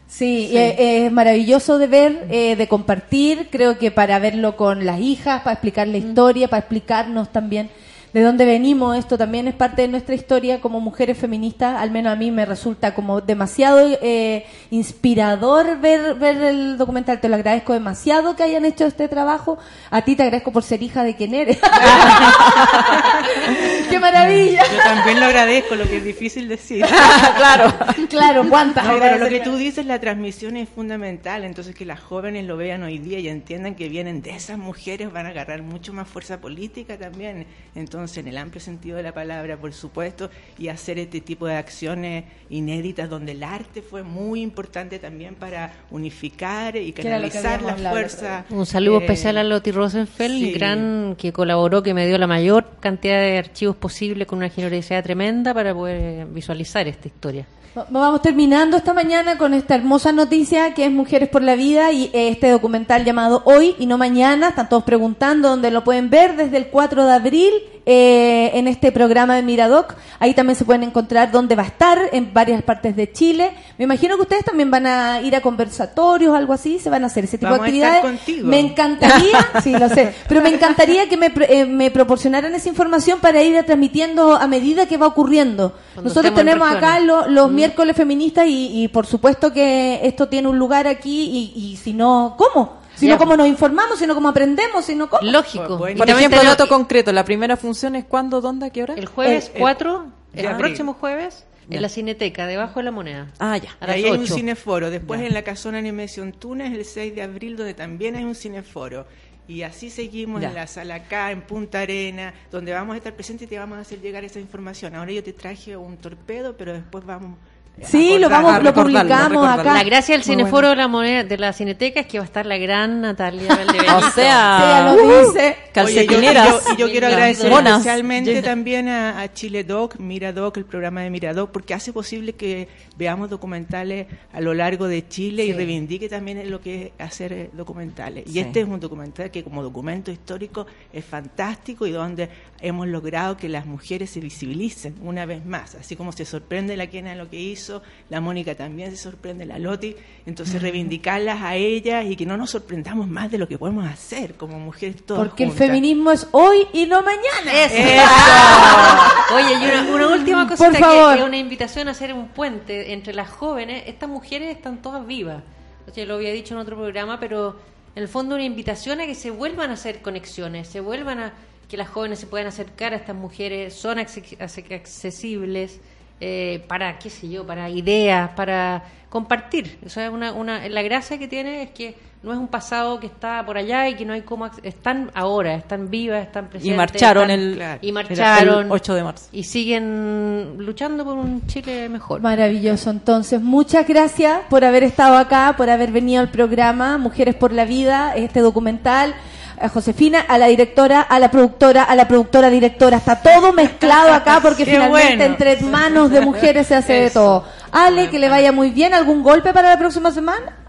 Sí, 0.08 0.48
y 0.52 0.56
Es, 0.56 0.74
es 0.78 1.12
maravilloso 1.12 1.78
de 1.78 1.86
ver, 1.86 2.26
eh, 2.30 2.56
de 2.56 2.68
compartir, 2.68 3.48
creo 3.50 3.78
que 3.78 3.90
para 3.90 4.18
verlo 4.18 4.56
con 4.56 4.84
las 4.84 4.98
hijas, 5.00 5.42
para 5.42 5.52
explicar 5.54 5.88
la 5.88 5.98
historia, 5.98 6.48
para 6.48 6.60
explicarnos 6.60 7.30
también 7.32 7.70
de 8.16 8.22
dónde 8.22 8.46
venimos, 8.46 8.96
esto 8.96 9.18
también 9.18 9.46
es 9.46 9.54
parte 9.54 9.82
de 9.82 9.88
nuestra 9.88 10.14
historia 10.14 10.62
como 10.62 10.80
mujeres 10.80 11.18
feministas, 11.18 11.78
al 11.78 11.90
menos 11.90 12.14
a 12.14 12.16
mí 12.16 12.30
me 12.30 12.46
resulta 12.46 12.94
como 12.94 13.20
demasiado 13.20 13.78
eh, 14.00 14.46
inspirador 14.70 15.78
ver, 15.80 16.14
ver 16.14 16.42
el 16.42 16.78
documental, 16.78 17.20
te 17.20 17.28
lo 17.28 17.34
agradezco 17.34 17.74
demasiado 17.74 18.34
que 18.34 18.42
hayan 18.42 18.64
hecho 18.64 18.86
este 18.86 19.08
trabajo, 19.08 19.58
a 19.90 20.00
ti 20.00 20.16
te 20.16 20.22
agradezco 20.22 20.50
por 20.50 20.62
ser 20.62 20.82
hija 20.82 21.04
de 21.04 21.14
quien 21.14 21.34
eres. 21.34 21.58
¡Qué 23.90 24.00
maravilla! 24.00 24.62
Yo 24.64 24.78
también 24.78 25.20
lo 25.20 25.26
agradezco, 25.26 25.74
lo 25.74 25.86
que 25.86 25.98
es 25.98 26.04
difícil 26.04 26.48
decir. 26.48 26.86
claro, 27.36 27.70
claro, 28.08 28.48
¿cuántas? 28.48 28.86
No, 28.86 28.98
pero 28.98 29.18
lo 29.18 29.28
que 29.28 29.40
tú 29.40 29.58
dices, 29.58 29.84
la 29.84 30.00
transmisión 30.00 30.56
es 30.56 30.70
fundamental, 30.70 31.44
entonces 31.44 31.74
que 31.74 31.84
las 31.84 32.00
jóvenes 32.00 32.46
lo 32.46 32.56
vean 32.56 32.82
hoy 32.82 32.96
día 32.96 33.18
y 33.18 33.28
entiendan 33.28 33.74
que 33.74 33.90
vienen 33.90 34.22
de 34.22 34.30
esas 34.30 34.56
mujeres, 34.56 35.12
van 35.12 35.26
a 35.26 35.28
agarrar 35.28 35.60
mucho 35.60 35.92
más 35.92 36.08
fuerza 36.08 36.40
política 36.40 36.96
también, 36.96 37.46
entonces 37.74 38.05
en 38.16 38.28
el 38.28 38.38
amplio 38.38 38.60
sentido 38.60 38.96
de 38.96 39.02
la 39.02 39.12
palabra, 39.12 39.56
por 39.56 39.72
supuesto, 39.72 40.30
y 40.58 40.68
hacer 40.68 40.98
este 40.98 41.20
tipo 41.20 41.46
de 41.46 41.56
acciones 41.56 42.24
inéditas 42.50 43.10
donde 43.10 43.32
el 43.32 43.42
arte 43.42 43.82
fue 43.82 44.02
muy 44.02 44.42
importante 44.42 44.98
también 44.98 45.34
para 45.34 45.72
unificar 45.90 46.76
y 46.76 46.92
canalizar 46.92 47.62
la 47.62 47.76
fuerza. 47.76 48.44
Un 48.50 48.66
saludo 48.66 49.00
eh, 49.00 49.04
especial 49.04 49.38
a 49.38 49.44
Loti 49.44 49.72
Rosenfeld, 49.72 50.38
sí. 50.38 50.52
gran 50.52 51.16
que 51.16 51.32
colaboró, 51.32 51.82
que 51.82 51.94
me 51.94 52.06
dio 52.06 52.18
la 52.18 52.26
mayor 52.26 52.76
cantidad 52.80 53.20
de 53.20 53.38
archivos 53.38 53.76
posible 53.76 54.26
con 54.26 54.38
una 54.38 54.48
generosidad 54.48 55.02
tremenda 55.02 55.52
para 55.52 55.74
poder 55.74 56.26
visualizar 56.26 56.86
esta 56.86 57.08
historia. 57.08 57.46
Va- 57.76 57.86
Vamos 57.90 58.22
terminando 58.22 58.76
esta 58.76 58.94
mañana 58.94 59.36
con 59.36 59.52
esta 59.52 59.74
hermosa 59.74 60.12
noticia 60.12 60.72
que 60.72 60.86
es 60.86 60.90
Mujeres 60.92 61.28
por 61.28 61.42
la 61.42 61.56
Vida 61.56 61.92
y 61.92 62.04
eh, 62.12 62.28
este 62.28 62.50
documental 62.50 63.04
llamado 63.04 63.42
Hoy 63.44 63.74
y 63.78 63.86
no 63.86 63.98
Mañana. 63.98 64.48
Están 64.48 64.68
todos 64.68 64.84
preguntando 64.84 65.48
dónde 65.50 65.70
lo 65.70 65.84
pueden 65.84 66.08
ver 66.08 66.36
desde 66.36 66.56
el 66.56 66.68
4 66.68 67.04
de 67.04 67.12
abril 67.12 67.52
eh, 67.88 68.50
en 68.54 68.66
este 68.66 68.92
programa 68.92 69.36
de 69.36 69.42
Miradoc. 69.42 69.94
Ahí 70.18 70.32
también 70.34 70.56
se 70.56 70.64
pueden 70.64 70.82
encontrar 70.84 71.30
dónde 71.30 71.54
va 71.54 71.62
a 71.64 71.66
estar 71.66 71.98
en 72.12 72.32
varias 72.32 72.62
partes 72.62 72.96
de 72.96 73.12
Chile. 73.12 73.52
Me 73.78 73.84
imagino 73.84 74.16
que 74.16 74.22
ustedes 74.22 74.44
también 74.44 74.70
van 74.70 74.86
a 74.86 75.20
ir 75.20 75.36
a 75.36 75.40
conversatorios, 75.42 76.34
algo 76.34 76.52
así, 76.54 76.78
se 76.78 76.88
van 76.90 77.04
a 77.04 77.08
hacer 77.08 77.24
ese 77.24 77.36
tipo 77.38 77.50
Vamos 77.50 77.68
a 77.68 77.70
de 77.70 77.76
estar 77.76 77.90
actividades. 77.96 78.18
contigo. 78.24 78.48
Me 78.48 78.58
encantaría, 78.60 79.38
sí, 79.62 79.72
lo 79.72 79.88
sé, 79.90 80.14
pero 80.28 80.40
me 80.40 80.48
encantaría 80.48 81.08
que 81.08 81.16
me, 81.16 81.30
eh, 81.48 81.66
me 81.66 81.90
proporcionaran 81.90 82.54
esa 82.54 82.68
información 82.70 83.20
para 83.20 83.42
ir 83.42 83.62
transmitiendo 83.64 84.34
a 84.34 84.46
medida 84.48 84.86
que 84.86 84.96
va 84.96 85.06
ocurriendo. 85.06 85.74
Cuando 85.94 86.08
Nosotros 86.08 86.34
tenemos 86.34 86.68
acá 86.68 86.96
regiones. 86.98 87.06
lo- 87.06 87.28
los 87.28 87.52
miércoles 87.66 87.96
feministas 87.96 88.46
y, 88.46 88.82
y 88.84 88.88
por 88.88 89.06
supuesto 89.06 89.52
que 89.52 90.00
esto 90.02 90.28
tiene 90.28 90.48
un 90.48 90.58
lugar 90.58 90.86
aquí 90.86 91.52
y, 91.54 91.72
y 91.72 91.76
si 91.76 91.92
no, 91.92 92.34
¿cómo? 92.38 92.78
Si 92.94 93.06
Ya. 93.06 93.12
no, 93.14 93.18
¿cómo 93.18 93.36
nos 93.36 93.46
informamos? 93.46 93.98
Si 93.98 94.06
no, 94.06 94.14
¿cómo 94.14 94.28
aprendemos? 94.28 94.84
Si 94.84 94.94
no, 94.94 95.08
¿cómo? 95.10 95.22
Lógico. 95.30 95.76
Bueno, 95.76 95.96
Y 95.96 95.98
Por 95.98 96.06
también 96.06 96.30
ejemplo, 96.32 96.48
dato 96.50 96.66
concreto, 96.68 97.12
la 97.12 97.24
primera 97.24 97.56
función 97.56 97.94
es 97.96 98.04
cuándo, 98.04 98.40
dónde, 98.40 98.66
a 98.66 98.70
qué 98.70 98.82
hora? 98.82 98.94
El 98.94 99.06
jueves 99.06 99.48
El- 99.48 99.54
el- 99.56 99.60
4, 99.60 100.06
de 100.32 100.40
el 100.40 100.46
abril. 100.46 100.66
próximo 100.66 100.94
jueves, 100.94 101.44
Ya. 101.68 101.76
en 101.76 101.82
la 101.82 101.88
Cineteca, 101.90 102.46
debajo 102.46 102.80
de 102.80 102.84
la 102.84 102.90
moneda. 102.92 103.32
Ah, 103.38 103.58
ya. 103.58 103.70
A 103.80 103.86
las 103.88 103.96
ahí 103.96 104.04
hay 104.04 104.12
un 104.12 104.20
8. 104.22 104.34
cineforo. 104.34 104.88
Después 104.90 105.20
en 105.20 105.34
la 105.34 105.42
Casona 105.42 105.76
Animación 105.78 106.32
Túnez, 106.32 106.72
el 106.72 106.84
6 106.86 107.14
de 107.14 107.20
abril, 107.22 107.56
donde 107.56 107.74
también 107.74 108.16
hay 108.16 108.24
un 108.24 108.34
cineforo. 108.34 109.06
Y 109.48 109.62
así 109.62 109.90
seguimos 109.90 110.40
Ya. 110.40 110.48
en 110.48 110.54
la 110.54 110.66
sala 110.66 110.94
acá, 110.96 111.30
en 111.30 111.42
Punta 111.42 111.80
Arena, 111.80 112.32
donde 112.50 112.72
vamos 112.72 112.94
a 112.94 112.96
estar 112.96 113.12
presentes 113.14 113.46
y 113.46 113.50
te 113.50 113.58
vamos 113.58 113.76
a 113.78 113.82
hacer 113.82 114.00
llegar 114.00 114.24
esa 114.24 114.40
información. 114.40 114.94
Ahora 114.96 115.12
yo 115.12 115.22
te 115.22 115.32
traje 115.34 115.76
un 115.76 115.98
torpedo, 115.98 116.56
pero 116.56 116.72
después 116.72 117.04
vamos. 117.04 117.36
Sí, 117.82 118.18
lo 118.18 118.30
vamos, 118.30 118.62
lo 118.62 118.72
publicamos 118.72 119.46
acá. 119.46 119.74
La 119.74 119.84
gracia 119.84 120.14
del 120.14 120.24
cineforo 120.24 120.68
bueno. 120.68 120.70
de 120.70 120.76
la 120.76 120.88
moneda 120.88 121.24
de 121.24 121.36
la 121.36 121.52
Cineteca 121.52 122.00
es 122.00 122.06
que 122.06 122.18
va 122.18 122.24
a 122.24 122.26
estar 122.26 122.46
la 122.46 122.56
gran 122.56 123.02
Natalia 123.02 123.54
Valdebenito. 123.54 123.96
O 123.98 124.10
sea, 124.12 124.94
lo 124.96 125.02
uh, 125.04 125.26
dice. 125.32 125.56
calcetineras. 125.74 126.48
Oye, 126.48 126.62
yo, 126.68 126.74
y 126.74 126.76
yo 126.78 126.90
quiero 126.90 127.06
agradecer 127.08 127.52
especialmente 127.52 128.42
también 128.42 128.88
a, 128.88 129.20
a 129.20 129.32
Chile 129.32 129.62
Doc, 129.62 129.98
Miradoc, 129.98 130.56
el 130.56 130.64
programa 130.64 131.02
de 131.02 131.10
Miradoc, 131.10 131.50
porque 131.50 131.74
hace 131.74 131.92
posible 131.92 132.32
que 132.32 132.68
veamos 132.96 133.28
documentales 133.28 134.06
a 134.32 134.40
lo 134.40 134.54
largo 134.54 134.88
de 134.88 135.06
Chile 135.06 135.44
y 135.44 135.52
reivindique 135.52 136.08
también 136.08 136.50
lo 136.50 136.60
que 136.62 136.92
es 136.98 137.06
hacer 137.06 137.32
eh, 137.32 137.50
documentales. 137.52 138.24
Y 138.26 138.32
Sí. 138.32 138.40
este 138.40 138.60
es 138.60 138.68
un 138.68 138.80
documental 138.80 139.30
que 139.30 139.44
como 139.44 139.62
documento 139.62 140.10
histórico 140.10 140.66
es 140.92 141.04
fantástico 141.04 141.86
y 141.86 141.90
donde 141.90 142.28
hemos 142.60 142.86
logrado 142.86 143.36
que 143.36 143.48
las 143.48 143.66
mujeres 143.66 144.10
se 144.10 144.20
visibilicen 144.20 144.94
una 145.02 145.26
vez 145.26 145.44
más, 145.44 145.74
así 145.74 145.94
como 145.94 146.12
se 146.12 146.24
sorprende 146.24 146.76
la 146.76 146.86
Kena 146.86 147.12
en 147.12 147.18
lo 147.18 147.28
que 147.28 147.38
hizo, 147.38 147.65
la 148.08 148.20
Mónica 148.20 148.54
también 148.54 148.90
se 148.90 148.96
sorprende, 148.96 149.44
la 149.46 149.58
Loti, 149.58 149.94
entonces 150.26 150.60
reivindicarlas 150.62 151.42
a 151.42 151.54
ellas 151.56 152.04
y 152.06 152.16
que 152.16 152.26
no 152.26 152.36
nos 152.36 152.50
sorprendamos 152.50 153.06
más 153.08 153.30
de 153.30 153.38
lo 153.38 153.46
que 153.48 153.58
podemos 153.58 153.86
hacer 153.86 154.34
como 154.34 154.58
mujeres 154.58 155.04
todas 155.04 155.26
Porque 155.28 155.44
el 155.44 155.52
feminismo 155.52 156.10
es 156.12 156.26
hoy 156.32 156.66
y 156.72 156.86
no 156.86 157.02
mañana. 157.02 157.52
Oye, 159.34 159.52
y 159.54 159.64
una, 159.64 159.94
una 159.94 160.08
última 160.08 160.48
cosita 160.48 160.70
Por 160.70 160.78
favor. 160.78 161.14
que 161.14 161.20
es 161.22 161.26
una 161.26 161.36
invitación 161.38 161.88
a 161.88 161.90
hacer 161.92 162.12
un 162.12 162.28
puente 162.28 162.92
entre 162.92 163.12
las 163.14 163.28
jóvenes. 163.28 163.84
Estas 163.86 164.08
mujeres 164.08 164.54
están 164.56 164.80
todas 164.82 165.06
vivas. 165.06 165.42
O 165.90 165.94
sea, 165.94 166.04
lo 166.06 166.14
había 166.14 166.32
dicho 166.32 166.54
en 166.54 166.60
otro 166.60 166.76
programa, 166.76 167.18
pero 167.20 167.56
en 167.94 168.02
el 168.02 168.08
fondo 168.08 168.34
una 168.34 168.44
invitación 168.44 169.00
a 169.00 169.06
que 169.06 169.14
se 169.14 169.30
vuelvan 169.30 169.70
a 169.70 169.74
hacer 169.74 170.02
conexiones, 170.02 170.68
se 170.68 170.80
vuelvan 170.80 171.20
a 171.20 171.32
que 171.68 171.76
las 171.76 171.88
jóvenes 171.88 172.18
se 172.20 172.26
puedan 172.26 172.46
acercar 172.46 172.92
a 172.92 172.96
estas 172.96 173.16
mujeres, 173.16 173.74
son 173.74 173.98
acce- 173.98 174.36
acce- 174.38 174.72
accesibles 174.74 175.80
eh, 176.20 176.64
para, 176.68 176.98
qué 176.98 177.10
sé 177.10 177.28
yo, 177.28 177.46
para 177.46 177.68
ideas, 177.70 178.30
para 178.30 178.82
compartir. 179.08 179.78
O 179.86 179.88
sea, 179.88 180.10
una, 180.10 180.32
una, 180.32 180.68
la 180.68 180.82
gracia 180.82 181.18
que 181.18 181.28
tiene 181.28 181.62
es 181.62 181.70
que 181.70 181.94
no 182.22 182.32
es 182.32 182.38
un 182.38 182.48
pasado 182.48 182.98
que 182.98 183.06
está 183.06 183.44
por 183.46 183.56
allá 183.56 183.88
y 183.88 183.94
que 183.94 184.04
no 184.04 184.12
hay 184.12 184.22
cómo... 184.22 184.50
Están 184.64 185.12
ahora, 185.14 185.54
están 185.54 185.90
vivas, 185.90 186.22
están 186.26 186.48
presentes. 186.48 186.74
Y 186.74 186.76
marcharon 186.76 187.30
están- 187.30 187.40
el, 187.48 187.54
claro. 187.54 187.78
y 187.82 187.92
marcharon 187.92 188.66
el 188.66 188.72
8 188.72 188.94
de 188.94 189.04
marzo. 189.04 189.28
y 189.32 189.44
siguen 189.44 190.56
luchando 190.58 191.04
por 191.04 191.16
un 191.16 191.46
Chile 191.46 191.88
mejor. 191.88 192.20
Maravilloso. 192.20 192.90
Entonces, 192.90 193.40
muchas 193.40 193.86
gracias 193.86 194.40
por 194.50 194.64
haber 194.64 194.82
estado 194.82 195.16
acá, 195.16 195.54
por 195.56 195.70
haber 195.70 195.92
venido 195.92 196.20
al 196.20 196.30
programa 196.30 196.98
Mujeres 196.98 197.34
por 197.36 197.52
la 197.52 197.64
Vida, 197.64 198.14
este 198.16 198.40
documental. 198.40 199.14
A 199.60 199.68
Josefina, 199.68 200.20
a 200.20 200.38
la 200.38 200.46
directora, 200.46 201.00
a 201.00 201.18
la 201.18 201.30
productora, 201.30 201.82
a 201.82 201.94
la 201.94 202.06
productora 202.06 202.50
directora, 202.50 202.98
está 202.98 203.16
todo 203.22 203.52
mezclado 203.52 204.12
acá 204.12 204.40
porque 204.42 204.64
Qué 204.66 204.72
finalmente 204.72 205.16
bueno. 205.16 205.24
entre 205.24 205.60
manos 205.62 206.10
de 206.10 206.20
mujeres 206.20 206.66
se 206.66 206.74
hace 206.74 206.92
de 206.94 207.10
todo. 207.10 207.44
Ale, 207.72 208.10
que 208.10 208.18
le 208.18 208.28
vaya 208.28 208.52
muy 208.52 208.70
bien. 208.70 208.94
¿Algún 208.94 209.22
golpe 209.22 209.52
para 209.52 209.70
la 209.70 209.78
próxima 209.78 210.10
semana? 210.10 210.65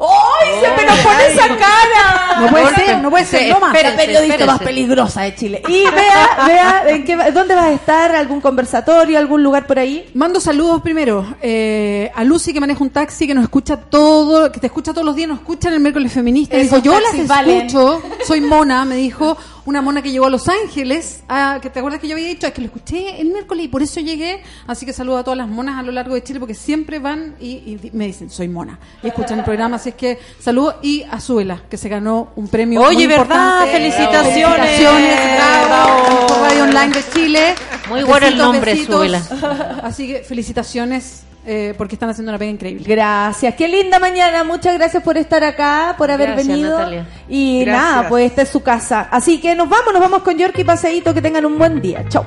¡Ay! 0.00 0.60
Se 0.60 0.68
me 0.76 0.82
enojó 0.82 1.02
con 1.08 1.20
esa 1.20 1.48
cara? 1.48 2.40
No 2.40 2.48
puede 2.50 2.74
ser, 2.74 2.98
no 2.98 3.10
puede 3.10 3.24
ser, 3.26 3.50
no 3.50 3.60
más. 3.60 3.72
Pero 3.74 3.96
periodista 3.96 4.46
más 4.46 4.58
peligrosa 4.60 5.22
de 5.22 5.34
Chile. 5.34 5.62
Y 5.68 5.82
vea, 5.84 6.38
vea, 6.46 6.84
¿en 6.88 7.04
qué, 7.04 7.16
va- 7.16 7.30
¿dónde 7.30 7.54
vas 7.54 7.66
a 7.66 7.72
estar? 7.72 8.14
¿Algún 8.16 8.40
conversatorio? 8.40 9.18
¿Algún 9.18 9.42
lugar 9.42 9.66
por 9.66 9.78
ahí? 9.78 10.08
Mando 10.14 10.40
saludos 10.40 10.80
primero 10.80 11.34
eh, 11.42 12.10
a 12.14 12.24
Lucy 12.24 12.52
que 12.54 12.60
maneja 12.60 12.82
un 12.82 12.90
taxi 12.90 13.26
que 13.26 13.34
nos 13.34 13.44
escucha 13.44 13.76
todo, 13.76 14.50
que 14.50 14.58
te 14.60 14.66
escucha 14.68 14.92
todos 14.92 15.04
los 15.04 15.14
días, 15.16 15.28
nos 15.28 15.38
escucha 15.40 15.68
en 15.68 15.74
el 15.74 15.80
miércoles 15.80 16.12
feminista. 16.12 16.56
Dijo, 16.56 16.78
yo 16.78 16.92
las 16.94 17.02
taxis 17.10 17.28
valen". 17.28 17.56
escucho, 17.66 18.02
soy 18.26 18.40
mona, 18.40 18.84
me 18.86 18.96
dijo 18.96 19.36
una 19.66 19.82
mona 19.82 20.00
que 20.02 20.10
llegó 20.10 20.24
a 20.26 20.30
Los 20.30 20.48
Ángeles, 20.48 21.22
ah, 21.28 21.58
que 21.60 21.68
te 21.70 21.78
acuerdas 21.78 22.00
que 22.00 22.08
yo 22.08 22.14
había 22.14 22.26
dicho, 22.26 22.46
es 22.46 22.52
que 22.52 22.62
lo 22.62 22.66
escuché 22.68 23.20
el 23.20 23.28
miércoles 23.28 23.66
y 23.66 23.68
por 23.68 23.82
eso 23.82 24.00
llegué, 24.00 24.42
así 24.66 24.84
que 24.86 24.92
saludo 24.92 25.18
a 25.18 25.22
todas 25.22 25.36
las 25.36 25.46
monas 25.48 25.78
a 25.78 25.82
lo 25.82 25.92
largo 25.92 26.14
de 26.14 26.24
Chile 26.24 26.40
porque 26.40 26.54
siempre 26.54 26.98
van 26.98 27.36
y, 27.38 27.50
y 27.50 27.90
me 27.92 28.06
dicen, 28.06 28.30
soy 28.30 28.48
mona, 28.48 28.80
y 29.02 29.08
escuchan 29.08 29.38
el 29.38 29.44
programa, 29.44 29.76
así 29.76 29.89
que 29.94 30.18
saludo 30.38 30.78
y 30.82 31.04
a 31.10 31.20
Zuela, 31.20 31.62
que 31.68 31.76
se 31.76 31.88
ganó 31.88 32.32
un 32.36 32.48
premio 32.48 32.80
Oye, 32.82 32.96
muy 32.96 33.06
¿verdad? 33.06 33.24
importante. 33.24 33.72
Felicitaciones. 33.72 34.34
Felicitaciones, 34.34 35.36
bravo, 35.68 36.26
Radio 36.42 36.62
Online 36.64 36.92
de 36.94 37.04
Chile. 37.12 37.54
Muy 37.88 38.02
bueno 38.04 38.26
el 38.26 38.38
nombre, 38.38 38.72
besitos. 38.72 38.96
Zuela. 38.96 39.80
Así 39.82 40.06
que 40.06 40.20
felicitaciones 40.22 41.24
eh, 41.46 41.74
porque 41.78 41.94
están 41.94 42.10
haciendo 42.10 42.30
una 42.30 42.38
pega 42.38 42.50
increíble. 42.50 42.84
Gracias, 42.86 43.54
qué 43.54 43.66
linda 43.66 43.98
mañana. 43.98 44.44
Muchas 44.44 44.74
gracias 44.74 45.02
por 45.02 45.16
estar 45.16 45.42
acá, 45.42 45.94
por 45.96 46.10
haber 46.10 46.28
Gracias, 46.32 46.48
venido. 46.48 46.78
Natalia. 46.78 47.06
Y 47.28 47.64
Gracias. 47.64 47.82
nada, 47.84 48.08
pues 48.08 48.26
esta 48.26 48.42
es 48.42 48.48
su 48.50 48.62
casa. 48.62 49.08
Así 49.10 49.40
que 49.40 49.54
nos 49.54 49.68
vamos, 49.68 49.92
nos 49.92 50.02
vamos 50.02 50.22
con 50.22 50.36
York 50.36 50.54
y 50.58 50.64
Paseíto. 50.64 51.14
Que 51.14 51.22
tengan 51.22 51.46
un 51.46 51.58
buen 51.58 51.80
día. 51.80 52.04
Chau. 52.08 52.26